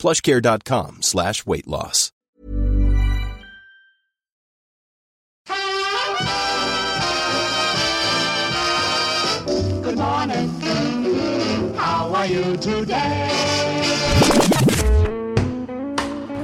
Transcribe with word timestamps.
plushcare.com 0.00 0.98
slash 1.02 1.44
weight 1.46 1.68
loss. 1.68 2.10
Good 9.82 9.98
morning. 9.98 10.50
How 11.76 12.12
are 12.14 12.26
you 12.26 12.56
today? 12.56 13.28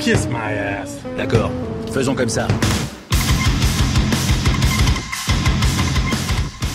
Kiss 0.00 0.27
my 0.28 0.52
ass. 0.52 0.98
D'accord, 1.16 1.50
faisons 1.92 2.14
comme 2.14 2.28
ça. 2.28 2.47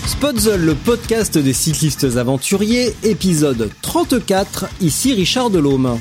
Spotzel, 0.06 0.62
le 0.66 0.76
podcast 0.76 1.38
des 1.38 1.54
cyclistes 1.54 2.04
aventuriers, 2.18 2.94
épisode 3.04 3.70
34, 3.82 4.66
ici 4.82 5.14
Richard 5.14 5.50
Delhomme. 5.50 6.00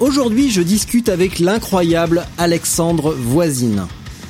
Aujourd'hui, 0.00 0.50
je 0.50 0.62
discute 0.62 1.08
avec 1.08 1.38
l'incroyable 1.38 2.26
Alexandre 2.38 3.12
Voisine. 3.12 3.86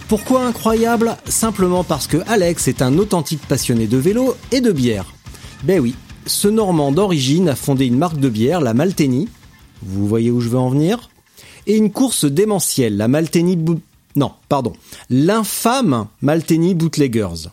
Pourquoi 0.08 0.44
incroyable? 0.44 1.16
Simplement 1.26 1.84
parce 1.84 2.08
que 2.08 2.16
Alex 2.26 2.66
est 2.66 2.82
un 2.82 2.98
authentique 2.98 3.46
passionné 3.46 3.86
de 3.86 3.96
vélo 3.96 4.34
et 4.50 4.60
de 4.60 4.72
bière. 4.72 5.14
Ben 5.62 5.78
oui, 5.80 5.94
ce 6.26 6.48
Normand 6.48 6.90
d'origine 6.90 7.48
a 7.48 7.54
fondé 7.54 7.86
une 7.86 7.98
marque 7.98 8.18
de 8.18 8.28
bière, 8.28 8.60
la 8.60 8.74
Malteni. 8.74 9.28
Vous 9.82 10.08
voyez 10.08 10.30
où 10.32 10.40
je 10.40 10.48
veux 10.48 10.58
en 10.58 10.70
venir? 10.70 11.08
Et 11.68 11.76
une 11.76 11.92
course 11.92 12.24
démentielle, 12.24 12.96
la 12.96 13.06
Malteni... 13.06 13.54
Bo- 13.54 13.78
Non, 14.16 14.32
pardon. 14.48 14.72
L'infâme 15.08 16.08
Malteni 16.20 16.74
Bootleggers. 16.74 17.48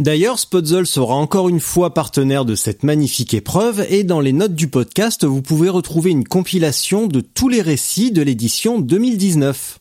D'ailleurs, 0.00 0.38
Spotzel 0.38 0.86
sera 0.86 1.14
encore 1.14 1.50
une 1.50 1.60
fois 1.60 1.92
partenaire 1.92 2.46
de 2.46 2.54
cette 2.54 2.84
magnifique 2.84 3.34
épreuve 3.34 3.84
et 3.90 4.02
dans 4.02 4.20
les 4.20 4.32
notes 4.32 4.54
du 4.54 4.66
podcast, 4.66 5.26
vous 5.26 5.42
pouvez 5.42 5.68
retrouver 5.68 6.10
une 6.10 6.26
compilation 6.26 7.06
de 7.06 7.20
tous 7.20 7.50
les 7.50 7.60
récits 7.60 8.10
de 8.10 8.22
l'édition 8.22 8.80
2019. 8.80 9.78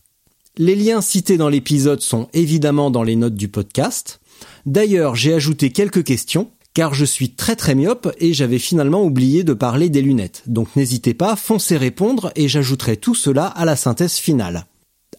Les 0.58 0.76
liens 0.76 1.00
cités 1.00 1.38
dans 1.38 1.48
l'épisode 1.48 2.02
sont 2.02 2.28
évidemment 2.34 2.92
dans 2.92 3.04
les 3.04 3.16
notes 3.16 3.36
du 3.36 3.48
podcast. 3.48 4.20
D'ailleurs, 4.66 5.16
j'ai 5.16 5.34
ajouté 5.34 5.70
quelques 5.70 6.04
questions 6.04 6.50
car 6.74 6.94
je 6.94 7.06
suis 7.06 7.30
très 7.32 7.56
très 7.56 7.74
myope 7.74 8.14
et 8.18 8.34
j'avais 8.34 8.60
finalement 8.60 9.04
oublié 9.04 9.46
de 9.46 9.54
parler 9.54 9.88
des 9.88 10.02
lunettes. 10.02 10.44
Donc 10.48 10.76
n'hésitez 10.76 11.14
pas, 11.14 11.38
foncez 11.38 11.78
répondre 11.78 12.34
et 12.36 12.50
j'ajouterai 12.50 12.98
tout 12.98 13.16
cela 13.16 13.46
à 13.46 13.64
la 13.64 13.78
synthèse 13.78 14.16
finale. 14.16 14.66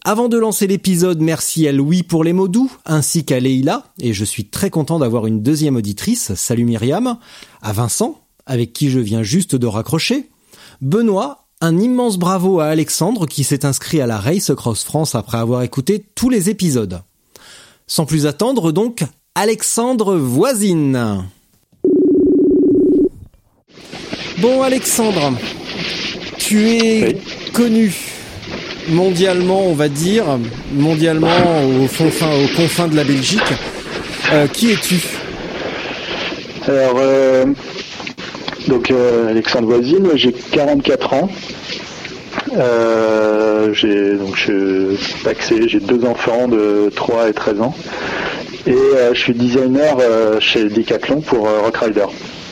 Avant 0.04 0.30
de 0.30 0.38
lancer 0.38 0.66
l'épisode, 0.66 1.20
merci 1.20 1.68
à 1.68 1.72
Louis 1.72 2.02
pour 2.02 2.24
les 2.24 2.32
mots 2.32 2.48
doux, 2.48 2.72
ainsi 2.86 3.22
qu'à 3.24 3.38
Leïla, 3.38 3.84
et 4.00 4.14
je 4.14 4.24
suis 4.24 4.46
très 4.46 4.70
content 4.70 4.98
d'avoir 4.98 5.26
une 5.26 5.42
deuxième 5.42 5.76
auditrice, 5.76 6.32
salut 6.36 6.64
Myriam, 6.64 7.18
à 7.60 7.72
Vincent, 7.74 8.18
avec 8.46 8.72
qui 8.72 8.88
je 8.88 8.98
viens 8.98 9.22
juste 9.22 9.54
de 9.54 9.66
raccrocher, 9.66 10.30
Benoît, 10.80 11.44
un 11.60 11.78
immense 11.78 12.16
bravo 12.16 12.60
à 12.60 12.66
Alexandre 12.66 13.26
qui 13.26 13.44
s'est 13.44 13.66
inscrit 13.66 14.00
à 14.00 14.06
la 14.06 14.18
Race 14.18 14.50
Cross 14.56 14.84
France 14.84 15.14
après 15.14 15.36
avoir 15.36 15.62
écouté 15.62 16.02
tous 16.14 16.30
les 16.30 16.48
épisodes. 16.48 17.02
Sans 17.86 18.06
plus 18.06 18.24
attendre 18.24 18.72
donc, 18.72 19.04
Alexandre 19.34 20.16
Voisine. 20.16 21.26
Bon 24.38 24.62
Alexandre, 24.62 25.34
tu 26.38 26.68
es 26.68 27.20
connu 27.52 28.19
mondialement, 28.90 29.62
on 29.66 29.74
va 29.74 29.88
dire, 29.88 30.24
mondialement 30.72 31.28
au 31.82 31.86
fond 31.86 32.10
fin, 32.10 32.28
aux 32.28 32.56
confins 32.56 32.88
de 32.88 32.96
la 32.96 33.04
Belgique. 33.04 33.40
Euh, 34.32 34.46
qui 34.46 34.72
es-tu? 34.72 35.00
Alors, 36.66 36.96
euh, 36.98 37.46
donc 38.68 38.90
euh, 38.90 39.30
Alexandre 39.30 39.66
Voisine, 39.66 40.08
j'ai 40.14 40.32
44 40.32 41.14
ans. 41.14 41.30
J'ai 43.72 44.14
donc 44.14 44.36
je 44.36 44.96
suis 44.96 45.14
paxé, 45.24 45.68
j'ai 45.68 45.80
deux 45.80 46.04
enfants 46.04 46.48
de 46.48 46.90
3 46.94 47.28
et 47.28 47.32
13 47.32 47.60
ans. 47.60 47.74
Et 48.66 48.74
je 49.12 49.18
suis 49.18 49.34
designer 49.34 49.96
chez 50.40 50.64
Decathlon 50.64 51.20
pour 51.20 51.48
Rock 51.48 51.76
Rider, 51.78 52.06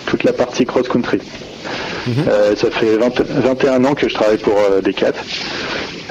toute 0.06 0.24
la 0.24 0.32
partie 0.32 0.64
cross-country. 0.64 1.18
Euh, 2.28 2.56
ça 2.56 2.70
fait 2.70 2.96
20 2.96 3.20
21 3.20 3.84
ans 3.84 3.94
que 3.94 4.08
je 4.08 4.14
travaille 4.14 4.38
pour 4.38 4.54
Decat. 4.82 5.12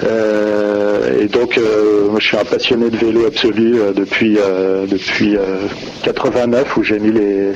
Euh, 0.03 1.21
et 1.21 1.27
donc, 1.27 1.57
euh, 1.57 2.09
je 2.19 2.25
suis 2.25 2.37
un 2.37 2.45
passionné 2.45 2.89
de 2.89 2.97
vélo 2.97 3.25
absolu 3.25 3.79
euh, 3.79 3.93
depuis 3.93 4.37
euh, 4.37 4.85
depuis 4.85 5.35
euh, 5.37 5.67
89 6.03 6.77
où 6.77 6.83
j'ai 6.83 6.99
mis 6.99 7.11
les, 7.11 7.53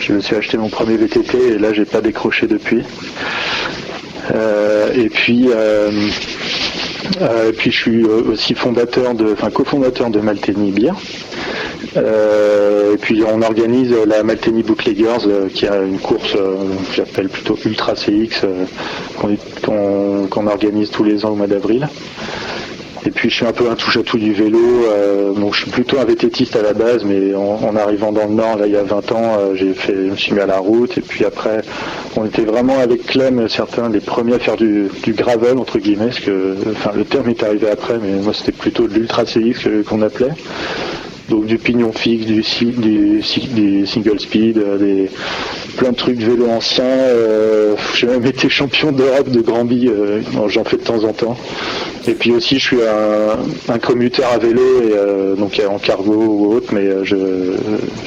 je 0.00 0.12
me 0.12 0.20
suis 0.20 0.36
acheté 0.36 0.56
mon 0.56 0.68
premier 0.68 0.96
VTT 0.96 1.54
et 1.54 1.58
là 1.58 1.72
j'ai 1.72 1.84
pas 1.84 2.00
décroché 2.00 2.46
depuis. 2.46 2.82
Et 4.94 5.08
puis 5.08 5.48
et 7.20 7.52
puis 7.56 7.70
je 7.70 7.76
suis 7.76 8.04
aussi 8.04 8.54
fondateur 8.54 9.14
de, 9.14 9.32
enfin 9.32 9.50
cofondateur 9.50 10.10
de 10.10 10.20
Malteni 10.20 10.72
Beer. 10.72 10.92
Euh, 11.96 12.94
et 12.94 12.96
puis 12.96 13.22
on 13.26 13.42
organise 13.42 13.94
la 14.06 14.22
Malteni 14.22 14.62
Bootleggers 14.62 15.26
euh, 15.26 15.48
qui 15.48 15.66
a 15.66 15.76
une 15.82 15.98
course 15.98 16.34
euh, 16.36 16.56
que 16.88 16.94
j'appelle 16.94 17.28
plutôt 17.28 17.56
Ultra 17.64 17.94
CX 17.94 18.46
qu'on 19.62 20.46
organise 20.46 20.90
tous 20.90 21.04
les 21.04 21.24
ans 21.24 21.30
au 21.30 21.36
mois 21.36 21.46
d'avril. 21.46 21.88
Et 23.06 23.10
puis 23.10 23.30
je 23.30 23.36
suis 23.36 23.46
un 23.46 23.52
peu 23.52 23.70
un 23.70 23.74
touche-à-tout 23.74 24.18
du 24.18 24.32
vélo. 24.34 24.58
donc 25.36 25.54
je 25.54 25.62
suis 25.62 25.70
plutôt 25.70 25.98
un 25.98 26.04
vététiste 26.04 26.56
à 26.56 26.62
la 26.62 26.72
base, 26.72 27.04
mais 27.04 27.32
en, 27.34 27.74
arrivant 27.76 28.12
dans 28.12 28.26
le 28.26 28.34
Nord, 28.34 28.58
là 28.58 28.66
il 28.66 28.72
y 28.72 28.76
a 28.76 28.82
20 28.82 29.12
ans, 29.12 29.38
fait, 29.76 29.94
je 29.94 30.10
me 30.10 30.16
suis 30.16 30.34
mis 30.34 30.40
à 30.40 30.46
la 30.46 30.58
route. 30.58 30.98
Et 30.98 31.00
puis 31.00 31.24
après, 31.24 31.62
on 32.16 32.26
était 32.26 32.42
vraiment 32.42 32.78
avec 32.80 33.06
Clem, 33.06 33.48
certains 33.48 33.88
des 33.88 34.00
premiers 34.00 34.34
à 34.34 34.38
faire 34.40 34.56
du, 34.56 34.90
gravel 35.08 35.58
entre 35.58 35.78
guillemets, 35.78 36.06
parce 36.06 36.20
que, 36.20 36.56
le 36.94 37.04
terme 37.04 37.30
est 37.30 37.42
arrivé 37.42 37.70
après, 37.70 37.98
mais 38.02 38.20
moi 38.20 38.34
c'était 38.34 38.52
plutôt 38.52 38.88
de 38.88 38.94
l'ultra 38.94 39.24
CX 39.24 39.54
que- 39.62 39.82
qu'on 39.82 40.02
appelait. 40.02 40.32
Donc 41.28 41.44
du 41.44 41.58
pignon 41.58 41.92
fixe, 41.92 42.24
du, 42.24 42.42
si- 42.42 42.64
du, 42.66 43.22
si- 43.22 43.48
du 43.48 43.86
single 43.86 44.18
speed, 44.18 44.56
euh, 44.56 44.78
des 44.78 45.10
plein 45.76 45.90
de 45.90 45.96
trucs 45.96 46.16
de 46.18 46.24
vélo 46.24 46.48
anciens. 46.48 46.84
Euh, 46.84 47.74
j'ai 47.94 48.06
même 48.06 48.24
été 48.24 48.48
champion 48.48 48.92
d'Europe 48.92 49.28
de 49.30 49.40
Granby, 49.42 49.88
euh, 49.88 50.20
bon, 50.32 50.48
j'en 50.48 50.64
fais 50.64 50.78
de 50.78 50.82
temps 50.82 51.04
en 51.04 51.12
temps. 51.12 51.36
Et 52.06 52.12
puis 52.12 52.32
aussi 52.32 52.58
je 52.58 52.64
suis 52.64 52.76
un, 52.82 53.72
un 53.74 53.78
commuteur 53.78 54.32
à 54.32 54.38
vélo, 54.38 54.62
et, 54.82 54.92
euh, 54.96 55.36
donc 55.36 55.60
en 55.68 55.78
cargo 55.78 56.14
ou 56.14 56.54
autre, 56.54 56.72
mais 56.72 56.86
euh, 56.86 57.56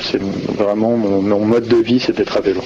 c'est 0.02 0.20
vraiment 0.58 0.98
mon, 0.98 1.22
mon 1.22 1.46
mode 1.46 1.68
de 1.68 1.78
vie, 1.78 2.00
c'est 2.00 2.16
d'être 2.18 2.36
à 2.38 2.42
vélo. 2.42 2.62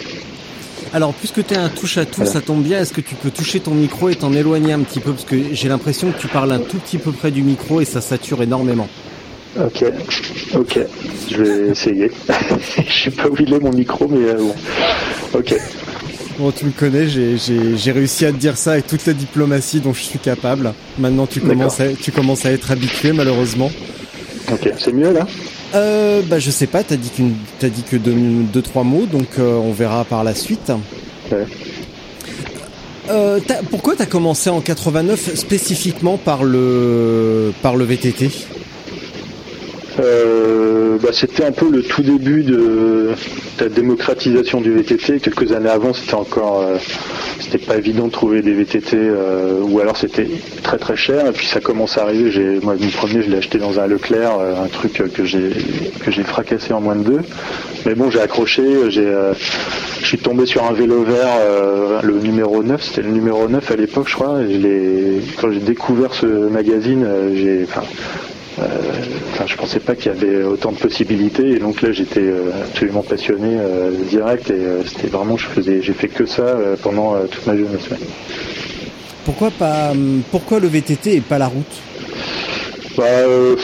Alors, 0.94 1.14
puisque 1.14 1.46
tu 1.46 1.54
es 1.54 1.58
un 1.58 1.68
touche-à-tout, 1.68 2.14
Voilà. 2.22 2.32
ça 2.32 2.40
tombe 2.40 2.64
bien, 2.64 2.80
est-ce 2.80 2.94
que 2.94 3.02
tu 3.02 3.16
peux 3.16 3.30
toucher 3.32 3.60
ton 3.60 3.72
micro 3.72 4.08
et 4.08 4.16
t'en 4.16 4.32
éloigner 4.32 4.72
un 4.72 4.80
petit 4.80 5.02
peu? 5.02 5.12
Parce 5.12 5.26
que 5.26 5.36
j'ai 5.52 5.68
l'impression 5.68 6.12
que 6.14 6.18
tu 6.22 6.28
parles 6.28 6.54
un 6.54 6.60
tout 6.60 6.78
petit 6.78 6.98
peu 6.98 7.12
près 7.12 7.32
du 7.32 7.42
micro 7.44 7.82
et 7.82 7.86
ça 7.86 8.00
sature 8.00 8.42
énormément. 8.42 8.88
Ok, 9.58 9.86
ok, 10.56 10.80
je 11.32 11.38
vais 11.42 11.68
essayer. 11.72 12.12
je 12.88 13.04
sais 13.04 13.12
pas 13.12 13.28
où 13.30 13.36
il 13.40 13.54
est 13.54 13.60
mon 13.60 13.72
micro, 13.72 14.08
mais 14.08 14.28
euh, 14.30 14.36
bon. 14.38 14.56
Ok. 15.40 15.56
Bon, 16.38 16.52
tu 16.52 16.66
me 16.66 16.72
connais, 16.72 17.08
j'ai- 17.08 17.92
réussi 17.94 18.26
à 18.26 18.32
te 18.34 18.38
dire 18.38 18.58
ça 18.58 18.74
avec 18.74 18.88
toute 18.88 19.06
la 19.06 19.14
diplomatie 19.14 19.80
dont 19.80 19.94
je 19.94 20.02
suis 20.02 20.20
capable. 20.20 20.74
Maintenant, 21.00 21.26
tu 21.26 21.40
commences, 21.40 21.80
à, 21.80 21.86
tu 21.94 22.12
commences 22.12 22.46
à 22.46 22.52
être 22.52 22.72
habitué, 22.72 23.14
malheureusement. 23.14 23.72
Ok, 24.52 24.70
c'est 24.78 24.92
mieux 24.92 25.14
là? 25.14 25.26
Euh, 25.74 26.22
bah, 26.28 26.38
je 26.40 26.52
sais 26.52 26.68
pas, 26.68 26.84
t'as 26.84 26.98
dit, 26.98 27.10
qu'une- 27.10 27.36
t'as 27.60 27.70
dit 27.70 27.84
que 27.84 27.96
deux, 27.96 28.14
deux, 28.52 28.62
trois 28.62 28.84
mots, 28.84 29.06
donc 29.10 29.28
euh, 29.40 29.54
on 29.56 29.72
verra 29.72 30.04
par 30.04 30.26
la 30.26 30.36
suite. 30.36 30.70
Ouais. 31.32 31.46
Euh, 33.10 33.40
t'as- 33.46 33.62
pourquoi 33.70 33.96
t'as 33.96 34.06
commencé 34.06 34.50
en 34.50 34.60
89 34.60 35.36
spécifiquement 35.36 36.18
par 36.18 36.44
le, 36.44 37.54
par 37.62 37.78
le 37.78 37.86
VTT 37.86 38.30
Euh, 40.00 40.98
bah, 41.02 41.10
c'était 41.14 41.46
un 41.46 41.52
peu 41.52 41.70
le 41.70 41.82
tout 41.84 42.02
début 42.02 42.44
de, 42.44 43.12
la 43.60 43.70
démocratisation 43.70 44.62
du 44.62 44.72
VTT. 44.72 45.20
Quelques 45.20 45.52
années 45.52 45.70
avant, 45.70 45.94
c'était 45.94 46.16
encore, 46.16 46.62
euh, 46.62 46.78
c'était 47.40 47.58
pas 47.58 47.78
évident 47.78 48.08
de 48.08 48.12
trouver 48.12 48.42
des 48.42 48.54
VTT, 48.54 48.98
euh, 48.98 49.62
ou 49.62 49.80
alors 49.80 49.96
c'était 49.96 50.28
très 50.64 50.78
très 50.78 50.98
cher. 50.98 51.28
Et 51.28 51.32
puis 51.32 51.48
ça 51.48 51.62
commence 51.62 51.98
à 51.98 52.04
arriver. 52.04 52.32
J'ai, 52.32 52.60
moi, 52.62 52.76
le 52.80 52.88
premier, 52.90 53.22
je 53.22 53.30
l'ai 53.30 53.38
acheté 53.38 53.58
dans 53.58 53.80
un 53.80 53.88
Leclerc, 53.88 54.32
un 54.40 54.68
truc 54.68 54.94
que 55.14 55.24
j'ai 55.24 55.52
que 56.04 56.12
j'ai 56.12 56.24
fracassé 56.24 56.74
en 56.74 56.82
moins 56.82 56.96
de 56.96 57.04
deux. 57.04 57.22
Mais 57.86 57.96
bon, 57.96 58.10
j'ai 58.10 58.20
accroché. 58.20 58.64
Je 58.90 59.34
suis 60.04 60.18
tombé 60.18 60.46
sur 60.46 60.64
un 60.66 60.74
vélo 60.74 61.04
vert, 61.04 62.02
le 62.04 62.20
numéro 62.20 62.64
9. 62.64 62.82
C'était 62.84 63.02
le 63.04 63.12
numéro 63.12 63.48
9 63.48 63.72
à 63.72 63.76
l'époque, 63.76 64.08
je 64.10 64.16
crois. 64.16 64.40
Quand 65.40 65.52
j'ai 65.52 65.60
découvert 65.60 66.14
ce 66.14 66.26
magazine, 66.26 67.08
j'ai, 67.36 67.66
enfin, 68.58 69.46
je 69.48 69.56
pensais 69.56 69.80
pas 69.80 69.96
qu'il 69.96 70.12
y 70.12 70.16
avait 70.16 70.44
autant 70.44 70.72
de 70.72 70.78
possibilités 70.78 71.50
et 71.50 71.60
donc 71.60 71.82
là 71.82 71.92
j'étais 71.92 72.22
euh, 72.22 72.52
absolument 72.64 73.02
passionné 73.02 73.58
euh, 73.60 73.92
direct 74.10 74.50
et 74.50 74.86
c'était 74.86 75.08
vraiment 75.08 75.38
je 75.38 75.48
faisais 75.48 75.82
j'ai 75.82 75.94
fait 75.94 76.08
que 76.08 76.26
ça 76.26 76.56
pendant 76.82 77.16
toute 77.28 77.46
ma 77.46 77.58
jeunesse. 77.58 77.90
Pourquoi 79.26 79.52
pas 79.52 79.94
pourquoi 80.32 80.60
le 80.60 80.68
VTT 80.68 81.16
et 81.16 81.22
pas 81.22 81.38
la 81.38 81.48
route? 81.48 81.82
Bah, 82.98 83.04
euh, 83.04 83.56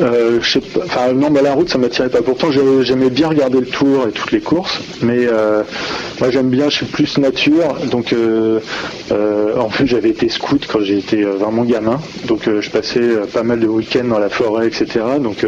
euh, 0.00 0.40
sais 0.42 0.60
pas, 0.60 0.80
enfin 0.84 1.12
non, 1.12 1.30
mais 1.30 1.42
la 1.42 1.54
route 1.54 1.68
ça 1.68 1.78
m'attirait 1.78 2.08
pas. 2.08 2.22
Pourtant 2.22 2.48
j'aimais 2.50 3.10
bien 3.10 3.28
regarder 3.28 3.60
le 3.60 3.66
tour 3.66 4.06
et 4.08 4.12
toutes 4.12 4.32
les 4.32 4.40
courses, 4.40 4.80
mais 5.02 5.26
euh, 5.26 5.62
moi 6.20 6.30
j'aime 6.30 6.50
bien, 6.50 6.68
je 6.68 6.76
suis 6.76 6.86
plus 6.86 7.18
nature, 7.18 7.74
donc 7.90 8.14
en 9.10 9.68
plus 9.68 9.86
j'avais 9.86 10.10
été 10.10 10.28
scout 10.28 10.66
quand 10.70 10.80
j'étais 10.80 11.22
vraiment 11.22 11.64
gamin, 11.64 12.00
donc 12.26 12.48
je 12.60 12.70
passais 12.70 13.08
pas 13.32 13.42
mal 13.42 13.60
de 13.60 13.66
week-ends 13.66 14.04
dans 14.04 14.18
la 14.18 14.28
forêt, 14.28 14.68
etc. 14.68 15.00
Donc 15.20 15.44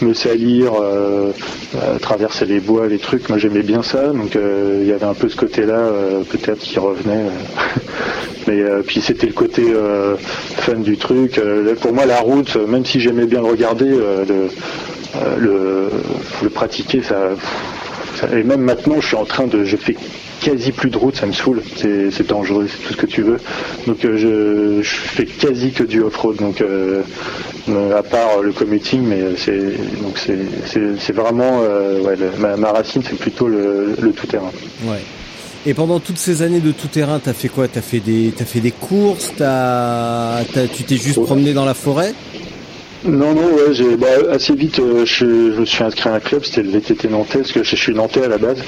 me 0.00 0.14
salir, 0.14 0.72
traverser 2.00 2.46
les 2.46 2.60
bois, 2.60 2.86
les 2.86 2.98
trucs, 2.98 3.28
moi 3.28 3.38
j'aimais 3.38 3.62
bien 3.62 3.82
ça, 3.82 4.08
donc 4.08 4.36
il 4.36 4.86
y 4.86 4.92
avait 4.92 5.04
un 5.04 5.14
peu 5.14 5.28
ce 5.28 5.36
côté-là 5.36 5.90
peut-être 6.30 6.60
qui 6.60 6.78
revenait. 6.78 7.26
mais 8.46 8.62
puis 8.86 9.02
c'était 9.02 9.26
le 9.26 9.32
côté 9.34 9.62
fun 10.56 10.76
du 10.76 10.96
truc. 10.96 11.40
pour 11.80 11.92
moi 11.92 12.06
la 12.06 12.20
route, 12.20 12.56
même 12.56 12.84
si 12.84 13.00
j'aimais 13.00 13.26
bien 13.26 13.42
le 13.42 13.57
regarder, 13.58 13.90
euh, 13.90 14.24
euh, 15.16 15.88
le, 16.42 16.48
pratiquer, 16.48 17.02
ça, 17.02 17.16
et 18.32 18.42
même 18.42 18.60
maintenant, 18.60 19.00
je 19.00 19.08
suis 19.08 19.16
en 19.16 19.24
train 19.24 19.46
de, 19.46 19.64
je 19.64 19.76
fais 19.76 19.96
quasi 20.40 20.70
plus 20.70 20.90
de 20.90 20.96
route, 20.96 21.16
ça 21.16 21.26
me 21.26 21.32
saoule, 21.32 21.62
c'est 21.76 22.26
dangereux, 22.26 22.68
c'est 22.70 22.86
tout 22.86 22.92
ce 22.92 22.96
que 22.96 23.06
tu 23.06 23.22
veux. 23.22 23.38
Donc 23.86 24.04
euh, 24.04 24.80
je, 24.82 24.88
fais 24.88 25.26
quasi 25.26 25.72
que 25.72 25.82
du 25.82 26.00
off-road, 26.02 26.36
donc 26.36 26.62
à 26.62 28.02
part 28.02 28.42
le 28.42 28.52
commuting, 28.52 29.02
mais 29.02 29.20
c'est 29.36 29.58
donc 30.00 30.18
c'est 30.18 31.12
vraiment 31.12 31.62
ma, 32.38 32.72
racine, 32.72 33.02
c'est 33.04 33.18
plutôt 33.18 33.48
le, 33.48 33.94
tout 34.16 34.26
terrain. 34.26 34.52
Ouais. 34.84 35.02
Et 35.66 35.74
pendant 35.74 35.98
toutes 35.98 36.18
ces 36.18 36.42
années 36.42 36.60
de 36.60 36.70
tout 36.70 36.86
terrain, 36.86 37.20
t'as 37.22 37.32
fait 37.32 37.48
quoi? 37.48 37.66
T'as 37.68 37.80
fait 37.80 37.98
des, 37.98 38.32
as 38.40 38.44
fait 38.44 38.60
des 38.60 38.70
courses? 38.70 39.32
As, 39.40 40.44
Tu 40.72 40.84
t'es 40.84 40.96
juste 40.96 41.20
promené 41.22 41.52
dans 41.52 41.64
la 41.64 41.74
forêt? 41.74 42.14
Non, 43.04 43.34
non, 43.34 43.54
ouais, 43.54 43.72
j'ai 43.72 43.96
bah, 43.96 44.08
assez 44.30 44.54
vite, 44.54 44.80
euh, 44.80 45.04
je, 45.06 45.24
me 45.24 45.64
suis 45.64 45.84
inscrit 45.84 46.08
à 46.08 46.14
un 46.14 46.20
club, 46.20 46.44
c'était 46.44 46.62
le 46.62 46.70
VTT 46.70 47.08
Nantais, 47.08 47.38
parce 47.38 47.52
que 47.52 47.62
je, 47.62 47.76
suis 47.76 47.94
nantais 47.94 48.24
à 48.24 48.28
la 48.28 48.38
base. 48.38 48.62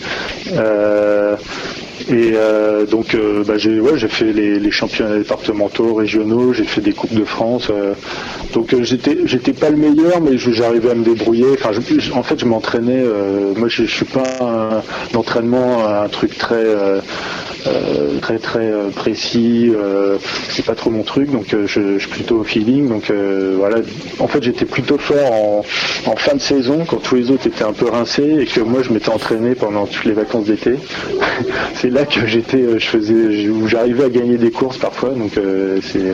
Euh, 0.53 1.37
et 2.09 2.33
euh, 2.35 2.87
donc 2.87 3.17
bah, 3.47 3.55
j'ai 3.57 4.09
fait 4.09 4.33
les, 4.33 4.71
championnats 4.71 5.19
départementaux, 5.19 5.95
régionaux, 5.95 6.53
j'ai 6.53 6.65
fait 6.65 6.81
des 6.81 6.93
coupes 6.93 7.15
de 7.15 7.25
France. 7.25 7.71
donc 8.55 8.75
j'étais 8.83 9.53
pas 9.53 9.71
le 9.71 9.77
meilleur, 9.77 10.21
mais 10.21 10.39
j'arrivais 10.39 10.91
à 10.91 10.95
me 10.95 11.05
débrouiller. 11.05 11.47
Enfin, 11.55 11.71
en 12.15 12.23
fait, 12.23 12.39
je 12.39 12.47
m'entraînais. 12.47 13.03
moi, 13.57 13.69
je, 13.69 13.85
je 13.85 13.91
suis 13.91 14.05
pas 14.05 14.23
un, 14.41 15.17
entraînement, 15.17 15.87
un 15.87 16.09
truc 16.09 16.39
très 16.39 16.65
euh, 17.67 18.19
très 18.21 18.39
très 18.39 18.71
euh, 18.71 18.89
précis. 18.91 19.71
Euh, 19.75 20.17
c'est 20.49 20.65
pas 20.65 20.75
trop 20.75 20.91
mon 20.91 21.03
truc, 21.03 21.31
donc 21.31 21.55
je, 21.67 21.99
suis 21.99 22.09
plutôt 22.09 22.39
au 22.39 22.45
feeling. 22.45 22.89
Donc 22.89 23.13
voilà. 23.59 23.79
En 24.19 24.29
fait, 24.29 24.43
j'étais 24.43 24.65
plutôt 24.65 24.99
fort 24.99 25.65
en, 26.07 26.17
fin 26.17 26.35
de 26.35 26.41
saison 26.41 26.85
quand 26.87 26.97
tous 26.97 27.15
les 27.17 27.31
autres 27.31 27.47
étaient 27.47 27.65
un 27.65 27.73
peu 27.73 27.87
rincés 27.87 28.39
et 28.41 28.47
que 28.47 28.61
moi 28.61 28.83
je 28.83 28.93
m'étais 28.93 29.11
entraîné 29.11 29.55
pendant 29.55 29.87
toutes 29.87 30.05
les 30.05 30.13
vacances 30.13 30.47
d'été. 30.47 30.75
c'est 31.91 31.99
là 31.99 32.07
que 32.07 32.27
j'étais, 32.27 32.79
je 32.79 32.87
faisais, 32.87 33.49
où 33.49 33.67
j'arrivais 33.67 34.05
à 34.05 34.09
gagner 34.09 34.39
des 34.39 34.51
courses 34.51 34.79
parfois. 34.79 35.11
Donc 35.11 35.33
c'est 35.83 36.13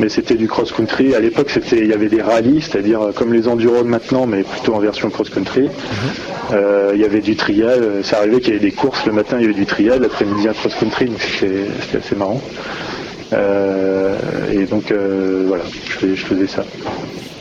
mais 0.00 0.08
c'était 0.08 0.34
du 0.34 0.48
cross-country. 0.48 1.14
À 1.14 1.20
l'époque, 1.20 1.50
c'était, 1.50 1.78
il 1.78 1.86
y 1.86 1.92
avait 1.92 2.08
des 2.08 2.20
rallyes, 2.20 2.60
c'est-à-dire 2.60 3.12
comme 3.14 3.32
les 3.32 3.46
enduros 3.46 3.84
de 3.84 3.88
maintenant, 3.88 4.26
mais 4.26 4.42
plutôt 4.42 4.74
en 4.74 4.80
version 4.80 5.08
cross-country. 5.10 5.62
Mhm. 5.62 6.58
il 6.94 7.00
y 7.00 7.04
avait 7.04 7.20
du 7.20 7.36
trial. 7.36 8.02
Ça 8.02 8.18
arrivait 8.18 8.40
qu'il 8.40 8.54
y 8.54 8.56
avait 8.56 8.66
des 8.66 8.72
courses 8.72 9.04
le 9.06 9.12
matin, 9.12 9.36
il 9.38 9.42
y 9.42 9.44
avait 9.44 9.54
du 9.54 9.66
trial, 9.66 10.00
l'après-midi 10.00 10.48
cross-country, 10.54 11.06
donc 11.06 11.20
c'était 11.20 11.98
assez 11.98 12.16
marrant. 12.16 12.40
Euh, 13.32 14.16
et 14.52 14.64
donc 14.66 14.90
euh, 14.90 15.44
voilà, 15.48 15.64
je, 16.00 16.14
faisais 16.14 16.46
ça. 16.46 16.64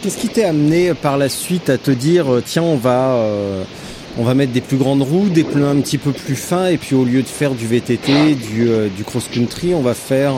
Qu'est-ce 0.02 0.18
qui 0.18 0.30
t'est 0.30 0.44
amené 0.44 0.94
par 0.94 1.18
la 1.18 1.30
suite 1.30 1.70
à 1.70 1.78
te 1.78 1.92
dire 1.92 2.34
euh, 2.34 2.44
tiens 2.46 2.64
on 2.64 2.78
va 2.78 3.18
on 4.18 4.24
va 4.24 4.34
mettre 4.34 4.52
des 4.52 4.62
plus 4.62 4.78
grandes 4.78 5.02
roues, 5.02 5.30
des 5.30 5.44
pneus 5.44 5.66
un 5.66 5.78
petit 5.78 5.98
peu 5.98 6.12
plus 6.12 6.36
fins 6.36 6.68
et 6.68 6.78
puis 6.78 6.96
au 6.96 7.04
lieu 7.04 7.22
de 7.22 7.28
faire 7.28 7.52
du 7.52 7.68
VTT, 7.68 8.36
du, 8.36 8.70
du 8.96 9.04
cross-country, 9.04 9.74
on 9.74 9.82
va 9.82 9.94
faire 9.94 10.34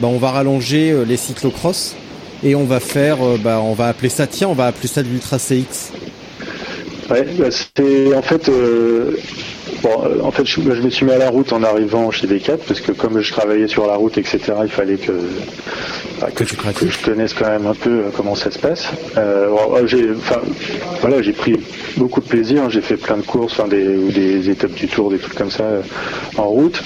bah, 0.00 0.08
on 0.08 0.18
va 0.18 0.30
rallonger 0.30 1.04
les 1.06 1.16
cyclocross 1.16 1.94
et 2.42 2.54
on 2.54 2.64
va 2.64 2.80
faire 2.80 3.18
bah, 3.42 3.60
on 3.62 3.74
va 3.74 3.88
appeler 3.88 4.08
ça 4.08 4.26
tiens 4.26 4.48
on 4.48 4.54
va 4.54 4.66
appeler 4.66 4.88
ça 4.88 5.02
de 5.02 5.08
l'Ultra 5.08 5.38
CX. 5.38 5.92
Ouais, 7.10 7.26
bah, 7.38 7.50
c'était 7.50 8.14
en 8.16 8.22
fait 8.22 8.50
Bon, 9.84 10.02
euh, 10.02 10.22
en 10.22 10.30
fait, 10.30 10.46
je, 10.46 10.60
me 10.60 10.88
suis 10.88 11.04
mis 11.04 11.12
à 11.12 11.18
la 11.18 11.28
route 11.28 11.52
en 11.52 11.62
arrivant 11.62 12.10
chez 12.10 12.26
D4 12.26 12.56
parce 12.66 12.80
que 12.80 12.92
comme 12.92 13.20
je 13.20 13.30
travaillais 13.30 13.68
sur 13.68 13.86
la 13.86 13.96
route, 13.96 14.16
etc., 14.16 14.40
il 14.62 14.70
fallait 14.70 14.96
que, 14.96 15.12
bah, 16.24 16.30
que, 16.34 16.44
je, 16.44 17.04
connaisse 17.04 17.34
quand 17.34 17.48
même 17.48 17.66
un 17.66 17.74
peu 17.74 17.90
euh, 17.90 18.10
comment 18.16 18.34
ça 18.34 18.50
se 18.50 18.58
passe. 18.58 18.88
Euh, 19.18 19.86
j'ai, 19.86 20.08
voilà, 21.00 21.20
j'ai 21.20 21.32
pris 21.32 21.56
beaucoup 21.98 22.20
de 22.20 22.26
plaisir. 22.26 22.70
J'ai 22.70 22.80
fait 22.80 22.96
plein 22.96 23.18
de 23.18 23.22
courses, 23.22 23.60
des, 23.68 24.10
des 24.10 24.48
étapes 24.48 24.72
du 24.72 24.88
Tour, 24.88 25.10
des 25.10 25.18
trucs 25.18 25.34
comme 25.34 25.50
ça 25.50 25.64
en 26.38 26.48
route. 26.48 26.82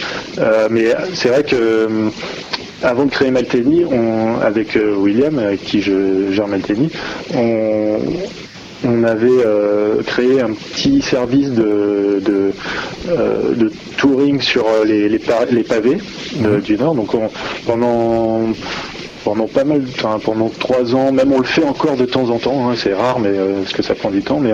mais 0.70 0.93
c'est 1.14 1.29
vrai 1.29 1.44
que 1.44 2.11
avant 2.82 3.05
de 3.06 3.11
créer 3.11 3.31
Malteni, 3.31 3.85
on, 3.85 4.40
avec 4.40 4.76
William, 4.76 5.38
avec 5.38 5.62
qui 5.62 5.82
je 5.82 6.32
gère 6.32 6.49
Malteni, 6.49 6.90
on, 7.35 7.99
on 8.85 9.05
avait 9.05 9.44
euh, 9.44 10.02
créé 10.02 10.40
un 10.40 10.52
petit 10.52 11.02
service 11.02 11.50
de, 11.50 12.20
de, 12.25 12.52
euh, 13.08 13.70
touring 13.96 14.40
sur 14.40 14.67
euh, 14.67 14.85
les, 14.85 15.08
les, 15.08 15.19
pavés 15.19 15.99
mhm. 16.37 16.61
du 16.61 16.76
Nord. 16.76 16.94
Donc 16.94 17.11
pendant 17.67 18.52
pendant 19.24 19.46
pas 19.46 19.64
mal, 19.64 19.82
enfin, 19.90 20.18
pendant 20.22 20.48
trois 20.48 20.94
ans, 20.94 21.12
même 21.12 21.32
on 21.32 21.38
le 21.38 21.44
fait 21.44 21.64
encore 21.64 21.96
de 21.96 22.04
temps 22.04 22.30
en 22.30 22.38
temps, 22.38 22.68
hein, 22.68 22.74
c'est 22.76 22.94
rare, 22.94 23.18
mais 23.18 23.30
parce 23.60 23.72
que 23.72 23.82
ça 23.82 23.94
prend 23.94 24.10
du 24.10 24.22
temps. 24.22 24.40
Mais 24.40 24.52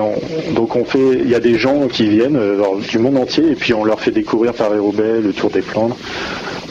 donc 0.55 0.77
on 0.77 0.85
fait, 0.85 1.21
il 1.23 1.29
y 1.29 1.35
a 1.35 1.41
des 1.41 1.59
gens 1.59 1.89
qui 1.89 2.09
viennent 2.09 2.41
du 2.89 2.99
monde 2.99 3.19
entier 3.19 3.51
et 3.51 3.55
puis 3.55 3.75
on 3.75 3.85
leur 3.85 4.01
fait 4.01 4.11
découvrir 4.11 4.53
Paris-Roubaix, 4.55 5.21
le 5.23 5.33
Tour 5.33 5.51
des 5.51 5.63
Flandres, 5.63 5.97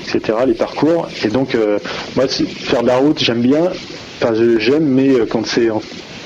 etc. 0.02 0.40
Les 0.48 0.54
parcours. 0.54 1.08
Et 1.24 1.30
donc 1.30 1.58
moi, 2.16 2.28
faire 2.28 2.82
de 2.82 2.88
la 2.88 2.98
route, 2.98 3.20
j'aime 3.20 3.42
bien. 3.42 3.70
Enfin, 4.22 4.34
j'aime, 4.58 4.86
mais 4.86 5.12
quand 5.30 5.46
c'est 5.46 5.70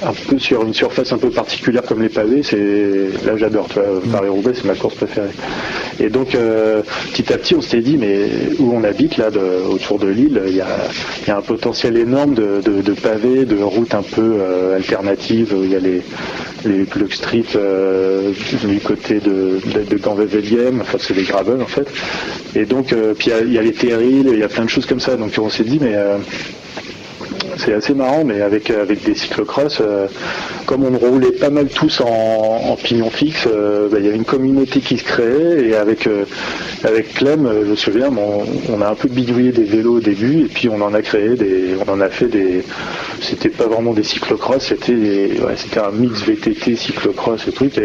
un 0.04 0.14
peu 0.14 0.38
sur 0.38 0.64
une 0.64 0.74
surface 0.74 1.12
un 1.12 1.18
peu 1.18 1.30
particulière 1.30 1.82
comme 1.84 2.02
les 2.02 2.10
pavés, 2.10 2.44
c'est 2.44 3.10
là 3.26 3.36
j'adore, 3.36 3.68
tu 3.68 3.76
vois, 3.76 4.02
Paris 4.12 4.30
Roubaix 4.30 4.52
c'est 4.54 4.66
ma 4.66 4.76
course 4.76 4.96
préférée. 4.96 5.30
Et 6.00 6.10
donc 6.10 6.36
euh, 6.36 6.84
petit 7.12 7.34
à 7.34 7.38
petit 7.38 7.56
on 7.56 7.62
s'est 7.62 7.82
dit 7.82 7.98
mais 7.98 8.28
où 8.60 8.74
on 8.74 8.84
habite 8.84 9.18
là 9.18 9.30
autour 9.70 9.98
de 9.98 10.08
l'île, 10.08 10.42
il 10.48 10.56
y 10.56 10.62
a, 10.62 10.68
un 11.36 11.42
potentiel 11.42 11.98
énorme 11.98 12.36
de, 12.36 12.94
pavés, 13.02 13.46
de 13.46 13.62
routes 13.62 13.96
un 13.96 14.04
peu 14.04 14.38
euh, 14.40 14.78
alternatives, 14.78 15.56
il 15.64 15.72
y 15.72 15.76
a 15.76 15.80
les 15.80 16.02
les 16.66 16.86
Plug 16.86 17.12
Street 17.12 17.46
euh, 17.56 18.32
du 18.64 18.80
côté 18.80 19.20
de, 19.20 19.60
de, 19.66 19.96
de 19.96 20.80
enfin 20.82 20.98
c'est 21.00 21.14
des 21.14 21.24
gravels 21.24 21.62
en 21.62 21.68
fait. 21.68 21.88
Et 22.56 22.66
donc 22.66 22.94
puis 23.18 23.32
il 23.46 23.54
y, 23.54 23.58
a 23.58 23.62
les 23.62 23.74
terrils, 23.74 24.30
il 24.32 24.40
y 24.40 24.44
a 24.44 24.48
plein 24.48 24.66
de 24.66 24.70
choses 24.70 24.86
comme 24.86 25.00
ça. 25.00 25.16
Donc 25.16 25.34
on 25.40 25.50
s'est 25.50 25.64
dit 25.64 25.80
mais 25.82 25.96
c'est 27.58 27.74
assez 27.74 27.94
marrant, 27.94 28.24
mais 28.24 28.42
avec, 28.42 28.70
euh, 28.70 28.82
avec 28.82 29.04
des 29.04 29.16
cyclocross, 29.16 29.80
euh, 29.82 30.08
comme 30.66 30.84
on 30.84 30.98
roulait 30.98 31.32
pas 31.32 31.50
mal 31.50 31.68
tous 31.68 32.02
en, 32.02 32.76
pignon 32.82 33.10
fixe, 33.10 33.48
euh, 33.48 33.90
bah, 33.90 33.98
il 34.00 34.06
y 34.06 34.08
avait 34.08 34.18
une 34.18 34.26
communauté 34.26 34.80
qui 34.80 34.98
se 34.98 35.04
créait 35.04 35.68
et 35.68 35.76
avec, 35.76 36.08
avec 36.84 37.14
Clem, 37.16 37.50
je 37.64 37.72
me 37.72 37.76
souviens, 37.76 38.10
on, 38.12 38.82
a 38.82 38.90
un 38.90 38.96
peu 38.96 39.08
bidouillé 39.08 39.52
des 39.52 39.64
vélos 39.64 39.98
au 39.98 40.00
début 40.00 40.42
et 40.42 40.48
puis 40.48 40.70
on 40.70 40.82
en 40.82 40.94
a 40.94 41.02
créé 41.02 41.36
des, 41.36 41.76
on 41.86 41.92
en 41.92 42.02
a 42.02 42.10
fait 42.10 42.28
des, 42.28 42.64
c'était 43.22 43.50
pas 43.50 43.66
vraiment 43.66 43.94
des 43.94 44.04
cyclocross, 44.04 44.68
c'était 44.68 45.30
c'était 45.56 45.80
un 45.80 45.92
mix 45.92 46.22
VTT, 46.22 46.76
cyclocross 46.76 47.48
et 47.48 47.52
truc. 47.52 47.80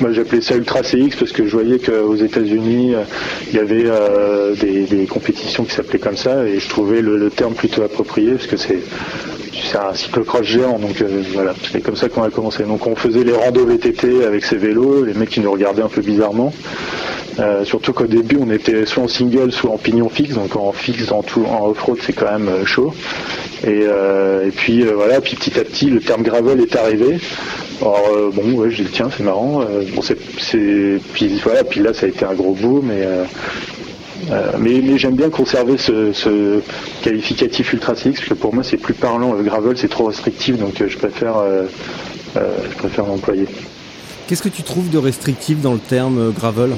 Moi 0.00 0.12
j'appelais 0.12 0.40
ça 0.40 0.56
Ultra 0.56 0.82
CX 0.82 1.16
parce 1.18 1.32
que 1.32 1.46
je 1.46 1.56
voyais 1.56 1.78
qu'aux 1.78 2.16
États-Unis 2.16 2.94
il 3.50 3.56
y 3.56 3.60
avait 3.60 3.84
des, 4.60 5.06
compétitions 5.06 5.64
qui 5.64 5.74
s'appelaient 5.74 5.98
comme 5.98 6.16
ça 6.16 6.44
et 6.44 6.58
je 6.58 6.68
trouvais 6.68 7.00
le, 7.00 7.16
le 7.16 7.30
terme 7.30 7.54
plutôt 7.54 7.82
approprié 7.82 8.32
parce 8.32 8.46
que 8.46 8.56
c'est 8.56 8.78
c'est 9.52 9.78
un 9.78 9.94
cyclocross 9.94 10.46
géant, 10.46 10.78
donc 10.78 11.02
voilà, 11.32 11.54
c'est 11.70 11.80
comme 11.80 11.96
ça 11.96 12.08
qu'on 12.08 12.22
a 12.22 12.30
commencé. 12.30 12.62
Donc 12.64 12.86
on 12.86 12.96
faisait 12.96 13.24
les 13.24 13.32
randos 13.32 13.66
VTT 13.66 14.24
avec 14.24 14.44
ces 14.44 14.56
vélos, 14.56 15.04
les 15.04 15.14
mecs 15.14 15.30
qui 15.30 15.40
nous 15.40 15.50
regardaient 15.50 15.82
un 15.82 15.88
peu 15.88 16.00
bizarrement. 16.00 16.52
surtout 17.64 17.92
qu'au 17.92 18.06
début 18.06 18.38
on 18.40 18.50
était 18.50 18.86
soit 18.86 19.02
en 19.02 19.08
single, 19.08 19.52
soit 19.52 19.70
en 19.70 19.78
pignon 19.78 20.08
fixe, 20.08 20.34
donc 20.34 20.56
en 20.56 20.72
fixe 20.72 21.10
en, 21.12 21.24
en 21.46 21.68
off-road 21.68 21.98
c'est 22.00 22.12
quand 22.12 22.38
même 22.38 22.64
chaud. 22.64 22.94
Et, 23.66 23.80
et 23.80 24.50
puis 24.54 24.84
voilà, 24.84 25.20
puis 25.20 25.36
petit 25.36 25.58
à 25.58 25.64
petit 25.64 25.86
le 25.90 26.00
terme 26.00 26.22
gravel 26.22 26.60
est 26.60 26.76
arrivé. 26.76 27.18
Alors 27.80 28.08
euh, 28.12 28.30
bon, 28.32 28.52
ouais, 28.54 28.70
je 28.70 28.82
dis 28.82 28.90
tiens, 28.92 29.08
c'est 29.16 29.22
marrant. 29.22 29.62
Euh, 29.62 29.82
bon, 29.94 30.02
puis 31.12 31.40
voilà, 31.44 31.62
puis 31.64 31.80
là, 31.80 31.94
ça 31.94 32.06
a 32.06 32.08
été 32.08 32.24
un 32.24 32.34
gros 32.34 32.54
boom, 32.54 32.86
mais 32.86 33.06
euh, 34.30 34.52
mais, 34.58 34.80
mais 34.82 34.98
j'aime 34.98 35.14
bien 35.14 35.30
conserver 35.30 35.78
ce, 35.78 36.60
qualificatif 37.02 37.72
ultra 37.72 37.94
CX 37.94 38.12
parce 38.12 38.28
que 38.28 38.34
pour 38.34 38.54
moi, 38.54 38.62
c'est 38.62 38.76
plus 38.76 38.94
parlant. 38.94 39.32
Le 39.32 39.42
gravel, 39.42 39.76
c'est 39.76 39.88
trop 39.88 40.06
restrictif, 40.06 40.58
donc 40.58 40.82
je 40.86 40.96
préfère 40.98 41.34
je 42.34 42.76
préfère 42.76 43.06
l'employer. 43.06 43.46
Qu'est-ce 44.26 44.42
que 44.42 44.48
tu 44.48 44.62
trouves 44.62 44.90
de 44.90 44.98
restrictif 44.98 45.60
dans 45.60 45.72
le 45.72 45.78
terme 45.78 46.32
gravel? 46.32 46.72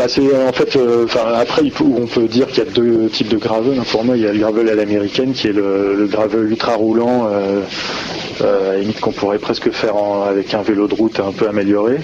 Bah, 0.00 0.06
en 0.48 0.52
fait, 0.52 0.76
euh, 0.76 1.06
après 1.36 1.62
on 1.80 2.06
peut 2.06 2.26
dire 2.26 2.46
qu'il 2.46 2.64
y 2.64 2.66
a 2.66 2.70
deux 2.70 3.10
types 3.10 3.28
de 3.28 3.36
gravel. 3.36 3.78
Hein. 3.78 3.84
Pour 3.90 4.02
moi, 4.02 4.16
il 4.16 4.22
y 4.22 4.26
a 4.26 4.32
le 4.32 4.38
gravel 4.38 4.68
à 4.70 4.74
l'américaine 4.74 5.32
qui 5.32 5.48
est 5.48 5.52
le, 5.52 6.08
gravel 6.10 6.44
ultra 6.44 6.74
roulant, 6.74 7.28
euh, 8.40 8.60
euh, 8.60 8.78
limite 8.78 9.00
qu'on 9.00 9.12
pourrait 9.12 9.38
presque 9.38 9.70
faire 9.70 9.94
avec 9.96 10.54
un 10.54 10.62
vélo 10.62 10.86
de 10.86 10.94
route 10.94 11.20
un 11.20 11.32
peu 11.32 11.48
amélioré. 11.48 11.98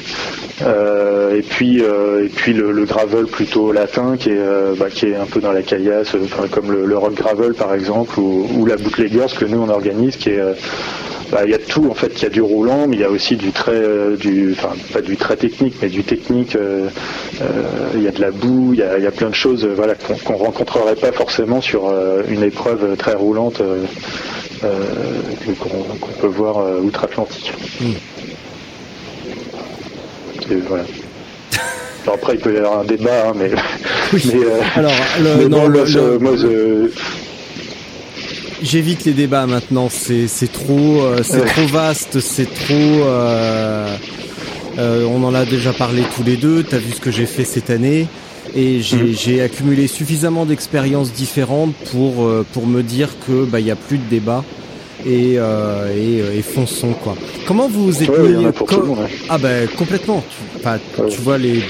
et 0.63 1.43
puis 1.43 1.79
et 1.81 2.29
puis 2.35 2.53
le, 2.53 2.85
gravel 2.85 3.27
plutôt 3.27 3.73
latin 3.73 4.17
qui 4.19 4.31
est 4.31 4.77
bah, 4.79 4.87
qui 4.91 5.07
est 5.07 5.17
un 5.17 5.27
peu 5.27 5.41
dans 5.41 5.53
la 5.53 5.63
caillasse, 5.63 6.17
comme 6.51 6.73
le, 6.73 6.99
rock 6.99 7.15
gravel 7.15 7.55
par 7.55 7.75
exemple, 7.75 8.19
ou, 8.19 8.47
ou 8.57 8.67
la 8.67 8.77
bootleggers 8.77 9.35
que 9.39 9.45
nous 9.45 9.59
on 9.59 9.69
organise, 9.69 10.17
qui 10.17 10.31
est 10.31 10.41
bah, 11.31 11.43
il 11.45 11.51
y 11.51 11.55
a 11.55 11.59
tout 11.59 11.89
en 11.91 11.95
fait. 11.95 12.13
Il 12.17 12.23
y 12.23 12.27
a 12.27 12.31
du 12.31 12.41
roulant, 12.41 12.87
mais 12.87 12.97
il 12.97 13.01
y 13.01 13.05
a 13.05 13.11
aussi 13.11 13.37
du 13.37 13.51
très, 13.51 13.73
euh, 13.73 14.17
du, 14.17 14.53
enfin 14.53 14.75
pas 14.93 15.01
du 15.01 15.17
très 15.17 15.37
technique, 15.37 15.75
mais 15.83 15.89
du 15.89 16.05
technique. 16.05 16.55
Euh, 16.57 16.89
euh, 17.41 17.45
il 17.95 18.03
y 18.03 18.09
a 18.09 18.13
de 18.13 18.21
la 18.21 18.31
boue, 18.31 18.75
il 18.75 18.79
y 18.79 18.83
a, 19.07 19.11
plein 19.11 19.31
de 19.31 19.35
choses, 19.35 19.67
voilà, 19.67 19.95
qu'on 19.95 20.35
ne 20.35 20.39
rencontrerait 20.39 20.95
pas 20.95 21.13
forcément 21.13 21.61
sur 21.61 21.93
une 22.29 22.43
épreuve 22.43 22.97
très 22.97 23.15
roulante 23.15 23.63
qu'on 24.61 26.13
peut 26.21 26.27
voir 26.27 26.59
outre-Atlantique. 26.83 27.53
Hmm. 27.81 27.93
Voilà. 30.69 30.85
après, 32.13 32.35
il 32.35 32.41
peut 32.41 32.55
y 32.55 32.59
avoir 32.59 32.81
un 32.81 32.85
débat, 32.85 33.29
hein, 33.29 33.33
mais, 33.35 33.51
alors, 34.77 34.93
le, 35.21 35.49
non, 35.49 35.67
le, 35.67 36.19
moi, 36.19 36.37
je, 36.37 36.89
J'évite 38.63 39.05
les 39.05 39.13
débats 39.13 39.47
maintenant. 39.47 39.89
C'est 39.91 40.27
trop 40.53 41.03
euh, 41.03 41.23
c'est 41.23 41.45
trop 41.45 41.67
vaste. 41.67 42.21
C'est 42.21 42.53
trop. 42.53 42.73
Euh, 42.73 43.97
euh, 44.79 45.05
on 45.05 45.23
en 45.25 45.35
a 45.35 45.45
déjà 45.45 45.73
parlé 45.73 46.03
tous 46.15 46.23
les 46.23 46.37
deux. 46.37 46.63
T'as 46.63 46.79
vu 46.79 46.93
ce 46.93 47.01
que 47.01 47.11
j'ai 47.11 47.27
fait 47.27 47.45
cette 47.45 47.71
année 47.71 48.07
et 48.57 48.81
j'ai 48.81 49.37
mhm. 49.37 49.45
accumulé 49.45 49.87
suffisamment 49.87 50.47
d'expériences 50.47 51.13
différentes 51.13 51.75
pour 51.93 52.29
pour 52.53 52.67
me 52.67 52.83
dire 52.83 53.11
que 53.27 53.45
bah 53.45 53.61
il 53.61 53.67
y 53.67 53.71
a 53.71 53.77
plus 53.77 53.99
de 53.99 54.09
débat 54.09 54.43
et, 55.05 55.35
et, 55.35 56.39
et 56.39 56.43
fonçons 56.43 56.95
quoi. 56.95 57.15
Comment 57.47 57.69
vous 57.69 58.03
êtes 58.03 58.09
mis 58.09 58.47
Ah 59.29 59.39
ben 59.39 59.69
complètement. 59.69 60.25
Tu, 60.63 61.11
tu 61.11 61.21
vois 61.21 61.39
les 61.39 61.63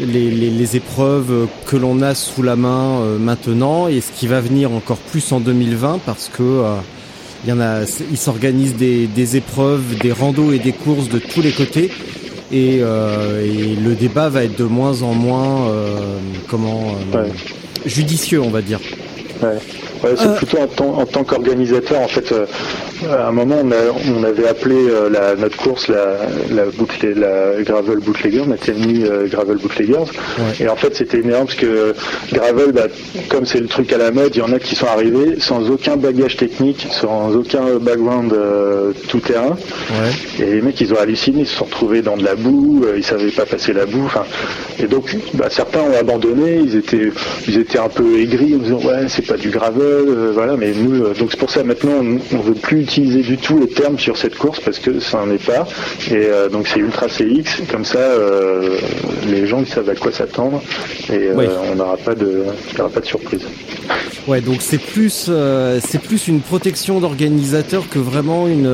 les, 0.00 0.76
épreuves 0.76 1.48
que 1.66 1.76
l'on 1.76 2.02
a 2.02 2.14
sous 2.14 2.42
la 2.42 2.56
main 2.56 3.00
euh, 3.00 3.18
maintenant 3.18 3.88
et 3.88 4.00
ce 4.00 4.12
qui 4.12 4.26
va 4.26 4.40
venir 4.40 4.72
encore 4.72 4.98
plus 4.98 5.32
en 5.32 5.40
2020 5.40 6.00
parce 6.04 6.28
que 6.28 6.42
euh, 6.42 6.74
il 7.44 7.50
y 7.50 7.52
en 7.52 7.60
a, 7.60 7.82
il 8.10 8.16
s'organise 8.16 8.74
des, 8.74 9.36
épreuves, 9.36 9.96
des 10.00 10.10
randos 10.10 10.52
et 10.52 10.58
des 10.58 10.72
courses 10.72 11.08
de 11.08 11.18
tous 11.18 11.42
les 11.42 11.52
côtés 11.52 11.90
et, 12.52 12.78
euh, 12.80 13.74
le 13.82 13.94
débat 13.94 14.28
va 14.28 14.44
être 14.44 14.58
de 14.58 14.64
moins 14.64 15.02
en 15.02 15.14
moins 15.14 15.68
comment 16.48 16.94
judicieux 17.84 18.40
on 18.40 18.50
va 18.50 18.62
dire. 18.62 18.80
C'est 20.02 20.36
plutôt 20.36 20.58
en 20.58 21.06
tant 21.06 21.24
qu'organisateur 21.24 22.00
en 22.00 22.08
fait 22.08 22.32
à 23.04 23.28
un 23.28 23.32
moment, 23.32 23.62
on, 23.62 24.24
avait 24.24 24.48
appelé 24.48 24.76
euh, 24.76 25.36
notre 25.36 25.56
course 25.56 25.88
la, 25.88 26.18
la, 26.50 26.64
la 26.64 27.62
Gravel 27.62 27.98
Bootlegger, 27.98 28.42
on 28.46 28.52
a 28.52 28.72
mis 28.74 29.04
euh, 29.04 29.26
Gravel 29.28 29.58
Bootleggers. 29.58 30.10
Et 30.60 30.68
en 30.68 30.76
fait, 30.76 30.94
c'était 30.96 31.18
énorme 31.18 31.46
parce 31.46 31.58
que 31.58 31.94
Gravel, 32.32 32.72
bah, 32.72 32.86
comme 33.28 33.44
c'est 33.46 33.60
le 33.60 33.66
truc 33.66 33.92
à 33.92 33.98
la 33.98 34.10
mode, 34.10 34.34
il 34.34 34.38
y 34.38 34.42
en 34.42 34.52
a 34.52 34.58
qui 34.58 34.74
sont 34.74 34.86
arrivés 34.86 35.36
sans 35.40 35.68
aucun 35.70 35.96
bagage 35.96 36.36
technique, 36.36 36.86
sans 36.90 37.34
aucun 37.34 37.76
background 37.80 38.32
euh, 38.32 38.92
tout 39.08 39.20
terrain. 39.20 39.56
Et 40.38 40.44
les 40.44 40.62
mecs, 40.62 40.80
ils 40.80 40.92
ont 40.92 40.98
halluciné, 40.98 41.42
ils 41.42 41.46
se 41.46 41.56
sont 41.56 41.64
retrouvés 41.64 42.02
dans 42.02 42.16
de 42.16 42.24
la 42.24 42.34
boue, 42.34 42.84
ils 42.96 43.04
savaient 43.04 43.30
pas 43.30 43.46
passer 43.46 43.72
la 43.72 43.86
boue. 43.86 44.10
Et 44.78 44.86
donc, 44.86 45.16
bah, 45.34 45.48
certains 45.50 45.80
ont 45.80 45.98
abandonné, 45.98 46.60
ils 46.62 46.76
étaient, 46.76 47.10
ils 47.46 47.58
étaient 47.58 47.78
un 47.78 47.88
peu 47.88 48.18
aigris 48.18 48.54
en 48.54 48.58
disant 48.58 48.80
ouais, 48.80 49.06
c'est 49.08 49.26
pas 49.26 49.36
du 49.36 49.50
gravel, 49.50 49.85
voilà. 50.32 50.56
Mais 50.56 50.72
nous, 50.72 51.12
donc 51.14 51.30
c'est 51.30 51.38
pour 51.38 51.50
ça 51.50 51.64
maintenant, 51.64 52.00
on, 52.00 52.18
on 52.36 52.40
veut 52.40 52.54
plus 52.54 52.82
utiliser 52.82 53.22
du 53.22 53.36
tout 53.36 53.58
le 53.58 53.66
terme 53.66 53.98
sur 53.98 54.16
cette 54.16 54.36
course 54.36 54.60
parce 54.60 54.78
que 54.78 55.00
ça 55.00 55.18
n'en 55.18 55.30
est 55.32 55.44
pas. 55.44 55.66
Et 56.10 56.14
euh, 56.14 56.48
donc 56.48 56.68
c'est 56.68 56.80
Ultra 56.80 57.06
CX, 57.06 57.62
comme 57.70 57.84
ça 57.84 57.98
euh, 57.98 58.78
les 59.28 59.46
gens 59.46 59.60
ils 59.60 59.66
savent 59.66 59.88
à 59.88 59.94
quoi 59.94 60.12
s'attendre 60.12 60.62
et 61.10 61.28
euh, 61.28 61.48
on 61.72 61.76
n'aura 61.76 61.96
pas 61.96 62.14
de 62.14 62.44
pas 62.76 63.00
de 63.00 63.06
surprise. 63.06 63.42
Ouais, 64.26 64.40
donc 64.40 64.56
c'est 64.60 64.80
plus 64.80 65.30
c'est 65.80 66.00
plus 66.00 66.28
une 66.28 66.40
protection 66.40 67.00
d'organisateur 67.00 67.88
que 67.88 67.98
vraiment 67.98 68.48
une 68.48 68.70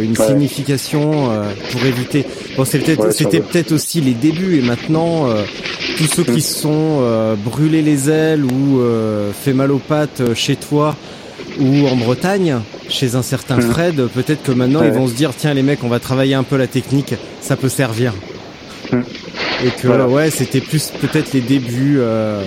une 0.00 0.16
signification 0.16 1.28
pour 1.70 1.84
éviter. 1.84 2.24
Bon, 2.56 2.64
c'était 2.64 2.96
peut-être 2.96 3.72
aussi 3.72 4.00
les 4.00 4.12
débuts 4.12 4.58
et 4.58 4.62
maintenant 4.62 5.28
tous 5.98 6.06
ceux 6.06 6.24
qui 6.24 6.40
se 6.40 6.60
sont 6.60 7.36
brûlés 7.44 7.82
les 7.82 8.08
ailes 8.10 8.44
ou 8.44 8.80
fait 9.42 9.52
mal 9.52 9.72
aux 9.72 9.78
pattes 9.78 10.22
chez 10.34 10.53
toi 10.56 10.96
ou 11.58 11.86
en 11.86 11.96
Bretagne, 11.96 12.60
chez 12.88 13.14
un 13.14 13.22
certain 13.22 13.56
mmh. 13.56 13.62
Fred, 13.62 14.06
peut-être 14.08 14.42
que 14.42 14.52
maintenant 14.52 14.82
ils 14.82 14.92
vont 14.92 15.06
se 15.06 15.14
dire 15.14 15.32
tiens 15.36 15.54
les 15.54 15.62
mecs, 15.62 15.84
on 15.84 15.88
va 15.88 16.00
travailler 16.00 16.34
un 16.34 16.42
peu 16.42 16.56
la 16.56 16.66
technique, 16.66 17.14
ça 17.40 17.56
peut 17.56 17.68
servir. 17.68 18.12
Mmh. 18.92 19.00
Et 19.64 19.70
que 19.70 19.88
ouais, 20.06 20.30
c'était 20.30 20.60
plus 20.60 20.92
peut-être 21.00 21.32
les 21.32 21.40
débuts 21.40 21.96
euh, 21.98 22.42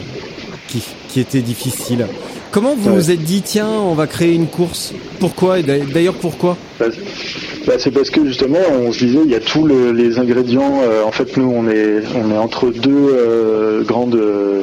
qui, 0.68 0.84
qui 1.10 1.20
étaient 1.20 1.42
difficiles. 1.42 2.08
Comment 2.52 2.76
vous 2.76 2.94
vous 2.94 3.12
êtes 3.12 3.24
dit 3.24 3.42
tiens, 3.42 3.70
on 3.70 3.94
va 3.94 4.08
créer 4.08 4.34
une 4.34 4.48
course? 4.48 4.94
Pourquoi? 5.20 5.60
Et 5.60 5.64
d'ailleurs 5.64 6.16
pourquoi? 6.16 6.58
Bah, 6.80 7.74
c'est 7.80 7.92
parce 7.92 8.10
que 8.10 8.26
justement, 8.26 8.60
on 8.72 8.92
se 8.94 9.00
disait, 9.00 9.20
il 9.26 9.32
y 9.32 9.36
a 9.36 9.40
tous 9.40 9.68
les 9.68 10.20
ingrédients. 10.20 10.82
Euh, 10.84 11.04
en 11.04 11.12
fait, 11.12 11.36
nous, 11.38 11.52
on 11.54 11.68
est, 11.68 12.02
on 12.16 12.32
est 12.32 12.38
entre 12.38 12.70
deux 12.70 13.10
euh, 13.12 13.84
grandes 13.84 14.16
euh, 14.16 14.62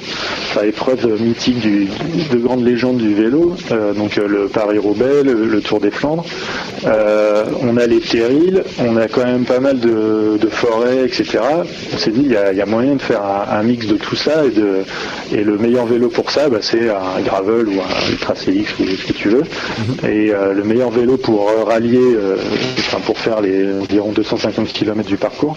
épreuves 0.64 1.20
mythiques, 1.20 1.60
du, 1.60 1.88
deux 2.32 2.38
grandes 2.38 2.64
légendes 2.64 2.96
du 2.96 3.14
vélo. 3.14 3.56
donc 3.96 4.16
le 4.16 4.48
Paris-Roubaix, 4.48 5.22
le, 5.22 5.60
Tour 5.60 5.80
des 5.80 5.90
Flandres. 5.90 6.24
on 6.84 7.76
a 7.76 7.86
les 7.86 8.00
terrils, 8.00 8.62
on 8.78 8.96
a 8.96 9.08
quand 9.08 9.24
même 9.24 9.44
pas 9.44 9.60
mal 9.60 9.80
de, 9.80 10.38
forêts, 10.50 11.04
etc. 11.04 11.40
On 11.92 11.98
s'est 11.98 12.10
dit, 12.10 12.26
il 12.26 12.56
y, 12.56 12.60
a, 12.60 12.66
moyen 12.66 12.94
de 12.94 13.02
faire 13.02 13.22
un, 13.24 13.62
mix 13.62 13.86
de 13.86 13.96
tout 13.96 14.16
ça 14.16 14.44
et, 14.44 14.50
de, 14.50 14.84
et 15.32 15.42
le 15.42 15.58
meilleur 15.58 15.86
vélo 15.86 16.08
pour 16.08 16.30
ça, 16.30 16.48
bah, 16.48 16.58
c'est 16.60 16.88
un 16.88 17.20
gravel 17.24 17.68
ou 17.68 17.80
un 17.80 18.10
ultra 18.10 18.34
ou 18.34 18.96
ce 18.96 19.06
que 19.06 19.12
tu 19.12 19.28
veux. 19.28 19.42
Mhm. 19.42 20.10
Et 20.10 20.32
le 20.54 20.62
meilleur 20.64 20.90
vélo 20.90 21.16
pour 21.16 21.50
rallier 21.66 22.03
pour 23.04 23.18
faire 23.18 23.40
les 23.40 23.72
environ 23.80 24.12
250 24.12 24.72
km 24.72 25.08
du 25.08 25.16
parcours, 25.16 25.56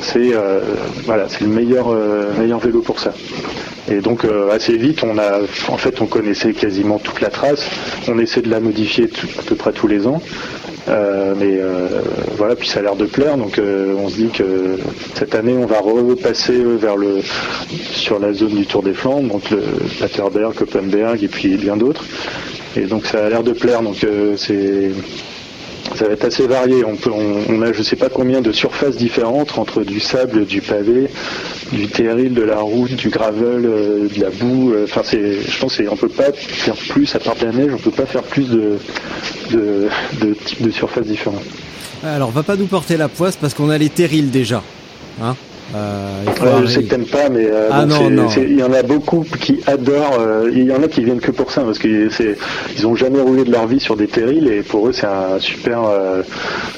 c'est 0.00 0.34
euh, 0.34 0.60
voilà, 1.04 1.28
c'est 1.28 1.42
le 1.42 1.48
meilleur 1.48 1.88
euh, 1.88 2.32
meilleur 2.38 2.58
vélo 2.58 2.80
pour 2.80 3.00
ça. 3.00 3.12
Et 3.90 4.00
donc 4.00 4.24
euh, 4.24 4.50
assez 4.50 4.76
vite, 4.76 5.02
on 5.04 5.18
a, 5.18 5.40
en 5.68 5.76
fait, 5.76 6.00
on 6.00 6.06
connaissait 6.06 6.52
quasiment 6.52 6.98
toute 6.98 7.20
la 7.20 7.30
trace. 7.30 7.68
On 8.08 8.18
essaie 8.18 8.42
de 8.42 8.50
la 8.50 8.60
modifier 8.60 9.08
à 9.38 9.42
peu 9.42 9.54
près 9.54 9.72
tous 9.72 9.86
les 9.86 10.06
ans. 10.06 10.20
mais 10.86 11.58
voilà, 12.36 12.54
puis 12.54 12.68
ça 12.68 12.78
a 12.78 12.82
l'air 12.82 12.96
de 12.96 13.06
plaire, 13.06 13.36
donc 13.36 13.58
on 13.58 14.08
se 14.08 14.16
dit 14.16 14.28
que 14.28 14.78
cette 15.14 15.34
année 15.34 15.56
on 15.58 15.66
va 15.66 15.80
repasser 15.80 16.62
vers 16.62 16.96
le 16.96 17.20
sur 17.92 18.18
la 18.18 18.32
zone 18.32 18.54
du 18.54 18.66
Tour 18.66 18.82
des 18.82 18.94
Flandres, 18.94 19.28
donc 19.28 19.50
le 19.50 19.62
Paterberg, 19.98 20.54
Koppenberg 20.54 21.22
et 21.22 21.28
puis 21.28 21.56
bien 21.56 21.76
d'autres. 21.76 22.04
Et 22.76 22.82
donc 22.82 23.06
ça 23.06 23.24
a 23.24 23.28
l'air 23.28 23.42
de 23.42 23.52
plaire, 23.52 23.82
donc 23.82 23.96
c'est 24.36 24.90
ça 25.94 26.06
va 26.06 26.14
être 26.14 26.24
assez 26.24 26.46
varié. 26.46 26.84
On, 26.84 27.62
a 27.62 27.72
je 27.72 27.82
sais 27.82 27.96
pas 27.96 28.08
combien 28.08 28.40
de 28.40 28.52
surfaces 28.52 28.96
différentes 28.96 29.58
entre 29.58 29.82
du 29.82 30.00
sable, 30.00 30.46
du 30.46 30.60
pavé, 30.60 31.08
du 31.72 31.88
terril, 31.88 32.34
de 32.34 32.42
la 32.42 32.58
route, 32.58 32.94
du 32.94 33.08
gravel, 33.08 33.64
euh, 33.64 34.08
de 34.08 34.20
la 34.20 34.30
boue. 34.30 34.72
Euh, 34.72 34.84
enfin, 34.84 35.02
je 35.04 35.58
pense 35.58 35.76
qu'on 35.76 35.96
peut 35.96 36.08
pas 36.08 36.32
faire 36.32 36.74
plus 36.88 37.14
à 37.14 37.18
part 37.18 37.36
de 37.36 37.46
la 37.46 37.52
neige. 37.52 37.72
On 37.74 37.78
peut 37.78 37.90
pas 37.90 38.06
faire 38.06 38.22
plus 38.22 38.48
de, 38.48 38.78
de, 39.52 40.34
types 40.44 40.62
de 40.62 40.70
surfaces 40.70 41.06
différentes. 41.06 41.44
Alors, 42.04 42.30
va 42.30 42.42
pas 42.42 42.56
nous 42.56 42.66
porter 42.66 42.96
la 42.96 43.08
poisse 43.08 43.36
parce 43.36 43.54
qu'on 43.54 43.70
a 43.70 43.78
les 43.78 43.88
terrils 43.88 44.30
déjà. 44.30 44.62
Hein 45.22 45.34
Euh, 45.74 46.24
Ouais, 46.26 46.50
je 46.62 46.66
sais 46.66 46.82
que 46.84 46.88
t'aimes 46.90 47.06
pas, 47.06 47.28
mais 47.28 47.46
euh, 47.46 47.68
Ah 47.72 47.84
il 48.36 48.58
y 48.58 48.62
en 48.62 48.72
a 48.72 48.82
beaucoup 48.82 49.24
qui 49.40 49.60
adorent. 49.66 50.18
euh, 50.20 50.50
il 50.52 50.64
y 50.64 50.72
en 50.72 50.82
a 50.82 50.88
qui 50.88 51.02
viennent 51.02 51.20
que 51.20 51.30
pour 51.32 51.50
ça 51.50 51.62
parce 51.62 51.78
que 51.78 52.08
c'est 52.10 52.36
ils 52.76 52.86
ont 52.86 52.94
jamais 52.94 53.20
roulé 53.20 53.44
de 53.44 53.50
leur 53.50 53.66
vie 53.66 53.80
sur 53.80 53.96
des 53.96 54.06
terrils 54.06 54.48
et 54.48 54.62
pour 54.62 54.86
eux 54.88 54.92
c'est 54.92 55.06
un 55.06 55.38
super, 55.40 55.80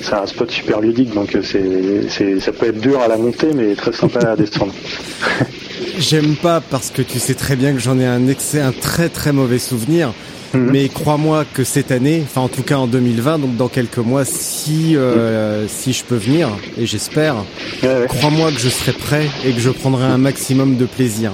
c'est 0.01 0.15
un 0.15 0.27
spot 0.27 0.51
super 0.51 0.81
ludique. 0.81 1.13
Donc 1.15 1.37
c'est, 1.43 2.09
c'est, 2.09 2.41
ça 2.41 2.53
peut 2.53 2.67
être 2.67 2.81
dur 2.81 3.01
à 3.01 3.09
la 3.09 3.17
montée, 3.17 3.49
mais 3.55 3.75
très 3.75 3.93
sympa 3.93 4.21
à 4.21 4.37
descendre. 4.37 4.73
J'aime 5.99 6.37
pas 6.37 6.61
parce 6.61 6.91
que 6.91 7.03
tu 7.03 7.19
sais 7.19 7.35
très 7.35 7.57
bien 7.57 7.73
que 7.73 7.81
j'en 7.81 7.99
ai 7.99 8.07
un 8.07 8.27
excès, 8.29 8.61
un 8.61 8.73
très 8.73 9.09
très 9.09 9.33
mauvais 9.33 9.59
souvenir. 9.59 10.13
Mhm. 10.55 10.71
Mais 10.73 10.89
crois-moi 10.89 11.45
que 11.53 11.63
cette 11.65 11.91
année, 11.91 12.23
enfin 12.25 12.41
en 12.43 12.49
tout 12.49 12.63
cas 12.63 12.77
en 12.77 12.87
2020, 12.87 13.39
donc 13.39 13.57
dans 13.57 13.69
quelques 13.69 13.99
mois, 13.99 14.25
si 14.25 14.97
euh, 14.97 15.67
si 15.69 15.93
je 15.93 16.05
peux 16.05 16.17
venir, 16.17 16.49
et 16.79 16.87
j'espère, 16.87 17.37
Ouais, 17.83 17.89
ouais. 17.89 18.07
crois-moi 18.09 18.51
que 18.53 18.59
je 18.59 18.69
serai 18.69 18.93
prêt 18.93 19.27
et 19.47 19.53
que 19.53 19.61
je 19.61 19.71
prendrai 19.71 20.05
un 20.05 20.19
maximum 20.19 20.77
de 20.77 20.87
plaisir. 20.87 21.33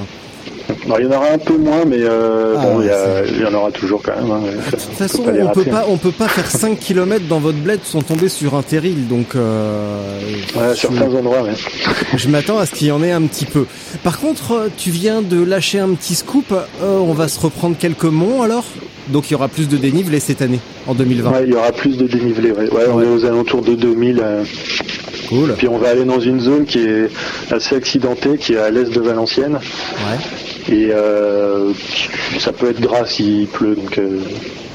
Alors, 0.86 0.98
il 1.00 1.04
y 1.06 1.08
en 1.08 1.16
aura 1.16 1.28
un 1.30 1.38
peu 1.38 1.56
moins, 1.58 1.84
mais 1.86 1.98
euh, 2.00 2.54
Ah, 2.58 2.62
bon, 2.62 2.80
il 2.80 2.86
y, 2.86 2.88
c'est- 2.88 2.94
a- 2.94 3.26
il 3.26 3.40
y 3.40 3.44
en 3.44 3.54
aura 3.54 3.70
toujours 3.70 4.02
quand 4.02 4.16
même. 4.16 4.30
hein. 4.30 4.40
De 4.66 4.70
toute 4.70 4.80
façon, 4.80 5.22
pas 5.22 5.30
on 5.30 5.34
peut 5.34 5.44
rater, 5.44 5.60
hein. 5.70 5.72
pas 5.72 5.84
on 5.88 5.96
peut 5.98 6.10
pas 6.10 6.28
faire 6.28 6.50
5 6.50 6.78
km 6.78 7.26
dans 7.28 7.38
votre 7.38 7.58
bled 7.58 7.80
sans 7.84 8.02
tomber 8.02 8.28
sur 8.28 8.54
un 8.54 8.62
terril, 8.62 9.06
donc 9.08 9.34
euh, 9.34 9.98
Ouais, 10.56 10.74
je- 10.74 10.80
certains 10.80 11.02
endroits, 11.14 11.42
ouais. 11.42 11.52
Je 12.16 12.28
m'attends 12.28 12.58
à 12.58 12.66
ce 12.66 12.72
qu'il 12.74 12.88
y 12.88 12.92
en 12.92 13.02
ait 13.02 13.12
un 13.12 13.22
petit 13.22 13.44
peu. 13.46 13.66
Par 14.02 14.18
contre, 14.18 14.52
euh, 14.52 14.68
tu 14.76 14.90
viens 14.90 15.22
de 15.22 15.42
lâcher 15.42 15.78
un 15.78 15.90
petit 15.94 16.14
scoop. 16.14 16.52
euh, 16.52 16.98
on 16.98 17.12
va 17.12 17.28
se 17.28 17.38
reprendre 17.40 17.76
quelques 17.78 18.04
monts 18.04 18.42
alors? 18.42 18.64
Donc 19.08 19.30
il 19.30 19.32
y 19.32 19.34
aura 19.36 19.48
plus 19.48 19.68
de 19.68 19.76
dénivelé 19.76 20.18
cette 20.20 20.40
année, 20.42 20.60
en 20.86 20.94
2020. 20.94 21.30
Ouais, 21.30 21.44
il 21.46 21.52
y 21.52 21.56
aura 21.56 21.72
plus 21.72 21.96
de 21.96 22.06
dénivelé. 22.06 22.50
Ouais, 22.52 22.70
Ouais, 22.70 22.84
on 22.90 22.96
Ouais. 22.96 23.04
est 23.04 23.08
aux 23.08 23.24
alentours 23.24 23.62
de 23.62 23.74
2000. 23.74 24.20
euh, 24.22 24.44
Cool. 25.28 25.54
puis 25.56 25.68
on 25.68 25.78
va 25.78 25.88
aller 25.90 26.04
dans 26.04 26.20
une 26.20 26.38
zone 26.40 26.64
qui 26.66 26.80
est 26.80 27.08
assez 27.50 27.74
accidentée, 27.76 28.36
qui 28.38 28.54
est 28.54 28.58
à 28.58 28.70
l'est 28.70 28.90
de 28.92 29.00
Valenciennes. 29.00 29.58
Ouais. 29.58 30.74
Et 30.74 30.88
euh, 30.92 31.72
ça 32.38 32.52
peut 32.52 32.68
être 32.70 32.80
gras 32.80 33.06
s'il 33.06 33.46
pleut. 33.46 33.74
Donc, 33.74 33.98
euh, 33.98 34.20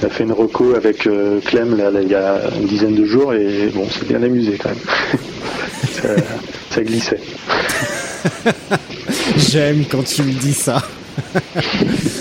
on 0.01 0.07
a 0.07 0.09
fait 0.09 0.23
une 0.23 0.31
reco 0.31 0.73
avec 0.75 1.05
euh, 1.07 1.39
Clem 1.45 1.77
là, 1.77 1.91
là, 1.91 1.99
il 2.01 2.09
y 2.09 2.15
a 2.15 2.41
une 2.59 2.67
dizaine 2.67 2.95
de 2.95 3.05
jours 3.05 3.33
et 3.33 3.69
bon, 3.73 3.87
c'est 3.91 4.07
bien 4.07 4.21
amusé 4.23 4.57
quand 4.61 4.69
même. 4.69 4.77
ça, 5.91 6.09
ça 6.71 6.81
glissait. 6.83 7.19
J'aime 9.37 9.83
quand 9.89 10.03
tu 10.03 10.23
me 10.23 10.31
dis 10.31 10.53
ça. 10.53 10.81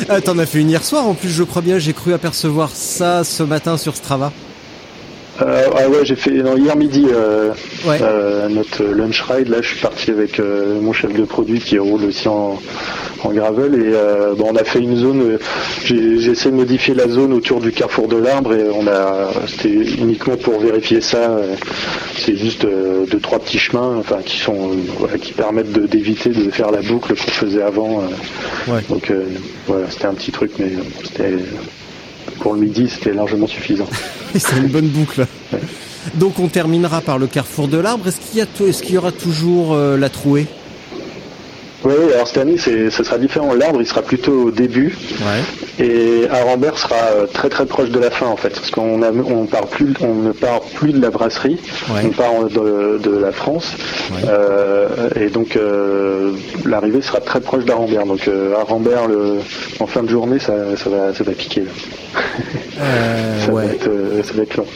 Ah, 0.08 0.20
T'en 0.20 0.38
as 0.38 0.46
fait 0.46 0.60
une 0.60 0.70
hier 0.70 0.84
soir 0.84 1.06
en 1.06 1.14
plus, 1.14 1.30
je 1.30 1.42
crois 1.42 1.62
bien. 1.62 1.78
J'ai 1.78 1.92
cru 1.92 2.12
apercevoir 2.12 2.70
ça 2.70 3.24
ce 3.24 3.42
matin 3.42 3.76
sur 3.76 3.96
Strava. 3.96 4.32
Euh, 5.40 5.66
ah 5.76 5.88
ouais, 5.88 6.04
j'ai 6.04 6.16
fait 6.16 6.30
non, 6.32 6.56
hier 6.56 6.74
midi 6.76 7.06
euh, 7.12 7.52
Ouais. 7.86 7.98
euh, 8.02 8.48
notre 8.48 8.82
lunch 8.82 9.22
ride. 9.22 9.48
Là, 9.48 9.58
je 9.62 9.68
suis 9.68 9.78
parti 9.80 10.10
avec 10.10 10.40
mon 10.40 10.92
chef 10.92 11.12
de 11.12 11.24
produit 11.24 11.60
qui 11.60 11.78
roule 11.78 12.04
aussi 12.04 12.26
en, 12.28 12.60
en 13.22 13.30
gravel 13.32 13.74
et 13.74 13.92
euh, 13.94 14.34
bon, 14.34 14.48
on 14.52 14.56
a 14.56 14.64
fait 14.64 14.80
une 14.80 14.96
zone. 14.96 15.38
J'ai 15.84 16.18
j'ai 16.18 16.32
essayé 16.32 16.50
de 16.50 16.56
modifier 16.56 16.94
la 16.94 17.08
zone 17.08 17.32
autour 17.32 17.60
du 17.60 17.70
carrefour 17.70 18.08
de 18.08 18.16
l'arbre 18.16 18.52
et 18.54 18.64
on 18.74 18.86
a. 18.88 19.30
C'était 19.46 19.68
uniquement 19.70 20.36
pour 20.36 20.58
vérifier 20.58 21.00
ça. 21.00 21.38
C'est 22.16 22.34
juste 22.36 22.62
deux 22.66 23.20
trois 23.20 23.38
petits 23.38 23.58
chemins, 23.58 23.96
enfin 23.98 24.18
qui 24.24 24.38
sont 24.38 24.70
qui 25.22 25.32
permettent 25.34 25.72
de- 25.72 25.86
d'éviter 25.86 26.30
de 26.30 26.50
faire 26.50 26.72
la 26.72 26.82
boucle 26.82 27.10
qu'on 27.14 27.30
faisait 27.30 27.62
avant. 27.62 28.02
Ouais. 28.66 28.80
Donc 28.90 29.12
voilà, 29.68 29.86
c'était 29.88 30.06
un 30.06 30.14
petit 30.14 30.32
truc, 30.32 30.50
mais 30.58 30.72
c'était 31.04 31.34
pour 32.38 32.54
le 32.54 32.60
midi, 32.60 32.88
c'était 32.88 33.12
largement 33.12 33.46
suffisant. 33.46 33.86
C'est 34.34 34.56
une 34.56 34.68
bonne 34.68 34.88
boucle. 34.88 35.26
Donc 36.14 36.38
on 36.38 36.48
terminera 36.48 37.00
par 37.00 37.18
le 37.18 37.26
carrefour 37.26 37.68
de 37.68 37.78
l'arbre. 37.78 38.06
Est-ce 38.08 38.20
qu'il 38.20 38.38
y, 38.38 38.42
a 38.42 38.68
est-ce 38.68 38.82
qu'il 38.82 38.94
y 38.94 38.98
aura 38.98 39.12
toujours 39.12 39.74
euh, 39.74 39.96
la 39.96 40.08
trouée? 40.08 40.46
Oui, 41.84 41.94
alors 42.12 42.26
cette 42.26 42.38
année, 42.38 42.56
ce 42.58 42.90
sera 42.90 43.18
différent. 43.18 43.54
L'arbre, 43.54 43.80
il 43.80 43.86
sera 43.86 44.02
plutôt 44.02 44.46
au 44.46 44.50
début, 44.50 44.96
Ouais. 45.20 45.84
et 45.86 46.28
Arambert 46.28 46.76
sera 46.76 46.96
euh, 47.14 47.26
très 47.32 47.48
très 47.48 47.66
proche 47.66 47.90
de 47.90 47.98
la 48.00 48.10
fin 48.10 48.26
en 48.26 48.36
fait, 48.36 48.50
parce 48.50 48.70
qu'on 48.72 49.00
on 49.02 49.46
part 49.46 49.66
plus, 49.68 49.94
on 50.00 50.14
ne 50.14 50.32
part 50.32 50.60
plus 50.74 50.92
de 50.92 51.00
la 51.00 51.10
brasserie, 51.10 51.58
Ouais. 51.90 52.00
on 52.04 52.10
part 52.10 52.44
de, 52.50 52.98
de 52.98 53.16
la 53.18 53.30
France, 53.32 53.74
Ouais. 54.10 54.22
Euh, 54.28 54.88
et 55.20 55.28
donc 55.28 55.54
euh, 55.56 56.32
l'arrivée 56.64 57.00
sera 57.02 57.20
très 57.20 57.40
proche 57.40 57.64
d'Arambert. 57.64 58.06
Donc 58.06 58.26
euh, 58.26 58.54
Arambert, 58.56 59.06
le, 59.06 59.34
en 59.80 59.86
fin 59.86 60.02
de 60.02 60.08
journée, 60.08 60.38
ça, 60.40 60.54
ça 60.76 60.90
va, 60.90 61.14
ça 61.14 61.22
va 61.24 61.32
piquer. 61.32 61.60
Là. 61.62 61.70
Ça, 63.44 63.52
ouais. 63.52 63.66
va 63.66 63.72
être, 63.72 63.90
ça 64.24 64.32
va 64.34 64.42
être 64.42 64.56
long. 64.56 64.66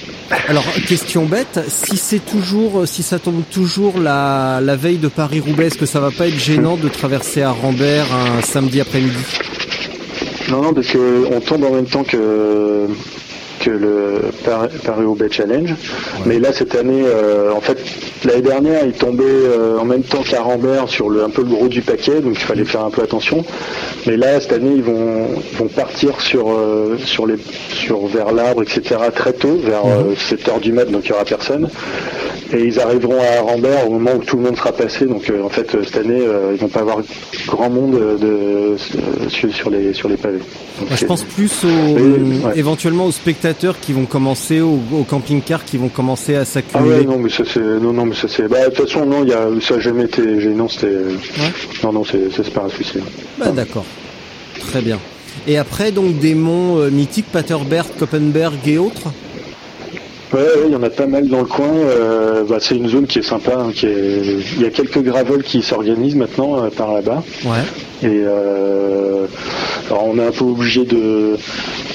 Alors, 0.48 0.64
question 0.88 1.24
bête, 1.24 1.60
si 1.68 1.96
c'est 1.96 2.18
toujours, 2.24 2.82
si 2.86 3.02
ça 3.02 3.18
tombe 3.18 3.42
toujours 3.52 3.98
la, 3.98 4.60
la 4.62 4.76
veille 4.76 4.96
de 4.98 5.08
Paris-Roubaix, 5.08 5.66
est-ce 5.66 5.78
que 5.78 5.86
ça 5.86 6.00
va 6.00 6.10
pas 6.10 6.26
être 6.26 6.38
gênant 6.38 6.76
de 6.76 6.88
traverser 6.92 7.42
à 7.42 7.50
Rambert 7.50 8.06
un 8.14 8.42
samedi 8.42 8.80
après-midi? 8.80 9.16
Non, 10.50 10.62
non, 10.62 10.74
parce 10.74 10.88
que 10.88 11.26
on 11.32 11.40
tombe 11.40 11.64
en 11.64 11.70
même 11.70 11.86
temps 11.86 12.04
que 12.04 12.86
que 13.64 13.70
le 13.70 14.14
Paris- 14.44 14.68
Paris-Roubaix 14.84 15.28
Challenge. 15.30 15.74
Mais 16.26 16.38
là, 16.38 16.52
cette 16.52 16.74
année, 16.74 17.02
euh, 17.04 17.52
en 17.52 17.60
fait, 17.60 17.78
l'année 18.24 18.42
dernière, 18.42 18.84
il 18.84 18.92
tombait 18.92 19.24
euh, 19.26 19.78
en 19.78 19.84
même 19.84 20.02
temps 20.02 20.22
qu'Arambert 20.28 20.88
sur 20.88 21.08
le, 21.10 21.24
un 21.24 21.30
peu 21.30 21.42
le 21.42 21.48
gros 21.48 21.68
du 21.68 21.80
paquet, 21.82 22.20
donc 22.20 22.34
il 22.34 22.44
fallait 22.44 22.64
faire 22.64 22.84
un 22.84 22.90
peu 22.90 23.02
attention. 23.02 23.44
Mais 24.06 24.16
là, 24.16 24.40
cette 24.40 24.52
année, 24.52 24.72
ils 24.76 24.82
vont, 24.82 25.26
vont 25.56 25.68
partir 25.68 26.20
sur, 26.20 26.50
euh, 26.50 26.96
sur 27.04 27.26
les, 27.26 27.36
sur 27.70 28.06
vers 28.06 28.32
l'arbre, 28.32 28.62
etc. 28.62 28.96
très 29.14 29.32
tôt, 29.32 29.58
vers 29.62 29.86
euh, 29.86 30.14
7 30.16 30.48
heures 30.48 30.60
du 30.60 30.72
mat, 30.72 30.86
donc 30.90 31.02
il 31.04 31.10
n'y 31.10 31.14
aura 31.14 31.24
personne. 31.24 31.68
Et 32.54 32.64
ils 32.64 32.78
arriveront 32.80 33.18
à 33.18 33.38
Arambert 33.38 33.88
au 33.88 33.92
moment 33.94 34.10
où 34.16 34.22
tout 34.24 34.36
le 34.36 34.42
monde 34.42 34.56
sera 34.58 34.72
passé. 34.72 35.06
Donc 35.06 35.30
euh, 35.30 35.42
en 35.42 35.48
fait, 35.48 35.74
euh, 35.74 35.82
cette 35.84 35.96
année, 35.96 36.20
euh, 36.20 36.50
ils 36.52 36.60
vont 36.60 36.68
pas 36.68 36.80
avoir 36.80 36.98
grand 37.46 37.70
monde 37.70 37.92
de, 38.20 38.76
sur, 39.28 39.50
sur 39.54 39.70
les, 39.70 39.94
sur 39.94 40.08
les 40.10 40.16
pavés. 40.18 40.38
Donc, 40.80 40.88
Moi, 40.88 40.96
je 40.96 41.04
pense 41.06 41.22
plus 41.22 41.64
ouais. 41.64 42.52
éventuellement 42.56 43.06
aux 43.06 43.12
spectateurs 43.12 43.51
qui 43.80 43.92
vont 43.92 44.06
commencer, 44.06 44.60
aux 44.60 45.04
camping-cars 45.08 45.64
qui 45.64 45.76
vont 45.76 45.88
commencer 45.88 46.34
à 46.36 46.40
Ah 46.40 46.44
s'accumuler. 46.44 46.98
ouais, 47.00 47.04
non, 47.04 47.18
mais 47.18 47.30
ça 47.30 47.44
c'est, 47.46 47.60
non, 47.60 47.92
non, 47.92 48.06
mais 48.06 48.14
ça 48.14 48.28
c'est, 48.28 48.48
bah, 48.48 48.68
de 48.68 48.74
toute 48.74 48.88
façon, 48.88 49.06
non, 49.06 49.22
il 49.24 49.30
y 49.30 49.32
a, 49.32 49.48
ça 49.60 49.74
a 49.74 49.78
jamais 49.80 50.04
été 50.04 50.40
gênant, 50.40 50.68
c'était, 50.68 50.92
non, 51.84 51.92
non, 51.92 52.04
c'est, 52.04 52.30
c'est 52.34 52.52
pas 52.52 52.62
un 52.64 52.68
souci. 52.68 52.98
Bah, 53.38 53.50
d'accord. 53.50 53.84
Très 54.60 54.80
bien. 54.80 54.98
Et 55.46 55.58
après, 55.58 55.92
donc, 55.92 56.18
des 56.18 56.34
monts 56.34 56.78
euh, 56.78 56.90
mythiques, 56.90 57.26
Paterberg, 57.32 57.86
Koppenberg 57.98 58.54
et 58.66 58.78
autres? 58.78 59.08
Ouais, 60.32 60.40
ouais, 60.40 60.46
il 60.66 60.72
y 60.72 60.76
en 60.76 60.82
a 60.82 60.88
pas 60.90 61.06
mal 61.06 61.28
dans 61.28 61.40
le 61.40 61.44
coin. 61.46 61.66
euh, 61.68 62.44
bah, 62.48 62.56
c'est 62.58 62.76
une 62.76 62.88
zone 62.88 63.06
qui 63.06 63.18
est 63.18 63.22
sympa. 63.22 63.52
hein, 63.54 63.70
qui 63.74 63.86
est... 63.86 64.22
Il 64.56 64.62
y 64.62 64.64
a 64.64 64.70
quelques 64.70 65.02
gravels 65.02 65.42
qui 65.42 65.62
s'organisent 65.62 66.14
maintenant 66.16 66.64
euh, 66.64 66.70
par 66.70 66.94
là-bas. 66.94 67.22
Ouais. 67.44 67.60
Et 68.08 68.22
euh, 68.26 69.26
alors 69.90 70.06
on 70.06 70.18
est 70.18 70.26
un 70.26 70.30
peu 70.30 70.44
obligé 70.44 70.84
de, 70.84 71.36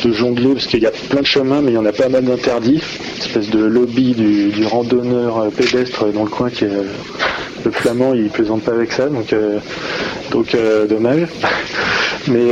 de 0.05 0.11
jongler 0.13 0.53
parce 0.53 0.67
qu'il 0.67 0.81
y 0.81 0.85
a 0.85 0.91
plein 1.09 1.21
de 1.21 1.25
chemins, 1.25 1.61
mais 1.61 1.71
il 1.71 1.75
y 1.75 1.77
en 1.79 1.85
a 1.85 1.91
pas 1.91 2.09
mal 2.09 2.25
d'interdits. 2.25 2.81
Espèce 3.19 3.49
de 3.49 3.63
lobby 3.65 4.13
du, 4.13 4.49
du 4.49 4.65
randonneur 4.67 5.39
euh, 5.39 5.49
pédestre 5.49 6.05
dans 6.13 6.23
le 6.23 6.29
coin 6.29 6.49
qui 6.51 6.65
est 6.65 6.69
le 7.65 7.71
flamand, 7.71 8.13
il 8.13 8.29
plaisante 8.29 8.61
pas 8.61 8.71
avec 8.73 8.91
ça, 8.93 9.07
donc 9.09 9.33
donc 10.31 10.55
dommage. 10.87 11.27
Mais 12.27 12.51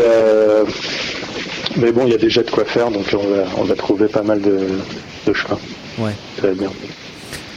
mais 1.78 1.92
bon, 1.92 2.04
il 2.06 2.12
y 2.12 2.16
a 2.16 2.18
déjà 2.18 2.42
de 2.42 2.50
quoi 2.50 2.64
faire, 2.66 2.90
donc 2.90 3.06
on 3.14 3.18
va 3.18 3.44
on 3.58 3.64
va 3.64 3.76
trouver 3.76 4.08
pas 4.08 4.24
mal 4.24 4.42
de, 4.42 4.58
de 5.28 5.34
chemins. 5.34 5.60
Ouais. 5.98 6.12
Ça 6.40 6.48
va 6.48 6.54
bien. 6.54 6.70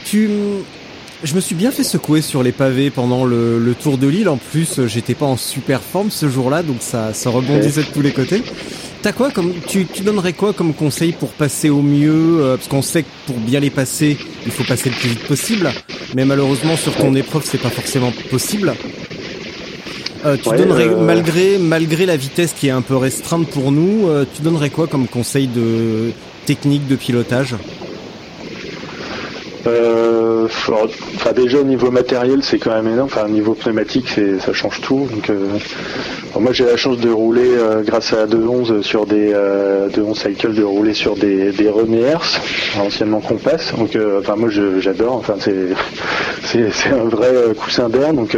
Tu, 0.05 0.29
je 1.23 1.35
me 1.35 1.39
suis 1.41 1.55
bien 1.55 1.71
fait 1.71 1.83
secouer 1.83 2.21
sur 2.21 2.41
les 2.43 2.51
pavés 2.51 2.89
pendant 2.89 3.25
le, 3.25 3.59
le 3.59 3.73
tour 3.75 3.97
de 3.97 4.07
l'île. 4.07 4.29
En 4.29 4.37
plus, 4.37 4.79
euh, 4.79 4.87
j'étais 4.87 5.13
pas 5.15 5.25
en 5.25 5.37
super 5.37 5.81
forme 5.81 6.09
ce 6.09 6.29
jour-là, 6.29 6.63
donc 6.63 6.77
ça, 6.79 7.13
ça 7.13 7.29
rebondissait 7.29 7.81
de 7.83 7.87
tous 7.93 8.01
les 8.01 8.11
côtés. 8.11 8.41
T'as 9.01 9.13
quoi 9.13 9.31
comme, 9.31 9.53
tu, 9.67 9.85
tu 9.85 10.01
donnerais 10.03 10.33
quoi 10.33 10.51
comme 10.53 10.73
conseil 10.73 11.13
pour 11.13 11.29
passer 11.29 11.69
au 11.69 11.81
mieux 11.81 12.39
euh, 12.41 12.57
Parce 12.57 12.67
qu'on 12.67 12.81
sait 12.81 13.03
que 13.03 13.07
pour 13.27 13.37
bien 13.37 13.59
les 13.61 13.69
passer, 13.69 14.17
il 14.45 14.51
faut 14.51 14.63
passer 14.65 14.89
le 14.89 14.95
plus 14.95 15.09
vite 15.09 15.25
possible. 15.27 15.69
Mais 16.15 16.25
malheureusement, 16.25 16.75
sur 16.75 16.95
ton 16.95 17.15
épreuve, 17.15 17.43
c'est 17.45 17.61
pas 17.61 17.69
forcément 17.69 18.11
possible. 18.29 18.73
Euh, 20.25 20.35
tu 20.41 20.49
Ouais, 20.49 20.57
donnerais, 20.57 20.87
euh, 20.89 20.97
malgré, 20.97 21.57
malgré 21.57 22.05
la 22.05 22.17
vitesse 22.17 22.53
qui 22.57 22.67
est 22.67 22.71
un 22.71 22.81
peu 22.81 22.97
restreinte 22.97 23.47
pour 23.47 23.71
nous, 23.71 24.09
euh, 24.09 24.25
tu 24.35 24.41
donnerais 24.41 24.69
quoi 24.69 24.87
comme 24.87 25.07
conseil 25.07 25.47
de 25.47 26.11
technique 26.45 26.87
de 26.87 26.97
pilotage? 26.97 27.55
Euh, 29.67 30.47
déjà 31.33 31.59
au 31.59 31.63
niveau 31.63 31.91
matériel 31.91 32.39
c'est 32.43 32.57
quand 32.59 32.73
même 32.73 32.87
énorme. 32.87 33.09
Enfin 33.11 33.25
au 33.25 33.29
niveau 33.29 33.53
pneumatique 33.53 34.07
c'est 34.13 34.39
ça 34.39 34.53
change 34.53 34.81
tout. 34.81 35.07
Donc 35.11 35.29
euh, 35.29 35.57
moi 36.39 36.51
j'ai 36.53 36.65
la 36.65 36.77
chance 36.77 36.97
de 36.97 37.09
rouler 37.09 37.47
euh, 37.47 37.81
grâce 37.83 38.13
à 38.13 38.25
211 38.27 38.81
sur 38.81 39.05
des 39.05 39.31
euh, 39.33 39.89
211 39.89 40.17
cycle 40.17 40.53
de 40.53 40.63
rouler 40.63 40.93
sur 40.93 41.15
des 41.15 41.51
des 41.51 41.69
anciennement 42.79 43.21
Compass. 43.21 43.73
Donc 43.77 43.97
enfin 44.19 44.35
moi 44.35 44.49
j'adore. 44.79 45.15
Enfin 45.15 45.35
c'est 45.39 46.71
c'est 46.71 46.89
un 46.89 47.05
vrai 47.05 47.31
coussin 47.57 47.89
d'air. 47.89 48.13
Donc 48.13 48.35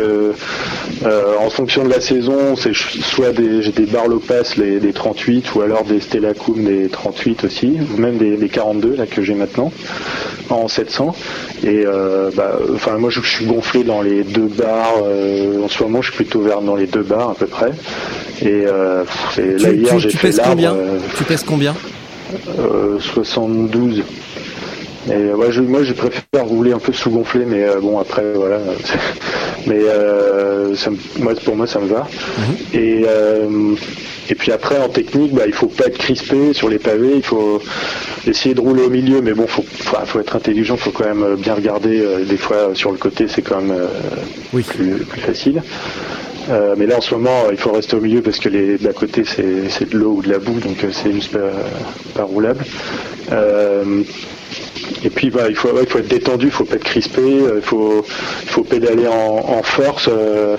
en 1.06 1.50
fonction 1.50 1.84
de 1.84 1.90
la 1.90 2.02
saison 2.02 2.56
c'est 2.56 2.74
soit 2.74 3.32
des 3.32 3.62
j'ai 3.62 3.72
des 3.72 3.86
Barlopas 3.86 4.56
les 4.58 4.80
des 4.80 4.94
38 4.94 5.56
ou 5.56 5.62
alors 5.62 5.84
des 5.84 6.00
Stellacum 6.00 6.64
des 6.64 6.90
38 6.90 7.46
aussi 7.46 7.78
ou 7.94 8.00
même 8.00 8.18
des, 8.18 8.38
des 8.38 8.50
42 8.50 8.96
là 8.96 9.06
que 9.06 9.22
j'ai 9.22 9.34
maintenant 9.34 9.72
en 10.50 10.68
700 10.68 11.11
temps. 11.12 11.68
Et 11.68 11.86
bah, 12.36 12.60
enfin 12.74 12.98
moi 12.98 13.10
je, 13.10 13.22
suis 13.22 13.46
gonflé 13.46 13.84
dans 13.84 14.02
les 14.02 14.24
deux 14.24 14.48
bars. 14.48 14.96
en 14.98 15.68
ce 15.68 15.84
moment 15.84 16.02
je 16.02 16.12
suis 16.12 16.24
plutôt 16.24 16.42
vers 16.42 16.62
dans 16.62 16.76
les 16.76 16.88
deux 16.88 17.04
bars 17.04 17.32
à 17.32 17.36
peu 17.36 17.48
près. 17.48 17.72
Et 18.42 18.66
là 18.66 19.72
hier 19.72 20.00
j'ai 20.00 20.10
fait 20.10 20.34
combien 20.44 20.76
Tu 21.16 21.24
pèses 21.24 21.44
combien 21.44 21.76
72. 23.00 24.04
Et 25.10 25.34
ouais, 25.34 25.52
je, 25.52 25.62
moi, 25.62 25.84
je 25.84 25.94
préfère 25.94 26.46
rouler 26.46 26.74
un 26.74 26.80
peu 26.80 26.94
sous-gonflé, 26.94 27.44
mais 27.46 27.66
bon, 27.82 28.00
après, 28.00 28.34
voilà. 28.36 28.60
mais 29.68 29.80
ça, 30.76 30.90
moi, 31.20 31.34
pour 31.44 31.56
moi, 31.56 31.68
ça 31.68 31.80
me 31.80 31.88
va. 31.88 32.08
Mhm. 32.38 32.80
Et 32.80 33.06
et 34.32 34.36
puis 34.36 34.54
après, 34.54 34.78
en 34.78 34.88
technique, 34.88 35.34
bah, 35.34 35.44
il 35.46 35.52
faut 35.52 35.68
pas 35.68 35.88
être 35.88 35.98
crispé 35.98 36.54
sur 36.54 36.70
les 36.70 36.80
pavés, 36.80 37.16
il 37.16 37.22
faut 37.22 37.62
essayer 38.26 38.56
de 38.56 38.62
rouler 38.62 38.84
au 38.84 38.90
milieu, 38.90 39.22
mais 39.22 39.34
bon, 39.34 39.46
faut, 39.46 39.66
faut 40.06 40.20
être 40.22 40.38
intelligent, 40.38 40.78
faut 40.78 40.92
quand 40.92 41.04
même 41.04 41.36
bien 41.36 41.54
regarder. 41.54 42.00
Euh, 42.00 42.24
des 42.24 42.38
fois, 42.38 42.70
sur 42.74 42.92
le 42.92 42.98
côté, 42.98 43.28
c'est 43.28 43.42
quand 43.42 43.60
même 43.60 43.78
euh, 43.78 44.62
plus, 44.62 45.06
facile. 45.20 45.62
Euh, 46.50 46.76
mais 46.78 46.86
là, 46.86 47.00
en 47.00 47.02
ce 47.02 47.14
moment, 47.14 47.50
il 47.52 47.58
faut 47.58 47.74
rester 47.74 47.98
au 47.98 48.00
milieu 48.00 48.22
parce 48.22 48.40
que 48.40 48.48
les 48.48 48.78
d'à 48.78 48.94
côté, 48.94 49.24
c'est 49.26 49.90
de 49.90 49.98
l'eau 49.98 50.14
ou 50.14 50.22
de 50.22 50.30
la 50.30 50.40
boue, 50.40 50.60
donc 50.62 50.86
c'est 50.92 51.12
juste 51.12 51.34
pas, 51.34 51.52
pas 52.16 52.24
roulable. 52.24 52.64
Et 55.04 55.10
puis 55.10 55.30
bah, 55.30 55.44
il, 55.50 55.56
faut, 55.56 55.70
être 55.78 56.08
détendu, 56.08 56.48
il 56.48 56.52
faut 56.52 56.64
pas 56.64 56.76
être 56.76 56.84
crispé, 56.84 57.22
euh, 57.22 57.56
il 57.58 57.62
faut, 57.62 58.64
pédaler 58.64 59.08
en, 59.08 59.64
force, 59.64 60.08
euh, 60.08 60.56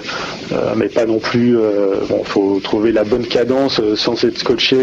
euh, 0.52 0.72
mais 0.76 0.88
pas 0.88 1.07
non 1.07 1.18
plus. 1.18 1.57
bon, 2.09 2.24
faut 2.24 2.61
trouver 2.62 2.92
la 2.92 3.05
bonne 3.05 3.26
cadence 3.26 3.81
sans 3.94 4.22
être 4.24 4.38
scotché. 4.38 4.78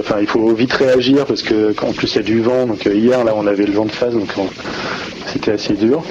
Enfin, 0.00 0.16
il 0.20 0.26
faut 0.26 0.52
vite 0.54 0.72
réagir 0.72 1.24
parce 1.26 1.42
que 1.42 1.74
en 1.82 1.92
plus 1.92 2.14
il 2.14 2.16
y 2.16 2.18
a 2.18 2.22
du 2.22 2.40
vent. 2.40 2.66
Donc 2.66 2.84
hier 2.84 3.24
là, 3.24 3.32
on 3.36 3.46
avait 3.46 3.66
le 3.66 3.72
vent 3.72 3.84
de 3.84 3.92
face, 3.92 4.12
donc 4.12 4.32
c'était 5.32 5.52
assez 5.52 5.74
dur. 5.74 6.02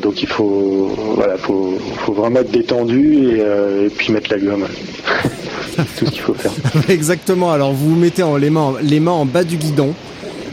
donc 0.00 0.22
il 0.22 0.28
faut, 0.28 0.90
voilà, 1.14 1.36
faut, 1.36 1.78
vraiment 2.08 2.40
être 2.40 2.50
détendu 2.50 3.38
et, 3.38 3.88
puis 3.90 4.12
mettre 4.12 4.32
la 4.32 4.38
gomme. 4.38 4.66
tout 5.98 6.06
ce 6.06 6.10
qu'il 6.10 6.22
faut 6.22 6.34
faire. 6.34 6.52
Exactement. 6.88 7.52
Alors 7.52 7.72
vous 7.72 7.90
vous 7.90 7.96
mettez 7.96 8.24
les 8.38 9.00
mains 9.00 9.12
en 9.12 9.26
bas 9.26 9.44
du 9.44 9.56
guidon. 9.56 9.94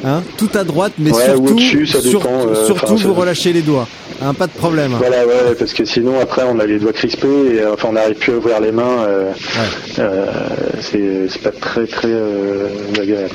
Hein, 0.05 0.21
tout 0.37 0.49
à 0.53 0.65
droite, 0.65 0.91
mais 0.97 1.13
surtout, 1.13 1.57
euh, 1.57 2.65
surtout 2.65 2.97
vous 2.97 3.13
relâchez 3.13 3.53
les 3.53 3.61
doigts. 3.61 3.87
Hein, 4.21 4.33
pas 4.33 4.47
de 4.47 4.51
problème. 4.51 4.91
Voilà, 4.97 5.25
ouais, 5.25 5.55
parce 5.57 5.71
que 5.71 5.85
sinon 5.85 6.19
après 6.19 6.43
on 6.43 6.59
a 6.59 6.65
les 6.65 6.77
doigts 6.77 6.91
crispés 6.91 7.27
et 7.27 7.61
euh, 7.61 7.73
enfin 7.73 7.87
on 7.89 7.93
n'arrive 7.93 8.15
plus 8.15 8.33
à 8.33 8.35
ouvrir 8.35 8.59
les 8.59 8.73
mains. 8.73 9.05
Euh, 9.07 9.31
c'est 10.81 11.41
pas 11.41 11.51
très 11.51 11.87
très 11.87 12.13
agréable. 12.99 13.29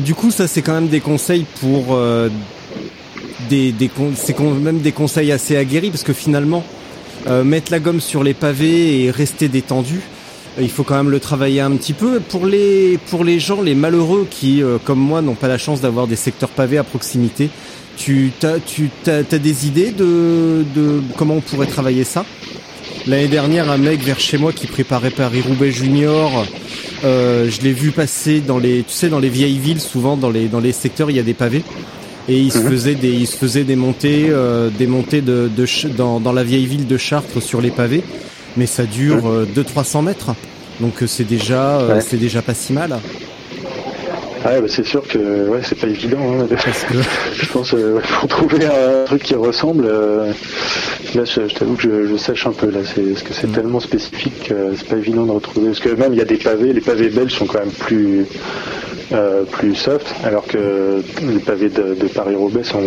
du 0.00 0.14
coup, 0.14 0.30
ça 0.30 0.46
c'est 0.46 0.60
quand 0.60 0.74
même 0.74 0.88
des 0.88 1.00
conseils 1.00 1.46
pour 1.60 1.98
des, 3.48 3.72
des 3.72 3.90
c'est 4.16 4.34
quand 4.34 4.50
même 4.50 4.80
des 4.80 4.92
conseils 4.92 5.32
assez 5.32 5.56
aguerris 5.56 5.90
parce 5.90 6.04
que 6.04 6.12
finalement 6.12 6.62
mettre 7.42 7.72
la 7.72 7.78
gomme 7.78 8.02
sur 8.02 8.22
les 8.22 8.34
pavés 8.34 9.04
et 9.04 9.10
rester 9.10 9.48
détendu, 9.48 10.02
il 10.60 10.70
faut 10.70 10.84
quand 10.84 10.96
même 10.96 11.10
le 11.10 11.20
travailler 11.20 11.60
un 11.60 11.72
petit 11.72 11.92
peu. 11.92 12.20
Pour 12.20 12.46
les, 12.46 12.98
pour 13.10 13.24
les 13.24 13.40
gens, 13.40 13.62
les 13.62 13.74
malheureux 13.74 14.26
qui, 14.30 14.62
euh, 14.62 14.78
comme 14.82 15.00
moi, 15.00 15.22
n'ont 15.22 15.34
pas 15.34 15.48
la 15.48 15.58
chance 15.58 15.80
d'avoir 15.80 16.06
des 16.06 16.16
secteurs 16.16 16.48
pavés 16.48 16.78
à 16.78 16.84
proximité, 16.84 17.50
tu 17.96 18.32
as, 18.42 18.58
tu 18.58 18.90
as, 19.06 19.22
des 19.22 19.66
idées 19.66 19.92
de, 19.92 20.64
de 20.74 21.00
comment 21.16 21.34
on 21.34 21.40
pourrait 21.40 21.66
travailler 21.66 22.04
ça? 22.04 22.24
L'année 23.06 23.28
dernière, 23.28 23.70
un 23.70 23.76
mec 23.76 24.02
vers 24.02 24.18
chez 24.18 24.38
moi 24.38 24.52
qui 24.52 24.66
préparait 24.66 25.10
Paris-Roubaix 25.10 25.70
Junior, 25.70 26.46
euh, 27.04 27.50
je 27.50 27.60
l'ai 27.60 27.72
vu 27.72 27.90
passer 27.90 28.40
dans 28.40 28.58
les, 28.58 28.82
tu 28.82 28.94
sais, 28.94 29.08
dans 29.08 29.18
les 29.18 29.28
vieilles 29.28 29.58
villes, 29.58 29.80
souvent 29.80 30.16
dans 30.16 30.30
les, 30.30 30.48
dans 30.48 30.60
les 30.60 30.72
secteurs, 30.72 31.10
il 31.10 31.16
y 31.16 31.20
a 31.20 31.24
des 31.24 31.34
pavés. 31.34 31.62
Et 32.26 32.38
il 32.38 32.50
se 32.50 32.58
mhm. 32.58 32.70
faisait 32.70 32.94
des, 32.94 33.10
il 33.10 33.26
se 33.26 33.36
faisait 33.36 33.64
des 33.64 33.76
montées, 33.76 34.26
euh, 34.30 34.70
des 34.70 34.86
montées 34.86 35.20
de, 35.20 35.50
de 35.54 35.66
dans, 35.94 36.20
dans 36.20 36.32
la 36.32 36.42
vieille 36.42 36.66
ville 36.66 36.86
de 36.86 36.96
Chartres 36.96 37.42
sur 37.42 37.60
les 37.60 37.70
pavés 37.70 38.02
mais 38.56 38.66
ça 38.66 38.84
dure 38.84 39.46
200-300 39.54 39.98
euh, 39.98 40.02
mètres. 40.02 40.34
Donc 40.80 41.02
euh, 41.02 41.06
c'est 41.06 41.24
déjà, 41.24 41.78
euh, 41.78 42.00
c'est 42.00 42.16
déjà 42.16 42.42
pas 42.42 42.54
si 42.54 42.72
mal. 42.72 42.98
Ouais, 44.44 44.60
bah 44.60 44.66
c'est 44.68 44.84
sûr 44.84 45.06
que 45.08 45.48
ouais, 45.48 45.60
c'est 45.62 45.78
pas 45.78 45.86
évident. 45.86 46.18
Hein, 46.20 46.46
je 47.34 47.46
pense 47.46 47.70
qu'il 47.70 48.00
faut 48.02 48.26
trouver 48.26 48.66
un 48.66 49.04
truc 49.06 49.22
qui 49.22 49.34
ressemble. 49.34 49.86
là, 49.86 51.24
je, 51.24 51.54
t'avoue 51.54 51.76
que 51.76 52.06
je, 52.06 52.16
sèche 52.16 52.46
un 52.46 52.52
peu 52.52 52.70
là, 52.70 52.80
c'est 52.84 53.02
parce 53.02 53.22
que 53.22 53.32
c'est 53.32 53.46
mm. 53.46 53.52
tellement 53.52 53.80
spécifique, 53.80 54.52
c'est 54.76 54.88
pas 54.88 54.96
évident 54.96 55.24
de 55.24 55.30
retrouver. 55.30 55.68
Parce 55.68 55.80
que 55.80 55.88
même 55.90 56.12
il 56.12 56.18
y 56.18 56.22
a 56.22 56.26
des 56.26 56.36
pavés, 56.36 56.74
les 56.74 56.82
pavés 56.82 57.08
belges 57.08 57.34
sont 57.34 57.46
quand 57.46 57.60
même 57.60 57.72
plus 57.72 58.26
plus 59.52 59.74
soft, 59.76 60.14
alors 60.24 60.46
que 60.46 61.02
les 61.22 61.38
pavés 61.38 61.68
de, 61.70 61.94
de 61.94 62.06
Paris-Roubaix 62.08 62.64
sont 62.64 62.82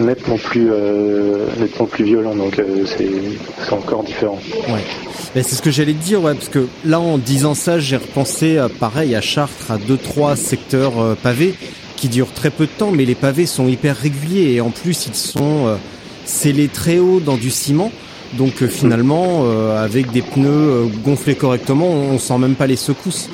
nettement 0.00 0.36
plus 0.36 0.68
euh, 0.70 1.46
nettement 1.58 1.86
plus 1.86 2.04
violent 2.04 2.34
donc 2.34 2.58
euh, 2.58 2.84
c'est 2.86 3.72
encore 3.72 4.04
différent. 4.04 4.38
Ouais. 4.68 5.42
c'est 5.42 5.54
ce 5.54 5.62
que 5.62 5.70
j'allais 5.70 5.92
te 5.92 6.02
dire 6.02 6.22
ouais 6.22 6.34
parce 6.34 6.48
que 6.48 6.66
là 6.84 7.00
en 7.00 7.18
disant 7.18 7.54
ça 7.54 7.78
j'ai 7.78 7.96
repensé 7.96 8.58
euh, 8.58 8.68
pareil 8.68 9.14
à 9.14 9.20
Chartres 9.20 9.70
à 9.70 9.78
deux 9.78 9.96
trois 9.96 10.36
secteurs 10.36 11.16
pavés 11.22 11.54
qui 11.96 12.08
durent 12.08 12.32
très 12.32 12.50
peu 12.50 12.66
de 12.66 12.70
temps 12.70 12.90
mais 12.90 13.04
les 13.04 13.14
pavés 13.14 13.46
sont 13.46 13.68
hyper 13.68 13.96
réguliers 13.96 14.54
et 14.54 14.60
en 14.60 14.70
plus 14.70 15.06
ils 15.06 15.14
sont 15.14 15.78
scellés 16.24 16.68
très 16.68 16.98
haut 16.98 17.20
dans 17.20 17.36
du 17.36 17.50
ciment 17.50 17.90
donc 18.34 18.66
finalement 18.66 19.44
avec 19.78 20.10
des 20.10 20.22
pneus 20.22 20.90
gonflés 21.04 21.36
correctement 21.36 21.88
on, 21.88 22.18
sent 22.18 22.38
même 22.38 22.54
pas 22.54 22.66
les 22.66 22.76
secousses. 22.76 23.30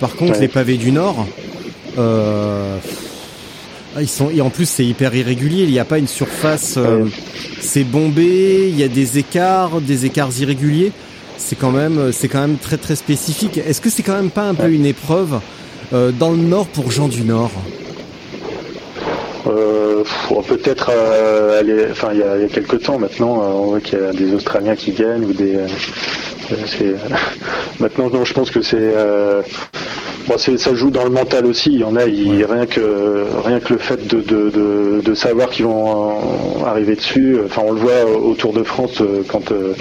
Par 0.00 0.14
contre 0.14 0.40
les 0.40 0.48
pavés 0.48 0.76
du 0.76 0.92
nord 0.92 1.26
euh, 1.98 2.78
ils 4.00 4.08
sont 4.08 4.30
et 4.30 4.40
en 4.40 4.50
plus 4.50 4.68
c'est 4.68 4.84
hyper 4.84 5.14
irrégulier. 5.14 5.64
Il 5.64 5.70
n'y 5.70 5.78
a 5.78 5.84
pas 5.84 5.98
une 5.98 6.08
surface. 6.08 6.74
Euh, 6.76 7.04
c'est 7.60 7.84
bombé. 7.84 8.68
Il 8.68 8.78
y 8.78 8.82
a 8.82 8.88
des 8.88 9.18
écarts, 9.18 9.80
des 9.80 10.06
écarts 10.06 10.30
irréguliers. 10.38 10.92
C'est 11.38 11.56
quand 11.56 11.70
même, 11.70 12.12
c'est 12.12 12.28
quand 12.28 12.40
même 12.40 12.56
très 12.56 12.76
très 12.76 12.96
spécifique. 12.96 13.58
Est-ce 13.58 13.80
que 13.80 13.90
c'est 13.90 14.02
quand 14.02 14.16
même 14.16 14.30
pas 14.30 14.44
un 14.44 14.54
peu 14.54 14.70
une 14.72 14.86
épreuve 14.86 15.40
euh, 15.92 16.10
dans 16.10 16.30
le 16.30 16.38
Nord 16.38 16.66
pour 16.66 16.90
gens 16.90 17.08
du 17.08 17.22
Nord? 17.22 17.52
Euh, 19.46 20.02
peut-être 20.48 20.90
enfin 21.90 22.08
il 22.12 22.18
y, 22.18 22.22
a, 22.22 22.48
quelques 22.48 22.82
temps 22.82 22.98
maintenant 22.98 23.40
on 23.40 23.66
voit 23.66 23.80
qu'il 23.80 23.98
y 23.98 24.02
a 24.02 24.12
des 24.12 24.32
Australiens 24.34 24.74
qui 24.74 24.92
gagnent 24.92 25.24
ou 25.24 25.32
des 25.32 25.58
maintenant 27.80 28.10
non 28.10 28.24
je 28.24 28.32
pense 28.32 28.50
que 28.50 28.62
c'est 28.62 28.92
Bon, 30.26 30.38
ça 30.38 30.74
joue 30.74 30.90
dans 30.90 31.04
le 31.04 31.10
mental 31.10 31.46
aussi. 31.46 31.70
Il 31.72 31.80
y 31.80 31.84
en 31.84 31.94
a, 31.94 32.02
rien 32.02 32.66
que 32.66 33.26
rien 33.44 33.60
que 33.60 33.74
le 33.74 33.78
fait 33.78 34.06
de, 34.08 35.14
savoir 35.14 35.50
qu'ils 35.50 35.66
vont 35.66 36.64
arriver 36.66 36.96
dessus. 36.96 37.38
Enfin, 37.44 37.62
on 37.64 37.72
le 37.72 37.80
voit 37.80 38.04
au 38.04 38.34
Tour 38.34 38.52
de 38.52 38.64
France 38.64 39.00
euh, 39.00 39.22
quand 39.28 39.52
euh, 39.52 39.72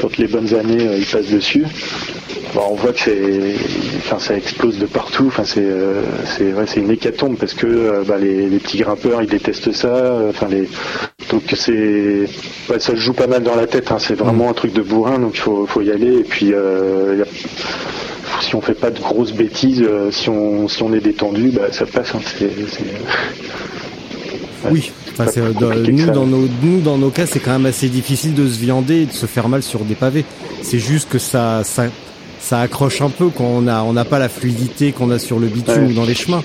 quand 0.00 0.16
les 0.16 0.26
bonnes 0.26 0.54
années 0.54 0.86
euh, 0.86 0.96
ils 0.98 1.04
passent 1.04 1.30
dessus. 1.30 1.64
on 2.56 2.74
voit 2.74 2.92
que 2.94 3.00
c'est, 3.00 3.54
enfin, 3.98 4.18
ça 4.18 4.34
explose 4.34 4.78
de 4.78 4.86
partout. 4.86 5.26
Enfin, 5.26 5.44
c'est 5.44 5.68
c'est 6.24 6.54
c'est 6.66 6.80
une 6.80 6.90
hécatombe 6.90 7.36
parce 7.36 7.52
que 7.52 8.02
bah, 8.06 8.16
les, 8.16 8.46
petits 8.58 8.78
grimpeurs 8.78 9.20
ils 9.20 9.28
détestent 9.28 9.72
ça. 9.72 10.20
Enfin, 10.30 10.46
les 10.48 10.68
donc 11.30 11.42
c'est 11.54 12.24
ça 12.68 12.78
se 12.78 12.96
joue 12.96 13.12
pas 13.12 13.26
mal 13.26 13.42
dans 13.42 13.56
la 13.56 13.66
tête. 13.66 13.92
Hein. 13.92 13.98
C'est 13.98 14.14
vraiment 14.14 14.48
un 14.48 14.54
truc 14.54 14.72
de 14.72 14.80
bourrin. 14.80 15.18
Donc 15.18 15.32
il 15.34 15.40
faut 15.40 15.66
faut 15.66 15.82
y 15.82 15.90
aller. 15.90 16.20
Et 16.20 16.24
puis 16.24 16.46
y 16.46 16.54
a 16.54 17.26
si 18.40 18.54
on 18.54 18.60
fait 18.60 18.74
pas 18.74 18.90
de 18.90 18.98
grosses 19.00 19.32
bêtises, 19.32 19.82
euh, 19.82 20.10
si, 20.10 20.28
on, 20.28 20.68
si 20.68 20.82
on 20.82 20.92
est 20.94 21.00
détendu, 21.00 21.50
bah, 21.50 21.72
ça 21.72 21.86
passe. 21.86 22.14
Hein, 22.14 22.20
oui, 24.70 24.92
nous, 25.92 26.06
dans 26.10 26.26
nos, 26.26 26.48
nous, 26.62 26.80
dans 26.80 26.98
nos 26.98 27.10
cas, 27.10 27.26
c'est 27.26 27.40
quand 27.40 27.52
même 27.52 27.66
assez 27.66 27.88
difficile 27.88 28.34
de 28.34 28.48
se 28.48 28.58
viander 28.58 29.02
et 29.02 29.06
de 29.06 29.12
se 29.12 29.26
faire 29.26 29.48
mal 29.48 29.62
sur 29.62 29.80
des 29.80 29.94
pavés. 29.94 30.24
C'est 30.62 30.78
juste 30.78 31.08
que 31.08 31.18
ça, 31.18 31.62
ça, 31.64 31.86
ça 32.40 32.60
accroche 32.60 33.02
un 33.02 33.10
peu 33.10 33.28
quand 33.28 33.44
on 33.44 33.68
a 33.68 33.82
on 33.82 33.92
n'a 33.92 34.04
pas 34.04 34.18
la 34.18 34.28
fluidité 34.28 34.92
qu'on 34.92 35.10
a 35.10 35.18
sur 35.18 35.38
le 35.38 35.46
bitume 35.46 35.88
ou 35.88 35.92
dans 35.92 36.04
les 36.04 36.14
chemins. 36.14 36.42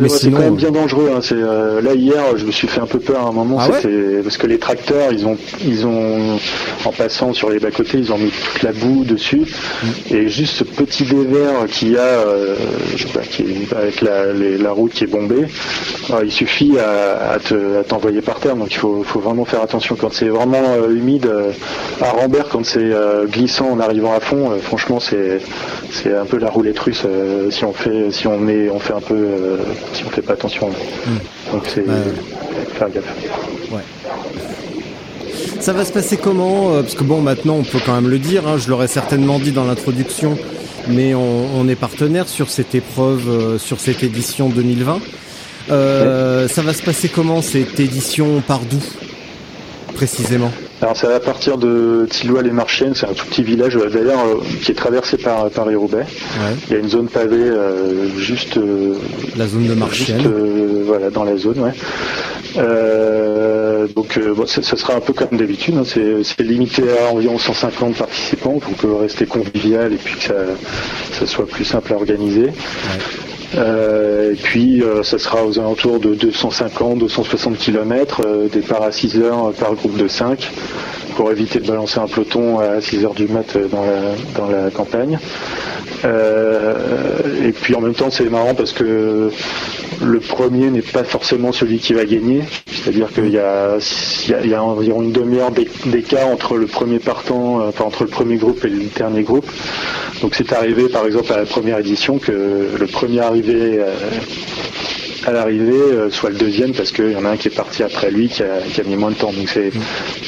mais 0.00 0.08
c'est 0.08 0.30
quand 0.30 0.38
même 0.38 0.56
bien 0.56 0.70
dangereux. 0.70 1.10
Hein. 1.14 1.20
C'est 1.22 1.36
euh, 1.36 1.80
là 1.80 1.94
hier, 1.94 2.36
je 2.36 2.44
me 2.46 2.50
suis 2.50 2.66
fait 2.66 2.80
un 2.80 2.86
peu 2.86 2.98
peur 2.98 3.26
à 3.26 3.28
un 3.28 3.32
moment. 3.32 3.58
Ah 3.60 3.68
parce 3.68 4.36
que 4.38 4.46
les 4.46 4.58
tracteurs, 4.58 5.12
ils 5.12 5.26
ont 5.26 5.36
ils 5.64 5.86
ont 5.86 6.38
en 6.84 6.92
passant 6.92 7.32
sur 7.32 7.50
les 7.50 7.58
bas 7.58 7.70
côtés, 7.70 7.98
ils 7.98 8.12
ont 8.12 8.18
mis 8.18 8.30
toute 8.30 8.62
la 8.62 8.72
boue 8.72 9.04
dessus 9.04 9.42
mm. 9.42 10.14
et 10.14 10.28
juste 10.28 10.56
ce 10.56 10.64
petit 10.64 11.04
dévers 11.04 11.66
qu'il 11.70 11.92
y 11.92 11.96
a 11.96 12.00
euh, 12.00 12.56
bah, 13.14 13.20
qui 13.30 13.44
avec 13.76 14.00
la, 14.00 14.32
la, 14.32 14.70
route 14.72 14.92
qui 14.92 15.04
est 15.04 15.08
bombée, 15.08 15.46
euh, 16.10 16.22
il 16.24 16.32
suffit 16.32 16.78
à, 16.78 17.32
à 17.34 17.84
t'envoyer 17.84 18.22
par 18.22 18.40
terre. 18.40 18.56
Donc 18.56 18.72
il 18.72 18.78
faut, 18.78 19.02
faut 19.02 19.20
vraiment 19.20 19.44
faire 19.44 19.62
attention 19.62 19.94
quand 19.94 20.12
c'est 20.12 20.28
vraiment 20.28 20.88
humide. 20.88 21.30
à 22.00 22.10
Rambert, 22.10 22.48
quand 22.48 22.64
c'est 22.64 22.90
glissant 23.26 23.70
en 23.70 23.80
arrivant 23.80 24.14
à 24.14 24.20
fond, 24.20 24.58
franchement 24.62 25.00
c'est 25.00 25.33
c'est 25.90 26.14
un 26.14 26.24
peu 26.24 26.38
la 26.38 26.50
roulette 26.50 26.78
russe 26.78 27.02
euh, 27.04 27.50
si 27.50 27.64
on 27.64 27.72
fait 27.72 28.10
si 28.10 28.26
on 28.26 28.38
met 28.38 28.68
on 28.70 28.78
fait 28.78 28.92
un 28.94 29.00
peu 29.00 29.14
euh, 29.14 29.56
si 29.92 30.04
on 30.04 30.10
fait 30.10 30.22
pas 30.22 30.34
attention. 30.34 30.68
Hmm. 30.68 31.52
Donc 31.52 31.64
c'est 31.66 31.84
faire 32.74 32.90
gaffe. 32.90 33.14
Ça 35.60 35.72
va 35.72 35.84
se 35.84 35.92
passer 35.92 36.18
comment 36.18 36.74
euh, 36.74 36.82
Parce 36.82 36.94
que 36.94 37.04
bon, 37.04 37.22
maintenant, 37.22 37.54
on 37.54 37.62
peut 37.62 37.78
quand 37.84 37.94
même 37.94 38.10
le 38.10 38.18
dire. 38.18 38.46
Hein, 38.46 38.58
je 38.58 38.68
l'aurais 38.68 38.88
certainement 38.88 39.38
dit 39.38 39.50
dans 39.50 39.64
l'introduction, 39.64 40.36
mais 40.88 41.14
on, 41.14 41.66
est 41.68 41.74
partenaire 41.74 42.28
sur 42.28 42.50
cette 42.50 42.74
épreuve, 42.74 43.58
sur 43.58 43.80
cette 43.80 44.02
édition 44.02 44.50
2020. 44.50 45.00
Euh, 45.70 46.48
Ça 46.48 46.62
va 46.62 46.74
se 46.74 46.82
passer 46.82 47.08
comment 47.08 47.42
cette 47.42 47.80
édition 47.80 48.42
par 48.46 48.60
d'où 48.60 48.82
précisément 49.94 50.50
Alors 50.82 50.96
ça 50.96 51.08
va 51.08 51.20
partir 51.20 51.56
de 51.58 52.06
Tillois 52.10 52.42
les 52.42 52.50
Marchiennes, 52.50 52.94
c'est 52.94 53.06
un 53.06 53.12
tout 53.14 53.26
petit 53.26 53.42
village 53.42 53.76
euh, 53.76 53.88
d'ailleurs 53.88 54.24
euh, 54.26 54.42
qui 54.62 54.72
est 54.72 54.74
traversé 54.74 55.16
par 55.16 55.48
par 55.50 55.66
les 55.66 55.74
Roubaix. 55.76 55.98
Ouais. 55.98 56.54
Il 56.68 56.72
y 56.74 56.76
a 56.76 56.80
une 56.80 56.88
zone 56.90 57.08
pavée 57.08 57.36
euh, 57.36 58.08
juste 58.18 58.56
euh, 58.58 58.94
La 59.36 59.46
zone 59.46 59.62
de 59.62 59.68
juste 59.68 59.78
Marchienne. 59.78 60.26
euh, 60.26 60.82
voilà 60.86 61.10
dans 61.10 61.24
la 61.24 61.36
zone, 61.36 61.60
ouais. 61.60 61.72
Euh, 62.56 63.86
donc 63.94 64.16
euh, 64.16 64.34
bon, 64.34 64.46
ça, 64.46 64.62
ça 64.62 64.76
sera 64.76 64.94
un 64.94 65.00
peu 65.00 65.12
comme 65.12 65.36
d'habitude, 65.36 65.74
hein, 65.76 65.82
c'est 65.84 66.42
limité 66.42 66.82
à 67.02 67.12
environ 67.12 67.38
150 67.38 67.96
participants 67.96 68.58
pour 68.60 68.76
que 68.76 68.86
rester 68.86 69.26
convivial 69.26 69.92
et 69.92 69.96
puis 69.96 70.16
que 70.16 70.24
ça, 70.24 70.34
ça 71.12 71.26
soit 71.26 71.46
plus 71.46 71.64
simple 71.64 71.92
à 71.92 71.96
organiser. 71.96 72.44
Euh, 72.44 72.98
et 73.56 74.34
puis 74.42 74.82
euh, 74.82 75.02
ça 75.02 75.18
sera 75.18 75.44
aux 75.44 75.58
alentours 75.58 76.00
de 76.00 76.14
250-260 76.14 77.56
km, 77.56 78.22
euh, 78.24 78.48
départ 78.48 78.82
à 78.82 78.90
6 78.92 79.18
heures 79.20 79.52
par 79.52 79.74
groupe 79.74 79.96
de 79.96 80.08
5 80.08 80.50
pour 81.16 81.30
éviter 81.30 81.60
de 81.60 81.66
balancer 81.68 82.00
un 82.00 82.08
peloton 82.08 82.58
à 82.58 82.80
6 82.80 83.04
heures 83.04 83.14
du 83.14 83.28
mat 83.28 83.54
euh, 83.56 83.68
dans 84.36 84.48
la, 84.50 84.70
campagne. 84.70 85.18
Euh, 86.04 87.18
et 87.46 87.52
puis 87.52 87.74
en 87.74 87.80
même 87.80 87.94
temps 87.94 88.10
c'est 88.10 88.28
marrant 88.28 88.54
parce 88.54 88.72
que 88.72 89.30
le 90.02 90.20
premier 90.20 90.70
n'est 90.70 90.82
pas 90.82 91.04
forcément 91.04 91.52
celui 91.52 91.78
qui 91.78 91.92
va 91.94 92.04
gagner, 92.04 92.42
c'est-à-dire 92.66 93.12
qu'il 93.12 93.30
y 93.30 93.38
a, 93.38 94.62
environ 94.62 95.02
une 95.02 95.12
demi-heure 95.12 95.52
d'éc- 95.52 95.88
d'écart 95.88 96.26
entre 96.28 96.56
le 96.56 96.66
premier 96.66 96.98
partant, 96.98 97.60
euh, 97.60 97.68
enfin 97.68 97.84
entre 97.84 98.02
le 98.04 98.10
premier 98.10 98.36
groupe 98.36 98.64
et 98.64 98.68
le 98.68 98.82
dernier 98.96 99.22
groupe. 99.22 99.46
Donc 100.20 100.34
c'est 100.34 100.52
arrivé 100.52 100.88
par 100.88 101.06
exemple 101.06 101.32
à 101.32 101.36
la 101.38 101.44
première 101.44 101.78
édition 101.78 102.18
que 102.18 102.32
le 102.78 102.86
premier 102.86 103.20
arrivé 103.20 103.43
euh, 103.52 103.94
à 105.26 105.32
l'arrivée 105.32 105.72
euh, 105.72 106.10
soit 106.10 106.30
le 106.30 106.36
deuxième 106.36 106.72
parce 106.72 106.92
qu'il 106.92 107.12
y 107.12 107.16
en 107.16 107.24
a 107.24 107.30
un 107.30 107.36
qui 107.36 107.48
est 107.48 107.56
parti 107.56 107.82
après 107.82 108.10
lui 108.10 108.28
qui 108.28 108.42
a, 108.42 108.60
qui 108.72 108.80
a 108.80 108.84
mis 108.84 108.96
moins 108.96 109.10
de 109.10 109.16
temps. 109.16 109.32
Donc 109.32 109.48
c'est 109.48 109.72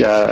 euh, 0.01 0.27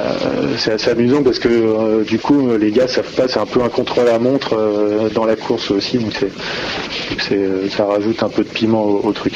c'est 0.59 0.73
assez 0.73 0.91
amusant 0.91 1.23
parce 1.23 1.39
que 1.39 1.49
euh, 1.49 2.05
du 2.05 2.19
coup 2.19 2.57
les 2.57 2.71
gars 2.71 2.89
savent 2.89 3.13
pas, 3.13 3.29
c'est 3.29 3.39
un 3.39 3.47
peu 3.47 3.63
un 3.63 3.69
contrôle 3.69 4.09
à 4.09 4.19
montre 4.19 4.55
euh, 4.55 5.09
dans 5.11 5.25
la 5.25 5.37
course 5.37 5.71
aussi. 5.71 5.99
Donc 5.99 6.13
c'est 6.15 7.71
ça 7.71 7.85
rajoute 7.85 8.23
un 8.23 8.29
peu 8.29 8.45
de 8.45 8.49
piment 8.49 8.83
au, 8.85 9.01
au 9.05 9.13
truc. 9.13 9.35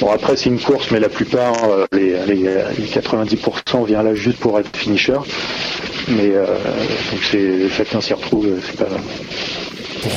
Bon 0.00 0.10
après 0.10 0.36
c'est 0.36 0.48
une 0.48 0.60
course 0.60 0.90
mais 0.90 1.00
la 1.00 1.08
plupart 1.08 1.54
les, 1.92 2.16
les, 2.26 2.36
les 2.78 2.86
90% 2.86 3.86
vient 3.86 4.02
là 4.02 4.14
juste 4.14 4.38
pour 4.38 4.58
être 4.58 4.74
finisher. 4.76 5.18
Mais 6.08 6.30
donc 6.30 7.20
c'est 7.30 7.68
chacun 7.70 8.00
s'y 8.00 8.12
retrouve, 8.14 8.48
c'est 8.66 8.76
pas 8.76 8.88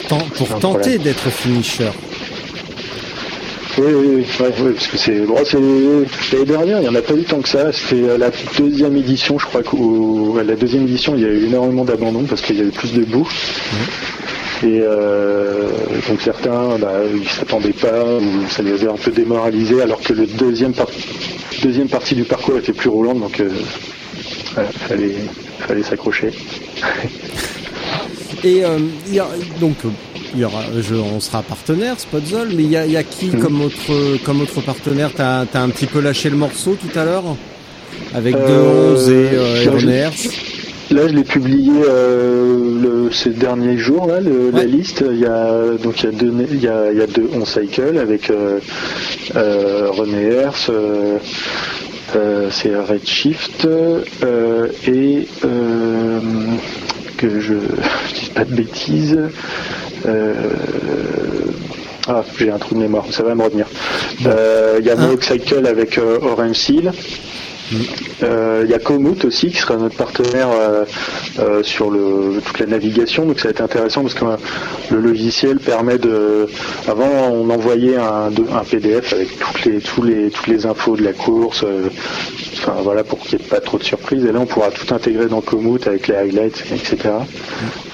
Pour, 0.07 0.17
pour 0.29 0.59
tenter 0.59 0.97
d'être 0.97 1.29
finisher. 1.29 1.91
Oui, 3.77 3.87
oui, 3.93 4.07
oui, 4.15 4.25
ouais, 4.39 4.71
parce 4.73 4.87
que 4.87 4.97
c'est 4.97 5.19
bon, 5.25 5.35
c'est 5.43 5.57
l'année 5.59 6.45
dernière, 6.45 6.77
il 6.77 6.83
n'y 6.83 6.87
en 6.87 6.95
a 6.95 7.01
pas 7.01 7.13
eu 7.13 7.23
tant 7.23 7.41
que 7.41 7.49
ça. 7.49 7.73
C'était 7.73 8.03
euh, 8.03 8.17
la 8.17 8.31
deuxième 8.57 8.95
édition, 8.95 9.37
je 9.37 9.45
crois 9.45 9.61
la 10.45 10.55
deuxième 10.55 10.83
édition, 10.83 11.13
il 11.15 11.21
y 11.21 11.25
a 11.25 11.29
eu 11.29 11.45
énormément 11.47 11.83
d'abandon 11.83 12.23
parce 12.23 12.41
qu'il 12.41 12.55
y 12.57 12.61
avait 12.61 12.71
plus 12.71 12.93
de 12.93 13.03
boue. 13.03 13.27
Et 14.63 14.79
euh, 14.81 15.67
donc 16.07 16.21
certains, 16.21 16.77
bah, 16.79 17.01
ils 17.13 17.27
s'attendaient 17.27 17.73
pas, 17.73 18.05
ou 18.05 18.47
ça 18.49 18.63
les 18.63 18.85
a 18.87 18.91
un 18.91 18.95
peu 18.95 19.11
démoralisés, 19.11 19.81
alors 19.81 19.99
que 19.99 20.13
le 20.13 20.25
deuxième, 20.25 20.71
par- 20.73 20.87
deuxième 21.61 21.89
partie 21.89 22.15
du 22.15 22.23
parcours 22.23 22.57
était 22.57 22.71
plus 22.71 22.89
roulante, 22.89 23.19
donc 23.19 23.41
euh, 23.41 23.49
voilà, 24.53 24.69
fallait, 24.87 25.15
fallait 25.59 25.83
s'accrocher. 25.83 26.29
Et 28.45 28.63
euh, 28.63 28.79
il 29.07 29.15
y 29.15 29.19
a, 29.19 29.27
donc 29.59 29.75
euh, 29.83 29.89
il 30.35 30.41
y 30.41 30.45
aura, 30.45 30.63
je, 30.81 30.95
on 30.95 31.19
sera 31.19 31.41
partenaire, 31.41 31.99
Spotzol, 31.99 32.49
mais 32.55 32.63
il 32.63 32.69
y 32.71 32.77
a, 32.77 32.85
il 32.85 32.91
y 32.91 32.97
a 32.97 33.03
qui 33.03 33.27
Mhm. 33.27 33.39
comme 33.39 33.61
autre 33.61 34.17
comme 34.25 34.41
autre 34.41 34.61
partenaire? 34.61 35.11
T'as 35.15 35.45
as 35.53 35.61
un 35.61 35.69
petit 35.69 35.85
peu 35.87 35.99
lâché 36.01 36.29
le 36.29 36.37
morceau 36.37 36.75
tout 36.79 36.97
à 36.99 37.05
l'heure? 37.05 37.23
Avec 38.13 38.35
Euh, 38.35 38.93
2-11 38.95 39.09
et 39.09 39.13
euh, 39.13 39.63
je-. 39.79 40.93
Là, 40.93 41.07
je 41.07 41.13
l'ai 41.13 41.23
publié 41.23 41.71
euh, 41.89 42.79
le, 43.07 43.11
ces 43.11 43.31
derniers 43.31 43.77
jours, 43.77 44.05
là, 44.05 44.19
le- 44.21 44.51
la 44.51 44.65
liste. 44.65 45.03
Il 45.09 45.19
y 45.19 45.25
a 45.25 45.61
donc 45.83 46.03
il 46.03 46.05
y 46.05 46.09
a 46.09 46.11
deux, 46.11 46.33
il 46.51 46.61
y 46.61 46.67
a, 46.67 46.91
il 46.91 46.97
y 46.99 47.01
a 47.01 47.07
deux 47.07 47.27
on 47.33 47.43
cycle 47.43 47.97
avec 47.97 48.29
euh, 48.29 48.59
euh, 49.35 49.87
René 49.89 50.21
Hers, 50.31 50.67
euh, 50.69 51.17
euh, 52.15 52.49
c'est 52.51 52.75
Redshift 52.75 53.65
euh, 53.65 54.67
et 54.87 55.27
euh, 55.43 56.19
que 57.17 57.39
je, 57.39 57.53
je 58.09 58.13
dis 58.25 58.29
pas 58.35 58.45
de 58.45 58.53
bêtises. 58.53 59.17
Euh, 60.05 60.33
ah, 62.07 62.23
j'ai 62.37 62.51
un 62.51 62.59
trou 62.59 62.75
de 62.75 62.81
mémoire, 62.81 63.05
ça 63.09 63.23
va 63.23 63.33
me 63.33 63.43
revenir. 63.43 63.65
Euh, 64.27 64.77
Il 64.79 64.85
y 64.85 64.91
a 64.91 64.95
Mohawk 64.95 65.23
Cycle 65.23 65.65
avec 65.65 65.97
euh, 65.97 66.19
Orange 66.21 66.55
Seal. 66.55 66.91
Euh, 68.21 68.61
Il 68.63 68.69
y 68.69 68.75
a 68.75 68.77
Komoot 68.77 69.25
aussi 69.25 69.49
qui 69.49 69.57
sera 69.57 69.75
notre 69.77 69.95
partenaire 69.95 70.49
sur 71.63 71.89
le, 71.89 72.39
toute 72.45 72.59
la 72.59 72.67
navigation, 72.67 73.25
donc 73.25 73.39
ça 73.39 73.45
va 73.45 73.49
être 73.49 73.61
intéressant 73.61 74.03
parce 74.03 74.13
que 74.13 74.25
le 74.91 74.99
logiciel 74.99 75.57
permet 75.57 75.97
de. 75.97 76.45
Avant, 76.87 77.09
on 77.31 77.49
envoyait 77.49 77.97
un, 77.97 78.29
PDF 78.69 79.13
avec 79.13 79.39
toutes 79.39 79.65
les, 79.65 79.79
tous 79.79 80.03
les, 80.03 80.29
toutes 80.29 80.47
les 80.47 80.67
infos 80.67 80.95
de 80.95 81.03
la 81.03 81.13
course, 81.13 81.65
enfin 82.53 82.75
voilà 82.83 83.03
pour 83.03 83.17
qu'il 83.17 83.39
n'y 83.39 83.45
ait 83.45 83.47
pas 83.47 83.61
trop 83.61 83.79
de 83.79 83.83
surprises. 83.83 84.23
Et 84.25 84.31
là, 84.31 84.39
on 84.39 84.45
pourra 84.45 84.69
tout 84.69 84.93
intégrer 84.93 85.25
dans 85.25 85.41
Komoot 85.41 85.87
avec 85.87 86.07
les 86.07 86.15
highlights, 86.15 86.63
etc. 86.71 87.15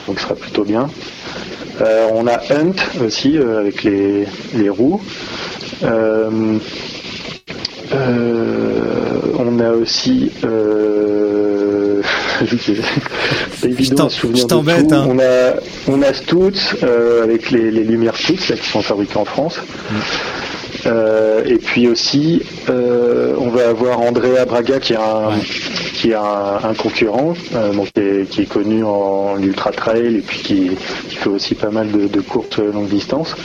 Donc, 0.06 0.20
ce 0.20 0.26
sera 0.26 0.36
plutôt 0.36 0.66
bien. 0.66 0.90
Euh, 1.82 2.08
on 2.14 2.28
a 2.28 2.38
Hunt 2.52 2.76
aussi 3.04 3.38
euh, 3.38 3.60
avec 3.60 3.84
les, 3.84 4.26
les 4.54 4.70
roues. 4.70 5.02
Euh, 5.84 6.30
on 9.40 9.60
a 9.60 9.72
aussi. 9.72 10.32
Évident 13.64 14.10
je 14.10 14.28
de 14.28 14.48
t'embête, 14.48 14.88
tout. 14.88 14.96
hein. 14.96 15.06
On 15.10 15.20
a, 15.20 15.54
on 15.88 16.02
a 16.02 16.14
Stutz 16.14 16.76
euh, 16.84 17.24
avec 17.24 17.52
les, 17.52 17.70
les 17.72 17.84
lumières 17.84 18.16
Stutz 18.18 18.50
là, 18.50 18.56
qui 18.56 18.68
sont 18.68 18.82
fabriquées 18.82 19.18
en 19.18 19.26
France. 19.26 19.60
Euh, 20.88 21.44
et 21.46 21.58
puis 21.58 21.88
aussi, 21.88 22.42
euh, 22.70 23.36
on 23.38 23.50
va 23.50 23.70
avoir 23.70 24.00
Andrea 24.02 24.46
Braga 24.48 24.80
qui 24.80 24.94
est 24.94 24.98
un, 24.98 25.32
qui 26.02 26.10
est 26.12 26.16
un, 26.16 26.74
concurrent, 26.74 27.36
euh, 27.54 27.74
donc 27.74 27.92
qui 28.32 28.42
est, 28.42 28.50
connu 28.50 28.84
en 28.84 29.38
ultra 29.40 29.72
trail 29.72 30.16
et 30.16 30.22
puis 30.22 30.40
qui, 30.40 30.70
fait 30.76 31.30
aussi 31.30 31.54
pas 31.54 31.70
mal 31.70 31.92
de, 31.92 32.22
courtes 32.22 32.58
longues 32.58 32.90
distances. 32.90 33.36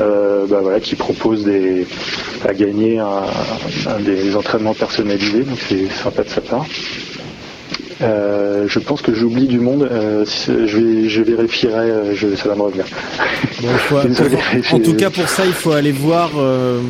Euh, 0.00 0.46
bah 0.46 0.58
voilà, 0.62 0.80
qui 0.80 0.96
propose 0.96 1.44
des, 1.44 1.86
à 2.44 2.54
gagner 2.54 3.00
des 4.00 4.34
entraînements 4.34 4.74
personnalisés, 4.74 5.44
donc 5.44 5.58
c'est 5.68 5.88
sympa 5.90 6.24
de 6.24 6.28
sa 6.28 6.40
part. 6.40 6.66
Euh, 8.02 8.64
je 8.68 8.78
pense 8.78 9.02
que 9.02 9.14
j'oublie 9.14 9.46
du 9.46 9.60
monde. 9.60 9.88
euh, 9.90 10.24
je, 10.48 10.78
vais, 10.78 11.08
je 11.08 11.22
vérifierai. 11.22 11.90
euh, 11.90 12.14
je, 12.14 12.34
ça 12.34 12.48
va 12.48 12.54
me 12.56 12.62
revenir. 12.62 12.84
Bon, 13.60 13.68
faut- 13.88 13.96
en 14.76 14.80
tout 14.80 14.94
cas, 14.94 15.10
pour 15.10 15.28
ça, 15.28 15.44
il 15.46 15.52
faut 15.52 15.72
aller 15.72 15.92
voir. 15.92 16.30
euh, 16.36 16.80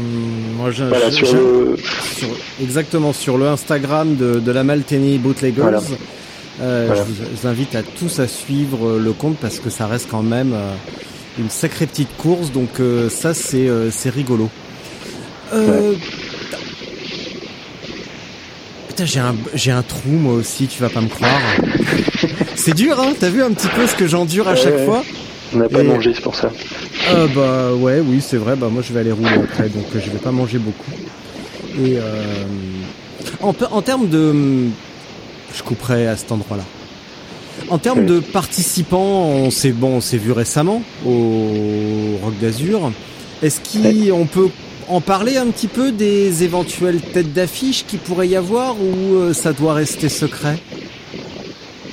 moi, 0.57 0.71
je- 0.71 0.85
Voilà, 0.85 1.11
je- 1.11 1.25
sur 1.25 1.35
le, 1.35 1.77
sur- 2.17 2.29
exactement 2.63 3.13
sur 3.13 3.37
le 3.39 3.47
Instagram 3.47 4.17
de, 4.17 4.41
de 4.41 4.53
la 4.53 4.65
Malteny 4.65 5.19
Bootleggers. 5.19 5.61
Voilà. 5.63 5.81
Euh, 6.61 6.85
Voilà. 6.89 7.05
je, 7.05 7.41
vous, 7.43 7.47
invite 7.49 7.75
à 7.75 7.83
tous 7.83 8.19
à 8.21 8.29
suivre 8.29 8.99
le 8.99 9.13
compte 9.13 9.37
parce 9.39 9.59
que 9.59 9.71
ça 9.71 9.87
reste 9.87 10.09
quand 10.11 10.23
même 10.23 10.55
une 11.39 11.51
sacrée 11.51 11.87
petite 11.87 12.15
course. 12.17 12.53
Donc 12.53 12.71
ça, 13.11 13.35
c'est 13.35 13.69
c'est 13.91 14.11
rigolo. 14.11 14.49
Euh, 15.55 15.93
Putain, 18.93 19.07
j'ai 19.07 19.21
un, 19.21 19.35
j'ai 19.55 19.71
un 19.71 19.83
trou 19.83 20.11
moi 20.11 20.35
aussi, 20.35 20.67
tu 20.67 20.83
vas 20.83 20.91
pas 20.91 21.01
me 21.01 21.09
croire. 21.09 21.41
c'est 22.57 22.75
dur, 22.75 23.01
hein 23.01 23.15
T'as 23.19 23.31
vu 23.31 23.43
un 23.43 23.51
petit 23.53 23.69
peu 23.69 23.87
ce 23.87 23.95
que 23.95 24.07
j'endure 24.07 24.49
à 24.49 24.55
chaque 24.55 24.75
Ouais. 24.75 24.85
fois 24.85 25.03
on 25.55 25.59
n'a 25.59 25.69
pas 25.69 25.81
Et- 25.81 25.85
mangé, 25.85 26.13
c'est 26.15 26.23
pour 26.23 26.35
ça. 26.35 26.51
euh, 27.15 27.27
bah 27.35 27.75
ouais, 27.75 28.01
oui, 28.01 28.23
c'est 28.27 28.37
vrai. 28.39 28.55
Bah 28.57 28.69
moi 28.71 28.83
je 28.87 28.93
vais 28.93 29.01
aller 29.01 29.13
rouler 29.13 29.29
après, 29.35 29.69
donc 29.71 29.85
euh, 29.95 30.01
je 30.05 30.11
vais 30.11 30.19
pas 30.19 30.31
manger 30.31 30.59
beaucoup. 30.59 30.91
Et 31.79 31.97
euh, 31.99 32.45
en, 33.43 33.55
en 33.71 33.83
termes 33.83 34.09
de, 34.09 34.67
je 35.55 35.63
couperai 35.63 36.07
à 36.09 36.17
cet 36.17 36.31
endroit-là. 36.33 36.65
En 37.69 37.77
termes 37.79 38.05
de 38.07 38.21
participants, 38.21 39.25
on 39.27 39.51
s'est 39.51 39.73
bon, 39.73 39.97
on 39.97 40.01
s'est 40.03 40.17
vu 40.19 40.33
récemment 40.33 40.83
au 41.07 42.19
Rock 42.23 42.35
d'Azur. 42.41 42.91
Est-ce 43.43 43.61
qu'on 43.61 44.27
peut 44.27 44.49
en 44.93 45.01
parler 45.01 45.37
un 45.39 45.47
petit 45.47 45.69
peu 45.69 45.91
des 45.91 46.45
éventuelles 46.45 47.01
têtes 47.01 47.33
d'affiche 47.33 47.85
qui 47.87 47.97
pourrait 47.97 48.29
y 48.29 48.37
avoir 48.37 48.77
ou 48.81 49.17
euh, 49.17 49.33
ça 49.33 49.53
doit 49.53 49.73
rester 49.75 50.09
secret? 50.11 50.59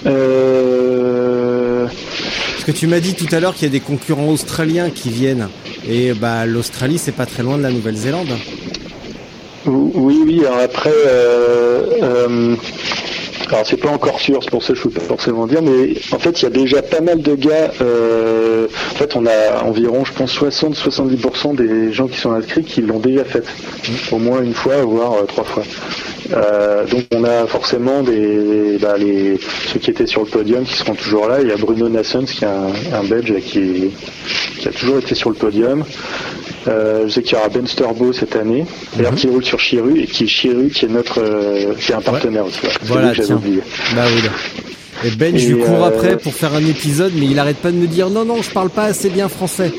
Euh, 0.06 1.86
Parce 1.86 2.66
que 2.66 2.72
tu 2.72 2.88
m'as 2.88 3.00
dit 3.00 3.16
tout 3.16 3.34
à 3.34 3.40
l'heure 3.40 3.54
qu'il 3.54 3.64
y 3.64 3.68
a 3.68 3.72
des 3.72 3.80
concurrents 3.80 4.28
australiens 4.28 4.90
qui 4.90 5.10
viennent. 5.10 5.48
Et 5.88 6.14
bah 6.14 6.46
l'Australie 6.46 6.98
c'est 6.98 7.14
pas 7.14 7.26
très 7.26 7.42
loin 7.44 7.58
de 7.58 7.64
la 7.64 7.72
Nouvelle-Zélande. 7.72 8.36
oui, 9.66 10.20
oui. 10.26 10.42
Alors 10.46 10.60
après, 10.60 10.92
euh, 11.08 11.86
euh, 12.04 12.56
Alors 13.52 13.66
c'est 13.66 13.78
pas 13.78 13.90
encore 13.90 14.20
sûr, 14.20 14.44
c'est 14.44 14.52
pour 14.52 14.62
ça 14.62 14.74
que 14.74 14.80
je 14.80 14.84
peux 14.84 14.92
pas 14.92 15.02
forcément 15.02 15.48
dire, 15.48 15.62
mais 15.64 15.96
en 16.12 16.20
fait 16.20 16.40
il 16.40 16.44
y 16.44 16.46
a 16.46 16.52
déjà 16.52 16.84
pas 16.84 17.02
mal 17.02 17.22
de 17.22 17.34
gars. 17.34 17.72
euh, 17.82 18.68
en 18.92 18.96
fait 18.96 19.16
on 19.16 19.26
a 19.26 19.64
environ, 19.64 20.06
je 20.06 20.14
pense, 20.14 20.40
60-70% 20.40 21.56
des 21.56 21.92
gens 21.92 22.08
qui 22.08 22.18
sont 22.20 22.32
inscrits 22.32 22.64
qui 22.64 22.82
l'ont 22.82 23.00
déjà 23.00 23.26
fait, 23.26 23.44
au 24.12 24.20
moins 24.20 24.44
une 24.44 24.54
fois, 24.54 24.78
voire 24.84 25.14
euh, 25.14 25.24
trois 25.26 25.46
fois. 25.46 25.64
Euh, 26.32 26.86
donc 26.86 27.06
on 27.16 27.24
a 27.24 27.48
forcément 27.48 28.04
des, 28.04 28.78
bah, 28.80 28.96
les, 28.98 29.40
ceux 29.72 29.80
qui 29.80 29.90
étaient 29.90 30.06
sur 30.06 30.22
le 30.22 30.28
podium 30.28 30.64
qui 30.64 30.76
seront 30.76 30.94
toujours 30.96 31.28
là. 31.28 31.42
Il 31.42 31.48
y 31.48 31.52
a 31.52 31.58
Bruno 31.58 31.90
Nassens 31.90 32.26
qui 32.26 32.44
est 32.44 32.48
un, 32.48 32.68
un 32.94 33.04
Belge 33.04 33.34
qui, 33.42 33.92
qui 34.60 34.68
a 34.68 34.72
toujours 34.72 35.00
été 35.00 35.16
sur 35.16 35.30
le 35.30 35.36
podium. 35.36 35.84
Euh, 36.68 37.04
je 37.08 37.10
sais 37.14 37.24
qu'il 37.24 37.38
y 37.38 37.40
aura 37.40 37.50
Ben 37.50 37.66
Sturbo 37.66 38.12
cette 38.14 38.36
année, 38.36 38.66
d'ailleurs 38.96 39.16
qui 39.16 39.28
roule 39.28 39.44
sur 39.44 39.60
Chiru 39.60 40.02
et 40.02 40.06
qui 40.06 40.26
est 40.26 40.28
Chiru 40.28 40.70
qui 40.70 40.86
est 40.86 40.90
notre, 40.90 41.20
euh, 41.22 41.74
qui 41.80 41.92
est 41.92 41.96
un 41.96 42.02
partenaire 42.02 42.46
aussi. 42.46 42.60
Voilà, 42.84 43.12
tiens. 43.14 43.36
oublié. 43.38 43.62
Bah 43.96 44.04
oui. 44.14 44.22
là. 44.22 44.30
Et 45.06 45.12
Ben, 45.12 45.36
je 45.38 45.54
lui 45.54 45.64
cours 45.64 45.84
après 45.86 46.18
pour 46.18 46.34
faire 46.34 46.54
un 46.54 46.66
épisode, 46.66 47.14
mais 47.16 47.26
il 47.26 47.40
arrête 47.40 47.58
pas 47.58 47.72
de 47.72 47.78
me 47.78 47.88
dire 47.88 48.10
non, 48.10 48.26
non, 48.26 48.42
je 48.42 48.50
parle 48.52 48.70
pas 48.70 48.84
assez 48.84 49.10
bien 49.10 49.30
français. 49.30 49.72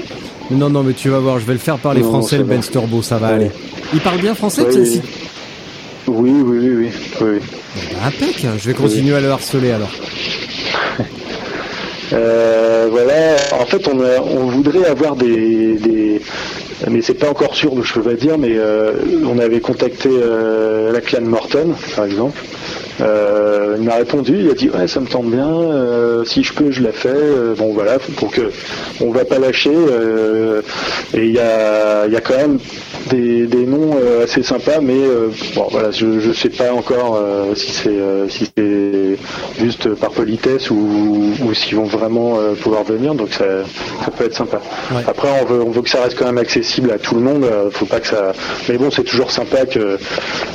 Non, 0.51 0.71
non, 0.71 0.83
mais 0.83 0.95
tu 0.95 1.11
vas 1.11 1.19
voir, 1.21 1.39
je 1.39 1.45
vais 1.47 1.53
le 1.53 1.59
faire 1.59 1.77
parler 1.79 2.01
Non, 2.01 2.09
français, 2.09 2.37
ça 2.37 2.39
le. 2.39 2.45
Ben 2.45 2.63
Sturbo, 2.63 3.03
ça 3.03 3.19
va 3.19 3.29
Ouais. 3.29 3.35
aller. 3.35 3.51
Il 3.93 4.01
parle 4.01 4.19
bien 4.21 4.35
français, 4.35 4.63
sais, 4.73 5.03
oui. 6.07 6.31
Oui, 6.31 6.59
oui, 6.59 6.71
oui, 6.71 6.89
oui. 7.21 7.39
Bah, 7.93 8.07
impec, 8.07 8.47
je 8.59 8.67
vais 8.69 8.75
continuer 8.75 9.15
à 9.17 9.21
le 9.21 9.31
harceler 9.31 9.71
alors. 9.73 9.93
Euh, 12.13 12.89
voilà. 12.91 13.37
En 13.53 13.67
fait, 13.67 13.87
on, 13.87 14.01
a- 14.01 14.21
on 14.21 14.47
voudrait 14.49 14.85
avoir 14.85 15.15
des, 15.15 15.77
des 15.77 16.21
mais 16.91 17.03
c'est 17.03 17.15
pas 17.15 17.29
encore 17.31 17.55
sûr, 17.55 17.73
donc 17.75 17.85
je 17.85 17.93
peux 17.95 18.03
pas 18.03 18.15
dire, 18.15 18.37
mais 18.37 18.55
euh, 18.57 18.95
on 19.27 19.39
avait 19.39 19.61
contacté 19.61 20.09
euh, 20.11 20.91
la 20.93 21.01
clan 21.01 21.21
Morton, 21.23 21.75
par 21.95 22.07
exemple. 22.07 22.41
Euh, 23.01 23.77
il 23.79 23.85
m'a 23.85 23.95
répondu, 23.95 24.37
il 24.41 24.51
a 24.51 24.55
dit 24.55 24.69
ouais 24.71 24.87
ça 24.87 25.01
me 25.01 25.07
tente 25.07 25.31
bien, 25.31 25.49
euh, 25.49 26.25
si 26.25 26.43
je 26.43 26.53
peux 26.53 26.71
je 26.71 26.83
la 26.83 26.93
fais. 26.93 27.09
Euh, 27.09 27.55
bon 27.55 27.73
voilà, 27.73 27.99
pour 28.17 28.31
que 28.31 28.51
on 29.01 29.11
va 29.11 29.25
pas 29.25 29.39
lâcher. 29.39 29.71
et 31.15 31.25
il 31.25 31.33
y 31.33 31.39
a, 31.39 32.07
y 32.07 32.17
a 32.17 32.21
quand 32.21 32.37
même 32.37 32.59
des, 33.09 33.47
des 33.47 33.67
noms 33.67 33.97
assez 34.23 34.43
sympas, 34.43 34.81
mais 34.81 34.99
bon 35.55 35.67
voilà, 35.71 35.91
je, 35.91 36.21
je 36.21 36.33
sais 36.33 36.51
pas 36.51 36.73
encore 36.73 37.19
si 37.55 37.71
c'est 37.73 37.99
si 38.29 38.51
c'est 38.57 39.19
juste 39.59 39.95
par 39.95 40.11
politesse 40.11 40.71
ou, 40.71 41.33
ou 41.45 41.55
s'ils 41.55 41.77
vont 41.77 41.85
vraiment 41.85 42.39
pouvoir 42.63 42.85
venir, 42.85 43.15
donc 43.15 43.33
ça, 43.33 43.45
ça 44.05 44.11
peut 44.11 44.25
être 44.25 44.35
sympa. 44.35 44.61
Ouais. 44.93 45.03
Après 45.07 45.29
on 45.43 45.45
veut 45.47 45.63
on 45.63 45.71
veut 45.71 45.83
que 45.83 45.91
ça 45.91 46.03
reste 46.03 46.19
quand 46.19 46.27
même 46.27 46.39
accessible 46.39 46.93
à 46.93 46.99
tout 46.99 47.15
le 47.15 47.23
monde, 47.23 47.47
faut 47.73 47.87
pas 47.87 48.01
que 48.01 48.07
ça. 48.07 48.33
Mais 48.69 48.77
bon 48.77 48.91
c'est 48.91 49.05
toujours 49.05 49.31
sympa 49.31 49.65
que 49.67 49.99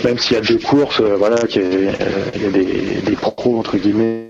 même 0.03 0.17
s'il 0.19 0.35
y 0.35 0.39
a 0.39 0.41
deux 0.41 0.59
courses, 0.59 1.01
voilà, 1.01 1.37
euh, 1.57 2.31
il 2.34 2.34
y 2.43 2.45
a 2.45 2.49
des, 2.51 3.01
des 3.05 3.15
pros 3.15 3.57
entre 3.59 3.77
guillemets. 3.77 4.25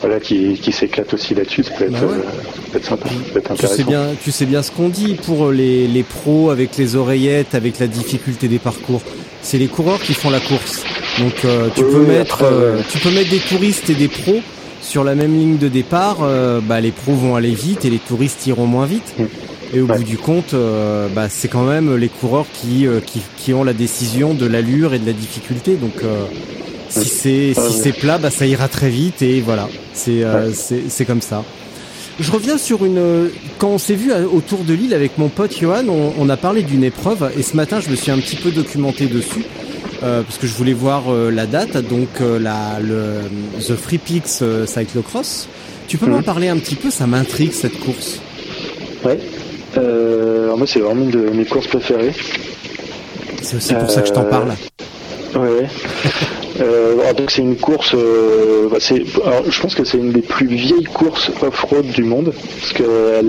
Voilà, 0.00 0.20
qui, 0.20 0.54
qui 0.54 0.70
s'éclatent 0.70 1.12
aussi 1.12 1.34
là-dessus, 1.34 1.64
ça 1.64 1.72
peut 1.72 1.84
être, 1.86 1.90
Bah 1.92 2.06
ouais. 2.06 2.12
euh, 2.12 2.22
ça 2.22 2.70
peut 2.70 2.78
être 2.78 2.84
sympa, 2.86 3.08
ça 3.08 3.14
peut 3.32 3.38
être 3.40 3.54
Tu 3.56 3.66
sais 3.66 3.82
bien, 3.84 4.06
tu 4.22 4.30
sais 4.30 4.46
bien 4.46 4.62
ce 4.62 4.70
qu'on 4.70 4.88
dit 4.88 5.14
pour 5.14 5.50
les, 5.50 5.88
les 5.88 6.04
pros 6.04 6.50
avec 6.50 6.76
les 6.76 6.94
oreillettes, 6.94 7.56
avec 7.56 7.80
la 7.80 7.88
difficulté 7.88 8.46
des 8.46 8.60
parcours. 8.60 9.02
C'est 9.42 9.58
les 9.58 9.66
coureurs 9.66 10.00
qui 10.00 10.14
font 10.14 10.30
la 10.30 10.38
course. 10.38 10.84
Donc 11.18 11.44
euh, 11.44 11.68
tu 11.74 11.82
Oui, 11.82 11.90
peux 11.92 12.00
oui, 12.02 12.06
mettre, 12.06 12.34
après, 12.44 12.54
euh, 12.54 12.78
tu 12.88 12.98
peux 12.98 13.10
mettre 13.10 13.30
des 13.30 13.40
touristes 13.40 13.90
et 13.90 13.94
des 13.94 14.06
pros 14.08 14.40
sur 14.80 15.02
la 15.02 15.16
même 15.16 15.36
ligne 15.36 15.58
de 15.58 15.66
départ. 15.68 16.18
euh, 16.22 16.60
bah, 16.60 16.80
les 16.80 16.92
pros 16.92 17.14
vont 17.14 17.34
aller 17.34 17.50
vite 17.50 17.84
et 17.84 17.90
les 17.90 17.98
touristes 17.98 18.46
iront 18.46 18.66
moins 18.66 18.86
vite. 18.86 19.12
Mm. 19.18 19.24
Et 19.74 19.80
au 19.80 19.86
Ouais. 19.86 19.96
bout 19.98 20.04
du 20.04 20.16
compte, 20.18 20.54
euh, 20.54 21.08
bah, 21.08 21.26
c'est 21.28 21.48
quand 21.48 21.64
même 21.64 21.96
les 21.96 22.08
coureurs 22.08 22.46
qui, 22.54 22.86
euh, 22.86 23.00
qui, 23.04 23.20
qui 23.36 23.52
ont 23.52 23.64
la 23.64 23.72
décision 23.74 24.32
de 24.34 24.46
l'allure 24.46 24.94
et 24.94 25.00
de 25.00 25.06
la 25.06 25.12
difficulté. 25.12 25.74
Donc 25.74 26.04
euh, 26.04 26.24
si 26.88 27.04
c'est 27.08 27.52
si 27.54 27.60
ouais. 27.60 27.80
c'est 27.82 27.92
plat, 27.92 28.18
bah, 28.18 28.30
ça 28.30 28.46
ira 28.46 28.68
très 28.68 28.88
vite 28.90 29.22
et 29.22 29.40
voilà. 29.40 29.68
C'est 29.94 30.22
euh, 30.24 30.52
c'est 30.52 30.82
c'est 30.88 31.04
comme 31.04 31.20
ça. 31.22 31.44
Je 32.20 32.30
reviens 32.32 32.58
sur 32.58 32.84
une. 32.84 33.30
Quand 33.58 33.68
on 33.68 33.78
s'est 33.78 33.94
vu 33.94 34.12
autour 34.12 34.64
de 34.64 34.74
l'île 34.74 34.92
avec 34.94 35.18
mon 35.18 35.28
pote 35.28 35.56
Johan, 35.58 35.84
on, 35.88 36.12
on 36.18 36.28
a 36.28 36.36
parlé 36.36 36.62
d'une 36.62 36.82
épreuve 36.84 37.30
et 37.38 37.42
ce 37.42 37.54
matin 37.56 37.78
je 37.80 37.90
me 37.90 37.96
suis 37.96 38.10
un 38.10 38.18
petit 38.18 38.36
peu 38.36 38.50
documenté 38.50 39.06
dessus 39.06 39.44
euh, 40.02 40.22
parce 40.22 40.38
que 40.38 40.46
je 40.48 40.54
voulais 40.54 40.72
voir 40.72 41.04
euh, 41.12 41.30
la 41.30 41.46
date. 41.46 41.76
Donc 41.88 42.08
euh, 42.20 42.38
la 42.40 42.80
le 42.80 43.20
The 43.64 43.76
Free 43.76 43.98
Peaks 43.98 44.42
euh, 44.42 44.66
Cyclocross. 44.66 45.48
Tu 45.86 45.96
peux 45.96 46.06
m'en 46.06 46.18
Mhm. 46.18 46.24
parler 46.24 46.48
un 46.48 46.58
petit 46.58 46.74
peu? 46.74 46.90
Ça 46.90 47.06
m'intrigue 47.06 47.52
cette 47.52 47.78
course. 47.80 48.20
Ouais. 49.04 49.18
Euh, 49.76 50.44
alors 50.44 50.58
moi 50.58 50.66
c'est 50.66 50.80
vraiment 50.80 51.04
une 51.04 51.10
de 51.10 51.20
mes 51.30 51.44
courses 51.44 51.68
préférées. 51.68 52.12
C'est 53.42 53.56
aussi 53.58 53.74
pour 53.74 53.88
ça 53.90 54.00
que 54.02 54.08
je 54.08 54.12
t'en 54.12 54.24
Euh, 54.24 54.30
parle. 54.30 54.54
Ouais. 55.38 55.66
Euh, 56.60 56.98
alors, 57.00 57.14
donc 57.14 57.30
c'est 57.30 57.42
une 57.42 57.56
course. 57.56 57.94
euh, 57.94 58.68
bah, 58.70 58.78
je 58.80 59.60
pense 59.60 59.74
que 59.74 59.84
c'est 59.84 59.98
une 59.98 60.10
des 60.10 60.22
plus 60.22 60.46
vieilles 60.48 60.84
courses 60.84 61.30
off-road 61.42 61.86
du 61.86 62.02
monde, 62.02 62.32
parce 62.60 62.72
que 62.72 63.22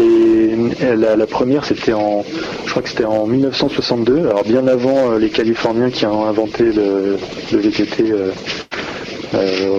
la, 0.95 1.27
première 1.27 1.65
c'était 1.65 1.93
en, 1.93 2.23
je 2.65 2.71
crois 2.71 2.81
que 2.81 2.89
c'était 2.89 3.05
en 3.05 3.27
1962. 3.27 4.19
Alors 4.29 4.43
bien 4.43 4.67
avant 4.67 5.11
euh, 5.11 5.19
les 5.19 5.29
Californiens 5.29 5.91
qui 5.91 6.05
ont 6.05 6.25
inventé 6.25 6.63
le, 6.63 7.17
le 7.51 7.57
VTT 7.59 8.13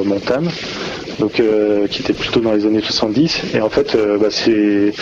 montagne. 0.05 0.49
Donc, 1.20 1.38
euh, 1.38 1.87
qui 1.87 2.00
était 2.00 2.14
plutôt 2.14 2.40
dans 2.40 2.52
les 2.52 2.64
années 2.64 2.80
70. 2.80 3.42
Et 3.54 3.61
en 3.61 3.68
fait, 3.68 3.94
euh, 3.94 4.18
bah, 4.18 4.28
c'est 4.30 4.92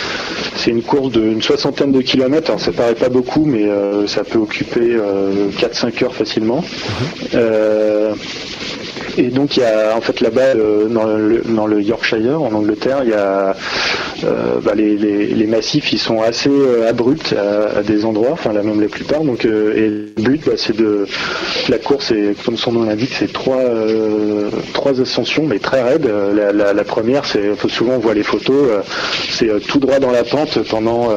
c'est 0.55 0.71
une 0.71 0.83
course 0.83 1.11
d'une 1.11 1.41
soixantaine 1.41 1.91
de 1.93 2.01
kilomètres. 2.01 2.49
Alors, 2.49 2.59
ça 2.59 2.71
paraît 2.73 2.95
pas 2.95 3.09
beaucoup, 3.09 3.45
mais 3.45 3.65
euh, 3.65 4.05
ça 4.05 4.23
peut 4.23 4.37
occuper 4.37 4.95
euh, 4.95 5.49
4-5 5.57 6.03
heures 6.03 6.15
facilement. 6.15 6.63
Euh, 7.33 8.13
et 9.19 9.29
donc 9.29 9.57
il 9.57 9.59
y 9.61 9.65
a 9.65 9.95
en 9.95 10.01
fait 10.01 10.21
là-bas 10.21 10.55
euh, 10.55 10.87
dans, 10.87 11.67
le, 11.67 11.81
Yorkshire 11.81 12.41
en 12.41 12.53
Angleterre 12.53 12.99
il 13.03 13.09
y 13.09 13.13
a 13.13 13.55
euh, 14.23 14.59
bah, 14.63 14.73
les, 14.75 14.95
les, 14.95 15.47
massifs 15.47 15.91
ils 15.91 15.99
sont 15.99 16.21
assez 16.21 16.49
euh, 16.49 16.89
abrupts 16.89 17.33
à, 17.33 17.83
des 17.83 18.05
endroits 18.05 18.31
enfin 18.31 18.53
là 18.53 18.63
même 18.63 18.79
la 18.81 18.87
plupart. 18.87 19.21
Donc 19.23 19.43
et 19.45 19.89
le 19.89 20.11
but 20.17 20.41
bah, 20.45 20.53
c'est 20.55 20.75
de 20.75 21.05
la 21.67 21.77
course 21.77 22.11
est 22.11 22.35
comme 22.45 22.57
son 22.57 22.71
nom 22.71 22.83
l'indique 22.83 23.11
c'est 23.17 23.31
trois 23.31 23.63
trois 24.73 24.99
ascensions 25.01 25.45
mais 25.45 25.59
très 25.59 25.81
raides. 25.81 26.09
La, 26.33 26.83
première 26.83 27.25
c'est 27.25 27.55
souvent 27.67 27.93
on 27.95 27.99
voit 27.99 28.13
les 28.13 28.23
photos 28.23 28.69
c'est 29.29 29.49
tout 29.67 29.79
droit 29.79 29.99
dans 29.99 30.11
la 30.11 30.23
pente 30.23 30.59
pendant 30.69 31.09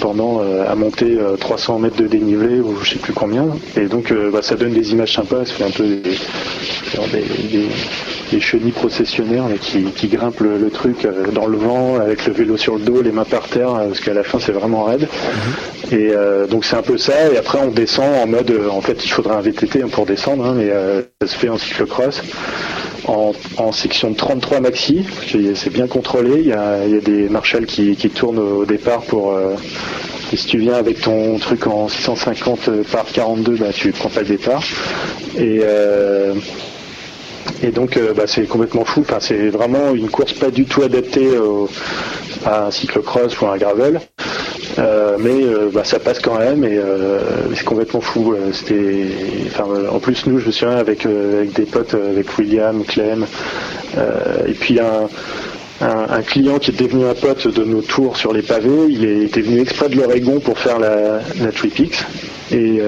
pendant 0.00 0.40
à 0.40 0.74
monter 0.74 1.18
euh, 1.18 1.36
300 1.36 1.78
mètres 1.80 1.96
de 1.96 2.06
dénivelé 2.06 2.60
ou 2.60 2.76
je 2.82 2.90
sais 2.90 2.98
plus 2.98 3.12
combien. 3.12 3.48
Et 3.76 3.86
donc 3.86 4.12
bah, 4.32 4.42
ça 4.42 4.54
donne 4.54 4.72
des 4.72 4.92
images 4.92 5.14
sympas 5.14 5.44
ça 5.44 5.64
un 5.64 5.70
peu 5.70 5.84
des, 5.84 6.16
des, 7.12 7.48
des- 7.48 7.68
des 8.30 8.40
chenilles 8.40 8.72
processionnaires 8.72 9.48
là, 9.48 9.54
qui, 9.58 9.84
qui 9.84 10.06
grimpent 10.08 10.40
le, 10.40 10.58
le 10.58 10.68
truc 10.68 11.06
euh, 11.06 11.28
dans 11.32 11.46
le 11.46 11.56
vent 11.56 11.96
avec 11.98 12.26
le 12.26 12.34
vélo 12.34 12.58
sur 12.58 12.74
le 12.74 12.80
dos, 12.82 13.00
les 13.00 13.10
mains 13.10 13.24
par 13.24 13.48
terre, 13.48 13.74
euh, 13.74 13.86
parce 13.88 14.00
qu'à 14.00 14.12
la 14.12 14.22
fin 14.22 14.38
c'est 14.38 14.52
vraiment 14.52 14.84
raide. 14.84 15.08
Et 15.90 16.10
euh, 16.12 16.46
donc 16.46 16.66
c'est 16.66 16.76
un 16.76 16.82
peu 16.82 16.98
ça. 16.98 17.32
Et 17.32 17.38
après 17.38 17.58
on 17.58 17.68
descend 17.70 18.04
en 18.22 18.26
mode, 18.26 18.52
en 18.70 18.82
fait 18.82 19.02
il 19.04 19.08
faudrait 19.08 19.36
un 19.36 19.40
VTT 19.40 19.82
hein, 19.82 19.88
pour 19.90 20.04
descendre, 20.04 20.44
hein, 20.44 20.54
mais 20.56 20.68
euh, 20.70 21.00
ça 21.22 21.28
se 21.28 21.36
fait 21.36 21.48
en 21.48 21.56
cyclocross. 21.56 22.22
En, 23.06 23.32
en 23.56 23.72
section 23.72 24.10
de 24.10 24.16
33 24.16 24.60
maxi, 24.60 25.06
c'est 25.30 25.54
c'est 25.54 25.70
bien 25.72 25.86
contrôlé. 25.86 26.40
Il 26.40 26.48
y 26.48 26.52
a, 26.52 26.84
il 26.84 26.94
y 26.94 26.98
a 26.98 27.00
des 27.00 27.30
marshals 27.30 27.64
qui, 27.64 27.96
qui 27.96 28.10
tournent 28.10 28.38
au 28.38 28.66
départ 28.66 29.00
pour. 29.02 29.32
euh, 29.32 29.54
et 30.30 30.36
si 30.36 30.46
tu 30.46 30.58
viens 30.58 30.74
avec 30.74 31.00
ton 31.00 31.38
truc 31.38 31.66
en 31.66 31.88
650 31.88 32.68
par 32.92 33.06
42, 33.06 33.54
bah, 33.56 33.68
tu 33.72 33.92
prends 33.92 34.10
pas 34.10 34.20
le 34.20 34.26
départ. 34.26 34.62
Et, 35.38 35.60
euh, 35.62 36.34
et 37.62 37.70
donc 37.70 37.96
euh, 37.96 38.12
bah, 38.14 38.24
c'est 38.26 38.46
complètement 38.46 38.84
fou. 38.84 39.00
Enfin, 39.00 39.18
c'est 39.20 39.48
vraiment 39.48 39.94
une 39.94 40.10
course 40.10 40.32
pas 40.32 40.50
du 40.50 40.64
tout 40.64 40.82
adaptée 40.82 41.28
à 42.44 42.66
un 42.66 42.70
cyclocross 42.70 43.40
ou 43.40 43.46
à 43.46 43.54
un 43.54 43.56
gravel. 43.56 44.00
Euh, 44.78 45.16
mais 45.18 45.42
euh, 45.42 45.70
bah, 45.72 45.82
ça 45.82 45.98
passe 45.98 46.20
quand 46.20 46.38
même 46.38 46.64
et 46.64 46.78
c'est 47.54 47.64
complètement 47.64 48.00
fou. 48.00 48.34
C'était, 48.52 49.06
en 49.90 49.98
plus 49.98 50.26
nous, 50.26 50.38
je 50.38 50.46
me 50.46 50.52
souviens 50.52 50.76
avec 50.76 51.06
des 51.06 51.64
potes, 51.64 51.94
avec 51.94 52.36
William, 52.38 52.84
Clem, 52.84 53.26
et 54.46 54.52
puis 54.52 54.78
un, 54.80 55.08
client 56.22 56.58
qui 56.58 56.70
est 56.70 56.80
devenu 56.80 57.06
un 57.06 57.14
pote 57.14 57.48
de 57.48 57.64
nos 57.64 57.82
tours 57.82 58.16
sur 58.16 58.32
les 58.32 58.42
pavés. 58.42 58.86
Il 58.88 59.04
était 59.04 59.40
venu 59.40 59.60
exprès 59.60 59.88
de 59.88 59.96
l'Oregon 59.96 60.38
pour 60.38 60.58
faire 60.58 60.78
la, 60.78 61.20
la 61.40 61.52
Tripix 61.52 62.04
et 62.52 62.80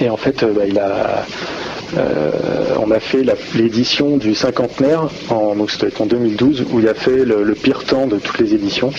et 0.00 0.10
en 0.10 0.16
fait, 0.16 0.44
bah, 0.44 0.62
il 0.66 0.78
a 0.80 1.24
on 2.78 2.90
a 2.90 3.00
fait 3.00 3.24
l'édition 3.54 4.16
du 4.16 4.34
cinquantenaire, 4.34 5.08
en, 5.30 5.54
donc 5.54 5.70
c'était 5.70 5.88
en 6.00 6.06
2012, 6.06 6.64
où 6.72 6.80
il 6.80 6.88
a 6.88 6.94
fait 6.94 7.24
le, 7.24 7.42
le 7.42 7.54
pire 7.54 7.84
temps 7.84 8.06
de 8.06 8.16
toutes 8.18 8.38
les 8.40 8.54
éditions. 8.54 8.90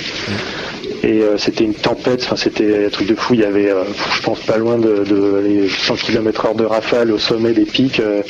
Et 1.06 1.22
euh, 1.22 1.38
c'était 1.38 1.66
une 1.66 1.74
tempête, 1.74 2.22
enfin 2.24 2.38
c'était 2.38 2.86
un 2.86 2.90
truc 2.90 3.08
de 3.08 3.16
fou, 3.16 3.34
il 3.34 3.42
y 3.42 3.44
avait, 3.44 3.70
euh, 3.70 3.84
je 4.16 4.22
pense, 4.22 4.40
pas 4.40 4.58
loin 4.58 4.78
de, 4.78 5.04
de 5.04 5.42
les 5.46 5.68
100 5.68 5.96
km 5.96 6.46
heure 6.46 6.56
de 6.56 6.64
rafale 6.64 7.12
au 7.12 7.18
sommet 7.18 7.52
des 7.52 7.66
pics. 7.66 8.00
euh, 8.00 8.22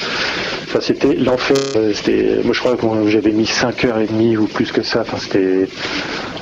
c'était 0.81 1.13
l'enfer. 1.13 1.55
euh, 1.75 1.91
C'était, 1.93 2.37
moi 2.43 2.53
je 2.53 2.59
crois 2.59 2.75
que 2.75 3.07
j'avais 3.09 3.31
mis 3.31 3.45
5 3.45 3.85
heures 3.85 3.99
et 3.99 4.07
demie 4.07 4.37
ou 4.37 4.45
plus 4.47 4.71
que 4.71 4.81
ça. 4.81 5.01
Enfin 5.01 5.17
c'était, 5.19 5.67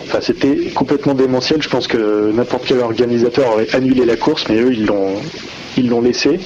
enfin 0.05 0.19
c'était 0.21 0.69
complètement 0.73 1.15
démentiel. 1.15 1.61
Je 1.61 1.67
pense 1.67 1.85
que 1.87 2.31
n'importe 2.31 2.63
quel 2.65 2.79
organisateur 2.79 3.51
aurait 3.51 3.67
annulé 3.75 4.05
la 4.05 4.15
course, 4.15 4.45
mais 4.47 4.61
eux 4.61 4.71
ils 4.71 4.85
l'ont, 4.85 5.15
ils 5.77 5.89
l'ont 5.89 6.01
laissé. 6.01 6.39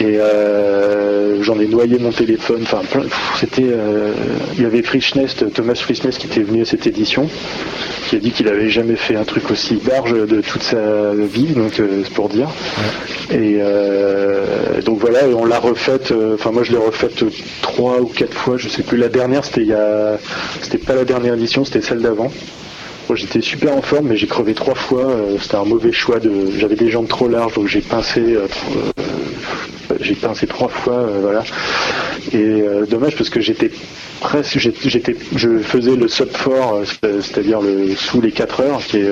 Et 0.00 0.18
euh, 0.18 1.40
j'en 1.42 1.58
ai 1.60 1.66
noyé 1.66 1.98
mon 1.98 2.10
téléphone. 2.10 2.62
Enfin, 2.62 2.80
c'était. 3.38 3.62
euh, 3.64 4.12
il 4.56 4.62
y 4.62 4.66
avait 4.66 4.82
Frischnest, 4.82 5.52
Thomas 5.52 5.74
Frischnest 5.76 6.18
qui 6.18 6.26
était 6.26 6.42
venu 6.42 6.62
à 6.62 6.64
cette 6.64 6.86
édition, 6.86 7.28
qui 8.08 8.16
a 8.16 8.18
dit 8.18 8.32
qu'il 8.32 8.48
avait 8.48 8.70
jamais 8.70 8.96
fait 8.96 9.14
un 9.14 9.24
truc 9.24 9.50
aussi 9.52 9.78
large 9.88 10.12
de 10.12 10.40
toute 10.40 10.62
sa 10.62 11.14
vie, 11.14 11.52
donc 11.54 11.78
euh, 11.78 12.02
c'est 12.04 12.12
pour 12.12 12.28
dire. 12.28 12.48
Et 13.32 13.60
donc 14.84 14.98
voilà, 14.98 15.20
on 15.36 15.44
l'a 15.44 15.60
refaite. 15.60 16.12
Enfin, 16.34 16.50
moi 16.50 16.64
je 16.64 16.72
l'ai 16.72 16.78
refaite 16.78 17.24
trois 17.62 18.00
ou 18.00 18.06
quatre 18.06 18.34
fois, 18.34 18.56
je 18.56 18.68
sais 18.68 18.82
plus. 18.82 18.98
La 18.98 19.08
dernière, 19.08 19.44
c'était 19.44 19.62
il 19.62 19.68
y 19.68 19.72
a, 19.74 20.18
c'était 20.60 20.78
pas 20.78 20.94
la 20.94 21.04
dernière 21.04 21.34
édition, 21.34 21.64
c'était 21.64 21.82
celle 21.82 22.00
d'avant. 22.00 22.32
J'étais 23.14 23.40
super 23.42 23.76
en 23.76 23.82
forme, 23.82 24.08
mais 24.08 24.16
j'ai 24.16 24.26
crevé 24.26 24.54
trois 24.54 24.74
fois. 24.74 25.04
euh, 25.06 25.36
C'était 25.40 25.56
un 25.56 25.64
mauvais 25.64 25.92
choix. 25.92 26.18
De, 26.20 26.30
j'avais 26.58 26.76
des 26.76 26.90
jambes 26.90 27.08
trop 27.08 27.28
larges, 27.28 27.54
donc 27.54 27.68
j'ai 27.68 27.80
pincé. 27.80 28.20
euh, 28.20 28.46
euh, 28.76 29.94
j'ai 30.00 30.14
pincé 30.14 30.46
trois 30.46 30.68
fois, 30.68 31.06
voilà. 31.20 31.44
Et 32.32 32.62
dommage 32.88 33.14
parce 33.16 33.28
que 33.30 33.40
j'étais 33.40 33.70
presque, 34.20 34.58
j'étais, 34.58 35.14
je 35.36 35.58
faisais 35.58 35.94
le 35.94 36.08
sub 36.08 36.30
4, 36.32 36.82
c'est- 36.86 37.20
c'est-à-dire 37.22 37.60
le 37.60 37.94
sous 37.94 38.20
les 38.20 38.32
4 38.32 38.60
heures. 38.62 38.80
Qui 38.84 38.98
est, 38.98 39.08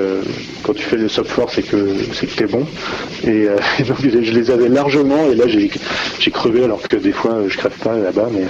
quand 0.62 0.72
tu 0.72 0.82
fais 0.82 0.97
le 0.97 1.09
sub 1.09 1.26
4, 1.26 1.53
c'est 1.55 1.62
que 1.62 1.76
c'est 2.14 2.34
t'es 2.34 2.47
bon. 2.47 2.66
Et, 3.26 3.47
donc 3.84 3.99
je 4.03 4.32
les 4.32 4.51
avais 4.51 4.68
largement. 4.68 5.30
Et 5.30 5.34
là, 5.34 5.45
j'ai, 5.47 5.70
crevé 6.30 6.64
alors 6.64 6.80
que 6.88 6.97
des 6.97 7.12
fois, 7.12 7.43
je 7.47 7.57
crève 7.59 7.76
pas 7.84 7.97
là-bas, 7.97 8.28
mais 8.32 8.47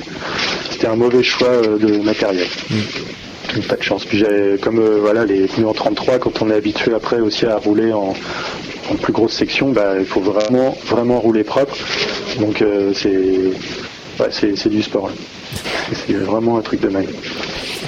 c'était 0.71 0.87
un 0.87 0.97
mauvais 0.97 1.23
choix 1.25 1.61
de 1.81 1.99
matériel. 2.03 2.47
Pas 3.69 3.77
de 3.77 3.83
chance. 3.83 4.05
Puis 4.05 4.19
j'avais, 4.19 4.57
comme 4.59 4.79
euh, 4.79 4.99
voilà, 5.01 5.25
les 5.25 5.47
pneus 5.47 5.67
en 5.67 5.75
33, 5.75 6.19
quand 6.19 6.41
on 6.43 6.51
est 6.51 6.55
habitué 6.55 6.95
après 6.95 7.21
aussi 7.21 7.45
à 7.47 7.57
rouler 7.57 7.93
en, 7.93 8.15
en 8.91 8.95
plus 8.95 9.13
grosse 9.13 9.33
section, 9.35 9.71
bah, 9.73 9.95
il 9.99 10.07
faut 10.07 10.21
vraiment, 10.21 10.77
vraiment 10.87 11.21
rouler 11.21 11.45
propre. 11.45 11.77
Donc 12.41 12.63
euh, 12.63 12.93
c'est, 12.95 13.11
ouais, 14.23 14.31
c'est, 14.31 14.57
c'est 14.57 14.71
du 14.71 14.83
sport. 14.83 15.11
C'est 16.07 16.15
vraiment 16.15 16.57
un 16.59 16.63
truc 16.63 16.81
de 16.81 16.89
dingue. 16.89 17.09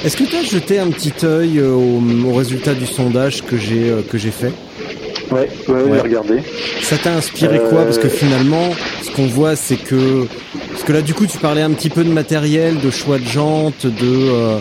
Est-ce 0.05 0.17
que 0.19 0.25
tu 0.25 0.37
as 0.37 0.43
jeté 0.43 0.79
un 0.79 0.91
petit 0.91 1.15
œil 1.25 1.59
euh, 1.59 1.71
au, 1.73 2.03
au 2.29 2.35
résultat 2.35 2.75
du 2.75 2.85
sondage 2.87 3.43
que 3.43 3.57
j'ai 3.57 3.91
que 4.11 4.19
j'ai 4.19 4.31
fait? 4.33 4.53
Ouais, 5.31 5.49
ouais, 5.69 5.83
Ouais. 5.85 6.01
regardez. 6.01 6.41
Ça 6.83 6.99
t'a 6.99 7.15
inspiré 7.15 7.59
quoi? 7.71 7.85
Parce 7.85 7.97
que 7.99 8.11
finalement, 8.11 8.71
ce 9.03 9.11
qu'on 9.12 9.27
voit, 9.27 9.57
c'est 9.57 9.77
que 9.77 10.27
parce 10.71 10.83
que 10.83 10.93
là, 10.93 11.01
du 11.01 11.15
coup, 11.15 11.27
tu 11.27 11.39
parlais 11.39 11.62
un 11.62 11.71
petit 11.71 11.89
peu 11.89 12.05
de 12.05 12.11
matériel, 12.11 12.79
de 12.81 12.91
choix 12.91 13.19
de 13.19 13.25
jantes, 13.25 13.87
de 13.87 13.93
euh, 14.03 14.59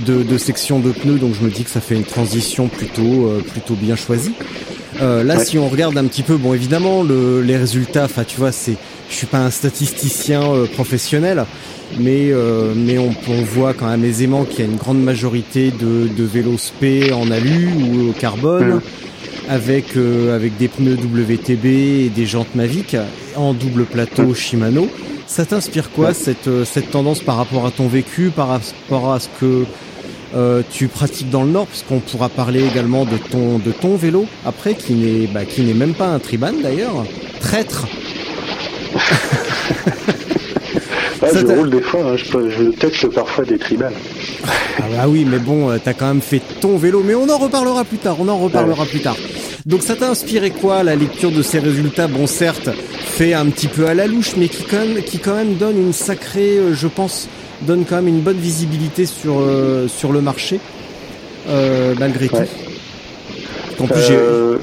de, 0.00 0.22
de 0.22 0.38
section 0.38 0.78
de 0.80 0.90
pneus, 0.92 1.18
donc 1.18 1.34
je 1.34 1.44
me 1.44 1.50
dis 1.50 1.64
que 1.64 1.70
ça 1.70 1.80
fait 1.80 1.94
une 1.94 2.04
transition 2.04 2.68
plutôt 2.68 3.26
euh, 3.28 3.42
plutôt 3.52 3.74
bien 3.74 3.96
choisie. 3.96 4.32
Euh, 5.00 5.24
là, 5.24 5.36
Ouais. 5.38 5.44
si 5.44 5.58
on 5.58 5.68
regarde 5.68 5.96
un 5.98 6.04
petit 6.06 6.22
peu, 6.22 6.36
bon, 6.36 6.54
évidemment, 6.54 7.02
le, 7.02 7.40
les 7.42 7.56
résultats, 7.56 8.04
enfin, 8.04 8.22
tu 8.24 8.36
vois, 8.38 8.52
c'est, 8.52 8.76
je 9.10 9.14
suis 9.14 9.26
pas 9.26 9.38
un 9.38 9.50
statisticien 9.50 10.42
euh, 10.42 10.66
professionnel, 10.66 11.44
mais 11.98 12.30
euh, 12.32 12.72
mais 12.76 12.98
on, 12.98 13.14
on 13.28 13.42
voit 13.42 13.74
quand 13.74 13.86
même 13.88 14.04
aisément 14.04 14.44
qu'il 14.44 14.60
y 14.60 14.62
a 14.62 14.70
une 14.70 14.76
grande 14.76 15.02
majorité 15.02 15.70
de, 15.70 16.08
de 16.08 16.24
vélos 16.24 16.58
spé 16.58 17.12
en 17.12 17.30
alu 17.30 17.68
ou 17.74 18.10
au 18.10 18.12
carbone, 18.12 18.68
Mhm. 18.74 18.80
avec 19.48 19.96
euh, 19.96 20.34
avec 20.36 20.56
des 20.56 20.68
pneus 20.68 20.96
WTB 20.96 21.64
et 21.66 22.08
des 22.14 22.26
jantes 22.26 22.54
Mavic 22.54 22.96
en 23.36 23.52
double 23.54 23.84
plateau 23.84 24.34
Shimano. 24.34 24.88
Ça 25.26 25.44
t'inspire 25.46 25.90
quoi 25.90 26.08
Ouais. 26.08 26.14
cette 26.14 26.48
euh, 26.48 26.64
cette 26.64 26.90
tendance 26.90 27.20
par 27.20 27.36
rapport 27.36 27.66
à 27.66 27.70
ton 27.70 27.88
vécu, 27.88 28.30
par 28.34 28.48
rapport 28.48 29.12
à 29.12 29.20
ce 29.20 29.28
que 29.40 29.64
euh, 30.36 30.62
tu 30.70 30.88
pratiques 30.88 31.30
dans 31.30 31.42
le 31.44 31.50
Nord, 31.50 31.66
parce 31.66 31.82
qu'on 31.82 32.00
pourra 32.00 32.28
parler 32.28 32.64
également 32.66 33.04
de 33.04 33.16
ton 33.30 33.58
de 33.58 33.70
ton 33.72 33.96
vélo 33.96 34.26
après, 34.44 34.74
qui 34.74 34.94
n'est 34.94 35.26
bah, 35.26 35.44
qui 35.44 35.62
n'est 35.62 35.74
même 35.74 35.94
pas 35.94 36.08
un 36.08 36.18
triban 36.18 36.52
d'ailleurs, 36.62 37.04
traître. 37.40 37.86
Je 41.22 41.46
roule 41.46 41.70
des 41.70 41.80
fois, 41.80 42.00
hein, 42.04 42.16
je, 42.16 42.30
peux- 42.30 42.50
je 42.50 42.64
teste 42.64 43.08
parfois 43.08 43.44
des 43.44 43.58
tribales. 43.58 43.92
Ah 44.78 44.82
bah 44.90 45.04
oui, 45.08 45.24
mais 45.28 45.38
bon, 45.38 45.70
euh, 45.70 45.78
t'as 45.82 45.92
quand 45.94 46.06
même 46.08 46.20
fait 46.20 46.40
ton 46.60 46.76
vélo, 46.76 47.02
mais 47.04 47.14
on 47.14 47.28
en 47.28 47.38
reparlera 47.38 47.84
plus 47.84 47.98
tard, 47.98 48.16
on 48.20 48.28
en 48.28 48.38
reparlera 48.38 48.84
plus 48.86 49.00
tard. 49.00 49.16
Donc 49.66 49.82
ça 49.82 49.94
t'a 49.96 50.10
inspiré 50.10 50.50
quoi 50.50 50.82
la 50.82 50.94
lecture 50.96 51.30
de 51.30 51.42
ces 51.42 51.58
résultats? 51.58 52.06
Bon, 52.08 52.26
certes, 52.26 52.68
fait 53.00 53.32
un 53.32 53.46
petit 53.46 53.68
peu 53.68 53.86
à 53.86 53.94
la 53.94 54.06
louche, 54.06 54.32
mais 54.36 54.48
qui 54.48 54.64
quand 54.64 54.78
même, 54.78 55.02
qui 55.02 55.18
quand 55.18 55.34
même 55.36 55.54
donne 55.54 55.78
une 55.78 55.92
sacrée, 55.92 56.58
euh, 56.58 56.74
je 56.74 56.88
pense, 56.88 57.28
donne 57.62 57.84
quand 57.88 57.96
même 57.96 58.08
une 58.08 58.20
bonne 58.20 58.38
visibilité 58.38 59.06
sur 59.06 59.38
euh, 59.40 59.88
sur 59.88 60.12
le 60.12 60.20
marché, 60.20 60.58
euh, 61.48 61.94
malgré 61.98 62.28
Ouais. 62.28 62.46
tout. 63.78 63.84
En 63.84 63.86
plus, 63.86 64.02
j'ai 64.06 64.16
Euh, 64.16 64.58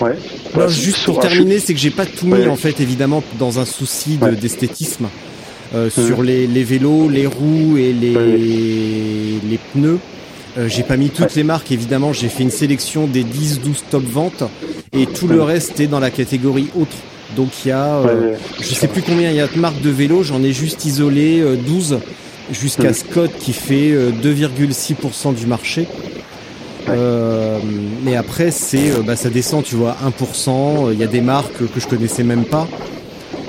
Ouais. 0.00 0.16
Non, 0.54 0.60
Ouais, 0.62 0.68
juste 0.68 1.04
pour 1.04 1.18
terminer, 1.20 1.58
c'est 1.58 1.74
que 1.74 1.80
j'ai 1.80 1.90
pas 1.90 2.06
tout 2.06 2.26
mis 2.26 2.32
Ouais. 2.34 2.48
en 2.48 2.56
fait, 2.56 2.80
évidemment, 2.80 3.22
dans 3.38 3.58
un 3.58 3.64
souci 3.64 4.16
de- 4.16 4.24
Ouais. 4.26 4.36
d'esthétisme 4.36 5.06
euh, 5.74 5.90
sur 5.90 6.22
les, 6.22 6.46
les 6.46 6.62
vélos, 6.64 7.08
les 7.08 7.26
roues 7.26 7.76
et 7.78 7.92
les, 7.92 9.40
les 9.50 9.58
pneus. 9.72 9.98
Euh, 10.56 10.68
j'ai 10.68 10.84
pas 10.84 10.96
mis 10.96 11.10
toutes 11.10 11.34
les 11.34 11.42
marques, 11.42 11.72
évidemment. 11.72 12.12
J'ai 12.12 12.28
fait 12.28 12.44
une 12.44 12.50
sélection 12.50 13.06
des 13.08 13.24
10-12 13.24 13.82
top 13.90 14.04
ventes 14.04 14.44
et 14.92 15.06
tout 15.06 15.26
le 15.26 15.42
reste 15.42 15.80
est 15.80 15.88
dans 15.88 15.98
la 16.00 16.10
catégorie 16.10 16.68
autre. 16.78 16.96
Donc 17.36 17.48
il 17.64 17.68
y 17.68 17.72
a, 17.72 17.94
euh, 17.96 18.32
ouais. 18.32 18.38
je 18.60 18.74
sais 18.74 18.86
plus 18.86 19.02
combien 19.02 19.30
il 19.30 19.36
y 19.36 19.40
a 19.40 19.48
de 19.48 19.58
marques 19.58 19.80
de 19.80 19.90
vélos. 19.90 20.22
J'en 20.22 20.42
ai 20.44 20.52
juste 20.52 20.84
isolé 20.84 21.40
euh, 21.40 21.56
12 21.56 21.98
jusqu'à 22.52 22.88
Mhm. 22.90 22.94
Scott 22.94 23.30
qui 23.40 23.52
fait 23.52 23.90
euh, 23.90 24.10
2,6% 24.22 25.34
du 25.34 25.46
marché. 25.46 25.88
Euh, 26.88 27.58
mais 28.04 28.16
après, 28.16 28.50
c'est, 28.50 28.90
euh, 28.90 29.02
bah, 29.04 29.16
ça 29.16 29.30
descend, 29.30 29.64
tu 29.64 29.74
vois, 29.74 29.96
1%. 30.04 30.90
Il 30.92 30.98
y 30.98 31.04
a 31.04 31.06
des 31.06 31.20
marques 31.20 31.56
que 31.58 31.80
je 31.80 31.86
connaissais 31.86 32.22
même 32.24 32.44
pas. 32.44 32.68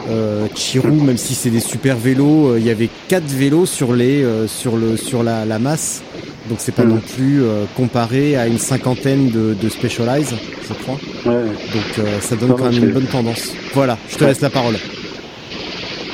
Euh, 0.10 0.46
Chirou, 0.56 0.92
même 1.02 1.18
si 1.18 1.34
c'est 1.34 1.50
des 1.50 1.60
super 1.60 1.98
vélos, 1.98 2.50
euh, 2.52 2.60
il 2.60 2.66
y 2.66 2.70
avait 2.70 2.90
quatre 3.08 3.26
vélos 3.26 3.66
sur 3.66 3.94
les, 3.94 4.24
euh, 4.24 4.48
sur 4.48 4.78
le, 4.78 4.98
sur 4.98 5.24
la, 5.24 5.46
la 5.46 5.58
masse. 5.60 6.02
Donc 6.48 6.60
c'est 6.62 6.74
pas 6.76 6.84
Mhm. 6.84 6.90
non 6.90 7.02
plus 7.16 7.42
euh, 7.44 7.64
comparé 7.76 8.38
à 8.38 8.46
une 8.46 8.60
cinquantaine 8.60 9.32
de, 9.32 9.56
de 9.60 9.68
Specialized, 9.70 10.36
je 10.70 10.74
crois. 10.84 11.00
Ouais. 11.26 11.42
Donc 11.74 12.00
euh, 12.00 12.20
ça 12.22 12.36
donne 12.36 12.50
Non, 12.50 12.56
quand 12.56 12.66
même 12.72 12.84
une 12.84 12.92
bonne 12.92 13.08
tendance. 13.08 13.52
Voilà, 13.74 13.98
je 14.10 14.16
te 14.18 14.24
Ouais. 14.24 14.30
laisse 14.30 14.42
la 14.42 14.52
parole. 14.52 14.76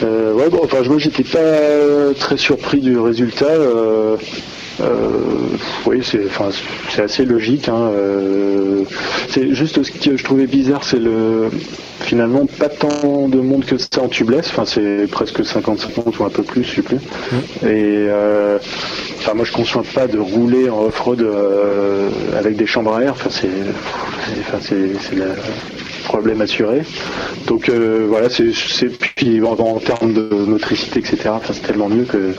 Euh, 0.03 0.33
ouais, 0.33 0.49
bon, 0.49 0.61
enfin, 0.63 0.77
moi, 0.87 0.97
j'étais 0.97 1.23
pas 1.25 2.13
très 2.17 2.37
surpris 2.37 2.79
du 2.79 2.97
résultat. 2.97 3.45
Euh, 4.79 5.57
oui, 5.85 5.99
c'est, 6.03 6.25
enfin, 6.25 6.49
assez 7.03 7.25
logique. 7.25 7.67
Hein, 7.67 7.91
euh, 7.93 8.83
c'est 9.29 9.53
juste 9.53 9.83
ce 9.83 9.91
que 9.91 10.17
je 10.17 10.23
trouvais 10.23 10.47
bizarre, 10.47 10.83
c'est 10.83 10.99
le 10.99 11.49
finalement 11.99 12.45
pas 12.45 12.69
tant 12.69 13.27
de 13.27 13.39
monde 13.39 13.65
que 13.65 13.77
ça 13.77 14.01
en 14.01 14.07
tubeless. 14.07 14.47
Enfin, 14.49 14.65
c'est 14.65 15.07
presque 15.11 15.41
50-50 15.41 16.17
ou 16.19 16.25
un 16.25 16.29
peu 16.29 16.43
plus, 16.43 16.63
je 16.63 16.75
sais 16.75 16.81
plus. 16.81 16.97
Et 17.63 18.07
euh, 18.09 18.57
enfin, 19.19 19.33
moi, 19.33 19.45
je 19.45 19.51
conçois 19.51 19.83
pas 19.93 20.07
de 20.07 20.17
rouler 20.17 20.69
en 20.69 20.85
off-road 20.85 21.25
avec 22.37 22.55
des 22.55 22.65
chambres 22.65 22.95
à 22.95 23.03
air. 23.03 23.13
Enfin, 23.13 23.29
c'est, 23.29 23.49
enfin, 24.39 24.57
c'est, 24.61 25.15
problème 26.11 26.41
assuré. 26.41 26.81
Donc 27.47 27.69
euh, 27.69 28.05
voilà, 28.09 28.27
c'est 28.29 28.51
puis 29.15 29.41
en, 29.43 29.79
termes 29.79 30.13
de 30.13 30.27
motricité, 30.55 30.99
etc. 30.99 31.17
C'est 31.45 31.61
tellement 31.67 31.89
mieux 31.89 32.03
que 32.13 32.33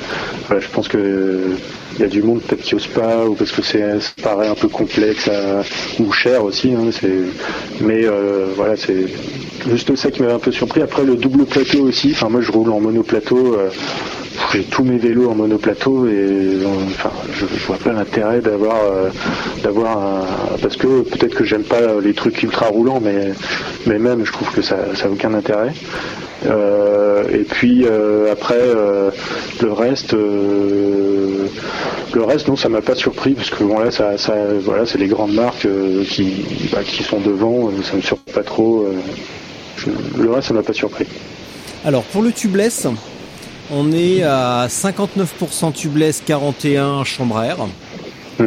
voilà, 0.46 0.60
je 0.60 0.68
pense 0.68 0.88
que 0.88 1.56
il 1.96 2.00
y 2.00 2.04
a 2.04 2.08
du 2.08 2.22
monde 2.22 2.40
peut-être 2.42 2.62
qui 2.62 2.74
ose 2.74 2.86
pas 2.86 3.26
ou 3.26 3.34
parce 3.34 3.52
que 3.52 3.62
c'est 3.62 3.82
paraît 4.22 4.48
un 4.48 4.54
peu 4.54 4.68
complexe 4.68 5.28
ou 6.00 6.12
cher 6.12 6.38
aussi. 6.44 6.68
hein, 6.74 6.90
c'est- 6.98 7.28
mais 7.88 8.04
euh, 8.04 8.46
voilà, 8.56 8.74
c'est 8.76 9.04
juste 9.70 9.94
ça 9.96 10.10
qui 10.10 10.20
m'avait 10.22 10.34
un 10.34 10.44
peu 10.48 10.52
surpris. 10.52 10.82
Après 10.82 11.04
le 11.04 11.16
double 11.16 11.44
plateau 11.46 11.80
aussi. 11.90 12.08
Enfin 12.14 12.28
moi 12.28 12.40
je 12.40 12.50
roule 12.52 12.70
en 12.70 12.80
monoplateau. 12.80 13.54
euh, 13.58 13.68
j'ai 14.52 14.64
tous 14.64 14.84
mes 14.84 14.98
vélos 14.98 15.30
en 15.30 15.34
monoplateau 15.34 16.06
et 16.06 16.58
enfin 16.86 17.10
je, 17.32 17.46
je 17.46 17.66
vois 17.66 17.76
pas 17.76 17.92
l'intérêt 17.92 18.40
d'avoir 18.40 18.76
euh, 18.76 19.08
d'avoir 19.62 19.98
un 19.98 20.24
parce 20.60 20.76
que 20.76 21.02
peut-être 21.02 21.34
que 21.34 21.44
j'aime 21.44 21.64
pas 21.64 22.00
les 22.02 22.14
trucs 22.14 22.42
ultra 22.42 22.66
roulants 22.66 23.00
mais 23.00 23.32
mais 23.86 23.98
même 23.98 24.24
je 24.24 24.32
trouve 24.32 24.50
que 24.52 24.62
ça 24.62 24.94
ça 24.94 25.06
a 25.06 25.08
aucun 25.08 25.34
intérêt. 25.34 25.72
Euh, 26.44 27.22
et 27.32 27.44
puis 27.44 27.84
euh, 27.84 28.32
après 28.32 28.60
le 29.62 29.72
reste 29.72 30.12
le 30.12 31.48
reste 32.24 32.48
non 32.48 32.56
ça 32.56 32.68
m'a 32.68 32.82
pas 32.82 32.94
surpris 32.94 33.34
parce 33.34 33.50
que 33.50 33.62
bon 33.64 33.78
là 33.78 33.90
ça, 33.90 34.18
ça 34.18 34.34
voilà 34.60 34.86
c'est 34.86 34.98
les 34.98 35.08
grandes 35.08 35.34
marques 35.34 35.68
qui 36.08 36.44
bah, 36.72 36.80
qui 36.84 37.02
sont 37.02 37.20
devant 37.20 37.70
ça 37.82 37.96
me 37.96 38.02
surprend 38.02 38.32
pas 38.32 38.42
trop 38.42 38.88
le 40.18 40.30
reste 40.30 40.48
ça 40.48 40.54
m'a 40.54 40.62
pas 40.62 40.72
surpris. 40.72 41.06
Alors 41.84 42.04
pour 42.04 42.22
le 42.22 42.30
tubeless, 42.30 42.86
on 43.70 43.92
est 43.92 44.22
à 44.22 44.66
59% 44.68 45.72
tubeless, 45.72 46.22
41 46.24 47.04
chambre 47.04 47.38
à 47.38 47.46
air. 47.46 47.56
c'est 48.38 48.44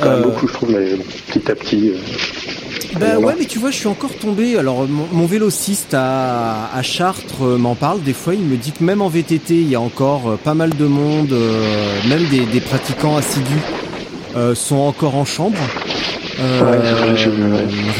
quand 0.00 0.10
même 0.10 0.20
Euh, 0.20 0.22
beaucoup 0.22 0.48
je 0.48 0.52
trouve 0.52 0.70
mais 0.72 0.96
petit 1.28 1.50
à 1.50 1.54
petit 1.54 1.90
euh, 1.90 2.98
Bah 2.98 3.18
ouais, 3.18 3.34
mais 3.38 3.44
tu 3.44 3.58
vois, 3.58 3.70
je 3.70 3.76
suis 3.76 3.88
encore 3.88 4.14
tombé. 4.18 4.56
Alors, 4.58 4.86
mon, 4.88 5.06
mon 5.12 5.26
vélociste 5.26 5.94
à, 5.94 6.70
à 6.74 6.82
Chartres 6.82 7.42
euh, 7.42 7.58
m'en 7.58 7.74
parle 7.74 8.02
des 8.02 8.12
fois. 8.14 8.34
Il 8.34 8.40
me 8.40 8.56
dit 8.56 8.72
que 8.72 8.82
même 8.82 9.02
en 9.02 9.08
VTT, 9.08 9.54
il 9.54 9.68
y 9.68 9.74
a 9.74 9.80
encore 9.80 10.30
euh, 10.30 10.36
pas 10.42 10.54
mal 10.54 10.70
de 10.70 10.86
monde, 10.86 11.32
euh, 11.32 11.98
même 12.08 12.24
des, 12.28 12.46
des 12.46 12.60
pratiquants 12.60 13.16
assidus 13.16 13.60
sont 14.54 14.76
encore 14.76 15.14
en 15.16 15.24
chambre. 15.24 15.58
Euh, 16.38 16.60
Ouais, 16.62 17.16
je- 17.16 17.30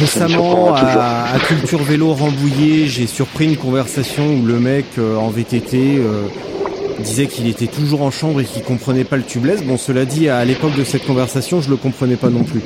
récemment, 0.01 0.75
à, 0.75 1.35
à 1.35 1.39
Culture 1.39 1.83
Vélo 1.83 2.13
Rambouillet, 2.13 2.87
j'ai 2.87 3.07
surpris 3.07 3.47
une 3.47 3.57
conversation 3.57 4.27
où 4.35 4.45
le 4.45 4.59
mec 4.59 4.85
euh, 4.99 5.17
en 5.17 5.29
VTT 5.31 5.97
euh, 5.99 6.25
disait 7.01 7.27
qu'il 7.27 7.47
était 7.49 7.67
toujours 7.67 8.03
en 8.03 8.11
chambre 8.11 8.41
et 8.43 8.45
qu'il 8.45 8.63
comprenait 8.63 9.05
pas 9.05 9.17
le 9.17 9.23
tubeless. 9.23 9.63
Bon, 9.63 9.79
cela 9.79 10.05
dit, 10.05 10.29
à 10.29 10.45
l'époque 10.45 10.77
de 10.77 10.85
cette 10.85 11.07
conversation, 11.07 11.63
je 11.63 11.71
le 11.71 11.77
comprenais 11.77 12.17
pas 12.17 12.29
non 12.29 12.43
plus. 12.45 12.61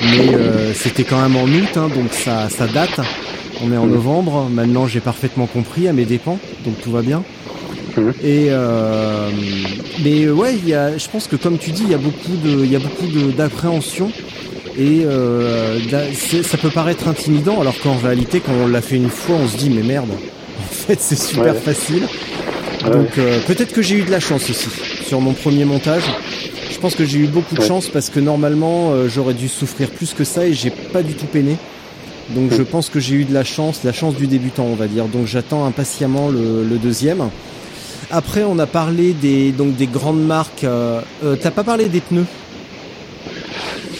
Mais 0.00 0.34
euh, 0.34 0.72
c'était 0.74 1.04
quand 1.04 1.20
même 1.20 1.36
en 1.36 1.44
août, 1.44 1.76
hein, 1.76 1.88
donc 1.94 2.12
ça, 2.12 2.48
ça 2.48 2.66
date. 2.66 3.00
On 3.62 3.72
est 3.72 3.76
en 3.76 3.86
novembre. 3.86 4.48
Maintenant, 4.50 4.86
j'ai 4.86 5.00
parfaitement 5.00 5.46
compris 5.46 5.86
à 5.86 5.92
mes 5.92 6.04
dépens, 6.06 6.38
donc 6.64 6.80
tout 6.82 6.90
va 6.90 7.02
bien. 7.02 7.22
Mhm. 7.96 8.12
Et 8.22 8.46
euh, 8.50 9.30
mais 10.02 10.28
ouais, 10.28 10.54
il 10.56 10.68
y 10.68 10.74
a, 10.74 10.96
je 10.98 11.08
pense 11.08 11.26
que 11.28 11.36
comme 11.36 11.58
tu 11.58 11.70
dis, 11.70 11.82
il 11.84 11.90
y 11.90 11.94
a 11.94 11.98
beaucoup 11.98 12.36
de, 12.44 12.64
il 12.64 12.70
y 12.72 12.76
a 12.76 12.80
beaucoup 12.80 13.06
de 13.06 13.30
d'appréhension 13.30 14.10
et 14.78 15.02
euh, 15.04 15.78
ça 16.42 16.58
peut 16.58 16.70
paraître 16.70 17.06
intimidant, 17.08 17.60
alors 17.60 17.78
qu'en 17.80 17.96
réalité, 17.96 18.40
quand 18.44 18.52
on 18.52 18.66
l'a 18.66 18.80
fait 18.80 18.96
une 18.96 19.08
fois, 19.10 19.36
on 19.36 19.46
se 19.48 19.56
dit 19.56 19.70
mais 19.70 19.82
merde, 19.82 20.08
en 20.60 20.72
fait 20.72 20.98
c'est 21.00 21.18
super 21.18 21.54
Ouais. 21.54 21.60
facile. 21.60 22.02
Ouais. 22.84 22.90
Donc 22.90 23.18
euh, 23.18 23.38
peut-être 23.46 23.72
que 23.72 23.82
j'ai 23.82 23.96
eu 23.96 24.02
de 24.02 24.10
la 24.10 24.20
chance 24.20 24.50
aussi 24.50 24.68
sur 25.06 25.20
mon 25.20 25.32
premier 25.32 25.64
montage. 25.64 26.02
Je 26.70 26.78
pense 26.80 26.96
que 26.96 27.04
j'ai 27.04 27.20
eu 27.20 27.26
beaucoup 27.28 27.54
de 27.54 27.60
Ouais. 27.60 27.66
chance 27.68 27.88
parce 27.88 28.10
que 28.10 28.18
normalement 28.20 28.90
euh, 28.92 29.08
j'aurais 29.08 29.34
dû 29.34 29.48
souffrir 29.48 29.88
plus 29.90 30.12
que 30.12 30.24
ça 30.24 30.46
et 30.46 30.52
j'ai 30.52 30.70
pas 30.70 31.02
du 31.02 31.14
tout 31.14 31.26
peiné. 31.26 31.56
Donc 32.30 32.52
je 32.52 32.62
pense 32.62 32.88
que 32.88 33.00
j'ai 33.00 33.14
eu 33.16 33.24
de 33.24 33.32
la 33.34 33.44
chance, 33.44 33.80
la 33.84 33.92
chance 33.92 34.16
du 34.16 34.26
débutant 34.26 34.64
on 34.64 34.74
va 34.74 34.86
dire. 34.88 35.04
Donc 35.06 35.26
j'attends 35.26 35.64
impatiemment 35.64 36.28
le, 36.28 36.64
le 36.68 36.76
deuxième. 36.76 37.28
Après 38.16 38.44
on 38.44 38.60
a 38.60 38.66
parlé 38.66 39.12
des 39.12 39.50
donc 39.50 39.74
des 39.74 39.88
grandes 39.88 40.24
marques. 40.24 40.62
Euh, 40.62 41.00
euh, 41.24 41.34
T'as 41.34 41.50
pas 41.50 41.64
parlé 41.64 41.88
des 41.88 42.00
pneus? 42.00 42.26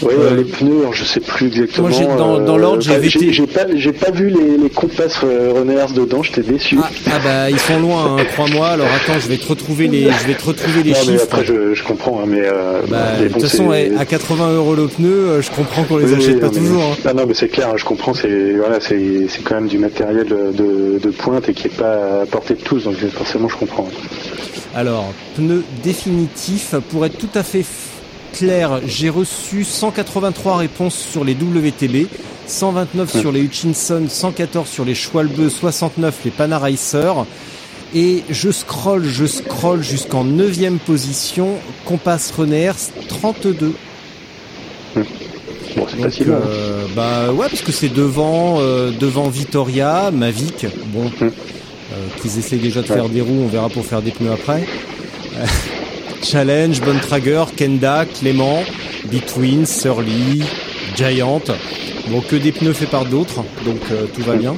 Euh, 0.02 0.36
les 0.36 0.44
pneus, 0.44 0.80
alors 0.80 0.92
je 0.94 1.04
sais 1.04 1.20
plus 1.20 1.46
exactement. 1.46 1.88
Moi, 1.88 2.16
dans- 2.16 2.38
dans 2.40 2.56
l'ordre, 2.56 2.82
j'ai 2.82 2.98
VT. 2.98 3.32
J'ai 3.32 3.46
pas, 3.92 4.10
vu 4.10 4.28
les, 4.28 4.58
les 4.62 4.70
compasses 4.70 5.20
euh, 5.24 5.52
dedans, 5.94 6.22
j'étais 6.22 6.42
déçu. 6.42 6.78
ah, 6.82 6.90
ah 7.06 7.18
bah 7.24 7.50
ils 7.50 7.58
sont 7.58 7.78
loin, 7.80 8.16
hein, 8.18 8.24
crois-moi. 8.32 8.68
Alors 8.68 8.86
attends, 8.86 9.18
je 9.20 9.28
vais 9.28 9.36
te 9.36 9.46
retrouver 9.46 9.86
les, 9.88 10.04
je 10.10 10.26
vais 10.26 10.34
te 10.34 10.44
retrouver 10.44 10.82
les 10.82 10.92
non, 10.92 10.98
mais 11.06 11.12
chiffres. 11.12 11.24
après, 11.24 11.44
je, 11.44 11.74
je 11.74 11.82
comprends, 11.82 12.20
hein, 12.20 12.26
mais. 12.26 12.42
Euh, 12.42 12.80
Bah, 12.88 13.12
mais 13.20 13.28
de 13.28 13.32
toute 13.32 13.42
façon, 13.42 13.66
ouais, 13.66 13.90
à 13.98 14.04
80 14.04 14.52
euros 14.54 14.74
le 14.74 14.86
pneu, 14.88 15.08
euh, 15.08 15.42
je 15.42 15.50
comprends 15.50 15.84
qu'on 15.84 15.98
les 15.98 16.06
Oui, 16.06 16.14
achète 16.14 16.34
oui, 16.34 16.40
pas 16.40 16.46
non, 16.46 16.52
mais- 16.54 16.58
toujours. 16.60 16.82
hein. 16.82 16.96
Ah 17.04 17.14
non, 17.14 17.24
mais 17.26 17.34
c'est 17.34 17.48
clair, 17.48 17.76
je 17.76 17.84
comprends, 17.84 18.14
c'est 18.14 18.52
voilà, 18.54 18.80
c'est 18.80 19.26
c'est 19.28 19.42
quand 19.42 19.54
même 19.56 19.68
du 19.68 19.78
matériel 19.78 20.26
de, 20.26 20.98
de 20.98 21.10
pointe 21.10 21.48
et 21.48 21.54
qui 21.54 21.66
est 21.68 21.76
pas 21.76 22.22
à 22.22 22.26
portée 22.26 22.54
de 22.54 22.60
tous, 22.60 22.84
donc 22.84 22.96
forcément 23.12 23.48
je 23.48 23.56
comprends. 23.56 23.88
Alors, 24.74 25.12
pneu 25.36 25.62
définitif, 25.82 26.74
pour 26.90 27.06
être 27.06 27.16
tout 27.18 27.28
à 27.34 27.42
fait 27.42 27.64
clair, 28.34 28.80
j'ai 28.86 29.08
reçu 29.08 29.64
183 29.64 30.56
réponses 30.58 30.96
sur 30.96 31.24
les 31.24 31.34
WTB, 31.34 32.08
129 32.46 33.18
sur 33.20 33.32
les 33.32 33.40
Hutchinson, 33.40 34.04
114 34.08 34.68
sur 34.68 34.84
les 34.84 34.94
Schwalbe, 34.94 35.48
69 35.48 36.18
les 36.24 36.30
Panaracer. 36.30 37.12
Et 37.94 38.24
je 38.28 38.50
scroll, 38.50 39.04
je 39.04 39.24
scroll 39.24 39.82
jusqu'en 39.82 40.24
9 40.24 40.78
position, 40.84 41.50
Compass 41.84 42.32
Runners 42.36 42.72
32. 43.08 43.74
Bon, 45.76 45.86
c'est 46.10 46.24
loin. 46.24 46.36
hein. 46.36 46.40
euh, 46.46 46.84
bah 46.96 47.32
ouais, 47.32 47.46
parce 47.48 47.62
que 47.62 47.72
c'est 47.72 47.88
devant, 47.92 48.56
euh, 48.60 48.90
devant 48.98 49.28
Vittoria, 49.28 50.10
Mavic. 50.12 50.66
Bon, 50.86 51.04
Hmm. 51.20 51.24
euh, 51.26 51.28
qu'ils 52.20 52.38
essaient 52.38 52.56
déjà 52.56 52.82
de 52.82 52.86
faire 52.86 53.08
des 53.08 53.20
roues, 53.20 53.42
on 53.44 53.48
verra 53.48 53.68
pour 53.68 53.84
faire 53.86 54.02
des 54.02 54.10
pneus 54.10 54.32
après. 54.32 54.66
Challenge, 56.24 56.80
Bontrager, 56.80 57.44
Kenda, 57.56 58.06
Clément, 58.06 58.62
Between, 59.12 59.66
Surly, 59.66 60.42
Giant. 60.96 61.42
Bon, 62.08 62.20
que 62.20 62.36
des 62.36 62.50
pneus 62.52 62.72
faits 62.72 62.88
par 62.90 63.04
d'autres, 63.04 63.44
donc 63.64 63.80
euh, 63.90 64.06
tout 64.14 64.22
va 64.22 64.34
bien. 64.36 64.52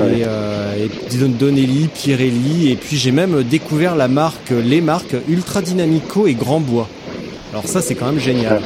Ouais. 0.00 0.18
Et, 0.20 0.22
euh, 0.26 0.86
et 0.86 1.16
Don- 1.18 1.28
Donnelly, 1.38 1.88
Pirelli, 1.92 2.70
et 2.70 2.76
puis 2.76 2.96
j'ai 2.96 3.12
même 3.12 3.42
découvert 3.42 3.96
la 3.96 4.08
marque, 4.08 4.50
les 4.50 4.80
marques 4.80 5.16
Ultra 5.28 5.62
Dynamico 5.62 6.26
et 6.26 6.34
Grand 6.34 6.60
Bois. 6.60 6.88
Alors 7.52 7.66
ça, 7.66 7.80
c'est 7.80 7.94
quand 7.94 8.06
même 8.06 8.20
génial. 8.20 8.60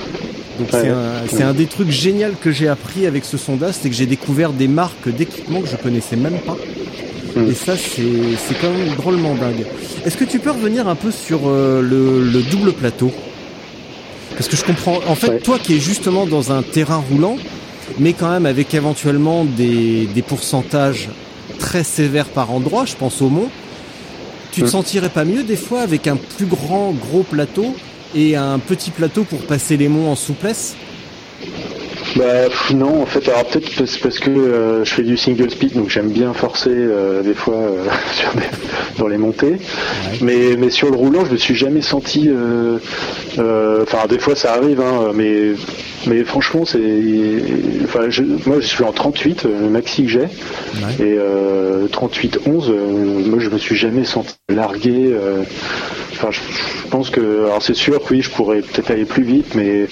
Donc 0.58 0.72
Ouais. 0.72 0.80
c'est 0.82 0.88
un, 0.90 1.12
c'est 1.30 1.42
un 1.42 1.54
des 1.54 1.66
trucs 1.66 1.90
géniaux 1.90 2.28
que 2.40 2.50
j'ai 2.50 2.68
appris 2.68 3.06
avec 3.06 3.24
ce 3.24 3.38
sondage, 3.38 3.74
c'est 3.80 3.88
que 3.88 3.94
j'ai 3.96 4.06
découvert 4.06 4.52
des 4.52 4.68
marques 4.68 5.08
d'équipements 5.08 5.60
que 5.62 5.68
je 5.68 5.76
connaissais 5.76 6.16
même 6.16 6.38
pas. 6.40 6.56
Mm. 7.36 7.50
Et 7.50 7.54
ça, 7.54 7.76
c'est 7.76 8.36
c'est 8.46 8.54
quand 8.60 8.70
même 8.70 8.94
drôlement 8.96 9.34
dingue. 9.34 9.64
Est-ce 10.04 10.16
que 10.16 10.24
tu 10.24 10.38
peux 10.38 10.50
revenir 10.50 10.86
un 10.88 10.94
peu 10.96 11.10
sur 11.10 11.40
euh, 11.48 11.80
le, 11.82 12.30
le 12.30 12.42
double 12.42 12.72
plateau? 12.72 13.10
Parce 14.34 14.48
que 14.48 14.56
je 14.56 14.64
comprends. 14.64 14.98
En 15.06 15.14
fait, 15.14 15.28
Ouais. 15.28 15.38
toi 15.40 15.58
qui 15.58 15.74
es 15.76 15.80
justement 15.80 16.26
dans 16.26 16.52
un 16.52 16.62
terrain 16.62 17.02
roulant, 17.10 17.36
mais 17.98 18.12
quand 18.12 18.30
même 18.30 18.46
avec 18.46 18.74
éventuellement 18.74 19.44
des, 19.44 20.06
des 20.06 20.22
pourcentages 20.22 21.08
très 21.58 21.84
sévères 21.84 22.28
par 22.28 22.50
endroit, 22.50 22.84
je 22.86 22.94
pense 22.96 23.20
au 23.22 23.28
mont, 23.28 23.48
tu 24.52 24.60
te 24.62 24.66
Mm. 24.66 24.70
sentirais 24.70 25.08
pas 25.10 25.24
mieux 25.24 25.42
des 25.42 25.56
fois 25.56 25.80
avec 25.82 26.06
un 26.06 26.16
plus 26.16 26.46
grand 26.46 26.92
gros 26.92 27.22
plateau 27.22 27.74
et 28.14 28.36
un 28.36 28.58
petit 28.58 28.90
plateau 28.90 29.24
pour 29.24 29.40
passer 29.40 29.76
les 29.76 29.88
monts 29.88 30.10
en 30.10 30.16
souplesse? 30.16 30.74
Bah 32.16 32.44
pff, 32.46 32.72
non, 32.74 33.00
en 33.02 33.06
fait, 33.06 33.26
alors 33.28 33.44
peut-être 33.46 33.74
parce, 33.76 33.96
parce 33.98 34.18
que 34.18 34.30
euh, 34.30 34.84
je 34.84 34.92
fais 34.92 35.02
du 35.02 35.16
single 35.16 35.50
speed, 35.50 35.74
donc 35.74 35.88
j'aime 35.88 36.10
bien 36.10 36.34
forcer 36.34 36.70
euh, 36.72 37.22
des 37.22 37.34
fois 37.34 37.54
euh, 37.56 37.84
sur 38.12 38.32
des- 38.34 38.42
dans 38.98 39.08
les 39.08 39.16
montées. 39.18 39.56
Mais, 40.20 40.56
mais 40.58 40.68
sur 40.70 40.90
le 40.90 40.96
roulant, 40.96 41.24
je 41.24 41.32
me 41.32 41.36
suis 41.38 41.54
jamais 41.54 41.80
senti. 41.80 42.28
Enfin, 43.38 44.06
des 44.08 44.18
fois 44.18 44.34
ça 44.36 44.52
arrive, 44.54 44.80
hein, 44.80 45.12
mais 45.14 45.52
mais 46.06 46.24
franchement, 46.24 46.64
c'est. 46.64 46.78
Enfin, 47.84 48.10
je- 48.10 48.22
moi, 48.46 48.56
je 48.60 48.66
suis 48.66 48.82
en 48.84 48.92
38, 48.92 49.46
euh, 49.46 49.60
le 49.62 49.68
maxi 49.70 50.02
que 50.04 50.08
j'ai, 50.10 50.28
et 51.00 51.16
euh, 51.18 51.86
38 51.88 52.40
11. 52.46 52.70
euh, 52.70 52.74
moi, 53.26 53.38
je 53.38 53.48
me 53.48 53.58
suis 53.58 53.76
jamais 53.76 54.04
senti 54.04 54.34
largué. 54.50 55.12
Euh, 56.22 56.28
Enfin, 56.28 56.30
je, 56.30 56.88
pense 56.88 57.10
que, 57.10 57.46
alors 57.46 57.62
c'est 57.62 57.74
sûr, 57.74 58.00
oui, 58.10 58.22
je 58.22 58.30
pourrais 58.30 58.60
peut-être 58.60 58.90
aller 58.90 59.04
plus 59.04 59.24
vite, 59.24 59.54
mais 59.54 59.86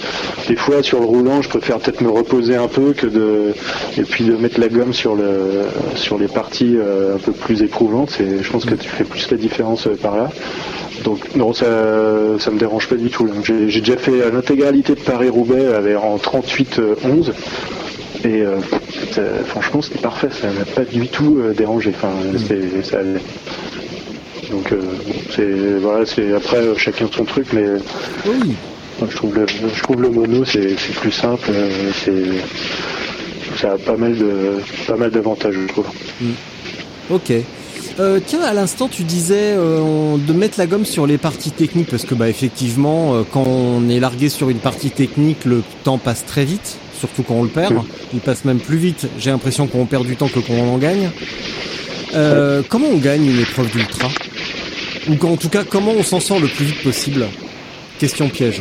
des 0.48 0.56
fois 0.56 0.82
sur 0.82 1.00
le 1.00 1.06
roulant, 1.06 1.42
je 1.42 1.48
préfère 1.48 1.78
peut-être 1.78 2.00
me 2.02 2.10
reposer 2.10 2.56
un 2.56 2.68
peu 2.68 2.92
que 2.92 3.06
de, 3.06 3.54
et 3.98 4.02
puis 4.02 4.24
de 4.24 4.36
mettre 4.36 4.60
la 4.60 4.68
gomme 4.68 4.92
sur 4.92 5.14
le, 5.16 5.64
sur 5.96 6.18
les 6.18 6.28
parties 6.28 6.76
euh, 6.76 7.16
un 7.16 7.18
peu 7.18 7.32
plus 7.32 7.62
éprouvantes. 7.62 8.10
C'est, 8.10 8.42
je 8.42 8.50
pense 8.50 8.64
que 8.64 8.74
tu 8.74 8.88
fais 8.88 9.04
plus 9.04 9.30
la 9.30 9.36
différence 9.36 9.86
euh, 9.86 9.96
par 10.00 10.16
là. 10.16 10.30
Donc 11.04 11.34
non, 11.34 11.52
ça, 11.52 11.66
ça 12.38 12.50
me 12.50 12.58
dérange 12.58 12.88
pas 12.88 12.96
du 12.96 13.10
tout. 13.10 13.28
J'ai, 13.44 13.80
déjà 13.80 13.96
fait 13.96 14.20
euh, 14.20 14.30
l'intégralité 14.30 14.94
de 14.94 15.00
Paris-Roubaix 15.00 15.66
avec 15.74 15.96
en 15.96 16.16
38-11. 16.16 17.32
Et 18.24 18.42
euh, 18.42 18.58
franchement, 19.46 19.80
c'était 19.80 20.00
parfait. 20.00 20.28
Ça 20.30 20.48
m'a 20.48 20.64
pas 20.64 20.84
du 20.84 21.08
tout 21.08 21.38
euh, 21.38 21.54
dérangé. 21.54 21.92
Enfin, 21.94 22.12
ça. 22.82 22.98
Donc, 24.50 24.72
euh, 24.72 24.80
c'est 25.34 25.78
voilà, 25.80 26.04
c'est 26.06 26.32
après 26.34 26.56
euh, 26.58 26.74
chacun 26.76 27.08
son 27.14 27.24
truc, 27.24 27.46
mais 27.52 27.64
Oui. 28.26 28.54
moi, 28.98 29.08
je 29.10 29.16
trouve 29.16 29.34
le, 29.34 29.46
je 29.48 29.82
trouve 29.82 30.02
le 30.02 30.10
mono 30.10 30.44
c'est, 30.44 30.74
plus 31.00 31.12
simple. 31.12 31.48
euh, 31.50 31.90
c'est, 32.04 33.60
ça 33.60 33.72
a 33.72 33.78
pas 33.78 33.96
mal 33.96 34.16
de, 34.16 34.60
pas 34.86 34.96
mal 34.96 35.10
d'avantages, 35.10 35.54
je 35.54 35.66
trouve. 35.68 35.86
Ok. 37.10 37.32
Euh, 37.98 38.18
tiens, 38.24 38.40
à 38.42 38.52
l'instant, 38.54 38.88
tu 38.88 39.02
disais 39.02 39.54
euh, 39.56 40.16
de 40.16 40.32
mettre 40.32 40.58
la 40.58 40.66
gomme 40.66 40.84
sur 40.86 41.06
les 41.06 41.18
parties 41.18 41.50
techniques 41.50 41.88
parce 41.88 42.04
que 42.04 42.14
bah 42.14 42.28
effectivement, 42.28 43.14
euh, 43.14 43.22
quand 43.30 43.44
on 43.46 43.88
est 43.88 44.00
largué 44.00 44.28
sur 44.28 44.48
une 44.48 44.58
partie 44.58 44.90
technique, 44.90 45.44
le 45.44 45.62
temps 45.84 45.98
passe 45.98 46.24
très 46.24 46.44
vite, 46.44 46.78
surtout 46.98 47.22
quand 47.22 47.34
on 47.34 47.42
le 47.42 47.48
perd. 47.48 47.74
Mm. 47.74 47.82
Il 48.14 48.20
passe 48.20 48.44
même 48.44 48.58
plus 48.60 48.78
vite. 48.78 49.06
J'ai 49.18 49.30
l'impression 49.30 49.66
qu'on 49.66 49.86
perd 49.86 50.06
du 50.06 50.16
temps 50.16 50.28
que 50.28 50.40
qu'on 50.40 50.72
en 50.72 50.78
gagne. 50.78 51.10
Comment 52.68 52.88
on 52.92 52.96
gagne 52.98 53.26
une 53.26 53.40
épreuve 53.40 53.70
d'ultra? 53.70 54.08
Ou 55.08 55.16
qu'en 55.16 55.36
tout 55.36 55.48
cas, 55.48 55.64
comment 55.64 55.92
on 55.96 56.02
s'en 56.02 56.20
sort 56.20 56.40
le 56.40 56.48
plus 56.48 56.66
vite 56.66 56.82
possible? 56.82 57.26
Question 57.98 58.28
piège. 58.28 58.60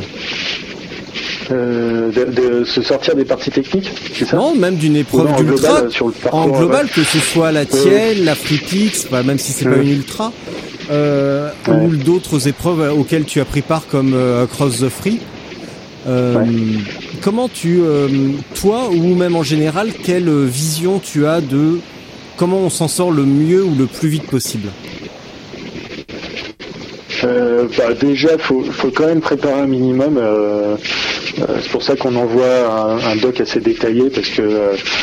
Euh, 1.51 2.11
de, 2.11 2.25
de 2.59 2.63
se 2.63 2.81
sortir 2.83 3.15
des 3.15 3.25
parties 3.25 3.49
techniques, 3.49 3.89
c'est 4.13 4.25
ça? 4.25 4.37
Non, 4.37 4.53
même 4.55 4.75
d'une 4.75 4.95
épreuve 4.95 5.27
en 5.33 5.41
d'ultra. 5.41 5.81
En 6.31 6.47
global, 6.47 6.85
ouais. 6.85 6.91
que 6.93 7.03
ce 7.03 7.17
soit 7.19 7.51
la 7.51 7.65
tienne, 7.65 8.23
la 8.23 8.35
FreePix, 8.35 9.07
bah, 9.09 9.23
même 9.23 9.39
si 9.39 9.51
c'est 9.51 9.65
pas 9.65 9.71
Ouais. 9.71 9.81
une 9.83 9.89
ultra, 9.89 10.31
euh, 10.91 11.49
Ouais. 11.67 11.73
ou 11.85 11.95
d'autres 11.95 12.47
épreuves 12.47 12.93
auxquelles 12.95 13.25
tu 13.25 13.39
as 13.41 13.45
pris 13.45 13.61
part 13.63 13.87
comme 13.87 14.13
euh, 14.13 14.43
Across 14.43 14.81
the 14.81 14.89
Free. 14.89 15.19
Euh, 16.07 16.35
Ouais. 16.35 16.45
Comment 17.21 17.49
tu, 17.49 17.79
euh, 17.81 18.07
toi 18.53 18.89
ou 18.91 19.15
même 19.15 19.35
en 19.35 19.43
général, 19.43 19.89
quelle 20.05 20.29
vision 20.45 20.99
tu 21.03 21.25
as 21.25 21.41
de 21.41 21.79
comment 22.37 22.59
on 22.59 22.69
s'en 22.69 22.87
sort 22.87 23.11
le 23.11 23.25
mieux 23.25 23.63
ou 23.63 23.73
le 23.75 23.87
plus 23.87 24.07
vite 24.07 24.23
possible? 24.27 24.69
Euh, 27.23 27.67
bah, 27.77 27.93
déjà, 27.93 28.37
faut, 28.37 28.63
faut 28.63 28.91
quand 28.91 29.07
même 29.07 29.21
préparer 29.21 29.61
un 29.61 29.67
minimum. 29.67 30.17
euh, 30.17 30.75
c'est 31.61 31.71
pour 31.71 31.83
ça 31.83 31.95
qu'on 31.95 32.15
envoie 32.15 32.99
un, 33.05 33.15
doc 33.15 33.39
assez 33.39 33.59
détaillé 33.59 34.09
parce 34.09 34.29
que 34.29 34.41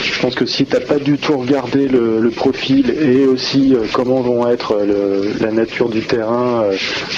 je 0.02 0.20
pense 0.20 0.34
que 0.34 0.44
si 0.44 0.66
tu 0.66 0.74
n'as 0.74 0.80
pas 0.80 0.98
du 0.98 1.18
tout 1.18 1.36
regardé 1.38 1.88
le, 1.88 2.30
profil 2.30 2.94
et 3.00 3.24
aussi 3.26 3.74
comment 3.92 4.20
vont 4.20 4.46
être 4.48 4.78
la 5.40 5.50
nature 5.50 5.88
du 5.88 6.00
terrain 6.00 6.64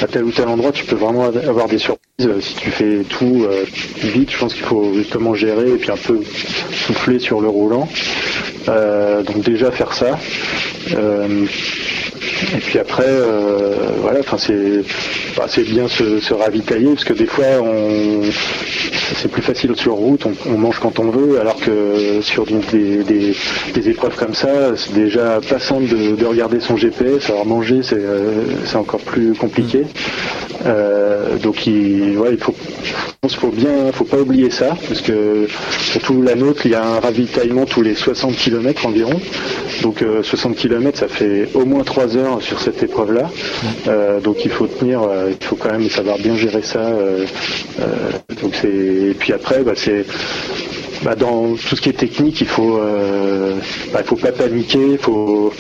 à 0.01 0.07
tel 0.07 0.25
ou 0.25 0.31
tel 0.31 0.47
endroit, 0.47 0.71
tu 0.71 0.85
peux 0.85 0.95
vraiment 0.95 1.25
avoir 1.25 1.67
des 1.67 1.79
surprises. 1.79 2.29
Si 2.41 2.55
tu 2.55 2.71
fais 2.71 3.03
tout 3.09 3.47
vite, 4.03 4.31
je 4.31 4.39
pense 4.39 4.55
qu'il 4.55 4.65
faut 4.65 4.93
justement 4.95 5.35
gérer 5.35 5.69
et 5.71 5.77
puis 5.77 5.91
un 5.91 5.97
peu 5.97 6.21
souffler 6.87 7.19
sur 7.19 7.41
le 7.41 7.49
roulant. 7.49 7.89
donc 8.67 9.41
déjà 9.43 9.73
faire 9.73 9.93
ça. 9.93 10.19
Et 12.55 12.59
puis 12.59 12.79
après, 12.79 13.05
euh, 13.07 13.75
voilà, 14.01 14.21
enfin 14.21 14.39
c'est 14.39 14.83
bah, 15.37 15.47
c'est 15.49 15.65
bien 15.65 15.89
se, 15.89 16.21
se, 16.21 16.35
ravitailler 16.35 16.89
parce 16.89 17.05
que 17.05 17.13
des 17.13 17.27
fois 17.27 17.47
on 17.63 18.23
c'est 19.17 19.31
plus 19.31 19.43
facile 19.43 19.75
sur 19.77 19.95
route, 19.95 20.27
on, 20.47 20.59
mange 20.59 20.79
quand 20.79 20.99
on 20.99 21.11
veut, 21.11 21.41
alors 21.41 21.59
que 21.59 22.21
sur 22.21 22.47
des, 22.47 23.03
des, 23.03 23.89
épreuves 23.89 24.17
comme 24.17 24.35
ça, 24.35 24.77
c'est 24.77 24.93
déjà 24.93 25.41
pas 25.49 25.59
simple 25.59 25.87
de, 25.89 26.25
regarder 26.25 26.61
son 26.61 26.77
GPS, 26.77 27.31
alors 27.31 27.47
manger 27.47 27.81
c'est 27.83 27.97
euh, 27.99 28.45
encore 28.75 29.01
plus 29.01 29.33
compliqué. 29.35 29.85
Euh, 30.67 31.39
donc 31.39 31.67
il, 31.67 32.19
il 32.31 32.39
faut, 32.39 32.55
faut 33.29 33.51
bien, 33.51 33.93
faut 33.93 34.05
pas 34.05 34.19
oublier 34.19 34.51
ça, 34.51 34.77
parce 34.89 35.01
que 35.01 35.47
surtout 35.81 36.23
la 36.23 36.35
nôtre, 36.35 36.67
il 36.67 36.73
y 36.73 36.75
a 36.75 36.85
un 36.85 37.01
ravitaillement 37.01 37.65
tous 37.65 37.83
les 37.83 37.95
60 37.95 38.37
km 38.37 38.87
environ. 38.87 39.21
Donc 39.83 40.05
60 40.23 40.57
km, 40.57 40.99
ça 40.99 41.09
fait 41.09 41.49
au 41.55 41.65
moins 41.65 41.85
3 41.85 42.17
heures 42.17 42.28
sur 42.41 42.61
cette 42.61 42.83
épreuve-là. 42.83 43.31
Euh, 43.87 44.21
donc 44.21 44.45
il 44.45 44.51
faut 44.51 44.67
tenir, 44.67 45.01
il 45.29 45.45
faut 45.45 45.57
quand 45.57 45.73
même 45.73 45.89
savoir 45.89 46.19
bien 46.19 46.37
gérer 46.37 46.63
ça. 46.63 46.91
donc 48.43 48.55
c'est 48.61 48.69
et 48.69 49.15
puis 49.15 49.33
après, 49.33 49.63
bah, 49.63 49.73
c'est 49.75 50.05
bah, 51.03 51.15
dans 51.15 51.55
tout 51.55 51.77
ce 51.77 51.81
qui 51.81 51.91
est 51.91 51.99
technique, 51.99 52.41
il 52.41 52.47
faut, 52.47 52.79
euh, 52.79 53.55
bah, 53.93 54.03
faut 54.05 54.17
pas 54.17 54.33
paniquer, 54.33 54.99
faut, 54.99 55.53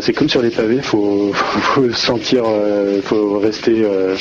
c'est 0.00 0.12
comme 0.12 0.28
sur 0.28 0.42
les 0.42 0.50
pavés, 0.50 0.76
il 0.76 0.82
faut, 0.82 1.32
faut, 1.34 1.90
sentir, 1.92 2.42
euh, 2.46 3.00
faut 3.02 3.38
rester, 3.38 3.82
euh, 3.82 4.14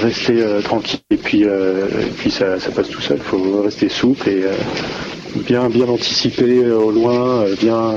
rester 0.00 0.44
tranquille 0.62 1.00
et 1.10 1.16
puis, 1.16 1.44
puis 2.18 2.30
ça, 2.30 2.56
passe 2.74 2.88
tout 2.88 3.00
seul. 3.00 3.18
Il 3.18 3.22
faut 3.24 3.62
rester 3.62 3.88
souple 3.88 4.28
et 4.28 4.44
bien, 5.36 5.68
bien 5.68 5.86
anticiper 5.86 6.70
au 6.70 6.90
loin, 6.90 7.44
bien 7.60 7.94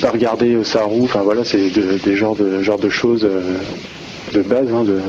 pas 0.00 0.10
regarder 0.10 0.64
sa 0.64 0.84
roue. 0.84 1.04
Enfin 1.04 1.20
voilà, 1.22 1.44
c'est 1.44 1.70
des 1.70 2.16
genres 2.16 2.36
de, 2.36 2.62
genre 2.62 2.78
de 2.78 2.88
choses 2.88 3.28
de 4.34 4.42
base, 4.42 4.68
hein, 4.72 4.84
de, 4.84 5.00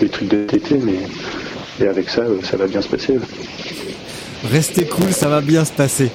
des 0.00 0.08
trucs 0.08 0.28
de 0.28 0.44
TT, 0.44 0.78
mais 0.82 0.98
et 1.80 1.88
avec 1.88 2.10
ça, 2.10 2.22
euh, 2.22 2.38
ça 2.42 2.56
va 2.56 2.66
bien 2.66 2.82
se 2.82 2.88
passer. 2.88 3.18
Restez 4.50 4.84
cool, 4.84 5.12
ça 5.12 5.28
va 5.28 5.40
bien 5.40 5.64
se 5.64 5.72
passer. 5.72 6.10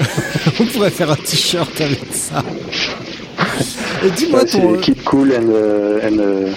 On 0.60 0.64
pourrait 0.64 0.90
faire 0.90 1.10
un 1.10 1.16
t-shirt 1.16 1.80
avec 1.80 2.00
ça. 2.12 2.42
Et 4.04 4.10
dis-moi 4.10 4.44
ton. 4.44 4.74
C'est 4.74 4.80
keep 4.80 5.04
cool 5.04 5.32
and, 5.32 5.48
euh, 5.50 6.00
euh, 6.02 6.52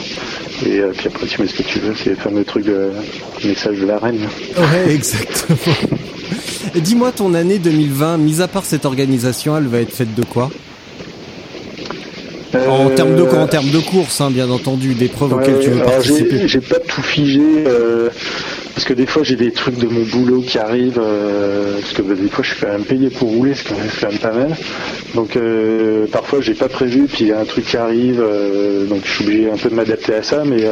et 0.65 0.81
puis 0.93 1.07
après 1.07 1.27
tu 1.27 1.41
mets 1.41 1.47
ce 1.47 1.53
que 1.53 1.63
tu 1.63 1.79
veux, 1.79 1.93
c'est 1.95 2.11
le 2.11 2.15
fameux 2.15 2.43
truc 2.43 2.65
de 2.65 2.91
message 3.43 3.79
de 3.79 3.85
la 3.85 3.99
reine. 3.99 4.27
Ouais, 4.57 4.93
exactement. 4.93 5.57
Dis-moi 6.73 7.11
ton 7.11 7.33
année 7.33 7.59
2020, 7.59 8.17
mis 8.17 8.41
à 8.41 8.47
part 8.47 8.65
cette 8.65 8.85
organisation, 8.85 9.57
elle 9.57 9.67
va 9.67 9.79
être 9.79 9.93
faite 9.93 10.13
de 10.15 10.23
quoi 10.23 10.49
en 12.57 12.89
termes 12.89 13.15
de 13.15 13.23
en 13.23 13.47
termes 13.47 13.69
de 13.69 13.79
course, 13.79 14.21
hein, 14.21 14.31
bien 14.31 14.49
entendu, 14.49 14.93
d'épreuves 14.93 15.33
auxquelles 15.33 15.59
tu 15.59 15.69
veux 15.69 15.83
participer. 15.83 16.47
J'ai 16.47 16.61
pas 16.61 16.79
tout 16.79 17.01
figé 17.01 17.41
euh, 17.67 18.09
parce 18.73 18.85
que 18.85 18.93
des 18.93 19.05
fois 19.05 19.23
j'ai 19.23 19.35
des 19.35 19.51
trucs 19.51 19.77
de 19.77 19.87
mon 19.87 20.03
boulot 20.03 20.41
qui 20.41 20.57
arrivent 20.57 21.01
euh, 21.01 21.79
parce 21.79 21.93
que 21.93 22.01
bah, 22.01 22.15
des 22.15 22.29
fois 22.29 22.43
je 22.43 22.51
suis 22.51 22.61
quand 22.61 22.71
même 22.71 22.85
payé 22.85 23.09
pour 23.09 23.29
rouler, 23.29 23.53
c'est 23.55 23.67
quand, 23.67 24.09
même 24.09 24.19
pas 24.19 24.31
mal. 24.31 24.55
Donc 25.15 25.35
euh, 25.35 26.05
parfois 26.11 26.41
j'ai 26.41 26.53
pas 26.53 26.69
prévu, 26.69 27.07
puis 27.07 27.25
il 27.25 27.27
y 27.27 27.31
a 27.31 27.39
un 27.39 27.45
truc 27.45 27.65
qui 27.65 27.77
arrive, 27.77 28.23
donc 28.89 29.01
je 29.03 29.11
suis 29.11 29.25
obligé 29.25 29.49
un 29.49 29.57
peu 29.57 29.69
de 29.69 29.75
m'adapter 29.75 30.13
à 30.13 30.23
ça. 30.23 30.43
Mais 30.45 30.63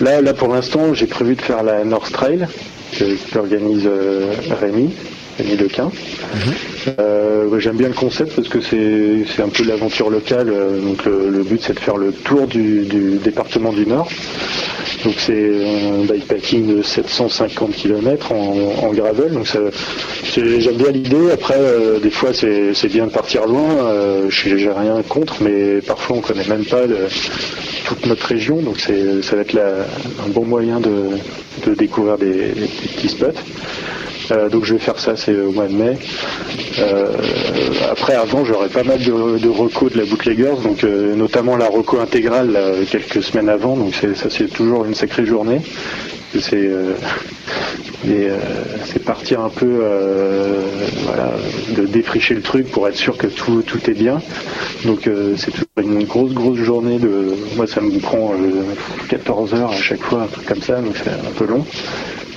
là, 0.00 0.20
là 0.20 0.34
pour 0.34 0.48
l'instant, 0.48 0.94
j'ai 0.94 1.06
prévu 1.06 1.36
de 1.36 1.42
faire 1.42 1.62
la 1.62 1.84
North 1.84 2.12
Trail 2.12 2.46
que, 2.98 3.38
organise 3.38 3.88
Rémi. 4.60 4.90
Euh, 6.98 7.58
j'aime 7.58 7.76
bien 7.76 7.88
le 7.88 7.94
concept 7.94 8.34
parce 8.34 8.48
que 8.48 8.60
c'est 8.60 9.42
un 9.42 9.48
peu 9.48 9.64
l'aventure 9.64 10.10
locale. 10.10 10.48
Euh, 10.50 10.80
donc 10.80 11.04
le, 11.04 11.42
but 11.42 11.60
c'est 11.62 11.74
de 11.74 11.80
faire 11.80 11.96
le 11.96 12.12
tour 12.12 12.46
du, 12.46 12.84
département 13.22 13.72
du 13.72 13.86
Nord. 13.86 14.08
Donc 15.04 15.14
c'est 15.18 15.50
un 15.84 16.04
bikepacking 16.04 16.76
de 16.76 16.82
750 16.82 17.72
km 17.72 18.32
en, 18.32 18.92
gravel. 18.92 19.32
Donc 19.32 19.46
j'aime 20.34 20.76
bien 20.76 20.90
l'idée. 20.90 21.30
Après, 21.32 21.56
euh, 21.58 21.98
des 21.98 22.10
fois 22.10 22.30
c'est 22.32 22.88
bien 22.88 23.06
de 23.06 23.12
partir 23.12 23.46
loin. 23.46 23.92
Je 24.28 24.56
j'ai 24.56 24.70
rien 24.70 25.02
contre, 25.08 25.36
mais 25.40 25.80
parfois 25.80 26.16
on 26.16 26.20
connaît 26.20 26.46
même 26.46 26.64
pas 26.64 26.82
toute 27.86 28.06
notre 28.06 28.26
région. 28.26 28.60
Donc 28.60 28.80
ça 28.80 29.36
va 29.36 29.42
être 29.42 29.58
un 29.58 30.28
bon 30.28 30.44
moyen 30.44 30.80
de, 30.80 31.74
découvrir 31.74 32.18
des 32.18 32.52
petits 32.96 33.08
spots. 33.08 33.38
Euh, 34.32 34.48
donc 34.48 34.64
je 34.64 34.74
vais 34.74 34.80
faire 34.80 34.98
ça, 34.98 35.16
c'est 35.16 35.34
au 35.36 35.52
mois 35.52 35.66
de 35.66 35.74
mai. 35.74 35.98
Euh, 36.78 37.06
après, 37.90 38.14
avant, 38.14 38.44
j'aurais 38.44 38.68
pas 38.68 38.82
mal 38.82 38.98
de, 38.98 39.38
de 39.38 39.48
recos 39.48 39.92
de 39.92 39.98
la 39.98 40.04
Bootleggers, 40.04 40.62
donc 40.62 40.84
euh, 40.84 41.14
notamment 41.14 41.56
la 41.56 41.68
reco 41.68 42.00
intégrale 42.00 42.58
quelques 42.90 43.22
semaines 43.22 43.48
avant. 43.48 43.76
Donc 43.76 43.94
ça, 43.94 44.30
c'est 44.30 44.48
toujours 44.48 44.84
une 44.84 44.94
sacrée 44.94 45.26
journée. 45.26 45.60
C'est 46.40 46.70
partir 49.04 49.40
un 49.40 49.50
peu 49.50 49.84
de 51.76 51.84
défricher 51.86 52.34
le 52.34 52.40
truc 52.40 52.70
pour 52.70 52.88
être 52.88 52.96
sûr 52.96 53.18
que 53.18 53.26
tout, 53.26 53.62
tout 53.62 53.90
est 53.90 53.94
bien. 53.94 54.22
Donc 54.86 55.10
c'est 55.36 55.50
toujours 55.50 55.66
une 55.78 56.04
grosse 56.04 56.32
grosse 56.32 56.58
journée 56.58 56.98
moi 57.56 57.66
ça 57.66 57.82
me 57.82 57.98
prend 57.98 58.32
14 59.08 59.54
heures 59.54 59.72
à 59.72 59.76
chaque 59.76 60.00
fois, 60.02 60.22
un 60.22 60.26
truc 60.26 60.46
comme 60.46 60.62
ça, 60.62 60.80
donc 60.80 60.94
c'est 60.96 61.10
un 61.10 61.32
peu 61.36 61.44
long. 61.44 61.66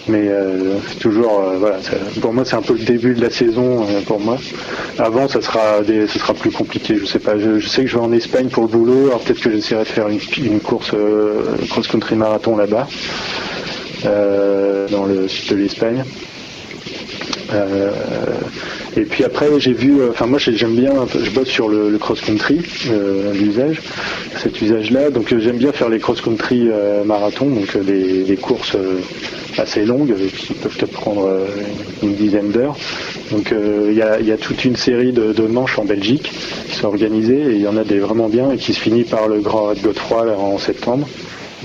Mais 0.07 0.27
euh, 0.27 0.77
toujours, 0.99 1.39
euh, 1.39 1.57
voilà, 1.57 1.77
pour 2.21 2.31
moi 2.31 2.45
c'est 2.45 2.55
un 2.55 2.61
peu 2.61 2.73
le 2.73 2.83
début 2.83 3.15
de 3.15 3.21
la 3.21 3.31
saison 3.31 3.83
euh, 3.83 4.01
pour 4.05 4.19
moi. 4.19 4.37
Avant, 4.99 5.27
ça 5.27 5.41
sera, 5.41 5.81
des, 5.81 6.07
ce 6.07 6.19
sera 6.19 6.33
plus 6.33 6.51
compliqué. 6.51 6.97
Je 6.97 7.05
sais 7.05 7.19
pas. 7.19 7.39
Je, 7.39 7.59
sais 7.67 7.83
que 7.83 7.87
je 7.89 7.97
vais 7.97 8.03
en 8.03 8.11
Espagne 8.11 8.49
pour 8.49 8.63
le 8.63 8.69
boulot. 8.69 9.07
Alors 9.07 9.21
peut-être 9.21 9.41
que 9.41 9.51
j'essaierai 9.51 9.83
de 9.83 9.89
faire 9.89 10.07
une, 10.07 10.59
course 10.59 10.91
cross-country 11.69 12.15
marathon 12.15 12.55
là-bas, 12.55 12.87
dans 14.03 15.05
le 15.05 15.27
sud 15.27 15.49
de 15.51 15.55
l'Espagne. 15.55 16.03
Et 18.97 19.01
puis 19.01 19.23
après, 19.23 19.47
j'ai 19.59 19.73
vu, 19.73 19.97
enfin 20.09 20.25
moi 20.25 20.39
j'aime 20.39 20.75
bien, 20.75 20.91
je 21.13 21.29
bosse 21.31 21.47
sur 21.47 21.69
le, 21.69 21.97
cross-country, 21.97 22.59
l'usage, 23.33 23.81
cet 24.41 24.61
usage-là. 24.61 25.09
Donc 25.09 25.33
j'aime 25.37 25.57
bien 25.57 25.71
faire 25.71 25.89
les 25.89 25.99
cross-country 25.99 26.69
marathons, 27.05 27.49
donc 27.49 27.77
des 27.77 28.37
courses 28.41 28.75
assez 29.59 29.85
longues 29.85 30.15
qui 30.35 30.53
peuvent 30.53 30.77
te 30.77 30.85
prendre 30.85 31.27
euh, 31.27 31.47
une 32.03 32.15
dizaine 32.15 32.51
d'heures. 32.51 32.75
Donc 33.31 33.51
euh, 33.51 33.87
il 33.89 34.27
y 34.27 34.31
a, 34.31 34.37
toute 34.37 34.65
une 34.65 34.75
série 34.75 35.11
de, 35.11 35.47
manches 35.47 35.79
en 35.79 35.85
Belgique 35.85 36.31
qui 36.69 36.75
sont 36.75 36.87
organisées 36.87 37.51
et 37.51 37.55
il 37.55 37.61
y 37.61 37.67
en 37.67 37.77
a 37.77 37.83
des 37.83 37.99
vraiment 37.99 38.29
bien 38.29 38.51
et 38.51 38.57
qui 38.57 38.73
se 38.73 38.79
finit 38.79 39.03
par 39.03 39.27
le 39.27 39.39
Grand 39.39 39.67
Raid 39.67 39.81
Godefroy 39.81 40.37
en 40.37 40.57
septembre. 40.57 41.07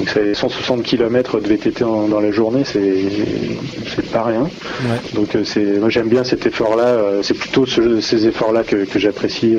Donc 0.01 0.09
c'est 0.14 0.32
160 0.32 0.82
km 0.82 1.40
de 1.40 1.46
VTT 1.46 1.84
dans 1.84 2.20
la 2.20 2.30
journée, 2.30 2.62
c'est 2.64 4.11
pas 4.11 4.24
rien. 4.24 4.48
Donc 5.12 5.34
euh, 5.36 5.44
c'est 5.44 5.78
moi 5.78 5.90
j'aime 5.90 6.09
bien 6.09 6.24
cet 6.24 6.46
effort-là. 6.46 7.20
c'est 7.22 7.36
plutôt 7.36 7.66
ces 7.66 8.26
efforts-là 8.26 8.64
que, 8.64 8.86
j'apprécie. 8.96 9.57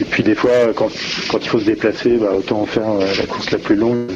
Et 0.00 0.04
puis 0.04 0.22
des 0.22 0.34
fois, 0.34 0.50
quand, 0.76 0.90
il 1.40 1.48
faut 1.48 1.60
se 1.60 1.64
déplacer, 1.64 2.18
bah, 2.18 2.32
autant 2.36 2.60
en 2.60 2.66
faire 2.66 2.88
la 3.18 3.26
course 3.26 3.50
la 3.52 3.58
plus 3.58 3.76
longue 3.76 4.10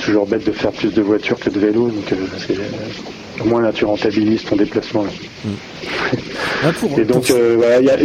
toujours 0.00 0.26
bête 0.26 0.44
de 0.44 0.52
faire 0.52 0.72
plus 0.72 0.92
de 0.92 1.02
voitures 1.02 1.38
que 1.38 1.50
de 1.50 1.60
vélos, 1.60 1.90
donc 1.90 2.12
euh, 2.12 2.16
c'est 2.38 2.56
au 3.42 3.48
moins 3.48 3.62
là 3.62 3.72
tu 3.72 3.84
rentabilises 3.84 4.44
ton 4.44 4.56
déplacement. 4.56 5.06
Ah, 6.62 6.72
et 6.98 7.04
donc 7.04 7.30
euh, 7.30 7.54
voilà, 7.56 7.96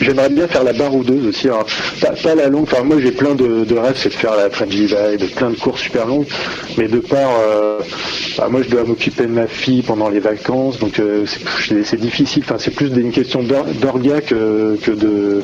j'aimerais 0.00 0.28
bien 0.28 0.46
faire 0.48 0.64
la 0.64 0.72
barre 0.72 0.94
ou 0.94 1.02
deux 1.02 1.28
aussi. 1.28 1.48
pas, 2.22 2.34
la 2.34 2.48
longue, 2.48 2.64
enfin 2.64 2.82
moi 2.82 2.96
j'ai 3.00 3.12
plein 3.12 3.34
de, 3.34 3.74
rêves, 3.74 3.96
c'est 3.96 4.10
de 4.10 4.14
faire 4.14 4.36
la 4.36 4.50
French 4.50 4.74
de 4.74 5.34
plein 5.34 5.50
de 5.50 5.56
courses 5.56 5.80
super 5.80 6.06
longues, 6.06 6.26
mais 6.76 6.88
de 6.88 6.98
part, 6.98 7.38
euh, 7.42 7.78
bah, 8.36 8.48
moi 8.50 8.60
je 8.62 8.68
dois 8.68 8.84
m'occuper 8.84 9.22
de 9.22 9.32
ma 9.32 9.46
fille 9.46 9.82
pendant 9.82 10.10
les 10.10 10.20
vacances, 10.20 10.78
donc 10.78 11.00
c'est 11.66 12.00
difficile. 12.00 12.42
Enfin 12.44 12.56
c'est 12.58 12.74
plus 12.74 12.88
une 12.88 13.12
question 13.12 13.42
d'orga 13.42 14.20
que, 14.20 14.76
que 14.82 14.90
de 14.90 15.42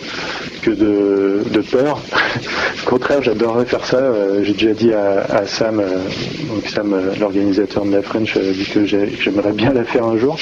que 0.63 0.71
de, 0.71 1.43
de 1.51 1.61
peur. 1.61 2.01
Au 2.87 2.89
contraire, 2.89 3.23
j'adorerais 3.23 3.65
faire 3.65 3.85
ça. 3.85 4.01
j'ai 4.43 4.53
déjà 4.53 4.73
dit 4.73 4.93
à, 4.93 5.47
Sam, 5.47 5.83
donc 6.49 6.67
Sam, 6.69 6.95
l'organisateur 7.19 7.85
de 7.85 7.93
la 7.93 8.03
French, 8.03 8.37
dit 8.39 8.65
que 8.65 8.87
j'aimerais 9.21 9.53
bien 9.53 9.73
la 9.73 9.85
faire 9.85 10.05
un 10.05 10.17
jour. 10.19 10.39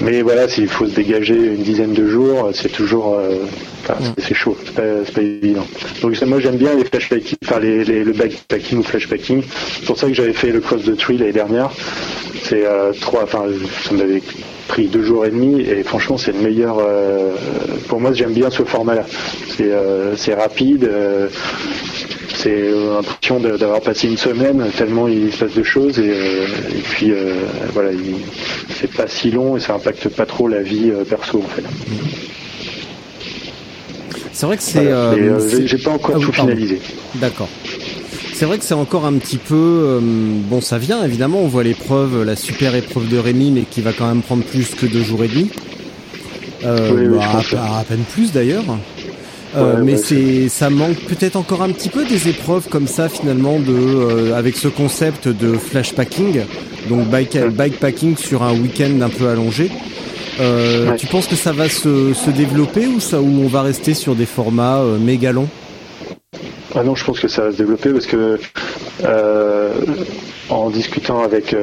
mais 0.00 0.22
voilà, 0.22 0.48
s'il 0.48 0.68
faut 0.68 0.86
se 0.86 0.94
dégager 0.94 1.34
une 1.34 1.62
dizaine 1.62 1.92
de 1.92 2.06
jours, 2.06 2.50
c'est 2.54 2.70
toujours, 2.72 3.14
euh, 3.18 3.36
enfin, 3.82 3.96
c'est- 4.18 4.34
chaud, 4.34 4.56
c'est 4.64 4.74
pas, 5.14 5.20
évident. 5.22 5.66
Donc 6.02 6.20
moi 6.22 6.40
j'aime 6.40 6.56
bien 6.56 6.74
les 6.74 6.84
flashpacking, 6.84 7.36
enfin 7.44 7.60
les, 7.60 7.84
les- 7.84 8.04
le 8.04 8.12
backpacking 8.12 8.78
ou 8.78 8.82
flashpacking. 8.82 9.42
C'est 9.80 9.84
pour 9.86 9.98
ça 9.98 10.06
que 10.06 10.14
j'avais 10.14 10.32
fait 10.32 10.50
le 10.50 10.60
cross 10.60 10.82
the 10.84 10.96
tree 10.96 11.18
l'année 11.18 11.32
dernière. 11.32 11.70
C'est 12.42 12.64
euh, 12.66 12.92
trois, 13.00 13.24
enfin 13.24 13.44
ça 13.84 13.92
m'avait 13.94 14.22
pris 14.68 14.86
deux 14.86 15.02
jours 15.02 15.26
et 15.26 15.30
demi 15.30 15.60
et 15.62 15.82
franchement 15.82 16.16
c'est 16.16 16.32
le 16.32 16.40
meilleur. 16.40 16.78
euh, 16.80 17.32
pour 17.88 18.00
moi 18.00 18.12
j'aime 18.12 18.32
bien 18.32 18.50
ce 18.50 18.62
format-là. 18.62 19.04
C'est 19.56 19.64
euh, 19.70 20.16
c'est 20.16 20.34
rapide. 20.34 20.84
euh, 20.84 21.28
c'est 22.42 22.50
euh, 22.52 22.94
l'impression 22.96 23.38
d'avoir 23.40 23.80
passé 23.80 24.08
une 24.08 24.16
semaine 24.16 24.64
tellement 24.76 25.06
il 25.08 25.32
se 25.32 25.44
passe 25.44 25.54
de 25.54 25.62
choses 25.62 25.98
et, 25.98 26.10
euh, 26.10 26.46
et 26.74 26.80
puis 26.82 27.10
euh, 27.12 27.34
voilà 27.74 27.92
il- 27.92 28.16
c'est 28.78 28.90
pas 28.92 29.06
si 29.06 29.30
long 29.30 29.56
et 29.56 29.60
ça 29.60 29.74
impacte 29.74 30.08
pas 30.08 30.26
trop 30.26 30.48
la 30.48 30.62
vie 30.62 30.90
perso 31.08 31.38
en 31.44 31.48
fait. 31.48 31.64
C'est 34.32 34.46
vrai 34.46 34.56
que 34.56 34.62
c'est. 34.62 34.84
Voilà. 34.84 34.96
euh, 35.12 35.66
j'ai- 35.66 35.78
pas 35.78 35.90
encore 35.90 36.16
Ah 36.16 36.20
tout 36.24 36.30
pardon. 36.32 36.48
finalisé. 36.52 36.80
D'accord. 37.16 37.48
C'est 38.32 38.46
vrai 38.46 38.56
que 38.58 38.64
c'est 38.64 38.74
encore 38.74 39.04
un 39.04 39.12
petit 39.14 39.36
peu 39.36 39.54
euh, 39.54 40.00
bon, 40.02 40.60
ça 40.62 40.78
vient 40.78 41.04
évidemment. 41.04 41.40
On 41.42 41.48
voit 41.48 41.62
l'épreuve, 41.62 42.22
la 42.24 42.36
super 42.36 42.74
épreuve 42.74 43.08
de 43.08 43.18
Rémi, 43.18 43.50
mais 43.50 43.62
qui 43.70 43.82
va 43.82 43.92
quand 43.92 44.06
même 44.08 44.22
prendre 44.22 44.44
plus 44.44 44.74
que 44.74 44.86
deux 44.86 45.02
jours 45.02 45.24
et 45.24 45.28
demi. 45.28 45.50
Euh, 46.64 46.90
Oui, 46.92 47.02
oui, 47.06 47.18
bah, 47.18 47.40
je 47.42 47.50
pense, 47.50 47.60
à, 47.60 47.78
à 47.80 47.84
peine 47.84 48.04
plus 48.14 48.32
d'ailleurs. 48.32 48.64
Euh, 49.56 49.76
Ouais, 49.76 49.82
mais 49.82 49.92
ouais, 49.92 49.98
c'est, 49.98 50.48
ça 50.48 50.70
manque 50.70 50.98
peut-être 51.08 51.34
encore 51.36 51.62
un 51.62 51.70
petit 51.70 51.88
peu 51.88 52.04
des 52.04 52.28
épreuves 52.28 52.68
comme 52.68 52.86
ça 52.86 53.08
finalement 53.08 53.58
de, 53.58 53.72
euh, 53.74 54.38
avec 54.38 54.56
ce 54.56 54.68
concept 54.68 55.26
de 55.26 55.54
flashpacking, 55.54 56.42
donc 56.88 57.08
bike, 57.08 57.36
bikepacking 57.50 58.16
sur 58.16 58.42
un 58.44 58.52
week-end 58.52 59.00
un 59.00 59.08
peu 59.08 59.28
allongé. 59.28 59.70
Euh, 60.40 60.90
Ouais. 60.90 60.96
Tu 60.96 61.06
penses 61.08 61.26
que 61.26 61.34
ça 61.36 61.52
va 61.52 61.68
se, 61.68 62.14
se 62.14 62.30
développer 62.30 62.86
ou 62.86 63.00
ça, 63.00 63.20
ou 63.20 63.42
on 63.44 63.48
va 63.48 63.62
rester 63.62 63.92
sur 63.94 64.14
des 64.14 64.24
formats 64.26 64.78
euh, 64.78 64.98
méga 64.98 65.32
longs? 65.32 65.48
Ah 66.74 66.84
non, 66.84 66.94
je 66.94 67.04
pense 67.04 67.18
que 67.18 67.26
ça 67.26 67.42
va 67.42 67.50
se 67.52 67.56
développer 67.56 67.90
parce 67.90 68.06
que 68.06 68.38
euh, 69.04 69.72
en 70.48 70.70
discutant 70.70 71.22
avec 71.24 71.54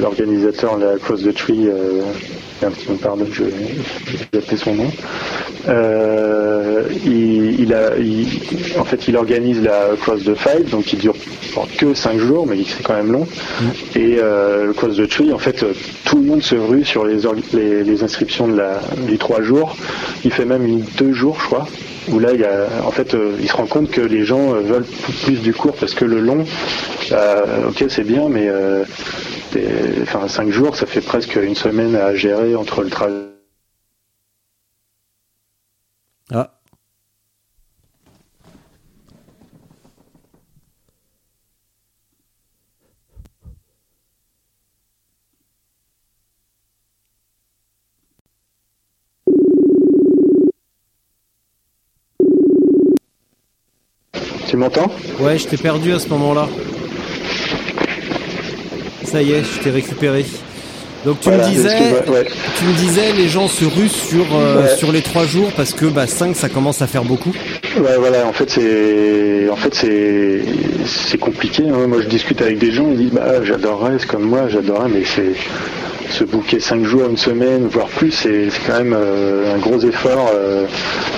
l'organisateur 0.00 0.78
de 0.78 0.84
la 0.84 0.96
Cross 0.98 1.22
the 1.22 1.34
Tree, 1.34 1.66
euh, 1.68 2.00
un 2.66 2.70
petit 2.70 2.86
peu 2.86 2.94
pardon, 2.94 3.26
je 3.30 3.44
vais 3.44 4.38
appeler 4.38 4.56
son 4.56 4.74
nom. 4.74 4.90
Euh, 5.68 6.82
il, 7.04 7.60
il 7.60 7.74
a, 7.74 7.96
il- 7.98 8.26
en 8.78 8.84
fait, 8.84 9.08
il 9.08 9.16
organise 9.16 9.62
la 9.62 9.88
Cross 10.00 10.24
the 10.24 10.34
Five, 10.34 10.70
donc 10.70 10.84
qui 10.84 10.96
dure 10.96 11.14
que 11.78 11.94
5 11.94 12.18
jours, 12.18 12.46
mais 12.46 12.56
c'est 12.66 12.82
quand 12.82 12.94
même 12.94 13.12
long. 13.12 13.26
Et 13.94 14.16
euh, 14.18 14.66
le 14.66 14.72
Cross 14.72 14.96
the 14.96 15.08
Tree, 15.08 15.32
en 15.32 15.38
fait, 15.38 15.62
euh, 15.62 15.72
tout 16.04 16.16
le 16.16 16.22
monde 16.22 16.42
se 16.42 16.54
rue 16.54 16.84
sur 16.84 17.04
les, 17.04 17.26
org- 17.26 17.42
les, 17.52 17.84
les 17.84 18.02
inscriptions 18.02 18.48
de 18.48 18.56
la, 18.56 18.80
du 19.06 19.18
3 19.18 19.42
jours. 19.42 19.76
Il 20.24 20.32
fait 20.32 20.44
même 20.44 20.64
une 20.66 20.82
2 20.98 21.12
jours, 21.12 21.38
je 21.40 21.46
crois 21.46 21.66
où 22.10 22.18
là, 22.18 22.30
il 22.32 22.40
y 22.40 22.44
a, 22.44 22.66
en 22.84 22.90
fait, 22.90 23.14
euh, 23.14 23.32
il 23.40 23.46
se 23.48 23.54
rend 23.54 23.66
compte 23.66 23.90
que 23.90 24.00
les 24.00 24.24
gens 24.24 24.52
veulent 24.54 24.86
plus 25.22 25.40
du 25.42 25.52
court 25.52 25.74
parce 25.78 25.94
que 25.94 26.04
le 26.06 26.18
long, 26.18 26.44
euh, 27.12 27.68
ok, 27.68 27.84
c'est 27.88 28.04
bien, 28.04 28.28
mais 28.28 28.48
enfin, 30.02 30.26
cinq 30.26 30.50
jours, 30.50 30.74
ça 30.76 30.86
fait 30.86 31.02
presque 31.02 31.36
une 31.36 31.54
semaine 31.54 31.94
à 31.94 32.14
gérer 32.14 32.49
entre 32.56 32.82
le 32.82 32.90
trajet. 32.90 33.30
Ah. 36.32 36.60
Tu 54.48 54.56
m'entends? 54.56 54.90
Ouais, 55.20 55.38
je 55.38 55.46
t'ai 55.46 55.56
perdu 55.56 55.92
à 55.92 55.98
ce 55.98 56.08
moment-là. 56.08 56.48
Ça 59.04 59.22
y 59.22 59.32
est, 59.32 59.44
je 59.44 59.60
t'ai 59.60 59.70
récupéré. 59.70 60.24
Donc 61.04 61.18
tu 61.20 61.28
Voilà, 61.30 61.46
me 61.48 61.50
disais, 61.52 61.68
ouais. 62.08 62.26
tu 62.58 62.64
me 62.64 62.72
disais, 62.74 63.12
les 63.16 63.28
gens 63.28 63.48
se 63.48 63.64
ruent 63.64 63.88
sur 63.88 64.26
euh, 64.34 64.62
Ouais. 64.64 64.76
sur 64.76 64.92
les 64.92 65.00
trois 65.00 65.24
jours 65.24 65.50
parce 65.56 65.72
que 65.72 65.86
bah 65.86 66.06
5 66.06 66.36
ça 66.36 66.48
commence 66.50 66.82
à 66.82 66.86
faire 66.86 67.04
beaucoup. 67.04 67.32
Ouais, 67.78 67.96
voilà, 67.98 68.26
en 68.26 68.32
fait, 68.32 68.50
c'est, 68.50 69.48
en 69.50 69.56
fait, 69.56 69.74
c'est, 69.74 70.40
c'est 70.86 71.18
compliqué. 71.18 71.62
hein. 71.68 71.86
Moi, 71.86 71.98
je 72.02 72.06
discute 72.08 72.42
avec 72.42 72.58
des 72.58 72.70
gens, 72.72 72.88
ils 72.90 72.98
disent, 72.98 73.12
bah, 73.12 73.42
j'adorerais, 73.44 73.96
c'est 73.98 74.08
comme 74.08 74.24
moi, 74.24 74.48
j'adorerais, 74.48 74.88
mais 74.92 75.02
c'est, 75.04 75.32
se 76.10 76.24
booker 76.24 76.60
cinq 76.60 76.84
jours, 76.84 77.08
une 77.08 77.16
semaine, 77.16 77.66
voire 77.70 77.86
plus, 77.88 78.10
c'est, 78.12 78.48
quand 78.66 78.78
même 78.78 78.94
euh, 78.96 79.54
un 79.54 79.58
gros 79.58 79.78
effort. 79.80 80.30
euh, 80.34 80.64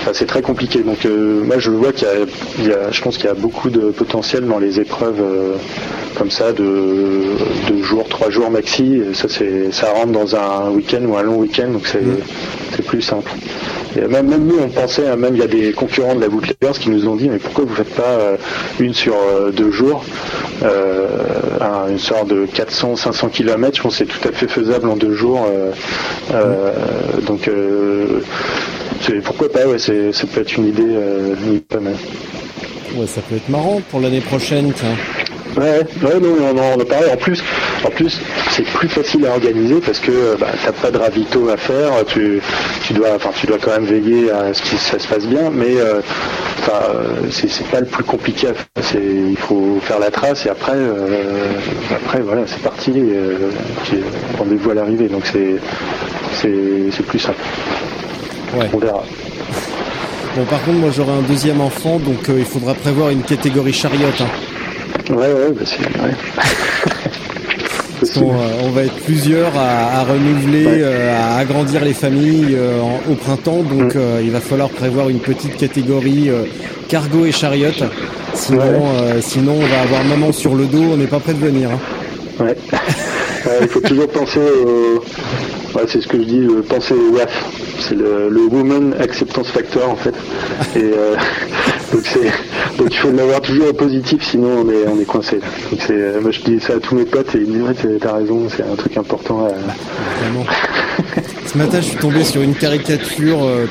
enfin, 0.03 0.11
c'est 0.13 0.27
très 0.27 0.43
compliqué. 0.43 0.81
Donc, 0.81 1.05
euh, 1.07 1.43
moi, 1.45 1.57
je 1.59 1.71
vois 1.71 1.93
qu'il 1.93 2.07
y 2.07 2.11
a, 2.11 2.15
il 2.59 2.67
y 2.69 2.73
a- 2.73 2.91
je 2.91 3.01
pense 3.03 3.17
qu'il 3.17 3.27
y 3.27 3.29
a 3.31 3.35
beaucoup 3.35 3.71
de 3.71 3.91
potentiel 3.91 4.47
dans 4.47 4.59
les 4.59 4.81
épreuves 4.81 5.23
comme 6.17 6.31
ça, 6.31 6.53
de 6.53 6.65
deux 7.69 7.83
jours, 7.83 8.07
trois 8.09 8.31
jours 8.31 8.51
maxi. 8.51 9.01
Ça, 9.15 9.29
c'est, 9.29 9.73
ça 9.73 9.91
rentre 9.93 10.13
dans 10.13 10.37
un 10.37 10.71
week-end 10.71 11.03
ou 11.07 11.17
un 11.17 11.23
long 11.23 11.37
week-end, 11.37 11.69
donc 11.69 11.87
c'est, 11.87 12.03
c'est 12.77 12.85
plus 12.85 13.01
simple. 13.03 13.31
Et 13.97 14.01
même, 14.09 14.29
même 14.29 14.45
nous, 14.47 14.59
on 14.63 14.69
pensait, 14.69 15.07
hein, 15.09 15.17
même 15.17 15.35
il 15.35 15.41
y 15.41 15.45
a 15.45 15.47
des 15.47 15.73
concurrents 15.73 16.15
de 16.15 16.21
la 16.21 16.29
Bootleggers 16.29 16.79
qui 16.81 16.91
nous 16.91 17.07
ont 17.09 17.17
dit, 17.17 17.29
mais 17.29 17.39
pourquoi 17.39 17.65
vous 17.65 17.75
faites 17.75 17.95
pas 17.95 18.19
une 18.81 18.95
sur 18.95 19.15
deux 19.53 19.71
jours, 19.71 20.05
euh, 20.63 21.09
un- 21.61 21.89
une 21.91 21.99
sorte 21.99 22.29
de 22.29 22.47
400, 22.47 22.97
500 22.97 23.29
km, 23.29 23.77
je 23.77 23.83
pense 23.83 23.99
que 23.99 24.05
c'est 24.05 24.11
tout 24.21 24.29
à 24.29 24.33
fait 24.33 24.49
faisable 24.49 24.89
en 24.89 24.97
deux 24.97 25.15
jours. 25.15 25.47
euh, 25.49 25.71
euh, 26.35 26.73
donc, 27.27 27.49
pourquoi 29.25 29.51
pas, 29.51 29.67
ouais, 29.67 29.79
c'est, 29.79 30.13
ça 30.13 30.27
peut 30.27 30.41
être 30.41 30.57
une 30.57 30.69
idée, 30.69 30.83
une 30.83 31.51
idée 31.55 31.61
pas 31.69 31.81
mal. 31.81 31.95
Ouais, 32.97 33.07
ça 33.07 33.21
peut 33.23 33.37
être 33.37 33.49
marrant 33.49 33.81
pour 33.91 34.01
l'année 34.01 34.21
prochaine, 34.21 34.73
tiens. 34.75 34.97
Ouais, 35.57 35.81
ouais, 36.03 36.21
non, 36.21 36.37
on 36.41 36.59
en, 36.59 36.79
on 36.79 36.81
en 36.81 36.85
parlait. 36.85 37.13
En 37.13 37.17
plus, 37.17 37.43
en 37.85 37.91
plus, 37.91 38.19
c'est 38.51 38.65
plus 38.65 38.89
facile 38.89 39.27
à 39.27 39.31
organiser 39.31 39.81
parce 39.85 39.99
que 39.99 40.37
bah, 40.39 40.49
t'as 40.65 40.73
pas 40.73 40.91
de 40.91 40.99
ravito 40.99 41.49
à 41.49 41.57
faire. 41.57 42.05
Tu, 42.07 42.41
tu 42.85 42.93
dois, 42.95 43.15
enfin, 43.17 43.31
tu 43.39 43.47
dois 43.47 43.59
quand 43.61 43.73
même 43.73 43.85
veiller 43.85 44.31
à 44.31 44.55
ce 44.55 44.63
que 44.63 44.77
ça 44.77 44.99
se 44.99 45.07
passe 45.07 45.27
bien, 45.27 45.51
mais 45.51 45.77
euh, 45.77 46.01
euh, 46.71 47.29
c'est, 47.31 47.67
pas 47.67 47.81
le 47.81 47.87
plus 47.87 48.05
compliqué. 48.05 48.49
À 48.49 48.55
faire. 48.55 49.01
Il 49.03 49.37
faut 49.37 49.79
faire 49.83 49.99
la 49.99 50.11
trace 50.11 50.47
et 50.47 50.49
après, 50.49 50.73
euh, 50.75 51.55
après, 51.91 52.21
voilà, 52.21 52.43
c'est 52.47 52.63
parti. 52.63 52.93
Euh, 52.97 53.51
rendez-vous 54.39 54.71
à 54.71 54.75
l'arrivée. 54.75 55.09
Donc 55.09 55.25
c'est, 55.27 57.03
plus 57.07 57.19
simple. 57.19 57.39
Ouais. 58.57 58.69
On 58.73 58.79
verra. 58.79 59.03
Bon, 60.37 60.45
par 60.45 60.63
contre, 60.63 60.79
moi 60.79 60.91
j'aurai 60.91 61.13
un 61.13 61.23
deuxième 61.23 61.61
enfant, 61.61 61.99
donc 61.99 62.29
euh, 62.31 62.39
il 62.39 62.47
faudra 62.47 62.75
prévoir 62.75 63.11
une 63.11 63.23
catégorie 63.23 63.73
chariote. 63.73 64.21
Hein. 64.21 64.52
Ouais, 65.11 65.17
ouais, 65.17 65.53
bah, 65.53 65.63
c'est, 65.65 65.81
ouais. 66.03 66.15
Euh, 68.17 68.65
on 68.65 68.71
va 68.71 68.83
être 68.83 68.97
plusieurs 69.05 69.57
à, 69.57 70.01
à 70.01 70.05
renouveler, 70.05 70.67
Ouais. 70.67 70.81
euh, 70.83 71.15
à 71.35 71.37
agrandir 71.39 71.85
les 71.85 71.93
familles 71.95 72.55
euh, 72.57 72.81
en- 72.81 73.01
au 73.11 73.15
printemps, 73.15 73.63
donc 73.63 73.95
euh, 73.95 74.21
il 74.23 74.31
va 74.33 74.41
falloir 74.41 74.69
prévoir 74.71 75.09
une 75.09 75.21
petite 75.21 75.57
catégorie 75.57 76.29
cargo 76.89 77.25
et 77.27 77.33
chariote. 77.33 77.83
Sinon, 78.35 78.59
Ouais. 78.61 79.21
sinon 79.21 79.55
on 79.61 79.67
va 79.67 79.83
avoir 79.83 80.03
maman 80.05 80.33
sur 80.33 80.55
le 80.57 80.67
dos, 80.67 80.83
on 80.93 80.97
n'est 80.97 81.07
pas 81.07 81.21
prêt 81.21 81.35
de 81.35 81.39
venir. 81.45 81.71
hein. 81.71 82.45
Ouais. 82.45 82.57
Ouais, 83.45 83.59
il 83.63 83.67
faut 83.69 83.81
toujours 83.81 84.07
penser 84.07 84.39
au... 84.65 85.03
Ouais, 85.77 85.83
c'est 85.89 86.01
ce 86.01 86.07
que 86.07 86.17
je 86.19 86.23
dis, 86.23 86.39
euh, 86.47 86.63
penser 86.63 86.95
au 86.95 87.13
WAF. 87.17 87.45
C'est 87.81 87.97
le, 87.97 88.29
le 88.29 88.41
Woman 88.43 88.95
Acceptance 89.01 89.49
Factor 89.49 89.91
en 89.91 89.97
fait. 89.97 90.15
Et 90.77 90.79
euh, 90.97 91.17
donc, 91.93 92.19
donc 92.79 92.89
il 92.91 92.97
faut 92.97 93.11
l'avoir 93.11 93.41
toujours 93.41 93.69
au 93.69 93.73
positif, 93.73 94.23
sinon 94.25 94.65
on 94.65 94.71
est, 94.71 94.89
on 94.89 95.01
est 95.01 95.05
coincé. 95.05 95.41
Donc 95.71 95.81
c'est, 95.87 96.21
moi 96.21 96.31
je 96.31 96.41
dis 96.41 96.61
ça 96.61 96.75
à 96.75 96.81
tous 96.81 96.95
mes 96.95 97.05
potes 97.05 97.35
et 97.35 97.39
ils 97.39 97.47
me 97.47 97.73
disent 97.73 97.99
t'as- 98.01 98.15
raison, 98.15 98.49
c'est 98.55 98.63
un 98.63 98.77
truc 98.77 98.97
important. 98.97 99.47
À... 99.47 99.51
Ce 101.47 101.59
matin, 101.59 101.81
je 101.81 101.87
suis 101.87 101.99
tombé 101.99 102.25
sur 102.25 102.43
une 102.43 102.55
caricature, 102.55 103.45
euh, 103.45 103.67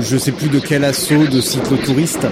je 0.00 0.16
sais 0.16 0.32
plus 0.32 0.48
de 0.48 0.58
quel 0.58 0.84
assaut 0.84 1.26
de 1.26 1.40
cyclotouristes, 1.40 2.26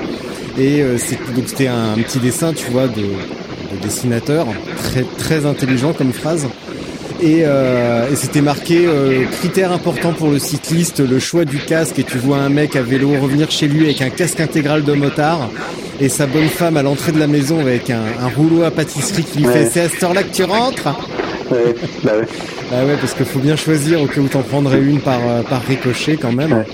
et 0.58 0.82
euh, 0.82 0.96
donc 1.34 1.44
c'était 1.46 1.68
un, 1.68 1.94
petit 1.96 2.18
dessin, 2.18 2.52
tu 2.52 2.70
vois, 2.70 2.86
de, 2.86 3.02
de 3.02 3.82
dessinateur, 3.82 4.46
très 4.82 5.04
très 5.18 5.46
intelligent 5.46 5.92
comme 5.92 6.12
phrase. 6.12 6.46
Et, 7.20 7.42
euh, 7.44 8.10
et 8.10 8.16
c'était 8.16 8.40
marqué 8.40 8.84
euh, 8.86 9.24
critère 9.38 9.72
important 9.72 10.12
pour 10.12 10.30
le 10.30 10.38
cycliste, 10.38 11.00
le 11.00 11.18
choix 11.18 11.44
du 11.44 11.58
casque. 11.58 11.98
Et 11.98 12.04
tu 12.04 12.18
vois 12.18 12.38
un 12.38 12.48
mec 12.48 12.76
à 12.76 12.82
vélo 12.82 13.10
revenir 13.20 13.50
chez 13.50 13.68
lui 13.68 13.84
avec 13.84 14.02
un 14.02 14.10
casque 14.10 14.40
intégral 14.40 14.82
de 14.84 14.92
motard 14.92 15.48
et 16.00 16.08
sa 16.08 16.26
bonne 16.26 16.48
femme 16.48 16.76
à 16.76 16.82
l'entrée 16.82 17.12
de 17.12 17.18
la 17.20 17.26
maison 17.28 17.60
avec 17.60 17.88
un, 17.90 18.02
un 18.20 18.28
rouleau 18.28 18.64
à 18.64 18.70
pâtisserie 18.70 19.22
qui 19.24 19.38
lui 19.38 19.46
Ouais. 19.46 19.52
fait 19.52 19.70
c'est 19.72 19.80
à 19.82 19.88
cette 19.88 20.02
heure-là 20.02 20.22
que 20.24 20.34
tu 20.34 20.42
rentres. 20.44 20.88
Ouais, 21.50 21.74
bah 22.02 22.12
ouais. 22.18 22.26
Ah 22.72 22.84
ouais, 22.84 22.96
parce 23.00 23.12
qu'il 23.14 23.26
faut 23.26 23.38
bien 23.38 23.54
choisir 23.56 24.02
au 24.02 24.06
cas 24.06 24.20
où 24.20 24.26
t'en 24.28 24.42
prendrais 24.42 24.80
une 24.80 25.00
par, 25.00 25.20
euh, 25.28 25.42
par 25.42 25.62
ricochet 25.62 26.16
quand 26.16 26.32
même. 26.32 26.52
Ouais. 26.52 26.66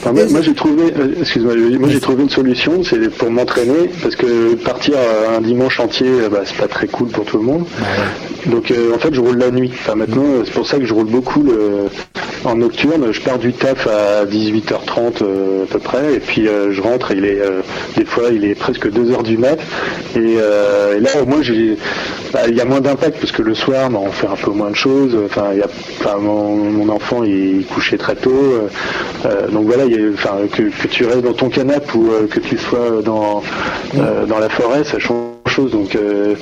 Enfin, 0.00 0.12
moi, 0.12 0.22
moi, 0.30 0.40
j'ai 0.42 0.54
trouvé, 0.54 0.84
euh, 0.96 1.14
excuse-moi, 1.20 1.54
moi 1.80 1.88
j'ai 1.88 1.98
trouvé 1.98 2.22
une 2.22 2.30
solution, 2.30 2.84
c'est 2.84 3.10
pour 3.10 3.30
m'entraîner, 3.30 3.90
parce 4.00 4.14
que 4.14 4.54
partir 4.54 4.94
euh, 4.96 5.36
un 5.36 5.40
dimanche 5.40 5.80
entier, 5.80 6.06
euh, 6.08 6.28
bah, 6.28 6.42
c'est 6.44 6.56
pas 6.56 6.68
très 6.68 6.86
cool 6.86 7.08
pour 7.08 7.24
tout 7.24 7.38
le 7.38 7.42
monde. 7.42 7.64
Donc 8.46 8.70
euh, 8.70 8.94
en 8.94 8.98
fait, 8.98 9.12
je 9.12 9.20
roule 9.20 9.38
la 9.38 9.50
nuit. 9.50 9.72
Enfin 9.74 9.96
maintenant, 9.96 10.24
euh, 10.24 10.42
c'est 10.44 10.52
pour 10.52 10.66
ça 10.68 10.78
que 10.78 10.84
je 10.86 10.94
roule 10.94 11.06
beaucoup 11.08 11.42
le, 11.42 11.86
en 12.44 12.54
nocturne. 12.54 13.12
Je 13.12 13.20
pars 13.20 13.38
du 13.38 13.52
taf 13.52 13.88
à 13.88 14.24
18h30 14.24 15.22
euh, 15.22 15.64
à 15.64 15.66
peu 15.66 15.78
près, 15.80 16.14
et 16.14 16.20
puis 16.20 16.46
euh, 16.46 16.70
je 16.72 16.80
rentre. 16.80 17.10
Il 17.10 17.24
est 17.24 17.40
euh, 17.40 17.62
des 17.96 18.04
fois, 18.04 18.28
il 18.32 18.44
est 18.44 18.54
presque 18.54 18.88
2 18.88 19.10
heures 19.10 19.24
du 19.24 19.36
mat. 19.36 19.58
Et, 20.14 20.36
euh, 20.38 20.96
et 20.96 21.00
là, 21.00 21.10
au 21.20 21.26
moins, 21.26 21.42
j'ai, 21.42 21.76
il 22.48 22.56
y 22.56 22.60
a 22.60 22.64
moins 22.64 22.80
d'impact 22.80 23.18
parce 23.20 23.32
que 23.32 23.42
le 23.42 23.54
soir, 23.54 23.90
bah, 23.90 23.98
on 24.02 24.10
fait 24.10 24.26
un 24.26 24.36
peu 24.36 24.50
moins 24.50 24.70
de 24.70 24.76
choses. 24.76 25.16
Enfin, 25.26 25.48
il 25.52 25.58
y 25.58 25.62
a, 25.62 25.66
enfin, 26.00 26.18
mon, 26.18 26.56
mon 26.56 26.88
enfant, 26.92 27.22
il, 27.24 27.64
couchait 27.66 27.98
très 27.98 28.14
tôt. 28.16 28.30
euh, 28.30 28.68
euh, 29.26 29.48
donc 29.48 29.66
voilà, 29.66 29.84
il 29.84 29.92
y 29.92 30.04
a- 30.04 30.12
enfin, 30.12 30.36
que, 30.52 30.62
tu 30.88 31.04
restes 31.06 31.22
dans 31.22 31.32
ton 31.32 31.48
canapé 31.48 31.86
ou 31.94 32.10
euh, 32.10 32.26
que 32.26 32.40
tu 32.40 32.56
sois 32.58 33.02
dans 33.04 33.42
euh, 33.96 34.26
dans 34.26 34.38
la 34.38 34.48
forêt, 34.48 34.84
ça 34.84 34.98
donc 35.66 35.96
euh, 35.96 36.34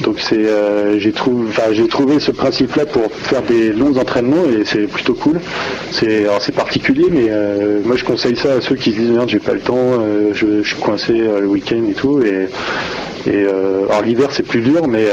donc 0.00 0.20
c'est 0.20 0.46
euh, 0.46 0.98
j'ai 0.98 1.12
trouvé 1.12 1.50
j'ai 1.72 1.86
trouvé 1.88 2.20
ce 2.20 2.30
principe 2.30 2.74
là 2.76 2.86
pour 2.86 3.12
faire 3.12 3.42
des 3.42 3.72
longs 3.72 3.96
entraînements 3.98 4.44
et 4.44 4.64
c'est 4.64 4.86
plutôt 4.86 5.14
cool. 5.14 5.40
C'est 5.90 6.24
alors 6.24 6.40
c'est 6.40 6.54
particulier 6.54 7.06
mais 7.10 7.26
euh, 7.28 7.80
moi 7.84 7.96
je 7.96 8.04
conseille 8.04 8.36
ça 8.36 8.54
à 8.54 8.60
ceux 8.60 8.76
qui 8.76 8.92
se 8.92 8.98
disent 8.98 9.10
merde 9.10 9.28
j'ai 9.28 9.38
pas 9.38 9.54
le 9.54 9.60
temps 9.60 10.00
je, 10.32 10.62
suis 10.62 10.76
coincé 10.76 11.12
le 11.12 11.46
week-end 11.46 11.82
et 11.88 11.94
tout. 11.94 12.22
Et 12.22 12.48
et 13.30 13.44
alors 13.44 14.02
l'hiver 14.02 14.28
c'est 14.32 14.42
plus 14.42 14.60
dur 14.60 14.88
mais 14.88 15.06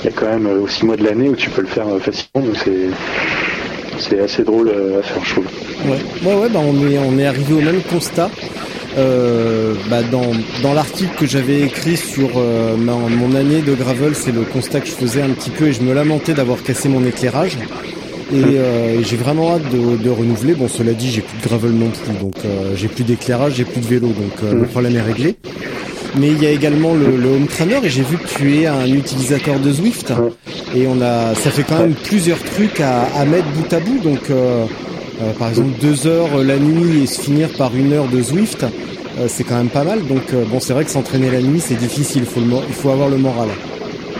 il 0.00 0.04
y 0.04 0.08
a 0.08 0.12
quand 0.14 0.26
même 0.26 0.48
six 0.68 0.84
mois 0.84 0.96
de 0.96 1.04
l'année 1.04 1.28
où 1.28 1.36
tu 1.36 1.50
peux 1.50 1.62
le 1.62 1.68
faire 1.68 1.86
facilement. 2.00 2.46
Donc 2.46 2.56
c'est 2.64 2.88
c'est 3.98 4.20
assez 4.20 4.42
drôle 4.42 4.70
à 4.70 5.02
faire 5.02 5.24
je 5.24 5.32
trouve. 5.32 5.46
Ouais, 5.84 5.98
ouais, 6.24 6.40
ouais, 6.42 6.48
bah 6.48 6.60
on 6.62 6.88
est 6.88 6.98
on 6.98 7.18
est 7.18 7.26
arrivé 7.26 7.54
au 7.54 7.60
même 7.60 7.82
constat. 7.82 8.30
Euh, 8.98 9.74
bah 9.88 10.02
dans 10.02 10.30
dans 10.62 10.74
l'article 10.74 11.14
que 11.18 11.26
j'avais 11.26 11.62
écrit 11.62 11.96
sur 11.96 12.28
euh, 12.36 12.76
ma- 12.76 12.92
mon 12.94 13.34
année 13.34 13.62
de 13.62 13.74
gravel, 13.74 14.14
c'est 14.14 14.32
le 14.32 14.42
constat 14.42 14.80
que 14.80 14.86
je 14.86 14.92
faisais 14.92 15.22
un 15.22 15.30
petit 15.30 15.48
peu 15.50 15.68
et 15.68 15.72
je 15.72 15.80
me 15.80 15.94
lamentais 15.94 16.34
d'avoir 16.34 16.62
cassé 16.62 16.88
mon 16.90 17.02
éclairage. 17.06 17.56
Et 18.34 18.36
euh, 18.58 19.02
j'ai 19.02 19.16
vraiment 19.16 19.52
hâte 19.54 19.68
de, 19.70 19.96
de 19.96 20.10
renouveler. 20.10 20.54
Bon, 20.54 20.68
cela 20.68 20.92
dit, 20.92 21.10
j'ai 21.10 21.22
plus 21.22 21.38
de 21.38 21.42
gravel 21.48 21.70
non 21.72 21.88
plus, 21.90 22.12
donc 22.20 22.34
euh, 22.44 22.72
j'ai 22.76 22.88
plus 22.88 23.04
d'éclairage, 23.04 23.54
j'ai 23.56 23.64
plus 23.64 23.80
de 23.80 23.86
vélo, 23.86 24.08
donc 24.08 24.32
euh, 24.44 24.54
le 24.54 24.66
problème 24.66 24.96
est 24.96 25.02
réglé. 25.02 25.36
Mais 26.18 26.28
il 26.28 26.42
y 26.42 26.46
a 26.46 26.50
également 26.50 26.92
le, 26.94 27.16
le 27.16 27.28
home 27.30 27.46
trainer 27.46 27.78
et 27.84 27.88
j'ai 27.88 28.02
vu 28.02 28.18
que 28.18 28.28
tu 28.28 28.58
es 28.60 28.66
un 28.66 28.86
utilisateur 28.86 29.58
de 29.58 29.72
Zwift 29.72 30.12
et 30.76 30.86
on 30.86 31.00
a, 31.00 31.34
ça 31.34 31.50
fait 31.50 31.62
quand 31.62 31.78
même 31.78 31.94
plusieurs 31.94 32.38
trucs 32.42 32.80
à, 32.80 33.04
à 33.18 33.24
mettre 33.24 33.46
bout 33.56 33.72
à 33.72 33.80
bout. 33.80 33.98
Donc, 34.04 34.20
euh, 35.20 35.32
par 35.38 35.48
exemple, 35.48 35.70
deux 35.80 36.06
heures 36.06 36.28
euh, 36.38 36.44
la 36.44 36.58
nuit 36.58 37.02
et 37.02 37.06
se 37.06 37.20
finir 37.20 37.48
par 37.50 37.74
une 37.76 37.92
heure 37.92 38.08
de 38.08 38.20
Zwift, 38.22 38.64
euh, 39.18 39.26
c'est 39.28 39.44
quand 39.44 39.56
même 39.56 39.68
pas 39.68 39.84
mal. 39.84 40.06
Donc, 40.06 40.22
euh, 40.32 40.44
bon, 40.50 40.58
c'est 40.60 40.72
vrai 40.72 40.84
que 40.84 40.90
s'entraîner 40.90 41.30
la 41.30 41.40
nuit, 41.42 41.60
c'est 41.60 41.74
difficile. 41.74 42.22
Il 42.22 42.28
faut, 42.28 42.40
le, 42.40 42.46
il 42.68 42.74
faut 42.74 42.90
avoir 42.90 43.08
le 43.08 43.18
moral. 43.18 43.48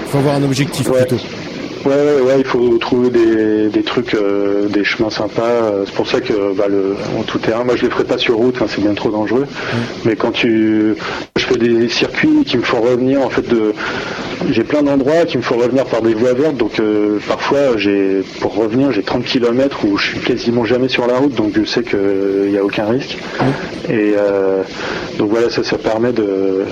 Il 0.05 0.11
faut 0.11 0.19
avoir 0.19 0.35
un 0.37 0.43
objectif 0.43 0.89
Ouais. 0.91 1.05
plutôt. 1.07 1.23
Ouais, 1.85 1.91
ouais, 1.95 2.21
ouais, 2.21 2.35
il 2.39 2.45
faut 2.45 2.79
trouver 2.79 3.11
des, 3.11 3.69
des 3.69 3.83
trucs, 3.83 4.15
euh, 4.15 4.69
des 4.69 4.85
chemins 4.85 5.11
sympas. 5.11 5.43
Euh, 5.43 5.83
C'est 5.87 5.95
pour 5.95 6.07
ça 6.09 6.21
que 6.21 6.55
bah, 6.55 6.67
le, 6.69 6.95
en 7.19 7.23
tout 7.23 7.39
terrain, 7.39 7.65
moi 7.65 7.75
je 7.77 7.85
le 7.85 7.91
ferai 7.91 8.05
pas 8.05 8.19
sur 8.19 8.37
route, 8.37 8.57
hein, 8.61 8.67
c'est 8.69 8.81
bien 8.81 8.95
trop 8.95 9.11
dangereux. 9.11 9.47
Mais 10.05 10.15
quand 10.15 10.31
tu, 10.31 10.95
je 11.37 11.45
fais 11.45 11.57
des 11.57 11.89
circuits 11.89 12.45
qui 12.47 12.57
me 12.57 12.63
font 12.63 12.81
revenir 12.81 13.21
en 13.23 13.31
fait 13.31 13.49
de, 13.49 13.73
j'ai 14.51 14.63
plein 14.65 14.83
d'endroits 14.83 15.25
qui 15.27 15.37
me 15.39 15.43
font 15.43 15.57
revenir 15.57 15.85
par 15.87 16.03
des 16.03 16.15
voies 16.15 16.35
vertes. 16.35 16.57
Donc 16.57 16.79
euh, 16.79 17.19
parfois, 17.27 17.77
j'ai, 17.77 18.23
pour 18.41 18.55
revenir, 18.55 18.93
j'ai 18.93 19.03
30 19.03 19.25
km 19.25 19.85
où 19.85 19.97
je 19.99 20.07
suis 20.11 20.21
quasiment 20.21 20.65
jamais 20.65 20.89
sur 20.89 21.07
la 21.09 21.17
route, 21.19 21.35
donc 21.35 21.53
je 21.57 21.65
sais 21.65 21.83
qu'il 21.83 22.49
n'y 22.51 22.59
a 22.59 22.65
aucun 22.65 22.87
risque. 22.87 23.17
Et 23.89 24.15
euh, 24.17 24.63
donc 25.19 25.31
voilà, 25.31 25.51
ça, 25.51 25.65
ça 25.65 25.79
permet 25.79 26.13
de, 26.13 26.65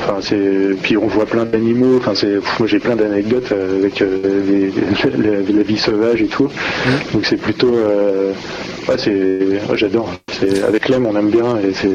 enfin 0.00 0.18
c'est, 0.20 0.76
puis 0.82 0.96
on 0.96 1.06
voit 1.06 1.26
plein 1.26 1.44
d'animaux. 1.44 1.98
Enfin 1.98 2.12
c'est, 2.14 2.34
moi 2.58 2.66
j'ai 2.66 2.78
plein 2.78 2.96
d'anecdotes 2.96 3.52
euh, 3.52 3.78
avec 3.80 4.00
euh, 4.02 4.42
les- 4.46 4.72
la, 5.22 5.40
la 5.56 5.62
vie 5.62 5.78
sauvage 5.78 6.22
et 6.22 6.26
tout. 6.26 6.48
Donc 7.12 7.24
c'est 7.26 7.36
plutôt, 7.36 7.74
euh, 7.74 8.32
ouais, 8.88 8.94
c'est, 8.98 9.10
ouais, 9.10 9.76
j'adore. 9.76 10.10
C'est 10.38 10.62
avec 10.62 10.88
l'aime 10.88 11.06
on 11.06 11.16
aime 11.16 11.30
bien 11.30 11.56
et 11.58 11.72
c'est, 11.74 11.88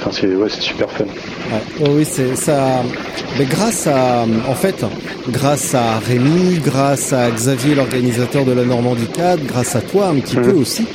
enfin 0.00 0.10
c'est, 0.12 0.26
ouais, 0.28 0.48
c'est 0.48 0.60
super 0.62 0.90
fun. 0.90 1.04
Ouais. 1.04 1.60
Oh 1.84 1.90
oui, 1.96 2.04
c'est 2.08 2.34
ça. 2.36 2.82
Mais 3.38 3.44
grâce 3.44 3.86
à, 3.86 4.24
en 4.48 4.54
fait, 4.54 4.84
grâce 5.30 5.74
à 5.74 5.98
Rémi, 5.98 6.58
grâce 6.64 7.12
à 7.12 7.30
Xavier, 7.30 7.74
l'organisateur 7.74 8.44
de 8.44 8.52
la 8.52 8.64
Normandie 8.64 9.06
4, 9.12 9.44
grâce 9.46 9.74
à 9.76 9.80
toi 9.80 10.08
un 10.08 10.14
petit 10.20 10.36
peu 10.36 10.52
aussi, 10.52 10.86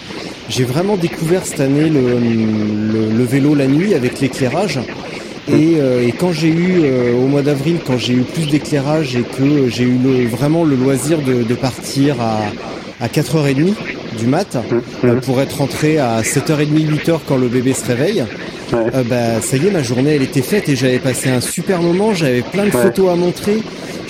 j'ai 0.49 0.63
vraiment 0.63 0.95
découvert 0.97 1.45
cette 1.45 1.59
année 1.59 1.89
le, 1.89 2.01
le, 2.01 3.17
le 3.17 3.23
vélo 3.25 3.53
la 3.55 3.67
nuit 3.67 3.93
avec 3.93 4.19
l'éclairage. 4.21 4.79
Et, 5.49 5.75
euh, 5.79 6.05
et 6.05 6.11
quand 6.11 6.31
j'ai 6.33 6.49
eu 6.49 6.81
euh, 6.83 7.13
au 7.13 7.27
mois 7.27 7.41
d'avril, 7.41 7.77
quand 7.85 7.97
j'ai 7.97 8.13
eu 8.13 8.21
plus 8.21 8.47
d'éclairage 8.47 9.15
et 9.15 9.21
que 9.23 9.67
j'ai 9.69 9.83
eu 9.85 9.97
le, 10.03 10.27
vraiment 10.27 10.63
le 10.63 10.75
loisir 10.75 11.19
de, 11.19 11.43
de 11.43 11.53
partir 11.55 12.15
à, 12.21 12.39
à 12.99 13.07
4h30 13.07 13.73
du 14.19 14.25
mat 14.25 14.57
euh, 15.03 15.15
pour 15.21 15.39
être 15.41 15.57
rentré 15.59 15.99
à 15.99 16.21
7h30, 16.21 16.89
8h 17.05 17.19
quand 17.27 17.37
le 17.37 17.47
bébé 17.47 17.73
se 17.73 17.85
réveille, 17.85 18.23
Ouais. 18.73 18.79
euh, 18.95 19.03
bah 19.09 19.39
ça 19.39 19.55
y 19.55 19.65
est, 19.65 19.71
ma 19.71 19.81
journée 19.81 20.15
elle 20.15 20.23
était 20.23 20.41
faite 20.41 20.67
et 20.67 20.75
j'avais 20.75 20.99
passé 20.99 21.29
un 21.29 21.39
super 21.39 21.81
moment. 21.81 22.13
J'avais 22.13 22.41
plein 22.41 22.65
de 22.65 22.75
Ouais. 22.75 22.81
photos 22.83 23.11
à 23.13 23.15
montrer. 23.15 23.59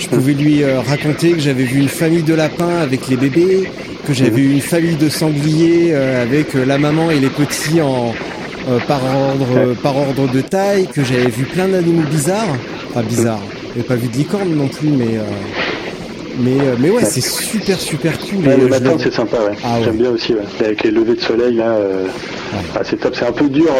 Je 0.00 0.08
pouvais 0.08 0.32
lui 0.32 0.64
euh, 0.64 0.80
raconter 0.80 1.30
que 1.30 1.38
j'avais 1.38 1.62
vu 1.62 1.78
une 1.78 1.88
famille 1.88 2.24
de 2.24 2.34
lapins 2.34 2.78
avec 2.82 3.08
les 3.08 3.16
bébés, 3.16 3.70
que 4.04 4.12
j'avais 4.12 4.30
vu 4.30 4.50
une 4.52 4.60
famille 4.60 4.96
de 4.96 5.08
sangliers 5.08 5.90
euh, 5.92 6.22
avec 6.24 6.54
la 6.54 6.76
maman 6.76 7.12
et 7.12 7.20
les 7.20 7.28
petits 7.28 7.80
en 7.80 8.14
euh, 8.68 8.78
par 8.80 9.00
ordre 9.02 9.46
euh, 9.56 9.74
par 9.74 9.96
ordre 9.96 10.30
de 10.30 10.40
taille, 10.40 10.86
que 10.88 11.02
j'avais 11.02 11.30
vu 11.30 11.44
plein 11.44 11.68
d'animaux 11.68 12.06
bizarres. 12.10 12.56
Enfin 12.90 13.02
bizarres. 13.02 13.42
J'avais 13.68 13.86
pas 13.86 13.94
vu 13.94 14.08
de 14.08 14.16
licorne 14.16 14.54
non 14.54 14.68
plus, 14.68 14.88
mais 14.88 15.16
euh, 15.16 15.22
mais 16.38 16.60
euh, 16.60 16.76
mais 16.78 16.90
ouais, 16.90 17.04
c'est 17.04 17.22
super 17.22 17.78
super 17.78 18.18
cool. 18.18 18.46
Ouais, 18.46 18.54
Et, 18.54 18.60
le 18.60 18.68
matin, 18.68 18.96
c'est 18.98 19.12
sympa, 19.12 19.38
ouais. 19.38 19.56
Ah 19.64 19.78
ouais. 19.78 19.84
J'aime 19.84 19.96
bien 19.96 20.10
aussi, 20.10 20.34
ouais. 20.34 20.42
Avec 20.60 20.82
les 20.82 20.90
levées 20.90 21.14
de 21.14 21.20
soleil, 21.20 21.54
là, 21.54 21.76
ah, 22.74 22.80
c'est 22.84 22.96
top. 22.96 23.14
C'est 23.16 23.26
un 23.26 23.32
peu 23.32 23.48
dur, 23.48 23.72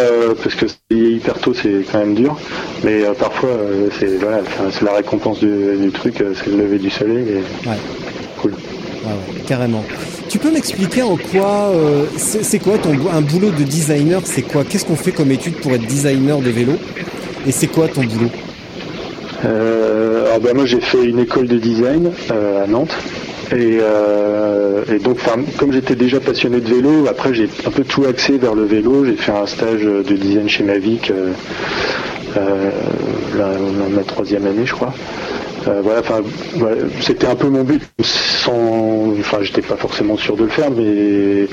parce 0.42 0.54
que 0.54 0.66
c'est 0.66 0.96
hyper 0.96 1.34
tôt, 1.34 1.52
c'est 1.54 1.84
quand 1.90 1.98
même 1.98 2.14
dur. 2.14 2.38
Mais 2.82 3.02
parfois, 3.18 3.50
c'est 3.98 4.18
voilà, 4.18 4.40
c'est 4.70 4.84
la 4.84 4.94
récompense 4.94 5.40
du, 5.40 5.76
du 5.80 5.90
truc, 5.90 6.14
c'est 6.34 6.50
le 6.50 6.56
lever 6.56 6.78
du 6.78 6.90
soleil. 6.90 7.26
Et... 7.28 7.68
Ouais. 7.68 7.76
Cool. 8.40 8.52
Ouais, 8.52 9.42
carrément. 9.46 9.84
Tu 10.28 10.38
peux 10.38 10.50
m'expliquer 10.50 11.02
en 11.02 11.16
quoi 11.16 11.70
euh, 11.74 12.04
c'est 12.16 12.58
quoi 12.58 12.76
ton 12.78 12.92
un 13.12 13.20
boulot 13.22 13.50
de 13.50 13.64
designer 13.64 14.20
C'est 14.24 14.42
quoi? 14.42 14.62
Qu'est-ce 14.64 14.84
qu'on 14.84 14.96
fait 14.96 15.12
comme 15.12 15.30
étude 15.30 15.54
pour 15.54 15.72
être 15.72 15.86
designer 15.86 16.38
de 16.40 16.50
vélo? 16.50 16.72
Et 17.46 17.52
c'est 17.52 17.66
quoi 17.68 17.88
ton 17.88 18.02
boulot? 18.02 18.30
Euh, 19.44 20.26
alors, 20.26 20.40
bah, 20.40 20.50
moi, 20.54 20.66
j'ai 20.66 20.80
fait 20.80 21.02
une 21.04 21.20
école 21.20 21.46
de 21.48 21.58
design 21.58 22.10
euh, 22.30 22.64
à 22.64 22.66
Nantes. 22.66 22.94
Et, 23.56 23.78
donc, 24.98 25.18
comme 25.56 25.72
j'étais 25.72 25.94
déjà 25.94 26.20
passionné 26.20 26.60
de 26.60 26.68
vélo, 26.68 27.06
après 27.08 27.32
j'ai 27.32 27.48
un 27.66 27.70
peu 27.70 27.82
tout 27.84 28.04
axé 28.04 28.36
vers 28.36 28.54
le 28.54 28.64
vélo. 28.64 29.06
J'ai 29.06 29.16
fait 29.16 29.32
un 29.32 29.46
stage 29.46 29.82
de 29.82 30.02
design 30.14 30.48
chez 30.48 30.64
Mavic, 30.64 31.10
la, 32.36 32.42
la- 33.38 33.88
ma 33.90 34.02
troisième 34.02 34.46
année, 34.46 34.66
je 34.66 34.74
crois. 34.74 34.92
Euh, 35.68 35.80
voilà, 35.82 36.00
enfin, 36.00 36.22
c'était 37.00 37.26
un 37.26 37.34
peu 37.34 37.48
mon 37.48 37.62
but. 37.62 37.82
Sans, 38.02 39.12
enfin, 39.18 39.38
j'étais 39.42 39.60
pas 39.62 39.76
forcément 39.76 40.16
sûr 40.16 40.36
de 40.36 40.44
le 40.44 40.48
faire, 40.48 40.70
mais 40.70 41.46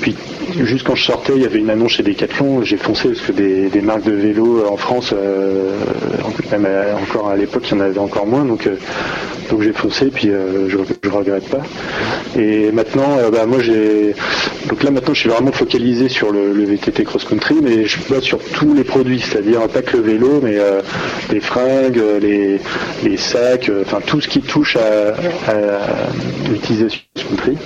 puis 0.00 0.14
juste 0.60 0.84
quand 0.86 0.94
je 0.94 1.04
sortais, 1.04 1.32
il 1.36 1.42
y 1.42 1.46
avait 1.46 1.60
une 1.60 1.70
annonce 1.70 1.92
chez 1.92 2.02
Decathlon. 2.02 2.62
J'ai 2.62 2.76
foncé 2.76 3.08
parce 3.08 3.20
que 3.22 3.32
des, 3.32 3.68
des 3.70 3.80
marques 3.80 4.04
de 4.04 4.12
vélo 4.12 4.64
en 4.68 4.76
France, 4.76 5.14
euh, 5.16 5.70
même 6.50 6.66
à- 6.66 6.96
encore 7.00 7.28
à 7.30 7.36
l'époque, 7.36 7.62
il 7.70 7.76
y 7.76 7.80
en 7.80 7.84
avait 7.84 7.98
encore 7.98 8.26
moins. 8.26 8.44
Donc, 8.44 8.66
euh, 8.66 8.74
donc 9.50 9.62
j'ai 9.62 9.72
foncé, 9.72 10.06
puis 10.06 10.28
euh, 10.30 10.68
je, 10.68 10.76
je 11.02 11.10
regrette 11.10 11.48
pas. 11.48 11.62
Et 12.38 12.70
maintenant, 12.72 13.16
euh, 13.18 13.30
bah, 13.30 13.46
moi 13.46 13.58
j'ai, 13.60 14.14
donc 14.68 14.82
là 14.82 14.90
maintenant, 14.90 15.14
je 15.14 15.20
suis 15.20 15.28
vraiment 15.28 15.52
focalisé 15.52 16.08
sur 16.08 16.32
le, 16.32 16.52
VTT 16.64 17.04
cross 17.04 17.24
country, 17.24 17.56
mais 17.62 17.84
je 17.84 17.98
bosse 18.08 18.24
sur 18.24 18.38
tous 18.38 18.72
les 18.74 18.84
produits, 18.84 19.20
c'est-à-dire 19.20 19.60
pas 19.68 19.82
que 19.82 19.96
le 19.96 20.02
vélo, 20.02 20.40
mais 20.42 20.56
euh, 20.56 20.80
les 21.30 21.40
fringues, 21.40 21.98
euh, 21.98 22.18
les, 22.20 22.60
les 23.04 23.16
sacs, 23.16 23.61
euh, 23.68 23.82
enfin 23.84 24.00
tout 24.04 24.20
ce 24.20 24.28
qui 24.28 24.40
touche 24.40 24.76
à, 24.76 25.14
l'utilisation 26.50 27.00
cross 27.14 27.28
country. 27.28 27.56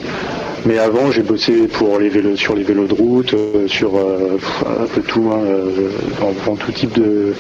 Mais 0.65 0.79
avant, 0.79 1.13
j'ai 1.13 1.23
bossé 1.23 1.69
pour 1.69 1.99
les 1.99 2.09
vélos, 2.09 2.37
sur 2.37 2.57
les 2.57 2.65
vélos 2.65 2.87
de 2.87 2.95
route, 2.95 3.35
euh, 3.35 3.69
sur 3.69 3.97
euh, 3.97 4.39
un 4.67 4.87
peu 4.87 5.01
tout, 5.03 5.31
hein, 5.33 6.57
tout 6.59 6.73
type 6.73 6.93
de, 6.93 7.35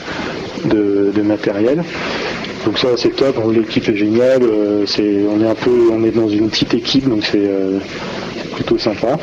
de, 0.64 1.11
de 1.14 1.22
matériel. 1.22 1.82
Donc 2.64 2.78
ça, 2.78 2.88
c'est 2.96 3.14
top. 3.16 3.36
L'équipe 3.52 3.88
est 3.88 3.96
géniale. 3.96 4.42
on 4.42 5.40
est 5.40 5.48
un 5.48 5.54
peu, 5.54 5.90
on 5.92 6.04
est 6.04 6.11
dans 6.11 6.28
une 6.28 6.50
petite 6.50 6.74
équipe, 6.74 7.09
donc 7.09 7.24
c'est 7.24 7.48
plutôt 8.54 8.78
sympa. 8.78 9.18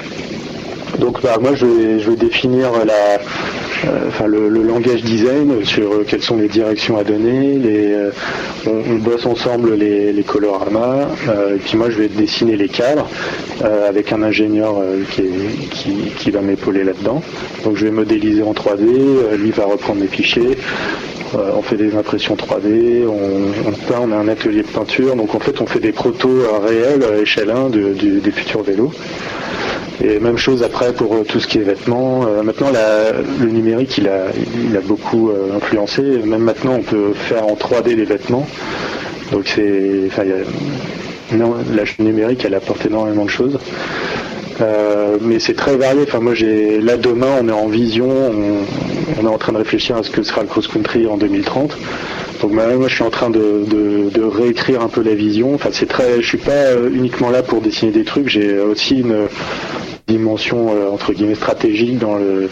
Donc 0.99 1.21
bah, 1.21 1.37
moi, 1.41 1.51
je 1.55 1.65
vais, 1.65 2.15
définir 2.15 2.71
euh, 2.73 4.27
le, 4.27 4.63
langage 4.63 5.03
design 5.03 5.65
sur 5.65 5.91
euh, 5.91 6.05
quelles 6.07 6.21
sont 6.21 6.37
les 6.37 6.47
directions 6.47 6.97
à 6.97 7.03
donner. 7.03 7.59
Euh, 7.65 8.11
on, 8.67 8.95
bosse 8.95 9.25
ensemble 9.25 9.75
les, 9.75 10.13
les 10.13 10.23
coloramas. 10.23 11.07
et 11.53 11.57
puis 11.57 11.77
moi, 11.77 11.89
je 11.89 11.97
vais 11.97 12.07
dessiner 12.07 12.55
les 12.55 12.69
cadres 12.69 13.09
avec 13.87 14.13
un 14.13 14.21
ingénieur 14.23 14.75
qui, 15.11 16.31
va 16.31 16.41
m'épauler 16.41 16.83
là-dedans. 16.83 17.21
Donc 17.63 17.75
je 17.77 17.85
vais 17.85 17.91
modéliser 17.91 18.43
en 18.43 18.53
3D. 18.53 18.79
euh, 18.87 19.35
lui 19.37 19.51
va 19.51 19.65
reprendre 19.65 20.01
mes 20.01 20.07
fichiers. 20.07 20.57
On 21.35 21.63
fait 21.63 21.77
des 21.77 21.95
impressions 21.95 22.35
3D, 22.35 23.07
on, 23.07 23.67
on 23.67 23.71
peint, 23.71 23.99
on 24.03 24.11
a 24.11 24.15
un 24.15 24.27
atelier 24.27 24.61
de 24.61 24.67
peinture, 24.67 25.15
donc 25.15 25.33
en 25.33 25.39
fait 25.39 25.59
on 25.61 25.65
fait 25.65 25.79
des 25.79 25.91
protos 25.91 26.43
réels 26.63 27.03
à 27.03 27.17
échelle 27.19 27.49
1 27.49 27.69
de- 27.69 27.93
du- 27.93 28.19
des 28.21 28.29
futurs 28.31 28.61
vélos. 28.61 28.91
Et 30.05 30.19
même 30.19 30.37
chose 30.37 30.63
après 30.63 30.91
pour 30.91 31.15
euh, 31.15 31.23
tout 31.23 31.39
ce 31.39 31.47
qui 31.47 31.59
est 31.59 31.61
vêtements. 31.61 32.25
Euh, 32.27 32.43
maintenant 32.43 32.67
le 33.39 33.47
numérique 33.49 33.97
il 33.97 34.09
a, 34.09 34.81
beaucoup 34.83 35.29
euh, 35.29 35.55
influencé. 35.55 36.01
Même 36.01 36.41
maintenant 36.41 36.75
on 36.75 36.81
peut 36.81 37.13
faire 37.13 37.47
en 37.47 37.55
3D 37.55 37.95
les 37.95 38.03
vêtements. 38.03 38.45
Donc 39.31 39.43
c'est, 39.47 40.01
enfin, 40.07 40.23
numérique 41.99 42.43
elle 42.43 42.53
apporte 42.53 42.85
énormément 42.85 43.23
de 43.23 43.29
choses. 43.29 43.57
Mais 45.21 45.39
c'est 45.39 45.55
très 45.55 45.77
varié. 45.77 46.01
Enfin, 46.03 46.19
moi, 46.19 46.33
là 46.81 46.97
demain, 46.97 47.39
on 47.41 47.47
est 47.49 47.51
en 47.53 47.67
vision, 47.67 48.07
on, 48.09 49.25
est 49.25 49.27
en 49.27 49.37
train 49.37 49.51
de 49.51 49.57
réfléchir 49.57 49.97
à 49.97 50.03
ce 50.03 50.09
que 50.09 50.23
sera 50.23 50.41
le 50.41 50.47
cross 50.47 50.67
country 50.67 51.05
en 51.07 51.17
2030. 51.17 51.75
Donc, 52.41 52.51
moi, 52.51 52.65
je 52.87 52.93
suis 52.93 53.03
en 53.03 53.09
train 53.09 53.29
de, 53.29 53.65
de- 53.67 54.23
réécrire 54.23 54.81
un 54.81 54.87
peu 54.87 55.01
la 55.01 55.15
vision. 55.15 55.53
Enfin, 55.53 55.69
c'est 55.71 55.87
très, 55.87 56.21
je 56.21 56.27
suis 56.27 56.37
pas 56.37 56.75
uniquement 56.93 57.29
là 57.29 57.43
pour 57.43 57.61
dessiner 57.61 57.91
des 57.91 58.03
trucs. 58.05 58.29
J'ai 58.29 58.59
aussi 58.59 58.99
une 59.01 59.27
dimension 60.07 60.69
euh, 60.69 60.89
entre 60.89 61.13
guillemets 61.13 61.35
stratégique 61.35 61.97
dans 61.97 62.15
le 62.15 62.49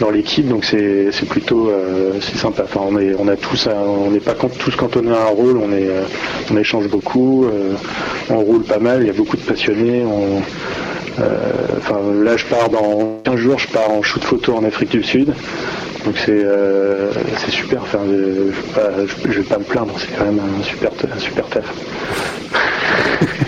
dans 0.00 0.10
l'équipe. 0.10 0.48
Donc, 0.48 0.64
c'est 0.64 1.10
plutôt 1.28 1.68
euh, 1.68 2.12
c'est 2.20 2.36
sympa. 2.36 2.64
Enfin, 2.64 2.80
on 2.88 2.98
est 2.98 3.14
on 3.18 3.28
a 3.28 3.36
tous, 3.36 3.68
on 3.68 4.10
n'est 4.10 4.20
pas 4.20 4.34
tous 4.34 4.76
cantonnés 4.76 5.12
à 5.12 5.22
un 5.22 5.30
rôle. 5.30 5.58
On 5.58 5.72
est 5.72 5.88
euh, 5.88 6.02
on 6.50 6.56
échange 6.56 6.88
beaucoup. 6.88 7.46
on 8.30 8.38
roule 8.38 8.62
pas 8.64 8.78
mal. 8.78 9.02
Il 9.02 9.06
y 9.06 9.10
a 9.10 9.14
beaucoup 9.14 9.36
de 9.36 9.42
passionnés. 9.42 10.04
On, 10.04 10.42
Enfin, 11.78 12.00
là, 12.24 12.36
je 12.36 12.44
pars 12.46 12.68
dans 12.70 13.20
15 13.22 13.36
jours, 13.36 13.56
je 13.56 13.68
pars 13.68 13.88
en 13.88 14.02
shoot 14.02 14.24
photo 14.24 14.56
en 14.56 14.64
Afrique 14.64 14.90
du 14.90 15.04
Sud. 15.04 15.32
Donc 16.04 16.16
c'est 16.18 17.50
super. 17.50 17.82
Enfin, 17.82 18.00
je, 18.10 18.16
je, 18.16 18.50
vais 18.50 18.72
pas, 18.74 18.90
je, 19.06 19.30
je 19.30 19.38
vais 19.38 19.44
pas 19.46 19.58
me 19.58 19.64
plaindre. 19.64 19.94
C'est 19.96 20.12
quand 20.18 20.24
même 20.24 20.40
un 20.40 20.62
super 20.64 20.90
un 21.14 21.20
super 21.20 21.46
taf. 21.46 21.72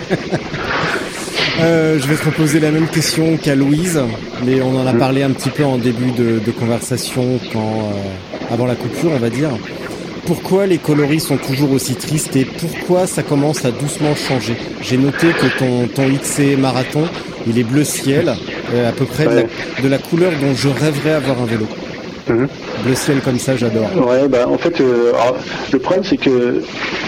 Euh, 1.59 1.97
je 1.99 2.07
vais 2.07 2.15
te 2.15 2.25
reposer 2.25 2.59
la 2.59 2.71
même 2.71 2.87
question 2.87 3.37
qu'à 3.37 3.55
Louise, 3.55 3.99
mais 4.45 4.61
on 4.61 4.79
en 4.79 4.85
a 4.85 4.93
parlé 4.93 5.23
un 5.23 5.31
petit 5.31 5.49
peu 5.49 5.63
en 5.63 5.77
début 5.77 6.11
de, 6.11 6.39
de 6.45 6.51
conversation, 6.51 7.39
quand 7.51 7.59
euh, 7.59 8.53
avant 8.53 8.65
la 8.67 8.75
coupure, 8.75 9.11
on 9.15 9.19
va 9.19 9.29
dire. 9.29 9.49
Pourquoi 10.25 10.65
les 10.67 10.77
coloris 10.77 11.21
sont 11.21 11.37
toujours 11.37 11.71
aussi 11.71 11.95
tristes 11.95 12.35
et 12.35 12.43
pourquoi 12.45 13.07
ça 13.07 13.23
commence 13.23 13.63
à 13.63 13.71
doucement 13.71 14.13
changer? 14.13 14.55
J'ai 14.81 14.97
noté 14.97 15.27
que 15.27 15.57
ton, 15.57 15.87
ton 15.87 16.09
XC 16.09 16.57
marathon, 16.57 17.05
il 17.47 17.57
est 17.57 17.63
bleu 17.63 17.85
ciel, 17.85 18.35
euh, 18.73 18.89
à 18.89 18.91
peu 18.91 19.05
près 19.05 19.23
de, 19.23 19.29
la, 19.29 19.35
Ouais. 19.37 19.47
de 19.83 19.87
la 19.87 19.97
couleur 19.97 20.33
dont 20.41 20.53
je 20.53 20.67
rêverais 20.67 21.13
avoir 21.13 21.41
un 21.41 21.45
vélo. 21.45 21.65
Mhm. 22.29 22.47
Bleu 22.83 22.95
ciel 22.95 23.21
comme 23.21 23.39
ça, 23.39 23.55
j'adore. 23.55 23.89
Ouais, 24.07 24.27
bah 24.27 24.47
en 24.47 24.57
fait, 24.57 24.81
euh, 24.81 25.11
alors, 25.13 25.37
le 25.71 25.79
problème 25.79 26.03
c'est 26.03 26.17
que 26.17 26.61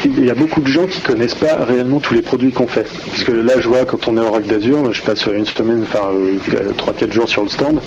il 0.06 0.26
y 0.26 0.30
a 0.30 0.34
beaucoup 0.36 0.62
de 0.62 0.68
gens 0.68 0.86
qui 0.88 1.02
connaissent 1.02 1.36
pas 1.36 1.58
réellement 1.68 2.00
tous 2.00 2.14
les 2.14 2.22
produits 2.22 2.52
qu'on 2.52 2.68
fait. 2.68 2.88
Parce 3.12 3.24
que 3.24 3.32
là, 3.32 3.54
je 3.60 3.68
vois 3.68 3.86
quand 3.86 4.08
on 4.08 4.18
est 4.18 4.22
au 4.22 4.32
Rack 4.32 4.48
d'Azur, 4.48 4.94
je 4.94 5.02
passe 5.02 5.26
une 5.28 5.46
semaine, 5.46 5.84
enfin 5.84 6.06
euh, 6.14 6.72
trois 6.78 6.94
quatre 6.94 7.12
jours 7.12 7.28
sur 7.28 7.44
le 7.44 7.50
stand. 7.50 7.80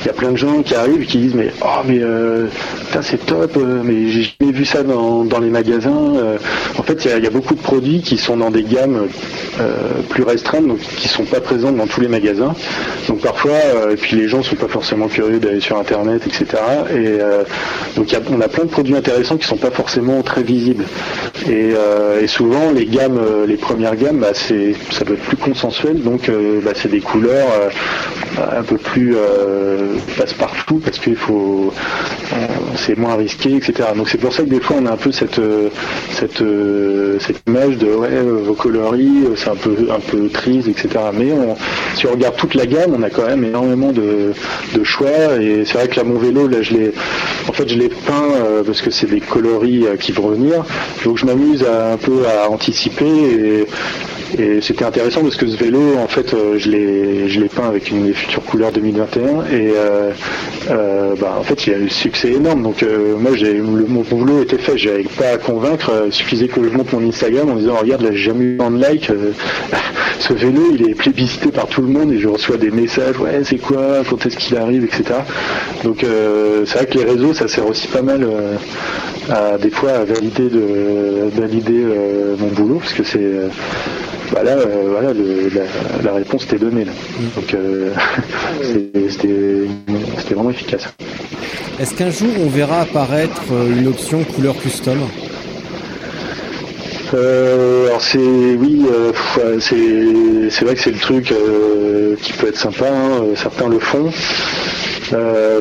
Il 0.00 0.06
y 0.06 0.10
a 0.10 0.14
plein 0.14 0.30
de 0.32 0.36
gens 0.36 0.62
qui 0.62 0.74
arrivent 0.74 1.02
et 1.02 1.06
qui 1.06 1.18
disent 1.18 1.34
mais 1.34 1.52
oh 1.62 1.82
mais 1.86 2.00
euh, 2.02 2.46
c'est 3.02 3.24
top, 3.26 3.56
euh, 3.56 3.82
mais 3.84 4.08
j'ai 4.08 4.32
jamais 4.40 4.52
vu 4.52 4.64
ça 4.64 4.82
dans, 4.82 5.24
dans 5.24 5.38
les 5.40 5.50
magasins. 5.50 6.14
Euh, 6.16 6.38
en 6.78 6.82
fait, 6.82 7.04
il 7.04 7.10
y, 7.10 7.14
a, 7.14 7.18
il 7.18 7.24
y 7.24 7.26
a 7.26 7.30
beaucoup 7.30 7.54
de 7.54 7.60
produits 7.60 8.00
qui 8.00 8.16
sont 8.16 8.36
dans 8.36 8.50
des 8.50 8.62
gammes 8.62 9.08
euh, 9.60 9.76
plus 10.08 10.22
restreintes, 10.22 10.66
donc 10.66 10.78
qui 10.78 11.08
sont 11.08 11.24
pas 11.24 11.40
présentes 11.40 11.76
dans 11.76 11.86
tous 11.86 12.00
les 12.00 12.08
magasins. 12.08 12.54
Donc 13.08 13.20
parfois, 13.20 13.52
euh, 13.52 13.92
et 13.92 13.96
puis 13.96 14.16
les 14.16 14.28
gens 14.28 14.42
sont 14.42 14.56
pas 14.56 14.68
forcément 14.68 15.08
curieux 15.08 15.38
d'aller 15.38 15.60
sur 15.60 15.76
internet, 15.78 16.22
etc. 16.26 16.61
Et 16.90 17.20
euh, 17.20 17.44
donc 17.96 18.08
on 18.30 18.40
a 18.40 18.48
plein 18.48 18.64
de 18.64 18.70
produits 18.70 18.96
intéressants 18.96 19.36
qui 19.36 19.46
sont 19.46 19.56
pas 19.56 19.70
forcément 19.70 20.22
très 20.22 20.42
visibles. 20.42 20.84
Et, 21.46 21.72
euh, 21.74 22.26
souvent 22.26 22.70
les 22.70 22.86
gammes, 22.86 23.18
euh, 23.18 23.46
les 23.46 23.56
premières 23.56 23.96
gammes, 23.96 24.18
bah, 24.18 24.32
ça 24.32 25.04
doit 25.04 25.16
être 25.16 25.22
plus 25.22 25.36
consensuel, 25.36 26.02
donc 26.02 26.30
bah, 26.64 26.72
c'est 26.74 26.90
des 26.90 27.00
couleurs 27.00 27.48
un 28.56 28.62
peu 28.62 28.76
plus 28.76 29.16
passe-partout 30.16 30.80
parce 30.82 30.98
qu'il 30.98 31.16
faut 31.16 31.72
c'est 32.76 32.96
moins 32.96 33.16
risqué, 33.16 33.56
etc. 33.56 33.90
Donc 33.96 34.08
c'est 34.08 34.18
pour 34.18 34.32
ça 34.32 34.44
que 34.44 34.48
des 34.48 34.60
fois 34.60 34.76
on 34.80 34.86
a 34.86 34.92
un 34.92 34.96
peu 34.96 35.12
cette 35.12 35.40
cette 36.12 36.42
cette 37.20 37.42
image 37.46 37.76
de 37.78 37.88
ouais 37.88 38.22
vos 38.22 38.54
coloris 38.54 39.24
c'est 39.36 39.50
un 39.50 39.56
peu 39.56 39.76
un 39.90 40.00
peu 40.00 40.28
triste, 40.28 40.68
etc. 40.68 40.88
Mais 41.12 41.28
si 41.96 42.06
on 42.06 42.12
regarde 42.12 42.36
toute 42.36 42.54
la 42.54 42.66
gamme, 42.66 42.94
on 42.96 43.02
a 43.02 43.10
quand 43.10 43.26
même 43.26 43.44
énormément 43.44 43.92
de, 43.92 44.32
de 44.74 44.84
choix 44.84 45.36
et 45.40 45.64
c'est 45.66 45.74
vrai 45.74 45.88
que 45.88 45.96
là 45.96 46.04
mon 46.04 46.18
vélo 46.18 46.48
je 46.60 46.74
l'ai 46.74 46.92
en 47.48 47.52
fait 47.52 47.68
je 47.68 47.78
l'ai 47.78 47.88
peint 47.88 48.34
euh, 48.34 48.62
parce 48.62 48.82
que 48.82 48.90
c'est 48.90 49.08
des 49.08 49.20
coloris 49.20 49.86
euh, 49.86 49.96
qui 49.96 50.12
vont 50.12 50.28
venir. 50.28 50.64
Donc 51.04 51.18
je 51.18 51.26
m'amuse 51.26 51.64
un 51.64 51.96
peu 51.96 52.26
à 52.26 52.50
anticiper 52.50 53.06
et 53.06 53.66
et 54.38 54.60
c'était 54.62 54.84
intéressant 54.84 55.22
parce 55.22 55.36
que 55.36 55.46
ce 55.46 55.56
vélo, 55.56 55.96
en 55.98 56.08
fait, 56.08 56.32
euh, 56.32 56.58
je 56.58 56.70
l'ai, 56.70 57.28
je 57.28 57.40
l'ai 57.40 57.48
peint 57.48 57.68
avec 57.68 57.90
une 57.90 58.06
des 58.06 58.14
futures 58.14 58.42
couleurs 58.42 58.72
2021 58.72 59.20
et 59.20 59.72
euh, 59.76 60.10
euh, 60.70 61.14
bah, 61.20 61.36
en 61.38 61.42
fait, 61.42 61.66
il 61.66 61.74
a 61.74 61.78
eu 61.78 61.86
un 61.86 61.90
succès 61.90 62.32
énorme. 62.32 62.62
Donc 62.62 62.84
moi, 63.18 63.32
j'ai, 63.34 63.54
le, 63.54 63.62
mon 63.62 64.02
boulot 64.02 64.42
était 64.42 64.58
fait. 64.58 64.78
J'avais 64.78 65.04
pas 65.04 65.30
à 65.34 65.38
convaincre. 65.38 65.90
Il 66.06 66.12
suffisait 66.12 66.48
que 66.48 66.62
je 66.62 66.74
monte 66.74 66.92
mon 66.92 67.06
Instagram 67.08 67.50
en 67.50 67.56
disant 67.56 67.76
regarde, 67.76 68.02
là, 68.02 68.10
j'ai 68.12 68.18
jamais 68.18 68.44
eu 68.44 68.56
tant 68.56 68.70
de 68.70 68.82
likes. 68.82 69.10
ce 70.18 70.32
vélo, 70.32 70.62
il 70.72 70.88
est 70.88 70.94
plébiscité 70.94 71.50
par 71.50 71.66
tout 71.66 71.82
le 71.82 71.88
monde 71.88 72.12
et 72.12 72.18
je 72.18 72.28
reçois 72.28 72.56
des 72.56 72.70
messages. 72.70 73.18
Ouais, 73.18 73.42
c'est 73.44 73.58
quoi? 73.58 74.02
Quand 74.08 74.24
est-ce 74.24 74.36
qu'il 74.36 74.56
arrive, 74.56 74.84
etc. 74.84 75.04
Donc 75.84 76.06
c'est 76.64 76.78
vrai 76.78 76.86
que 76.86 76.98
les 76.98 77.04
réseaux, 77.04 77.34
ça 77.34 77.48
sert 77.48 77.66
aussi 77.68 77.88
pas 77.88 78.02
mal 78.02 78.26
à 79.30 79.58
des 79.58 79.70
fois 79.70 79.90
à 79.90 80.04
valider 80.04 80.48
de 80.48 81.28
valider 81.34 81.84
mon 82.38 82.48
boulot 82.48 82.78
parce 82.78 82.92
que 82.92 83.04
c'est 83.04 83.20
bah 84.32 84.42
là, 84.42 84.52
euh, 84.52 84.86
voilà, 84.90 85.12
le- 85.12 85.48
la, 85.54 85.62
la 86.02 86.12
réponse 86.14 86.46
t'est 86.46 86.58
donnée. 86.58 86.84
Là. 86.84 86.92
Donc 87.36 87.54
euh, 87.54 87.90
c'était 89.10 90.34
vraiment 90.34 90.50
efficace. 90.50 90.88
Est-ce 91.80 91.94
qu'un 91.94 92.10
jour 92.10 92.30
on 92.40 92.48
verra 92.48 92.80
apparaître 92.82 93.42
euh, 93.52 93.78
une 93.78 93.88
option 93.88 94.22
couleur 94.24 94.56
custom? 94.58 94.98
Euh, 97.14 97.88
alors 97.88 98.00
c'est 98.00 98.18
oui, 98.18 98.82
euh, 98.90 99.12
c'est 99.60 100.64
vrai 100.64 100.74
que 100.74 100.80
c'est 100.80 100.92
le 100.92 100.98
truc 100.98 101.30
euh, 101.32 102.16
qui 102.22 102.32
peut 102.32 102.48
être 102.48 102.56
sympa. 102.58 102.88
hein, 102.88 103.20
certains 103.36 103.68
le 103.68 103.78
font. 103.78 104.10
Euh, 105.12 105.60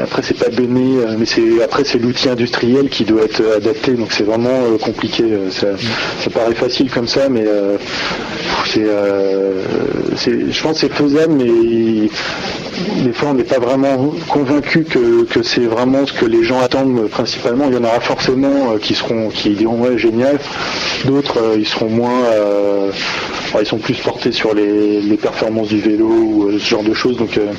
après 0.00 0.22
c'est 0.22 0.38
pas 0.38 0.48
donné, 0.48 0.98
euh, 0.98 1.16
mais 1.18 1.26
c'est 1.26 1.62
après 1.62 1.84
c'est 1.84 1.98
l'outil 1.98 2.28
industriel 2.28 2.88
qui 2.88 3.04
doit 3.04 3.24
être 3.24 3.42
adapté. 3.56 3.92
Donc 3.92 4.12
c'est 4.12 4.24
vraiment 4.24 4.48
euh, 4.50 4.78
compliqué. 4.78 5.24
Ça, 5.50 5.68
paraît 6.30 6.54
facile 6.54 6.90
comme 6.90 7.08
ça, 7.08 7.28
mais 7.28 7.44
c'est 8.66 8.84
je 8.84 10.62
pense 10.62 10.74
que 10.74 10.80
c'est 10.80 10.92
faisable, 10.92 11.34
mais 11.34 12.08
des 13.04 13.12
fois 13.12 13.30
on 13.30 13.34
n'est 13.34 13.44
pas 13.44 13.58
vraiment 13.58 14.14
convaincu 14.28 14.84
que, 14.84 15.24
que 15.24 15.42
c'est 15.42 15.66
vraiment 15.66 16.06
ce 16.06 16.12
que 16.12 16.24
les 16.24 16.42
gens 16.42 16.60
attendent 16.60 17.08
principalement. 17.08 17.66
Il 17.68 17.74
y 17.74 17.76
en 17.76 17.84
aura 17.84 18.00
forcément 18.00 18.76
qui 18.80 18.94
seront 18.94 19.28
qui 19.28 19.50
diront 19.50 19.80
ouais 19.80 19.98
génial, 19.98 20.38
d'autres 21.04 21.54
ils 21.58 21.66
seront 21.66 21.90
moins 21.90 22.22
ils 23.60 23.66
sont 23.66 23.78
plus 23.78 23.98
portés 23.98 24.32
sur 24.32 24.54
les, 24.54 25.00
performances 25.20 25.68
du 25.68 25.80
vélo 25.80 26.06
ou 26.06 26.58
ce 26.58 26.68
genre 26.68 26.82
de 26.82 26.94
choses 26.94 27.16
donc 27.16 27.36
euh, 27.36 27.52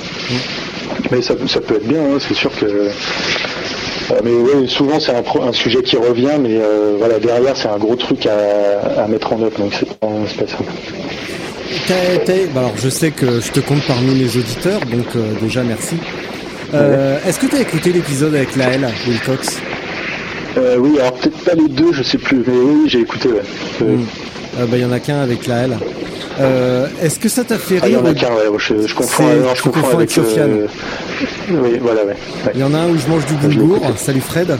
mais 1.12 1.22
ça, 1.22 1.34
ça 1.48 1.62
peut 1.62 1.76
être 1.76 1.88
bien, 1.88 2.02
hein, 2.02 2.18
c'est 2.20 2.34
sûr 2.34 2.52
que 2.58 2.66
euh, 2.66 2.90
mais 4.24 4.32
ouais, 4.32 4.68
souvent 4.68 5.00
c'est 5.00 5.14
un, 5.14 5.54
sujet 5.54 5.82
qui 5.82 5.96
revient, 5.98 6.38
mais 6.40 6.58
euh, 6.60 6.96
voilà 6.98 7.20
derrière 7.20 7.56
c'est 7.56 7.70
un 7.70 7.78
gros 7.78 7.96
truc 7.96 8.26
à, 8.26 9.04
à 9.04 9.08
mettre 9.08 9.32
en 9.34 9.42
œuvre, 9.42 9.58
donc 9.58 9.74
c'est 9.74 9.88
pas, 10.00 10.08
pas 10.08 10.48
simple. 10.48 10.72
T'as- 11.88 12.34
bah 12.54 12.62
alors 12.62 12.74
je 12.78 12.90
sais 12.90 13.12
que 13.12 13.40
je 13.40 13.52
te 13.52 13.60
compte 13.60 13.82
parmi 13.88 14.14
mes 14.16 14.38
auditeurs, 14.38 14.82
donc 14.82 15.08
euh, 15.16 15.34
déjà 15.42 15.64
merci. 15.64 15.96
Est-ce 17.26 17.38
que 17.40 17.46
tu 17.46 17.56
as 17.56 17.62
écouté 17.62 17.92
l'épisode 17.94 18.34
avec 18.34 18.56
Laël 18.56 18.90
Wilcox? 19.08 19.60
Euh, 20.58 20.78
oui, 20.78 21.00
alors 21.00 21.14
peut-être 21.14 21.38
pas 21.44 21.54
les 21.56 21.68
deux, 21.68 21.94
je 21.94 22.04
sais 22.04 22.18
plus, 22.18 22.44
mais 22.46 22.54
oui, 22.54 22.88
j'ai 22.88 23.00
écouté. 23.00 23.30
Ouais. 23.30 23.42
Hmm. 23.82 24.06
Euh, 24.60 24.66
bah, 24.68 24.78
Il 24.78 24.82
y 24.82 24.86
en 24.86 24.92
a 24.92 25.00
qu'un 25.00 25.20
avec 25.22 25.48
Laël. 25.48 25.78
Euh, 26.40 26.88
Est-ce 27.02 27.20
que 27.20 27.30
ça 27.30 27.44
t'a 27.44 27.58
fait 27.58 27.80
Ah, 27.82 27.88
il 27.88 27.94
y 27.94 27.96
rire 27.96 28.04
en 28.06 28.10
a 28.10 28.14
qu'un, 28.14 28.30
ouais, 28.30 28.58
je, 28.58 28.88
je 28.88 28.96
confonds, 28.96 29.28
alors, 29.28 29.56
je 29.56 29.62
confonds 29.64 29.82
confonds 29.82 29.98
avec 29.98 30.12
Sofiane. 30.12 30.52
euh, 30.52 30.68
Oui, 31.52 31.78
voilà, 31.82 32.02
ouais. 32.06 32.08
ouais. 32.46 32.52
Il 32.56 32.60
y 32.60 32.64
en 32.64 32.74
a 32.74 32.80
un 32.80 32.88
où 32.90 32.98
je 32.98 33.08
mange 33.08 33.26
du 33.26 33.34
boulgour, 33.36 33.82
salut 33.98 34.22
Fred, 34.22 34.58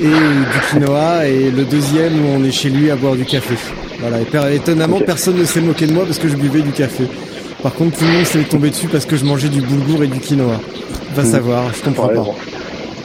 et 0.00 0.04
du 0.04 0.60
quinoa, 0.70 1.26
et 1.26 1.50
le 1.50 1.64
deuxième 1.64 2.24
où 2.24 2.28
on 2.36 2.44
est 2.44 2.52
chez 2.52 2.68
lui 2.70 2.90
à 2.90 2.96
boire 2.96 3.14
du 3.16 3.24
café. 3.24 3.54
Voilà, 4.00 4.18
et 4.52 4.56
étonnamment 4.56 5.00
personne 5.00 5.36
ne 5.38 5.44
s'est 5.44 5.60
moqué 5.60 5.86
de 5.86 5.92
moi 5.92 6.04
parce 6.04 6.18
que 6.18 6.28
je 6.28 6.36
buvais 6.36 6.60
du 6.60 6.70
café. 6.70 7.04
Par 7.64 7.74
contre 7.74 7.98
tout 7.98 8.04
le 8.04 8.12
monde 8.12 8.24
s'est 8.24 8.44
tombé 8.44 8.70
dessus 8.70 8.86
parce 8.86 9.04
que 9.04 9.16
je 9.16 9.24
mangeais 9.24 9.48
du 9.48 9.60
boulgour 9.60 10.04
et 10.04 10.06
du 10.06 10.20
quinoa. 10.20 10.60
Va 11.16 11.22
Hmm. 11.24 11.26
savoir, 11.32 11.64
je 11.74 11.82
comprends 11.82 12.06
Ouais, 12.06 12.14
pas. 12.14 12.20
bon. 12.20 12.34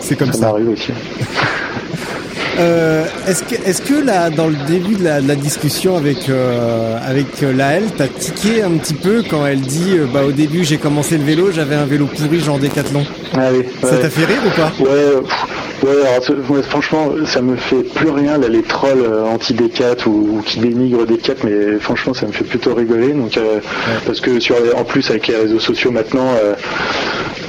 C'est 0.01 0.15
comme 0.15 0.31
ça 0.31 0.37
ça. 0.39 0.45
m'arrive 0.47 0.69
aussi. 0.69 0.91
Euh, 2.59 3.05
est-ce 3.27 3.43
que, 3.43 3.55
est-ce 3.67 3.81
que 3.81 3.95
là, 3.95 4.29
dans 4.29 4.47
le 4.47 4.55
début 4.67 4.95
de 4.95 5.03
la, 5.03 5.21
de 5.21 5.27
la 5.27 5.35
discussion 5.35 5.97
avec 5.97 6.29
euh, 6.29 6.97
avec 7.03 7.41
euh, 7.41 7.51
Laëlle, 7.51 7.85
t'as 7.97 8.07
tiqué 8.07 8.61
un 8.61 8.77
petit 8.77 8.93
peu 8.93 9.23
quand 9.27 9.45
elle 9.45 9.61
dit, 9.61 9.97
euh, 9.97 10.05
bah 10.13 10.21
au 10.27 10.31
début 10.31 10.63
j'ai 10.63 10.77
commencé 10.77 11.17
le 11.17 11.23
vélo, 11.23 11.51
j'avais 11.51 11.75
un 11.75 11.85
vélo 11.85 12.05
pourri 12.05 12.39
genre 12.39 12.59
Décathlon. 12.59 13.05
Ah 13.35 13.47
oui, 13.51 13.65
Ça 13.81 13.95
ouais. 13.95 14.01
t'a 14.01 14.09
fait 14.09 14.25
rire 14.25 14.41
ou 14.45 14.49
pas? 14.51 14.71
Ouais, 14.79 15.89
ouais, 15.89 16.01
alors, 16.05 16.49
ouais, 16.51 16.61
franchement, 16.61 17.09
ça 17.25 17.41
me 17.41 17.55
fait 17.55 17.83
plus 17.95 18.09
rien, 18.09 18.37
là, 18.37 18.47
les 18.47 18.61
trolls 18.61 19.01
euh, 19.01 19.23
anti-Decat 19.25 20.05
ou, 20.05 20.37
ou 20.37 20.41
qui 20.45 20.59
dénigrent 20.59 21.07
Decat, 21.07 21.33
mais 21.43 21.79
franchement, 21.79 22.13
ça 22.13 22.27
me 22.27 22.31
fait 22.31 22.43
plutôt 22.43 22.75
rigoler. 22.75 23.13
Donc, 23.13 23.35
euh, 23.37 23.59
parce 24.05 24.21
que 24.21 24.39
sur 24.39 24.55
en 24.77 24.83
plus, 24.83 25.09
avec 25.09 25.27
les 25.27 25.35
réseaux 25.37 25.59
sociaux 25.59 25.89
maintenant, 25.89 26.35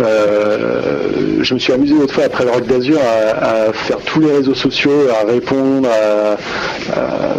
euh, 0.01 1.43
je 1.43 1.55
me 1.55 1.59
suis 1.59 1.73
amusé 1.73 1.95
l'autre 1.95 2.15
fois 2.15 2.25
après 2.25 2.45
le 2.45 2.51
Rock 2.51 2.67
d'Azur 2.67 2.99
à, 3.01 3.73
faire 3.73 3.99
tous 3.99 4.21
les 4.21 4.33
réseaux 4.33 4.55
sociaux, 4.55 5.09
à 5.11 5.27
répondre, 5.27 5.89
à, 5.89 6.37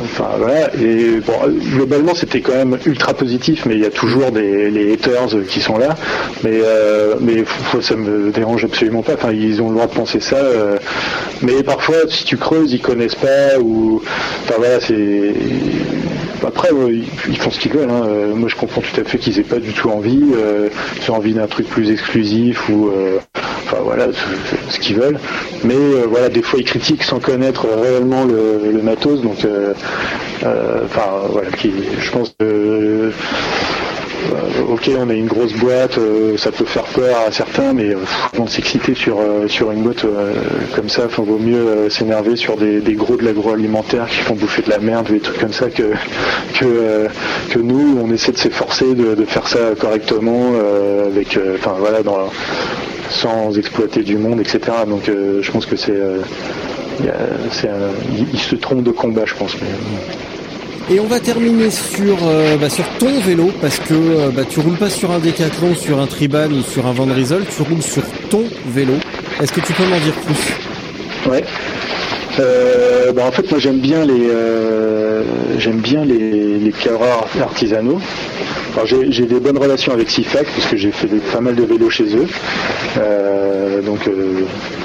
enfin 0.03 0.29
voilà. 0.37 0.73
Et 0.75 1.19
bon, 1.25 1.33
globalement, 1.75 2.15
c'était 2.15 2.41
quand 2.41 2.53
même 2.53 2.77
ultra 2.85 3.13
positif, 3.13 3.65
mais 3.65 3.75
il 3.75 3.81
y 3.81 3.85
a 3.85 3.89
toujours 3.89 4.31
des 4.31 4.69
les 4.69 4.93
haters 4.93 5.27
qui 5.47 5.59
sont 5.59 5.77
là. 5.77 5.95
Mais 6.43 6.61
euh, 6.63 7.15
mais 7.19 7.43
ça 7.81 7.95
me 7.95 8.31
dérange 8.31 8.63
absolument 8.63 9.03
pas. 9.03 9.13
Enfin, 9.13 9.31
ils 9.31 9.61
ont 9.61 9.69
le 9.69 9.75
droit 9.75 9.87
de 9.87 9.93
penser 9.93 10.19
ça. 10.19 10.37
euh, 10.37 10.77
mais 11.41 11.63
parfois, 11.63 11.95
si 12.09 12.23
tu 12.25 12.37
creuses, 12.37 12.71
ils 12.73 12.81
connaissent 12.81 13.15
pas 13.15 13.59
ou 13.59 14.01
enfin 14.43 14.55
voilà, 14.57 14.79
c'est 14.79 15.33
après, 16.45 16.69
ils- 16.89 17.38
font 17.38 17.51
ce 17.51 17.59
qu'ils 17.59 17.71
veulent. 17.73 17.89
hein. 17.89 18.03
Euh, 18.07 18.33
Moi, 18.36 18.49
je 18.49 18.55
comprends 18.55 18.81
tout 18.81 18.99
à 18.99 19.03
fait 19.03 19.17
qu'ils 19.17 19.39
aient 19.39 19.43
pas 19.43 19.59
du 19.59 19.71
tout 19.73 19.89
envie. 19.89 20.23
euh, 20.36 20.69
envie 21.11 21.33
d'un 21.33 21.47
truc 21.47 21.67
plus 21.69 21.91
exclusif 21.91 22.67
ou, 22.69 22.89
euh, 22.89 23.19
enfin 23.65 23.77
voilà, 23.83 24.07
ce- 24.11 24.71
qu'ils 24.79 24.95
veulent. 24.97 25.19
Mais 25.63 25.75
euh, 25.75 26.05
voilà, 26.09 26.29
des 26.29 26.41
fois, 26.41 26.59
ils 26.59 26.65
critiquent 26.65 27.03
sans 27.03 27.19
connaître 27.19 27.67
réellement 27.67 28.25
le, 28.25 28.71
matos. 28.81 29.21
Donc, 29.21 29.38
enfin 30.41 31.27
voilà, 31.31 31.49
qui, 31.51 31.71
je 31.99 32.11
pense 32.11 32.36
que 32.39 33.11
ok, 34.69 34.91
on 34.97 35.09
est 35.09 35.17
une 35.17 35.28
grosse 35.28 35.53
boîte, 35.53 35.97
euh, 35.97 36.38
ça 36.38 36.51
peut 36.51 36.65
faire 36.65 36.84
peur 36.84 37.17
à 37.28 37.32
certains, 37.32 37.73
mais 37.73 37.89
euh, 37.89 37.99
pff, 37.99 38.39
on 38.39 38.47
s'exciter 38.47 38.95
sur 38.95 39.19
euh, 39.19 39.47
sur 39.47 39.71
une 39.71 39.84
boîte 39.84 40.05
euh, 40.05 40.34
comme 40.76 40.89
ça, 40.89 41.03
enfin 41.05 41.23
vaut 41.23 41.39
mieux 41.39 41.55
euh, 41.55 41.89
s'énerver 41.89 42.36
sur 42.36 42.57
des, 42.57 42.82
gros 42.93 43.17
de 43.17 43.23
l'agroalimentaire 43.23 44.07
qui 44.07 44.17
font 44.17 44.36
bouffer 44.36 44.61
de 44.61 44.69
la 44.69 44.80
merde, 44.80 45.07
des 45.07 45.19
trucs 45.19 45.39
comme 45.39 45.53
ça 45.53 45.69
que 45.69 45.84
que 46.59 46.65
euh, 46.65 47.07
nous, 47.55 47.97
on 48.01 48.11
essaie 48.11 48.32
de 48.32 48.38
s'efforcer 48.38 48.95
de, 48.95 49.26
faire 49.26 49.47
ça 49.47 49.73
correctement, 49.80 50.53
euh, 50.53 51.07
avec, 51.07 51.38
euh, 51.38 51.57
voilà, 51.80 51.99
sans 53.09 53.57
exploiter 53.57 54.03
du 54.03 54.17
monde, 54.17 54.39
etc. 54.39 54.59
Donc 54.88 55.09
euh, 55.09 55.41
je 55.41 55.51
pense 55.51 55.65
que 55.65 55.76
c'est 55.76 55.95
euh, 55.95 56.19
il 56.99 57.11
il, 58.17 58.28
il 58.34 58.39
se 58.39 58.55
trompe 58.55 58.84
de 58.84 58.91
combat, 58.91 59.23
je 59.26 59.36
pense. 59.36 59.55
Et 60.88 60.99
on 60.99 61.07
va 61.07 61.19
terminer 61.19 61.71
sur 61.71 62.15
euh, 62.27 62.57
bah, 62.57 62.69
sur 62.69 62.86
ton 62.99 63.19
vélo 63.21 63.49
parce 63.59 63.79
que 63.79 63.95
euh, 63.95 64.29
bah, 64.29 64.43
tu 64.47 64.59
roules 64.59 64.77
pas 64.77 64.89
sur 64.89 65.09
un 65.09 65.17
Décathlon, 65.17 65.73
sur 65.73 65.99
un 65.99 66.05
Triban 66.05 66.51
ou 66.51 66.61
sur 66.61 66.86
un 66.86 66.91
Van 66.91 67.07
tu 67.07 67.61
roules 67.63 67.81
sur 67.81 68.03
ton 68.29 68.43
vélo. 68.67 68.93
Est-ce 69.41 69.51
que 69.51 69.61
tu 69.61 69.73
peux 69.73 69.83
m'en 69.86 69.97
dire 69.97 70.13
plus? 70.13 71.31
Ouais. 71.31 71.43
Euh, 72.39 73.11
bah, 73.13 73.23
en 73.25 73.31
fait, 73.31 73.49
moi 73.49 73.59
j'aime 73.59 73.79
bien 73.79 74.05
les 74.05 74.29
euh, 74.29 75.23
j'aime 75.57 75.79
bien 75.79 76.05
les, 76.05 76.71
artisanaux. 77.41 77.99
J'ai 78.86 79.25
des 79.25 79.39
bonnes 79.39 79.57
relations 79.57 79.91
avec 79.91 80.11
Sifac 80.11 80.45
parce 80.45 80.67
que 80.67 80.77
j'ai 80.77 80.91
fait 80.91 81.07
pas 81.33 81.41
mal 81.41 81.55
de 81.55 81.63
vélos 81.63 81.89
chez 81.89 82.15
eux. 82.15 82.27
Donc 83.83 84.01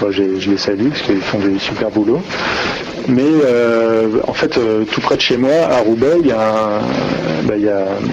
moi, 0.01 0.11
je 0.11 0.51
les 0.51 0.57
salue 0.57 0.89
parce 0.89 1.03
qu'ils 1.03 1.21
font 1.21 1.41
des 1.41 1.59
super 1.59 1.91
boulots. 1.91 2.23
Mais 3.11 3.23
euh, 3.25 4.21
en 4.27 4.35
fait, 4.35 4.57
euh, 4.57 4.85
tout 4.85 5.01
près 5.01 5.17
de 5.17 5.21
chez 5.21 5.37
moi, 5.37 5.51
à 5.69 5.79
Roubaix, 5.79 6.17
il 6.21 6.29
y 6.29 6.33
a, 6.33 6.81
bah, 7.45 7.55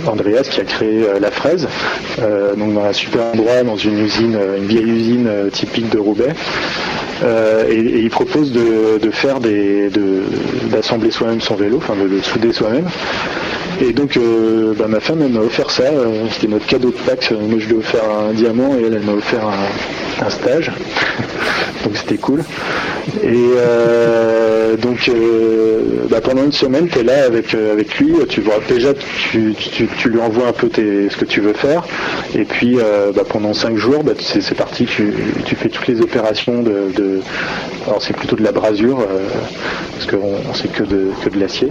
Andreas 0.07 0.43
qui 0.49 0.59
a 0.59 0.63
créé 0.63 1.03
euh, 1.03 1.19
la 1.19 1.29
fraise, 1.31 1.67
donc 2.57 2.73
dans 2.73 2.83
un 2.83 2.93
super 2.93 3.21
endroit, 3.33 3.63
dans 3.63 3.75
une 3.75 3.99
usine, 3.99 4.37
une 4.57 4.65
vieille 4.65 4.89
usine 4.89 5.29
typique 5.51 5.89
de 5.89 5.99
Roubaix. 5.99 6.33
Et, 7.69 7.79
il 7.79 8.09
propose 8.09 8.51
de, 8.51 9.09
faire 9.11 9.39
des, 9.39 9.89
de- 9.89 10.23
d'assembler 10.71 11.11
soi-même 11.11 11.41
son 11.41 11.55
vélo, 11.55 11.77
enfin 11.77 11.95
de 11.95 12.07
le 12.07 12.21
souder 12.21 12.53
soi-même. 12.53 12.87
Et 13.79 13.93
donc, 13.93 14.17
euh, 14.17 14.73
bah, 14.77 14.87
ma 14.87 14.99
femme, 14.99 15.21
elle 15.21 15.31
m'a 15.31 15.41
offert 15.41 15.69
ça. 15.69 15.83
euh, 15.83 16.25
C'était 16.31 16.47
notre 16.47 16.65
cadeau 16.65 16.89
de 16.89 16.95
Pâques. 16.95 17.31
Moi, 17.31 17.59
je 17.59 17.67
lui 17.67 17.75
ai 17.75 17.77
offert 17.77 18.03
un 18.09 18.33
diamant 18.33 18.75
et 18.75 18.83
elle, 18.85 18.95
elle 18.95 19.03
m'a 19.03 19.13
offert 19.13 19.45
un, 19.45 20.29
stage. 20.31 20.71
donc, 21.83 21.95
c'était 21.95 22.17
cool. 22.17 22.43
Et 23.23 23.29
euh, 23.57 24.75
donc, 24.77 25.07
euh, 25.09 25.81
bah, 26.09 26.21
pendant 26.21 26.43
une 26.43 26.51
semaine, 26.51 26.87
tu 26.89 26.99
es 26.99 27.03
là 27.03 27.25
avec, 27.25 27.53
euh, 27.53 27.73
avec 27.73 27.99
lui. 27.99 28.13
Tu 28.27 28.41
vois, 28.41 28.55
déjà, 28.67 28.93
tu, 28.95 29.53
tu, 29.55 29.87
tu 29.87 30.09
lui 30.09 30.19
envoies 30.19 30.47
un 30.47 30.53
peu 30.53 30.69
ce 30.75 31.15
que 31.15 31.25
tu 31.25 31.39
veux 31.41 31.53
faire. 31.53 31.83
Et 32.35 32.45
puis, 32.45 32.77
euh, 32.79 33.11
bah, 33.15 33.23
pendant 33.29 33.53
cinq 33.53 33.77
jours, 33.77 34.03
c'est, 34.19 34.41
c'est 34.41 34.55
parti. 34.55 34.85
Tu, 34.85 35.13
tu 35.45 35.55
fais 35.55 35.69
toutes 35.69 35.87
les 35.87 36.01
opérations 36.01 36.63
de. 36.63 36.91
de- 36.95 37.19
alors, 37.85 38.01
c'est 38.01 38.15
plutôt 38.15 38.35
de 38.35 38.43
la 38.43 38.51
brasure, 38.51 38.99
euh, 38.99 39.27
parce 39.93 40.07
qu'on 40.07 40.33
on 40.49 40.53
sait 40.55 40.67
que 40.67 40.83
de, 40.83 41.11
que 41.23 41.29
de 41.29 41.39
l'acier. 41.39 41.69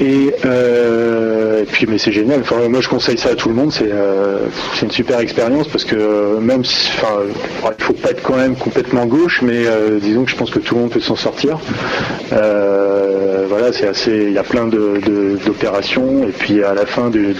Et, 0.00 0.34
euh, 0.44 1.62
et 1.62 1.64
puis 1.64 1.86
mais 1.88 1.98
c'est 1.98 2.12
génial. 2.12 2.40
Enfin, 2.40 2.68
moi 2.68 2.80
je 2.80 2.88
conseille 2.88 3.18
ça 3.18 3.30
à 3.30 3.34
tout 3.34 3.48
le 3.48 3.54
monde. 3.54 3.72
C'est 3.72 3.90
euh, 3.90 4.46
une 4.82 4.90
super 4.90 5.20
expérience 5.20 5.68
parce 5.68 5.84
que 5.84 5.94
euh, 5.96 6.40
même 6.40 6.64
si, 6.64 6.90
enfin, 6.98 7.20
il 7.78 7.84
faut 7.84 7.92
pas 7.92 8.10
être 8.10 8.22
quand 8.22 8.36
même 8.36 8.56
complètement 8.56 9.06
gauche, 9.06 9.40
mais 9.42 9.64
disons 10.00 10.24
que 10.24 10.30
je 10.30 10.36
pense 10.36 10.50
que 10.50 10.58
tout 10.58 10.74
le 10.74 10.82
monde 10.82 10.90
peut 10.90 11.00
s'en 11.00 11.16
sortir. 11.16 11.58
Voilà, 12.30 13.72
c'est 13.72 13.86
assez. 13.86 14.24
Il 14.26 14.32
y 14.32 14.38
a 14.38 14.42
plein 14.42 14.66
d'opérations 14.66 16.24
et 16.26 16.32
puis 16.32 16.64
à 16.64 16.74
la 16.74 16.86
fin 16.86 17.10
de 17.10 17.34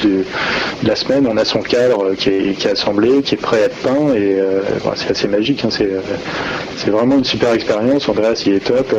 la 0.85 0.95
semaine, 0.97 1.27
on 1.29 1.37
a 1.37 1.45
son 1.45 1.61
cadre 1.61 2.15
qui 2.15 2.31
est, 2.31 2.67
assemblé, 2.67 3.23
qui 3.23 3.35
est 3.35 3.39
prêt 3.39 3.63
à 3.63 3.67
être 3.67 3.77
peint 3.77 4.15
et 4.15 4.39
c'est 4.97 5.11
assez 5.11 5.29
magique. 5.29 5.65
hein. 5.65 5.71
C'est 6.77 6.91
vraiment 6.91 7.19
une 7.19 7.25
super 7.25 7.53
expérience. 7.53 8.09
Andreas, 8.09 8.43
il 8.47 8.55
est 8.55 8.65
top. 8.65 8.95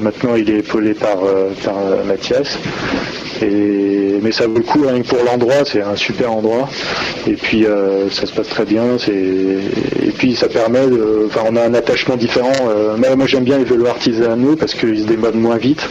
Maintenant, 0.00 0.34
il 0.36 0.48
est 0.50 0.58
épaulé 0.58 0.94
par, 0.94 1.18
par 1.64 1.74
euh, 1.78 2.04
Mais 4.24 4.32
ça 4.32 4.46
vaut 4.46 4.56
le 4.56 4.62
coup 4.62 4.80
rien 4.86 5.02
que 5.02 5.06
pour 5.06 5.22
l'endroit, 5.22 5.66
c'est 5.66 5.82
un 5.82 5.96
super 5.96 6.32
endroit. 6.32 6.66
Et 7.26 7.34
puis 7.34 7.66
euh, 7.66 8.08
ça 8.08 8.24
se 8.24 8.32
passe 8.32 8.48
très 8.48 8.64
bien. 8.64 8.96
Et 9.06 10.10
puis 10.16 10.34
ça 10.34 10.48
permet, 10.48 10.86
de, 10.86 11.26
enfin 11.26 11.42
on 11.50 11.56
a 11.56 11.62
un 11.62 11.74
attachement 11.74 12.16
différent. 12.16 12.52
Euh, 12.70 12.96
moi, 12.96 13.26
j'aime 13.26 13.44
bien 13.44 13.58
les 13.58 13.64
vélos 13.64 13.86
artisanaux 13.86 14.56
parce 14.56 14.72
qu'ils 14.72 15.00
se 15.00 15.06
démodent 15.06 15.34
moins 15.34 15.58
vite. 15.58 15.86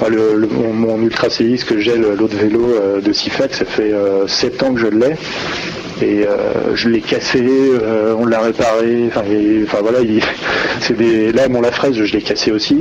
Mon, 0.00 1.00
Ultra 1.00 1.28
CX 1.28 1.62
que 1.64 1.78
j'ai, 1.78 1.96
l'autre 1.96 2.36
vélo 2.36 2.74
euh, 2.74 3.00
de 3.00 3.12
Sifac, 3.12 3.54
ça 3.54 3.64
fait 3.64 3.92
7 4.26 4.62
ans 4.64 4.74
que 4.74 4.80
je 4.80 4.88
l'ai. 4.88 5.14
Et 6.02 6.26
je 6.74 6.88
l'ai 6.88 7.00
cassé, 7.00 7.44
on 8.18 8.26
l'a 8.26 8.40
réparé. 8.40 9.08
Enfin, 9.08 9.78
voilà, 9.82 10.00
des. 10.98 11.30
Là, 11.30 11.48
mon 11.48 11.60
la 11.60 11.70
fraise, 11.70 11.94
je 11.94 12.12
l'ai 12.12 12.22
cassé 12.22 12.50
aussi. 12.50 12.78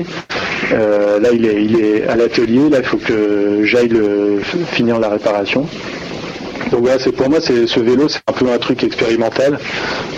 Euh, 0.74 1.20
là, 1.20 1.30
il 1.34 1.46
est, 1.46 1.64
il 1.64 1.80
est 1.84 2.08
à 2.08 2.16
l'atelier. 2.16 2.70
Là, 2.70 2.80
il 2.80 2.86
faut 2.86 2.98
que 2.98 3.62
j'aille 3.64 3.88
le- 3.90 4.40
finir 4.72 5.00
la 5.00 5.10
réparation. 5.10 5.66
Donc 6.72 6.82
voilà, 6.82 7.00
c'est 7.00 7.12
pour 7.12 7.30
moi, 7.30 7.42
ce 7.42 7.80
vélo, 7.80 8.08
c'est 8.08 8.22
un 8.28 8.34
peu 8.34 8.50
un 8.50 8.58
truc 8.58 8.84
expérimental. 8.84 9.60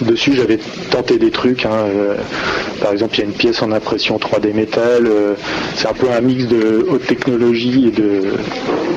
Dessus, 0.01 0.33
j'avais 0.35 0.59
tenté 0.91 1.17
des 1.17 1.31
trucs. 1.31 1.65
hein, 1.65 1.71
euh, 1.89 2.15
par 2.81 2.91
exemple, 2.91 3.15
il 3.15 3.19
y 3.19 3.21
a 3.23 3.25
une 3.25 3.31
pièce 3.33 3.61
en 3.63 3.71
impression 3.71 4.17
3D 4.17 4.53
métal. 4.53 5.07
euh, 5.07 5.33
c'est 5.75 5.87
un 5.87 5.93
peu 5.93 6.07
un 6.11 6.21
mix 6.21 6.45
de 6.47 6.85
haute 6.89 7.05
technologie 7.07 7.87
et 7.87 7.91
de 7.91 8.21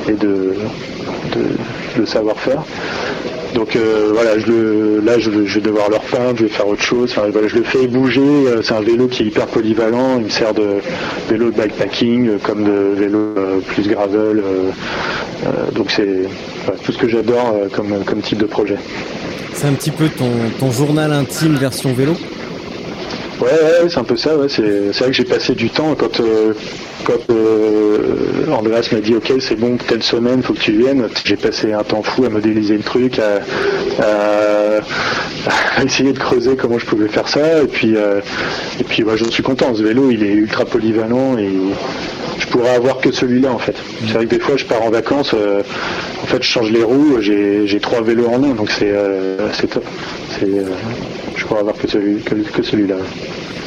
et 0.09 0.13
de, 0.13 0.53
de 1.99 2.05
savoir-faire. 2.05 2.63
Donc 3.57 3.75
euh, 3.75 4.11
voilà, 4.13 4.35
là 4.35 5.17
je, 5.17 5.31
vais 5.31 5.61
devoir 5.61 5.89
le 5.89 5.95
repeindre, 5.95 6.37
je 6.37 6.43
vais 6.43 6.49
faire 6.49 6.67
autre 6.67 6.83
chose. 6.83 7.15
Voilà, 7.15 7.47
je 7.47 7.55
le 7.55 7.63
fais 7.63 7.87
bouger. 7.87 8.21
euh, 8.21 8.61
C'est 8.61 8.75
un 8.75 8.81
vélo 8.81 9.07
qui 9.07 9.23
est 9.23 9.25
hyper 9.25 9.47
polyvalent. 9.47 10.19
Il 10.19 10.25
me 10.25 10.29
sert 10.29 10.53
de 10.53 10.75
vélo 11.27 11.49
de 11.49 11.55
bikepacking 11.59 12.27
euh, 12.29 12.37
comme 12.37 12.63
de 12.63 12.93
vélo 12.95 13.33
plus 13.65 13.89
gravel. 13.89 14.43
donc 15.73 15.89
c'est 15.89 16.29
tout 16.83 16.91
ce 16.91 16.99
que 16.99 17.07
j'adore 17.07 17.55
comme, 17.73 18.21
type 18.21 18.37
de 18.37 18.45
projet. 18.45 18.77
C'est 19.53 19.65
un 19.67 19.73
petit 19.73 19.89
peu 19.89 20.07
ton 20.59 20.71
journal 20.71 21.11
intime 21.11 21.55
version 21.55 21.93
vélo? 21.93 22.13
Ouais, 23.41 23.47
ouais, 23.83 23.89
c'est 23.89 23.99
un 23.99 24.03
peu 24.03 24.17
ça. 24.17 24.35
Ouais. 24.35 24.47
C'est, 24.49 24.61
vrai 24.91 25.07
que 25.07 25.13
j'ai 25.13 25.23
passé 25.23 25.53
du 25.53 25.69
temps 25.69 25.93
quand, 25.95 26.19
euh, 26.19 26.53
quand 27.03 27.19
euh, 27.29 28.45
Andreas 28.51 28.89
m'a 28.91 28.99
dit 28.99 29.15
ok 29.15 29.31
c'est 29.39 29.55
bon 29.55 29.77
telle 29.77 30.01
semaine 30.01 30.41
faut 30.41 30.53
que 30.53 30.59
tu 30.59 30.71
viennes. 30.71 31.07
J'ai 31.23 31.35
passé 31.37 31.71
un 31.73 31.83
temps 31.83 32.01
fou 32.01 32.25
à 32.25 32.29
modéliser 32.29 32.75
le 32.77 32.83
truc, 32.83 33.19
à, 33.19 33.41
à- 34.03 34.81
à 35.77 35.83
essayer 35.83 36.13
de 36.13 36.19
creuser 36.19 36.55
comment 36.55 36.79
je 36.79 36.85
pouvais 36.85 37.07
faire 37.07 37.27
ça. 37.27 37.61
Et 37.61 37.67
puis 37.67 37.93
euh, 37.95 38.21
et 38.79 38.83
puis 38.83 39.03
j'en 39.15 39.29
suis 39.31 39.43
content. 39.43 39.73
Ce 39.75 39.83
vélo 39.83 40.09
il 40.09 40.23
est 40.23 40.33
ultra 40.33 40.65
polyvalent 40.65 41.37
et 41.37 41.49
je 42.39 42.47
pourrais 42.47 42.75
avoir 42.75 42.97
que 42.99 43.11
celui-là 43.11 43.51
en 43.51 43.59
fait. 43.59 43.75
C'est 44.07 44.13
vrai 44.13 44.25
que 44.25 44.31
des 44.35 44.39
fois 44.39 44.57
je 44.57 44.65
pars 44.65 44.81
en 44.81 44.89
vacances, 44.89 45.33
euh, 45.35 45.61
en 46.23 46.25
fait 46.27 46.41
je 46.41 46.47
change 46.47 46.71
les 46.71 46.83
roues, 46.83 47.17
j'ai 47.21 47.79
trois 47.81 48.01
vélos 48.01 48.27
en 48.27 48.43
un, 48.43 48.55
donc 48.55 48.71
c'est 48.71 48.91
euh, 48.91 49.37
c'est 49.53 49.67
top. 49.67 49.85
Je 50.41 51.45
pourrais 51.45 51.61
avoir 51.61 51.77
que 51.77 51.87
celui 51.87 52.17
que, 52.21 52.35
que 52.35 52.63
celui-là. 52.63 52.95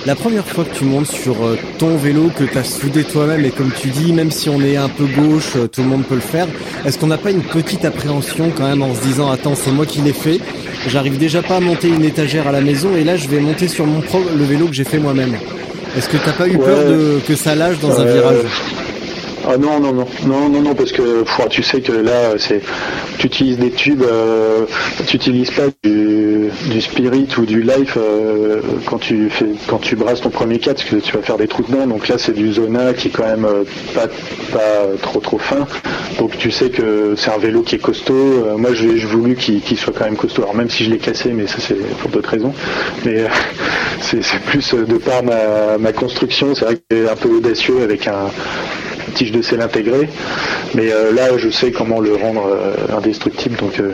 La 0.06 0.14
première 0.14 0.46
fois 0.46 0.64
que 0.64 0.74
tu 0.74 0.84
montes 0.84 1.08
sur 1.08 1.44
euh, 1.44 1.58
ton 1.78 1.96
vélo 1.96 2.30
que 2.34 2.44
tu 2.44 2.56
as 2.56 2.64
soudé 2.64 3.04
toi-même 3.04 3.44
et 3.44 3.50
comme 3.50 3.70
tu 3.70 3.88
dis, 3.88 4.12
même 4.14 4.30
si 4.30 4.48
on 4.48 4.61
est 4.62 4.76
un 4.76 4.88
peu 4.88 5.04
gauche, 5.04 5.52
euh, 5.56 5.66
tout 5.66 5.82
le 5.82 5.88
monde 5.88 6.04
peut 6.04 6.14
le 6.14 6.22
faire, 6.22 6.46
est-ce 6.86 6.98
qu'on 6.98 7.08
n'a 7.08 7.18
pas 7.18 7.30
une 7.30 7.42
petite 7.42 7.84
appréhension 7.84 8.50
quand 8.56 8.66
même 8.66 8.82
en 8.82 8.94
se 8.94 9.02
disant 9.02 9.30
attends 9.30 9.54
c'est 9.54 9.70
moi 9.70 9.84
qui 9.84 10.00
l'ai 10.00 10.14
fait, 10.14 10.41
j'arrive 10.87 11.18
déjà 11.18 11.42
pas 11.42 11.57
à 11.57 11.61
monter 11.61 11.88
une 11.88 12.04
étagère 12.04 12.49
à 12.49 12.53
la 12.53 12.62
maison 12.62 12.96
et 12.96 13.04
là 13.04 13.16
je 13.16 13.28
vais 13.28 13.41
monter 13.41 13.68
sur 13.68 13.87
mon 13.87 14.00
pro 14.00 14.22
le 14.34 14.45
vélo 14.45 14.68
que 14.68 14.72
j'ai 14.72 14.84
fait 14.84 14.99
moi-même. 14.99 15.34
Est-ce 15.96 16.08
que 16.08 16.16
t'as 16.16 16.32
pas 16.32 16.46
eu 16.49 16.57
Ouais. 16.57 16.64
peur 16.64 16.84
de 16.88 17.20
que 17.26 17.34
ça 17.37 17.54
lâche 17.54 17.78
dans 17.80 18.00
un 18.00 18.04
virage? 18.04 18.38
Ah 19.52 19.56
non 19.56 19.80
non 19.80 19.92
non. 19.92 20.06
Non 20.26 20.48
non 20.48 20.62
non 20.62 20.74
parce 20.76 20.92
que 20.92 21.24
tu 21.48 21.64
sais 21.64 21.80
que 21.80 21.90
là 21.90 22.38
c'est 22.38 22.62
tu 23.18 23.26
utilises 23.26 23.58
des 23.58 23.72
tubes 23.72 24.04
euh, 24.04 24.64
tu 25.08 25.16
utilises 25.16 25.50
pas 25.50 25.64
du, 25.82 26.50
spirit 26.80 27.26
ou 27.36 27.44
du 27.44 27.60
life 27.60 27.96
euh, 27.96 28.60
quand 28.86 28.98
tu 28.98 29.28
fais 29.28 29.46
quand 29.66 29.78
tu 29.78 29.96
brasses 29.96 30.20
ton 30.20 30.30
premier 30.30 30.60
4 30.60 30.76
parce 30.76 30.88
que 30.88 30.96
tu 30.96 31.16
vas 31.16 31.22
faire 31.22 31.36
des 31.36 31.48
trous 31.48 31.64
dedans. 31.64 31.88
Donc 31.88 32.06
là 32.06 32.16
c'est 32.16 32.32
du 32.32 32.52
zona 32.52 32.92
qui 32.94 33.08
est 33.08 33.10
quand 33.10 33.26
même 33.26 33.44
euh, 33.44 33.64
pas 33.92 34.06
pas 34.52 34.96
trop 35.02 35.18
trop 35.18 35.38
fin. 35.38 35.66
Donc 36.20 36.38
tu 36.38 36.52
sais 36.52 36.70
que 36.70 37.14
c'est 37.16 37.32
un 37.32 37.38
vélo 37.38 37.62
qui 37.62 37.74
est 37.74 37.78
costaud. 37.78 38.56
Moi 38.56 38.72
j'ai 38.74 38.94
voulu 38.98 39.34
qu'il 39.34 39.78
soit 39.78 39.92
quand 39.92 40.04
même 40.04 40.16
costaud. 40.16 40.42
Alors 40.42 40.54
même 40.54 40.70
si 40.70 40.84
je 40.84 40.90
l'ai 40.90 40.98
cassé 40.98 41.32
mais 41.32 41.48
ça 41.48 41.56
c'est 41.58 41.74
pour 41.98 42.10
d'autres 42.10 42.30
raisons. 42.30 42.54
Mais 43.04 43.24
c'est 44.00 44.20
plus 44.46 44.74
de 44.74 44.96
par 44.98 45.24
ma, 45.24 45.76
ma 45.76 45.92
construction. 45.92 46.54
C'est 46.54 46.64
vrai 46.66 46.76
que 46.76 46.82
c'est 46.92 47.08
un 47.08 47.16
peu 47.16 47.30
audacieux 47.30 47.82
avec 47.82 48.06
un 48.06 48.30
tige 49.21 49.33
de 49.33 49.42
sel 49.42 49.61
intégrée. 49.61 50.09
Mais 50.75 50.91
euh, 50.91 51.13
là, 51.13 51.37
je 51.37 51.51
sais 51.51 51.71
comment 51.72 52.01
le 52.01 52.14
rendre 52.14 52.47
euh, 52.47 52.97
indestructible. 52.97 53.57
Donc, 53.57 53.79
euh, 53.79 53.92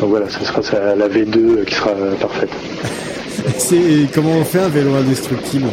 donc 0.00 0.10
voilà, 0.10 0.28
ce 0.28 0.44
sera 0.44 0.62
ça, 0.62 0.94
la 0.96 1.08
V2 1.08 1.36
euh, 1.36 1.64
qui 1.64 1.74
sera 1.74 1.90
parfaite. 2.20 2.50
C'est 3.58 4.08
comment 4.14 4.32
on 4.32 4.44
fait 4.44 4.60
un 4.60 4.68
vélo 4.68 4.94
indestructible? 4.94 5.68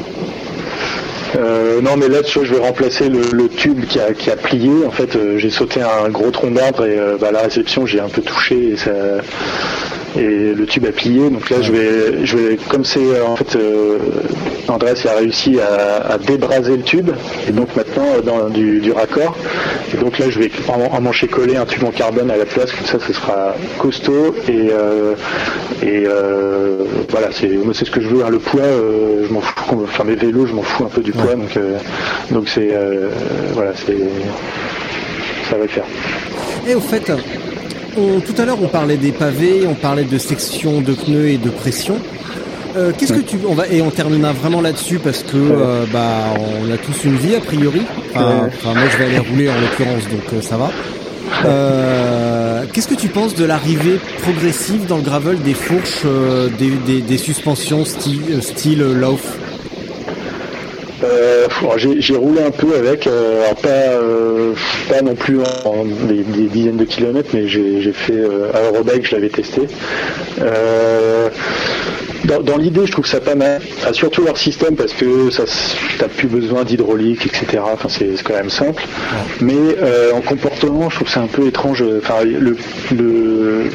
Euh, 1.37 1.79
non, 1.81 1.95
mais 1.95 2.09
là, 2.09 2.21
tu 2.23 2.39
vois, 2.39 2.47
je 2.47 2.53
vais 2.53 2.59
remplacer 2.59 3.07
le, 3.07 3.21
le 3.31 3.47
tube 3.47 3.85
qui 3.85 3.99
a, 3.99 4.13
qui 4.13 4.29
a 4.31 4.35
plié. 4.35 4.71
En 4.85 4.91
fait, 4.91 5.15
euh, 5.15 5.37
j'ai 5.37 5.49
sauté 5.49 5.79
un 5.81 6.09
gros 6.09 6.31
tronc 6.31 6.51
d'arbre 6.51 6.85
et 6.85 6.97
euh, 6.97 7.17
bah, 7.19 7.27
à 7.29 7.31
la 7.31 7.41
réception, 7.43 7.85
j'ai 7.85 7.99
un 7.99 8.09
peu 8.09 8.21
touché 8.21 8.71
et 8.71 8.77
ça. 8.77 8.91
Et 10.17 10.53
le 10.55 10.65
tube 10.65 10.85
a 10.87 10.91
plié, 10.91 11.29
donc 11.29 11.49
là 11.51 11.57
je 11.61 11.71
vais, 11.71 12.25
je 12.25 12.35
vais, 12.35 12.57
comme 12.69 12.83
c'est 12.83 12.99
euh, 12.99 13.25
en 13.27 13.35
fait, 13.35 13.55
euh, 13.55 13.99
Andreas 14.67 15.01
il 15.03 15.07
a 15.07 15.13
réussi 15.15 15.59
à, 15.59 16.13
à 16.13 16.17
débraser 16.17 16.77
le 16.77 16.83
tube, 16.83 17.11
et 17.47 17.51
donc 17.51 17.75
maintenant 17.75 18.07
euh, 18.17 18.21
dans 18.21 18.49
du, 18.49 18.79
du 18.79 18.91
raccord, 18.91 19.37
et 19.93 19.97
donc 19.97 20.17
là 20.17 20.25
je 20.29 20.39
vais 20.39 20.49
en, 20.67 20.81
en 20.95 21.01
mancher 21.01 21.27
coller 21.27 21.57
un 21.57 21.65
tube 21.65 21.83
en 21.83 21.91
carbone 21.91 22.31
à 22.31 22.37
la 22.37 22.45
place, 22.45 22.71
comme 22.71 22.87
ça 22.87 22.97
ce 23.05 23.13
sera 23.13 23.55
costaud 23.77 24.33
et, 24.47 24.69
euh, 24.71 25.13
et 25.83 26.05
euh, 26.07 26.85
voilà, 27.09 27.27
c'est, 27.31 27.51
c'est 27.73 27.85
ce 27.85 27.91
que 27.91 28.01
je 28.01 28.07
veux, 28.07 28.25
hein, 28.25 28.29
le 28.31 28.39
poids, 28.39 28.63
je 28.63 29.31
m'en 29.31 29.41
fous, 29.41 29.83
enfin 29.83 30.05
mes 30.05 30.15
vélos 30.15 30.47
je 30.47 30.53
m'en 30.53 30.63
fous 30.63 30.85
un 30.85 30.89
peu 30.89 31.01
du 31.01 31.11
poids, 31.11 31.35
donc 31.35 31.57
donc 32.31 32.49
c'est, 32.49 32.71
voilà, 33.53 33.73
c'est, 33.75 33.95
ça 35.49 35.55
va 35.55 35.63
le 35.63 35.67
faire. 35.69 35.85
Et 36.67 36.73
au 36.73 36.79
fait, 36.79 37.11
on- 37.99 38.19
tout 38.21 38.33
à 38.41 38.45
l'heure 38.45 38.57
on 38.61 38.67
parlait 38.67 38.97
des 38.97 39.11
pavés, 39.11 39.65
on 39.67 39.75
parlait 39.75 40.03
de 40.05 40.17
section 40.17 40.81
de 40.81 40.93
pneus 40.93 41.29
et 41.29 41.37
de 41.37 41.49
pression. 41.49 41.97
Euh, 42.77 42.91
Qu'est-ce 42.97 43.13
que 43.13 43.19
tu 43.21 43.37
on 43.47 43.55
va 43.55 43.67
et 43.67 43.81
on 43.81 43.89
terminera 43.89 44.31
vraiment 44.31 44.61
là-dessus 44.61 44.99
parce 44.99 45.23
que 45.23 45.37
euh, 45.37 45.85
bah 45.91 46.33
on 46.37 46.71
a 46.71 46.77
tous 46.77 47.03
une 47.03 47.15
vie 47.17 47.35
a 47.35 47.39
priori. 47.39 47.81
Enfin, 48.13 48.73
moi 48.75 48.83
je 48.91 48.97
vais 48.97 49.05
aller 49.05 49.17
rouler 49.19 49.49
en 49.49 49.55
l'occurrence 49.59 50.03
donc 50.11 50.21
euh, 50.33 50.41
ça 50.41 50.55
va. 50.57 50.69
Euh, 51.45 52.63
Qu'est-ce 52.71 52.87
que 52.87 52.95
tu 52.95 53.07
penses 53.07 53.33
de 53.35 53.45
l'arrivée 53.45 53.99
progressive 54.21 54.85
dans 54.87 54.97
le 54.97 55.03
gravel 55.03 55.39
des 55.41 55.53
fourches, 55.53 56.03
des, 56.59 56.71
des, 56.85 57.01
des 57.01 57.17
suspensions 57.17 57.85
style, 57.85 58.41
style 58.41 58.81
Lauf? 58.83 59.37
Euh, 61.03 61.47
j'ai 61.77 62.15
roulé 62.15 62.41
un 62.41 62.51
peu 62.51 62.75
avec, 62.75 63.07
euh, 63.07 63.43
alors 63.43 63.55
pas, 63.55 63.69
euh, 63.69 64.53
pas 64.89 65.01
non 65.01 65.15
plus 65.15 65.39
en 65.65 65.85
des, 65.85 66.23
des 66.23 66.47
dizaines 66.47 66.77
de 66.77 66.85
kilomètres, 66.85 67.29
mais 67.33 67.47
j'ai 67.47 67.91
fait 67.93 68.21
à 68.53 68.61
Eurobike, 68.67 69.07
je 69.07 69.15
l'avais 69.15 69.29
testé. 69.29 69.61
Dans 72.25 72.41
dans 72.41 72.57
l'idée, 72.57 72.85
je 72.85 72.91
trouve 72.91 73.07
ça 73.07 73.21
pas 73.21 73.35
mal. 73.35 73.61
Enfin, 73.77 73.93
surtout 73.93 74.23
leur 74.23 74.37
système 74.37 74.75
parce 74.75 74.93
que 74.93 75.29
ça, 75.29 75.45
t'as 75.97 76.09
plus 76.09 76.27
besoin 76.27 76.63
d'hydraulique, 76.63 77.25
etc. 77.25 77.63
Enfin, 77.63 77.87
c'est 77.89 78.21
quand 78.23 78.33
même 78.33 78.49
simple. 78.49 78.83
Mais 79.39 79.55
en 80.13 80.21
comportement, 80.21 80.89
je 80.89 80.95
trouve 80.97 81.09
ça 81.09 81.21
un 81.21 81.27
peu 81.27 81.47
étrange. 81.47 81.83
Enfin, 82.01 82.23
le, 82.25 82.57
le 82.91 83.69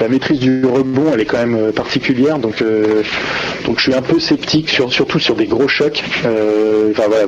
la 0.00 0.08
maîtrise 0.08 0.40
du 0.40 0.64
rebond, 0.64 1.12
elle 1.12 1.20
est 1.20 1.26
quand 1.26 1.38
même 1.38 1.56
euh, 1.56 1.72
particulière, 1.72 2.38
donc 2.38 2.62
euh, 2.62 3.02
donc 3.66 3.78
je 3.78 3.82
suis 3.82 3.94
un 3.94 4.02
peu 4.02 4.18
sceptique, 4.18 4.70
sur, 4.70 4.92
surtout 4.92 5.18
sur 5.18 5.34
des 5.34 5.46
gros 5.46 5.68
chocs. 5.68 6.02
Euh, 6.24 6.90
enfin 6.92 7.04
voilà. 7.08 7.26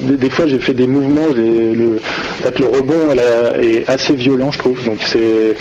Des, 0.00 0.30
fois 0.30 0.46
j'ai 0.46 0.58
fait 0.58 0.74
des 0.74 0.86
mouvements, 0.86 1.28
le, 1.34 2.00
rebond 2.44 3.12
elle 3.12 3.64
est 3.64 3.88
assez 3.88 4.14
violent, 4.14 4.50
je 4.50 4.58
trouve, 4.58 4.84
donc 4.84 4.98
c'est 5.06 5.54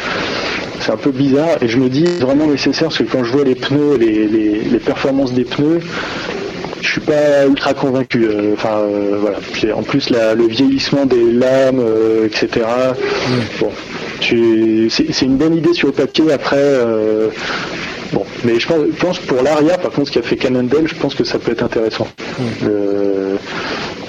c'est 0.81 0.91
un 0.91 0.97
peu 0.97 1.11
bizarre 1.11 1.61
et 1.61 1.67
je 1.67 1.77
me 1.77 1.89
dis 1.89 2.05
vraiment 2.05 2.47
nécessaire 2.47 2.87
parce 2.87 2.99
que 2.99 3.03
quand 3.03 3.23
je 3.23 3.31
vois 3.31 3.43
les 3.43 3.55
pneus, 3.55 3.97
les, 3.97 4.27
les, 4.27 4.79
performances 4.79 5.33
des 5.33 5.43
pneus, 5.43 5.81
je 6.81 6.87
suis 6.87 7.01
pas 7.01 7.45
ultra 7.45 7.73
convaincu. 7.73 8.27
Enfin 8.53 8.81
voilà. 9.19 9.39
En 9.75 9.83
plus 9.83 10.09
le 10.09 10.47
vieillissement 10.47 11.05
des 11.05 11.31
lames, 11.31 11.83
etc. 12.25 12.65
Bon, 13.59 13.71
c'est 14.21 15.25
une 15.25 15.37
bonne 15.37 15.55
idée 15.55 15.73
sur 15.73 15.87
le 15.87 15.93
papier. 15.93 16.31
Après, 16.31 16.57
euh, 16.57 17.29
bon, 18.13 18.25
mais 18.43 18.59
je 18.59 18.67
pense, 18.67 18.77
pense 18.99 19.19
pour 19.19 19.41
l'arrière, 19.41 19.79
par 19.79 19.91
contre, 19.91 20.09
ce 20.09 20.13
qu'a 20.13 20.21
fait 20.21 20.35
Cannondale, 20.35 20.87
je 20.87 20.95
pense 20.95 21.15
que 21.15 21.23
ça 21.23 21.39
peut 21.39 21.51
être 21.51 21.63
intéressant. 21.63 22.07
Euh, 22.63 23.35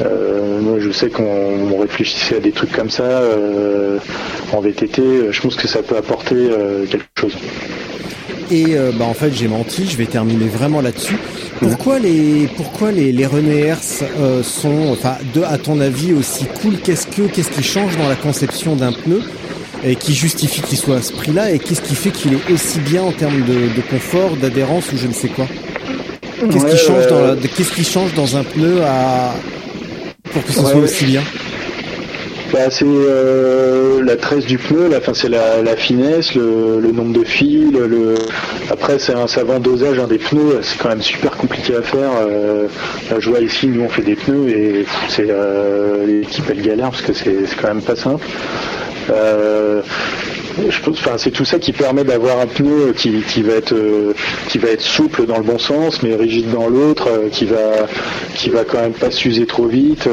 euh, 0.02 0.60
moi, 0.60 0.78
je 0.80 0.90
sais 0.90 1.10
qu'on 1.10 1.70
on 1.72 1.78
réfléchissait 1.78 2.36
à 2.36 2.40
des 2.40 2.52
trucs 2.52 2.72
comme 2.72 2.90
ça 2.90 3.22
en 4.52 4.60
VTT. 4.60 5.02
Je 5.30 5.40
pense 5.40 5.56
que 5.56 5.68
ça 5.68 5.82
peut 5.82 5.96
apporter 5.96 6.36
quelque 6.90 7.04
chose. 7.18 7.36
Et 8.50 8.74
bah 8.98 9.04
en 9.04 9.14
fait 9.14 9.32
j'ai 9.32 9.46
menti, 9.46 9.86
je 9.86 9.96
vais 9.96 10.06
terminer 10.06 10.46
vraiment 10.46 10.80
là-dessus. 10.80 11.16
Pourquoi 11.60 11.98
les 11.98 12.48
pourquoi 12.56 12.90
les, 12.90 13.12
les 13.12 13.26
Renaers 13.26 13.76
euh, 14.18 14.42
sont 14.42 14.88
enfin 14.92 15.16
de 15.34 15.42
à 15.42 15.58
ton 15.58 15.78
avis 15.78 16.14
aussi 16.14 16.46
cool? 16.62 16.78
Qu'est-ce 16.82 17.06
que 17.06 17.22
qu'est-ce 17.22 17.50
qui 17.50 17.62
change 17.62 17.98
dans 17.98 18.08
la 18.08 18.16
conception 18.16 18.76
d'un 18.76 18.92
pneu? 18.92 19.20
Et 19.84 19.96
qui 19.96 20.14
justifie 20.14 20.60
qu'il 20.62 20.76
soit 20.78 20.96
à 20.96 21.02
ce 21.02 21.12
prix-là 21.12 21.50
et 21.50 21.58
qu'est-ce 21.58 21.80
qui 21.80 21.94
fait 21.94 22.10
qu'il 22.10 22.34
est 22.34 22.52
aussi 22.52 22.78
bien 22.80 23.02
en 23.02 23.12
termes 23.12 23.42
de, 23.42 23.74
de 23.74 23.80
confort, 23.90 24.36
d'adhérence 24.36 24.92
ou 24.92 24.96
je 24.98 25.06
ne 25.06 25.12
sais 25.12 25.28
quoi 25.28 25.46
Qu'est-ce 26.50 26.64
Ouais, 26.64 26.70
qui 26.70 26.76
change 26.78 27.06
dans 27.08 27.20
la- 27.20 27.36
qu'est-ce 27.36 27.72
qui 27.72 27.84
change 27.84 28.14
dans 28.14 28.36
un 28.36 28.44
pneu 28.44 28.82
à 28.82 29.34
pour 30.32 30.44
que 30.44 30.52
ce 30.52 30.60
Ouais, 30.60 30.70
soit 30.70 30.80
aussi 30.80 31.04
bien 31.06 31.22
Bah, 32.52 32.70
c'est 32.70 32.84
euh, 32.86 34.02
la 34.04 34.16
tresse 34.16 34.44
du 34.46 34.58
pneu, 34.58 34.90
c'est 35.14 35.28
la, 35.28 35.62
la 35.62 35.76
finesse, 35.76 36.34
le, 36.34 36.80
le 36.80 36.92
nombre 36.92 37.18
de 37.18 37.24
fils. 37.24 37.70
Le... 37.72 38.14
Après, 38.70 38.98
c'est 38.98 39.14
un 39.14 39.26
savant 39.26 39.60
dosage 39.60 39.98
hein, 39.98 40.06
des 40.08 40.18
pneus, 40.18 40.58
c'est 40.62 40.78
quand 40.78 40.88
même 40.88 41.02
super 41.02 41.32
compliqué 41.36 41.74
à 41.76 41.82
faire. 41.82 42.10
Euh, 42.28 42.66
je 43.18 43.28
vois 43.30 43.40
ici, 43.40 43.66
nous 43.68 43.82
on 43.82 43.88
fait 43.88 44.02
des 44.02 44.14
pneus 44.16 44.48
et 44.50 44.86
c'est 45.08 45.26
euh, 45.28 46.06
l'équipe 46.06 46.44
elle 46.50 46.62
galère 46.62 46.90
parce 46.90 47.02
que 47.02 47.12
c'est 47.12 47.46
c'est 47.46 47.56
quand 47.60 47.68
même 47.68 47.82
pas 47.82 47.96
simple. 47.96 48.26
Euh, 49.10 49.82
c'est 51.16 51.30
tout 51.30 51.44
ça 51.44 51.58
qui 51.58 51.72
permet 51.72 52.04
d'avoir 52.04 52.40
un 52.40 52.46
pneu 52.46 52.92
qui, 52.96 53.22
qui 53.22 53.42
va 53.42 53.54
être 53.54 53.72
euh, 53.72 54.14
qui 54.48 54.58
va 54.58 54.68
être 54.68 54.82
souple 54.82 55.26
dans 55.26 55.38
le 55.38 55.42
bon 55.42 55.58
sens, 55.58 56.02
mais 56.02 56.14
rigide 56.14 56.50
dans 56.50 56.68
l'autre, 56.68 57.08
euh, 57.08 57.28
qui 57.30 57.44
va 57.44 57.86
va 58.50 58.64
quand 58.64 58.80
même 58.80 58.92
pas 58.92 59.10
s'user 59.10 59.46
trop 59.46 59.66
vite. 59.66 60.08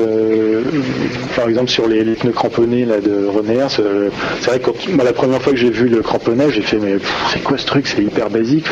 par 1.36 1.50
exemple, 1.50 1.70
sur 1.70 1.88
les, 1.88 2.04
pneus 2.04 2.32
cramponnés 2.32 2.86
là 2.86 3.00
de 3.00 3.26
Renaers, 3.26 3.80
euh, 3.80 4.10
c'est 4.42 4.50
vrai 4.50 4.60
que 4.60 4.70
la 5.04 5.14
première 5.14 5.42
fois 5.42 5.54
que 5.54 5.60
j'ai 5.60 5.72
vu 5.72 5.88
le 5.88 6.02
cramponnage, 6.02 6.54
j'ai 6.54 6.62
fait 6.62 6.78
mais 6.78 6.98
c'est 7.32 7.42
quoi 7.42 7.58
ce 7.58 7.66
truc? 7.66 7.88
C'est 7.88 8.04
hyper 8.04 8.30
basique. 8.30 8.68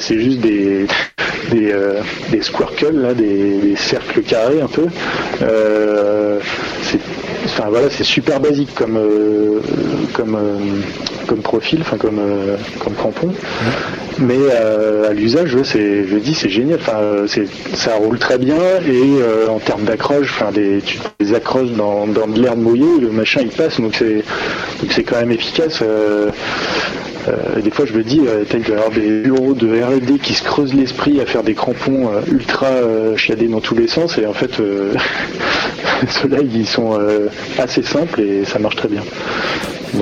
C'est 0.00 0.18
juste 0.18 0.40
des 0.40 0.86
des, 1.50 2.42
squircles 2.42 3.14
des 3.14 3.76
cercles 3.76 4.22
carrés 4.22 4.60
un 4.60 4.68
peu. 4.68 4.86
Enfin 7.44 7.68
voilà, 7.70 7.88
c'est 7.90 8.04
super 8.04 8.40
basique 8.40 8.74
comme 8.74 8.96
euh, 8.96 9.60
comme 10.12 10.34
euh, 10.34 10.58
comme 11.26 11.40
profil, 11.40 11.80
enfin 11.80 11.96
comme 11.96 12.18
euh, 12.18 12.56
comme 12.78 12.94
crampon. 12.94 13.32
Mais 14.18 14.38
à 14.50 15.12
l'usage, 15.12 15.50
je 15.50 16.16
dis, 16.16 16.34
c'est 16.34 16.48
génial. 16.48 16.78
Enfin, 16.80 17.26
ça 17.74 17.96
roule 17.96 18.18
très 18.18 18.38
bien 18.38 18.56
et 18.86 19.48
en 19.48 19.58
termes 19.58 19.84
d'accroche, 19.84 20.32
enfin, 20.34 20.52
des, 20.52 20.80
tu 20.84 20.98
les 21.20 21.34
accroches 21.34 21.70
dans, 21.72 22.06
dans 22.06 22.26
de 22.26 22.40
l'herbe 22.40 22.60
mouillée, 22.60 22.98
le 22.98 23.10
machin 23.10 23.42
il 23.42 23.50
passe, 23.50 23.78
donc 23.78 23.94
c'est 23.94 24.24
donc 24.80 24.90
c'est 24.90 25.02
quand 25.02 25.16
même 25.16 25.32
efficace. 25.32 25.82
Euh, 27.28 27.60
des 27.60 27.70
fois, 27.70 27.84
je 27.86 27.92
me 27.92 28.02
dis, 28.02 28.20
euh, 28.26 28.44
il 28.52 28.62
doit 28.62 28.76
y 28.76 28.78
avoir 28.78 28.90
des 28.90 29.20
bureaux 29.20 29.54
de 29.54 29.82
R&D 29.82 30.18
qui 30.22 30.34
se 30.34 30.44
creusent 30.44 30.74
l'esprit 30.74 31.20
à 31.20 31.26
faire 31.26 31.42
des 31.42 31.54
crampons 31.54 32.10
euh, 32.12 32.20
ultra 32.30 32.68
chiadés 33.16 33.48
dans 33.48 33.60
tous 33.60 33.74
les 33.74 33.88
sens, 33.88 34.18
et 34.18 34.26
en 34.26 34.32
fait, 34.32 34.52
ceux-là, 36.08 36.38
ils 36.42 36.66
sont 36.66 36.98
assez 37.58 37.82
simples 37.82 38.20
et 38.20 38.44
ça 38.44 38.58
marche 38.58 38.76
très 38.76 38.88
bien. 38.88 39.02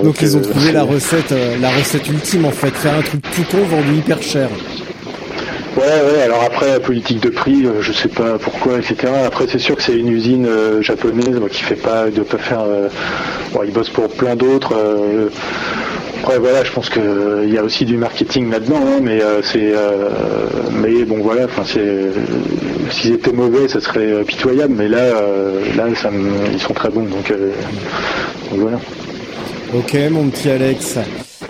Donc, 0.03 0.21
ils 0.21 0.37
ont 0.37 0.41
trouvé 0.41 0.73
la 0.73 0.83
recette, 0.95 1.35
la 1.61 1.71
recette 1.71 2.09
ultime 2.09 2.47
en 2.47 2.51
fait, 2.51 2.71
faire 2.71 2.95
un 2.95 3.03
truc 3.03 3.23
tout 3.23 3.45
con 3.51 3.65
vendu 3.65 3.95
hyper 3.99 4.21
cher. 4.23 4.49
Ouais, 5.77 5.83
ouais, 5.83 6.23
alors 6.23 6.45
après, 6.45 6.69
la 6.69 6.79
politique 6.79 7.21
de 7.21 7.31
prix, 7.31 7.67
euh, 7.67 7.83
je 7.83 7.91
sais 7.93 8.09
pas 8.09 8.39
pourquoi, 8.39 8.79
etc. 8.79 9.13
Après, 9.27 9.47
c'est 9.49 9.59
sûr 9.59 9.75
que 9.75 9.83
c'est 9.83 9.97
une 9.99 10.09
usine 10.09 10.47
euh, 10.47 10.81
japonaise 10.83 11.37
bon, 11.37 11.49
qui 11.49 11.65
fait 11.65 11.75
pas, 11.75 12.11
de 12.11 12.21
pas 12.21 12.39
faire. 12.39 12.61
euh, 12.61 12.89
bon, 13.53 13.63
ils 13.65 13.73
bossent 13.73 13.91
pour 13.91 14.09
plein 14.09 14.37
d'autres. 14.37 14.73
Euh, 16.25 16.27
après, 16.27 16.39
voilà, 16.39 16.65
je 16.65 16.73
pense 16.73 16.89
qu'il 16.91 17.53
y 17.53 17.59
a 17.59 17.63
aussi 17.63 17.85
du 17.85 17.97
marketing 17.97 18.51
là-dedans, 18.51 18.81
hein, 18.81 19.01
mais 19.03 19.21
euh, 19.23 19.43
c'est. 19.43 19.73
euh, 19.75 20.09
mais 20.73 21.05
bon, 21.05 21.19
voilà, 21.23 21.45
enfin, 21.45 21.63
c'est. 21.67 22.11
S'ils 22.91 23.13
étaient 23.15 23.33
mauvais, 23.33 23.69
ça 23.69 23.81
serait 23.81 24.11
euh, 24.13 24.25
pitoyable, 24.25 24.75
mais 24.77 24.89
là, 24.89 24.99
euh, 24.99 25.61
là, 25.77 25.85
ça 25.95 26.11
me- 26.11 26.53
ils 26.53 26.61
sont 26.61 26.75
très 26.75 26.89
bons, 26.91 27.03
donc, 27.05 27.31
euh, 27.31 27.51
donc 28.51 28.61
voilà. 28.61 28.79
Ok, 29.75 29.97
mon 30.11 30.29
petit 30.29 30.51
Alex. 30.51 30.97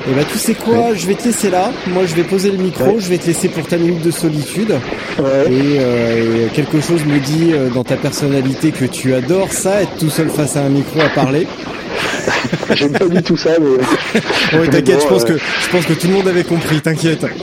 Et 0.07 0.13
bah 0.15 0.23
tu 0.31 0.39
sais 0.39 0.55
quoi, 0.55 0.93
je 0.95 1.07
vais 1.07 1.15
te 1.15 1.25
laisser 1.25 1.51
là. 1.51 1.71
Moi, 1.87 2.03
je 2.07 2.15
vais 2.15 2.25
poser 2.25 2.51
le 2.51 2.59
micro, 2.59 2.85
Ouais. 2.85 2.95
je 2.99 3.09
vais 3.09 3.17
te 3.19 3.27
laisser 3.27 3.49
pour 3.49 3.67
ta 3.67 3.77
minute 3.77 4.03
de 4.03 4.11
solitude. 4.11 4.71
Ouais. 5.19 5.25
Et, 5.53 5.79
euh, 5.79 6.47
et 6.47 6.51
quelque 6.53 6.81
chose 6.81 7.05
me 7.07 7.19
dit 7.21 7.53
euh, 7.53 7.69
dans 7.71 7.85
ta 7.85 7.97
personnalité 7.97 8.71
que 8.71 8.85
tu 8.87 9.15
adores 9.15 9.53
ça, 9.53 9.83
être 9.83 9.97
tout 9.99 10.11
seul 10.11 10.29
face 10.29 10.57
à 10.57 10.63
un 10.63 10.69
micro 10.69 11.01
à 11.01 11.09
parler. 11.11 11.47
J'ai 12.75 12.89
pas 12.89 13.05
dit 13.07 13.23
tout 13.23 13.37
ça, 13.37 13.51
mais. 13.61 14.59
Ouais, 14.59 14.69
t'inquiète, 14.69 14.97
Bon, 14.99 15.03
je 15.03 15.09
pense 15.09 15.23
euh, 15.23 15.27
que 15.27 15.39
je 15.39 15.69
pense 15.71 15.87
que 15.87 15.93
tout 15.95 16.07
le 16.09 16.13
monde 16.15 16.29
avait 16.29 16.45
compris. 16.45 16.81
T'inquiète. 16.81 17.25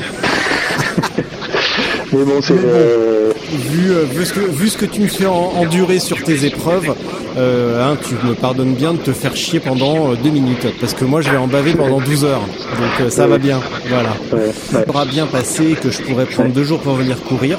Mais 2.14 2.24
bon, 2.26 2.42
c'est. 2.42 2.54
Euh, 2.54 3.32
Vu, 3.70 3.92
euh, 3.92 4.04
vu 4.10 4.26
ce 4.26 4.32
que 4.32 4.40
vu 4.40 4.70
ce 4.70 4.78
que 4.78 4.86
tu 4.86 5.02
me 5.02 5.08
fais 5.08 5.26
en- 5.26 5.52
endurer 5.58 6.00
sur 6.00 6.24
tes 6.24 6.46
épreuves, 6.46 6.94
euh, 7.38 7.84
hein, 7.86 7.98
tu 8.08 8.14
me 8.26 8.34
pardonnes 8.34 8.76
bien 8.76 8.94
de 8.94 8.98
te 9.00 9.12
faire 9.12 9.36
chier 9.36 9.60
pendant 9.60 10.12
euh, 10.12 10.16
deux 10.16 10.30
minutes, 10.30 10.68
parce 10.80 10.94
que 10.94 11.04
moi 11.04 11.20
je 11.20 11.30
vais 11.30 11.36
en 11.38 11.48
baver 11.48 11.74
pendant 11.74 12.00
12 12.00 12.24
heures. 12.24 12.40
Donc 12.40 13.02
euh, 13.02 13.10
ça 13.10 13.28
va 13.28 13.38
bien. 13.38 13.60
Voilà. 13.90 14.12
ouais, 14.32 14.52
Ça 14.72 14.78
ouais. 14.80 14.86
pourra 14.86 15.04
bien 15.04 15.26
passer, 15.26 15.76
que 15.82 15.92
je 15.92 16.02
pourrais 16.02 16.26
prendre 16.28 16.52
deux 16.54 16.64
jours 16.64 16.80
pour 16.80 16.94
venir 16.96 17.22
courir. 17.24 17.58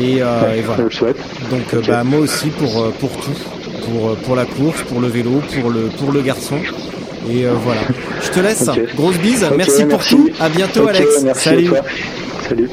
Et, 0.00 0.22
euh, 0.22 0.62
voilà. 0.64 0.84
le 0.84 0.90
souhaite. 0.90 1.18
Donc 1.50 1.74
euh, 1.74 1.82
bah 1.86 2.02
moi 2.02 2.20
aussi 2.20 2.48
pour 2.48 2.82
euh, 2.82 2.94
pour 2.98 3.10
tout, 3.10 3.30
pour 3.86 4.10
euh, 4.10 4.14
pour 4.24 4.36
la 4.36 4.44
course, 4.44 4.82
pour 4.82 5.00
le 5.00 5.08
vélo, 5.08 5.40
pour 5.60 5.70
le 5.70 5.82
pour 5.98 6.12
le 6.12 6.22
garçon. 6.22 6.56
Et 7.30 7.46
euh, 7.46 7.52
voilà. 7.62 7.80
Je 8.22 8.30
te 8.30 8.40
laisse. 8.40 8.68
Grosse 8.96 9.18
bise. 9.18 9.46
Merci 9.56 9.82
pour 9.82 9.98
merci. 9.98 10.16
tout. 10.16 10.30
À 10.40 10.48
bientôt 10.48 10.86
Alex. 10.88 11.22
merci 11.22 11.48
à 11.48 11.52
Salut. 11.52 11.66
toi. 11.68 11.78
Salut. 12.48 12.70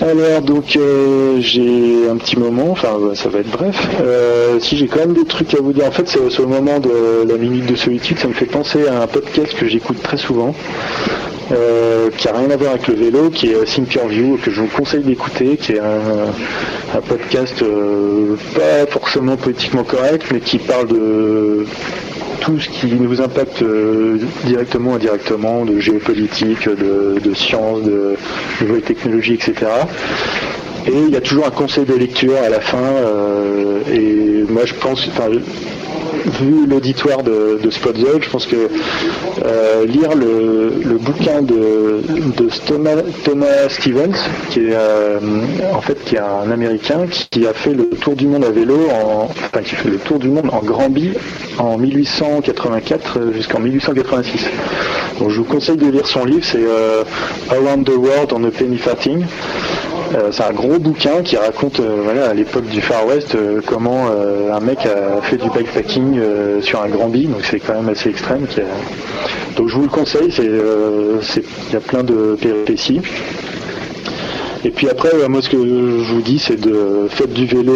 Alors 0.00 0.42
donc 0.42 0.76
euh, 0.76 1.36
j'ai 1.40 2.08
un 2.10 2.16
petit 2.16 2.36
moment, 2.38 2.72
enfin 2.72 2.98
bah, 3.00 3.14
ça 3.14 3.28
va 3.30 3.38
être 3.38 3.50
bref. 3.50 3.88
Euh, 4.02 4.58
si 4.60 4.76
j'ai 4.76 4.86
quand 4.86 4.98
même 4.98 5.14
des 5.14 5.24
trucs 5.24 5.54
à 5.54 5.62
vous 5.62 5.72
dire, 5.72 5.86
en 5.86 5.90
fait 5.92 6.08
c'est 6.08 6.40
au 6.40 6.46
moment 6.46 6.78
de 6.78 7.26
la 7.26 7.38
minute 7.38 7.64
de 7.66 7.74
solitude, 7.74 8.18
ça 8.18 8.28
me 8.28 8.34
fait 8.34 8.44
penser 8.44 8.86
à 8.86 9.02
un 9.02 9.06
podcast 9.06 9.54
que 9.54 9.66
j'écoute 9.66 10.02
très 10.02 10.18
souvent, 10.18 10.54
euh, 11.54 12.10
qui 12.16 12.28
a 12.28 12.32
rien 12.32 12.50
à 12.50 12.56
voir 12.56 12.72
avec 12.72 12.88
le 12.88 12.94
vélo, 12.94 13.30
qui 13.30 13.50
est 13.50 13.64
Think 13.64 13.94
Your 13.94 14.08
View, 14.08 14.38
que 14.42 14.50
je 14.50 14.60
vous 14.60 14.68
conseille 14.68 15.02
d'écouter, 15.02 15.56
qui 15.56 15.72
est 15.72 15.80
un, 15.80 17.00
podcast 17.00 17.62
euh, 17.62 18.36
pas 18.54 18.90
forcément 18.90 19.36
politiquement 19.36 19.84
correct, 19.84 20.26
mais 20.32 20.40
qui 20.40 20.58
parle 20.58 20.88
de 20.88 21.66
tout 22.40 22.60
ce 22.60 22.68
qui 22.68 22.86
nous 22.94 23.20
impacte 23.20 23.62
euh, 23.62 24.18
directement 24.44 24.92
ou 24.92 24.94
indirectement, 24.94 25.64
de 25.64 25.78
géopolitique, 25.80 26.68
de, 26.68 27.18
de 27.20 27.34
sciences, 27.34 27.82
de 27.82 28.16
nouvelles 28.60 28.82
technologies, 28.82 29.34
etc. 29.34 29.54
Et 30.86 30.92
il 30.92 31.10
y 31.10 31.16
a 31.16 31.20
toujours 31.20 31.46
un 31.46 31.50
conseil 31.50 31.84
de 31.84 31.94
lecture 31.94 32.36
à 32.44 32.48
la 32.48 32.60
fin. 32.60 32.82
et 33.90 34.44
moi, 34.48 34.66
je 34.66 34.74
pense, 34.74 35.08
vu 36.40 36.66
l'auditoire 36.66 37.22
de, 37.22 37.58
de 37.62 37.70
je 37.70 38.30
pense 38.30 38.46
que 38.46 38.68
euh, 39.44 39.86
lire 39.86 40.14
le, 40.14 40.98
bouquin 40.98 41.42
de, 41.42 42.02
Thomas 43.24 43.68
Stevens, 43.68 44.16
qui 44.50 44.60
est 44.60 44.74
euh, 44.74 45.18
en 45.72 45.80
fait 45.80 46.02
qui 46.04 46.16
est 46.16 46.20
un 46.20 46.50
Américain 46.50 47.06
qui 47.30 47.46
a 47.46 47.52
fait 47.52 47.74
le 47.74 47.88
tour 47.90 48.14
du 48.14 48.26
monde 48.26 48.44
à 48.44 48.50
vélo, 48.50 48.88
en, 48.90 49.24
enfin 49.24 49.62
qui 49.62 49.74
fait 49.74 49.90
le 49.90 49.98
tour 49.98 50.18
du 50.18 50.28
monde 50.28 50.50
en 50.52 50.60
Granby 50.60 51.12
en 51.58 51.78
1884 51.78 53.32
jusqu'en 53.34 53.60
1886. 53.60 54.46
Donc 55.18 55.30
je 55.30 55.38
vous 55.38 55.44
conseille 55.44 55.76
de 55.76 55.86
lire 55.86 56.06
son 56.06 56.24
livre, 56.24 56.44
c'est 56.44 56.64
euh, 56.64 57.04
Around 57.50 57.86
the 57.86 57.96
World 57.96 58.32
on 58.32 58.44
a 58.44 58.50
Penny 58.50 58.78
Farthing. 58.78 59.24
Euh, 60.14 60.30
c'est 60.30 60.44
un 60.44 60.52
gros 60.52 60.78
bouquin 60.78 61.22
qui 61.22 61.36
raconte 61.36 61.80
euh, 61.80 62.30
à 62.30 62.34
l'époque 62.34 62.66
du 62.66 62.80
Far 62.80 63.06
West 63.06 63.34
euh, 63.34 63.60
comment 63.66 64.06
un 64.52 64.60
mec 64.60 64.86
a 64.86 65.20
fait 65.22 65.36
du 65.36 65.50
bikepacking 65.50 66.18
euh, 66.18 66.62
sur 66.62 66.82
un 66.82 66.88
Grand 66.88 67.08
Bi, 67.08 67.26
donc 67.26 67.44
c'est 67.44 67.58
quand 67.58 67.74
même 67.74 67.88
assez 67.88 68.10
extrême. 68.10 68.46
Donc 69.56 69.68
je 69.68 69.74
vous 69.74 69.82
le 69.82 69.88
conseille, 69.88 70.32
il 70.38 71.72
y 71.72 71.76
a 71.76 71.80
plein 71.80 72.04
de 72.04 72.36
péripéties. 72.40 73.00
Et 74.64 74.70
puis 74.70 74.88
après, 74.88 75.10
moi 75.28 75.42
ce 75.42 75.48
que 75.48 75.58
je 75.58 76.12
vous 76.12 76.22
dis, 76.22 76.38
c'est 76.38 76.60
de 76.60 77.06
faites 77.10 77.32
du 77.32 77.46
vélo, 77.46 77.74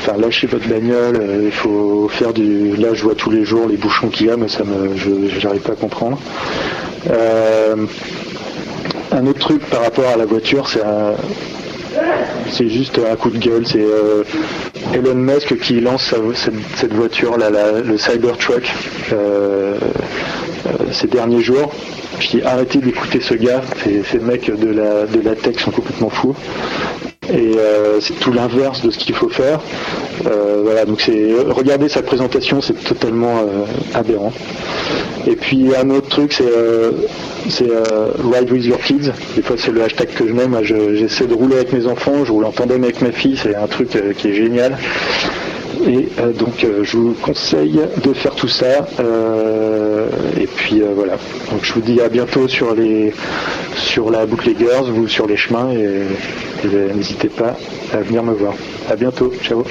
enfin 0.00 0.18
lâchez 0.18 0.46
votre 0.46 0.68
bagnole, 0.68 1.22
il 1.44 1.52
faut 1.52 2.08
faire 2.08 2.32
du. 2.32 2.76
Là, 2.76 2.88
je 2.92 3.02
vois 3.02 3.14
tous 3.14 3.30
les 3.30 3.44
jours 3.44 3.66
les 3.68 3.76
bouchons 3.76 4.08
qu'il 4.08 4.26
y 4.26 4.30
a, 4.30 4.36
mais 4.36 4.48
ça 4.48 4.64
me, 4.64 4.96
j'arrive 5.38 5.62
pas 5.62 5.72
à 5.72 5.76
comprendre. 5.76 6.18
Un 9.12 9.26
autre 9.26 9.40
truc 9.40 9.64
par 9.66 9.82
rapport 9.82 10.08
à 10.08 10.16
la 10.16 10.24
voiture, 10.24 10.68
c'est 12.50 12.68
juste 12.68 12.98
un 12.98 13.16
coup 13.16 13.30
de 13.30 13.38
gueule. 13.38 13.66
C'est 13.66 13.82
euh, 13.82 14.24
Elon 14.94 15.14
Musk 15.14 15.58
qui 15.60 15.80
lance 15.80 16.14
cette, 16.76 16.92
voiture, 16.92 17.36
le 17.36 17.98
Cybertruck, 17.98 18.70
euh, 19.12 19.76
euh, 20.66 20.70
ces 20.92 21.06
derniers 21.08 21.42
jours. 21.42 21.72
Dis 22.30 22.42
arrêtez 22.42 22.78
d'écouter 22.78 23.20
ce 23.20 23.34
gars. 23.34 23.62
Ces, 23.82 24.02
ces 24.04 24.18
mecs 24.18 24.50
de 24.50 24.68
la, 24.68 25.06
de 25.06 25.20
la 25.20 25.34
tech 25.34 25.58
sont 25.58 25.70
complètement 25.70 26.10
fous. 26.10 26.34
Et 27.30 27.52
euh, 27.56 28.00
c'est 28.00 28.14
tout 28.18 28.32
l'inverse 28.32 28.82
de 28.82 28.90
ce 28.90 28.98
qu'il 28.98 29.14
faut 29.14 29.28
faire. 29.28 29.60
Euh, 30.26 30.60
voilà, 30.64 30.84
donc 30.84 31.00
c'est 31.00 31.32
regardez 31.48 31.88
sa 31.88 32.02
présentation, 32.02 32.60
c'est 32.60 32.74
totalement 32.84 33.38
euh, 33.38 33.64
aberrant. 33.94 34.32
Et 35.28 35.36
puis 35.36 35.68
un 35.76 35.88
autre 35.90 36.08
truc, 36.08 36.32
c'est 37.48 37.70
euh, 37.70 38.06
ride 38.32 38.50
with 38.50 38.64
your 38.64 38.78
kids. 38.80 39.12
Des 39.36 39.42
fois, 39.42 39.54
c'est 39.56 39.70
le 39.70 39.82
hashtag 39.82 40.08
que 40.08 40.26
je 40.26 40.32
mets. 40.32 40.48
Moi, 40.48 40.62
je- 40.64 40.96
j'essaie 40.96 41.26
de 41.26 41.34
rouler 41.34 41.56
avec 41.56 41.72
mes 41.72 41.86
enfants. 41.86 42.24
Je 42.24 42.32
roule 42.32 42.44
en 42.44 42.50
tandem 42.50 42.82
avec 42.82 43.00
ma 43.00 43.12
fille. 43.12 43.38
C'est 43.40 43.54
un 43.54 43.68
truc 43.68 43.90
qui 44.18 44.28
est 44.28 44.34
génial. 44.34 44.76
Et 45.86 46.08
donc, 46.38 46.66
je 46.82 46.96
vous 46.96 47.14
conseille 47.22 47.80
de 48.04 48.12
faire 48.12 48.34
tout 48.34 48.48
ça. 48.48 48.86
Et 50.40 50.46
puis 50.46 50.82
euh, 50.82 50.92
voilà. 50.94 51.14
Donc, 51.50 51.62
je 51.62 51.72
vous 51.72 51.80
dis 51.80 52.00
à 52.00 52.08
bientôt 52.08 52.48
sur 52.48 52.74
les 52.74 53.12
sur 53.76 54.10
la 54.10 54.26
boucle 54.26 54.50
Girls 54.58 54.90
ou 54.90 55.08
sur 55.08 55.26
les 55.26 55.36
chemins. 55.36 55.70
Et, 55.72 56.06
et, 56.64 56.74
euh, 56.74 56.92
n'hésitez 56.94 57.28
pas 57.28 57.56
à 57.92 57.98
venir 57.98 58.22
me 58.22 58.32
voir. 58.32 58.54
À 58.88 58.96
bientôt. 58.96 59.32
Ciao. 59.42 59.64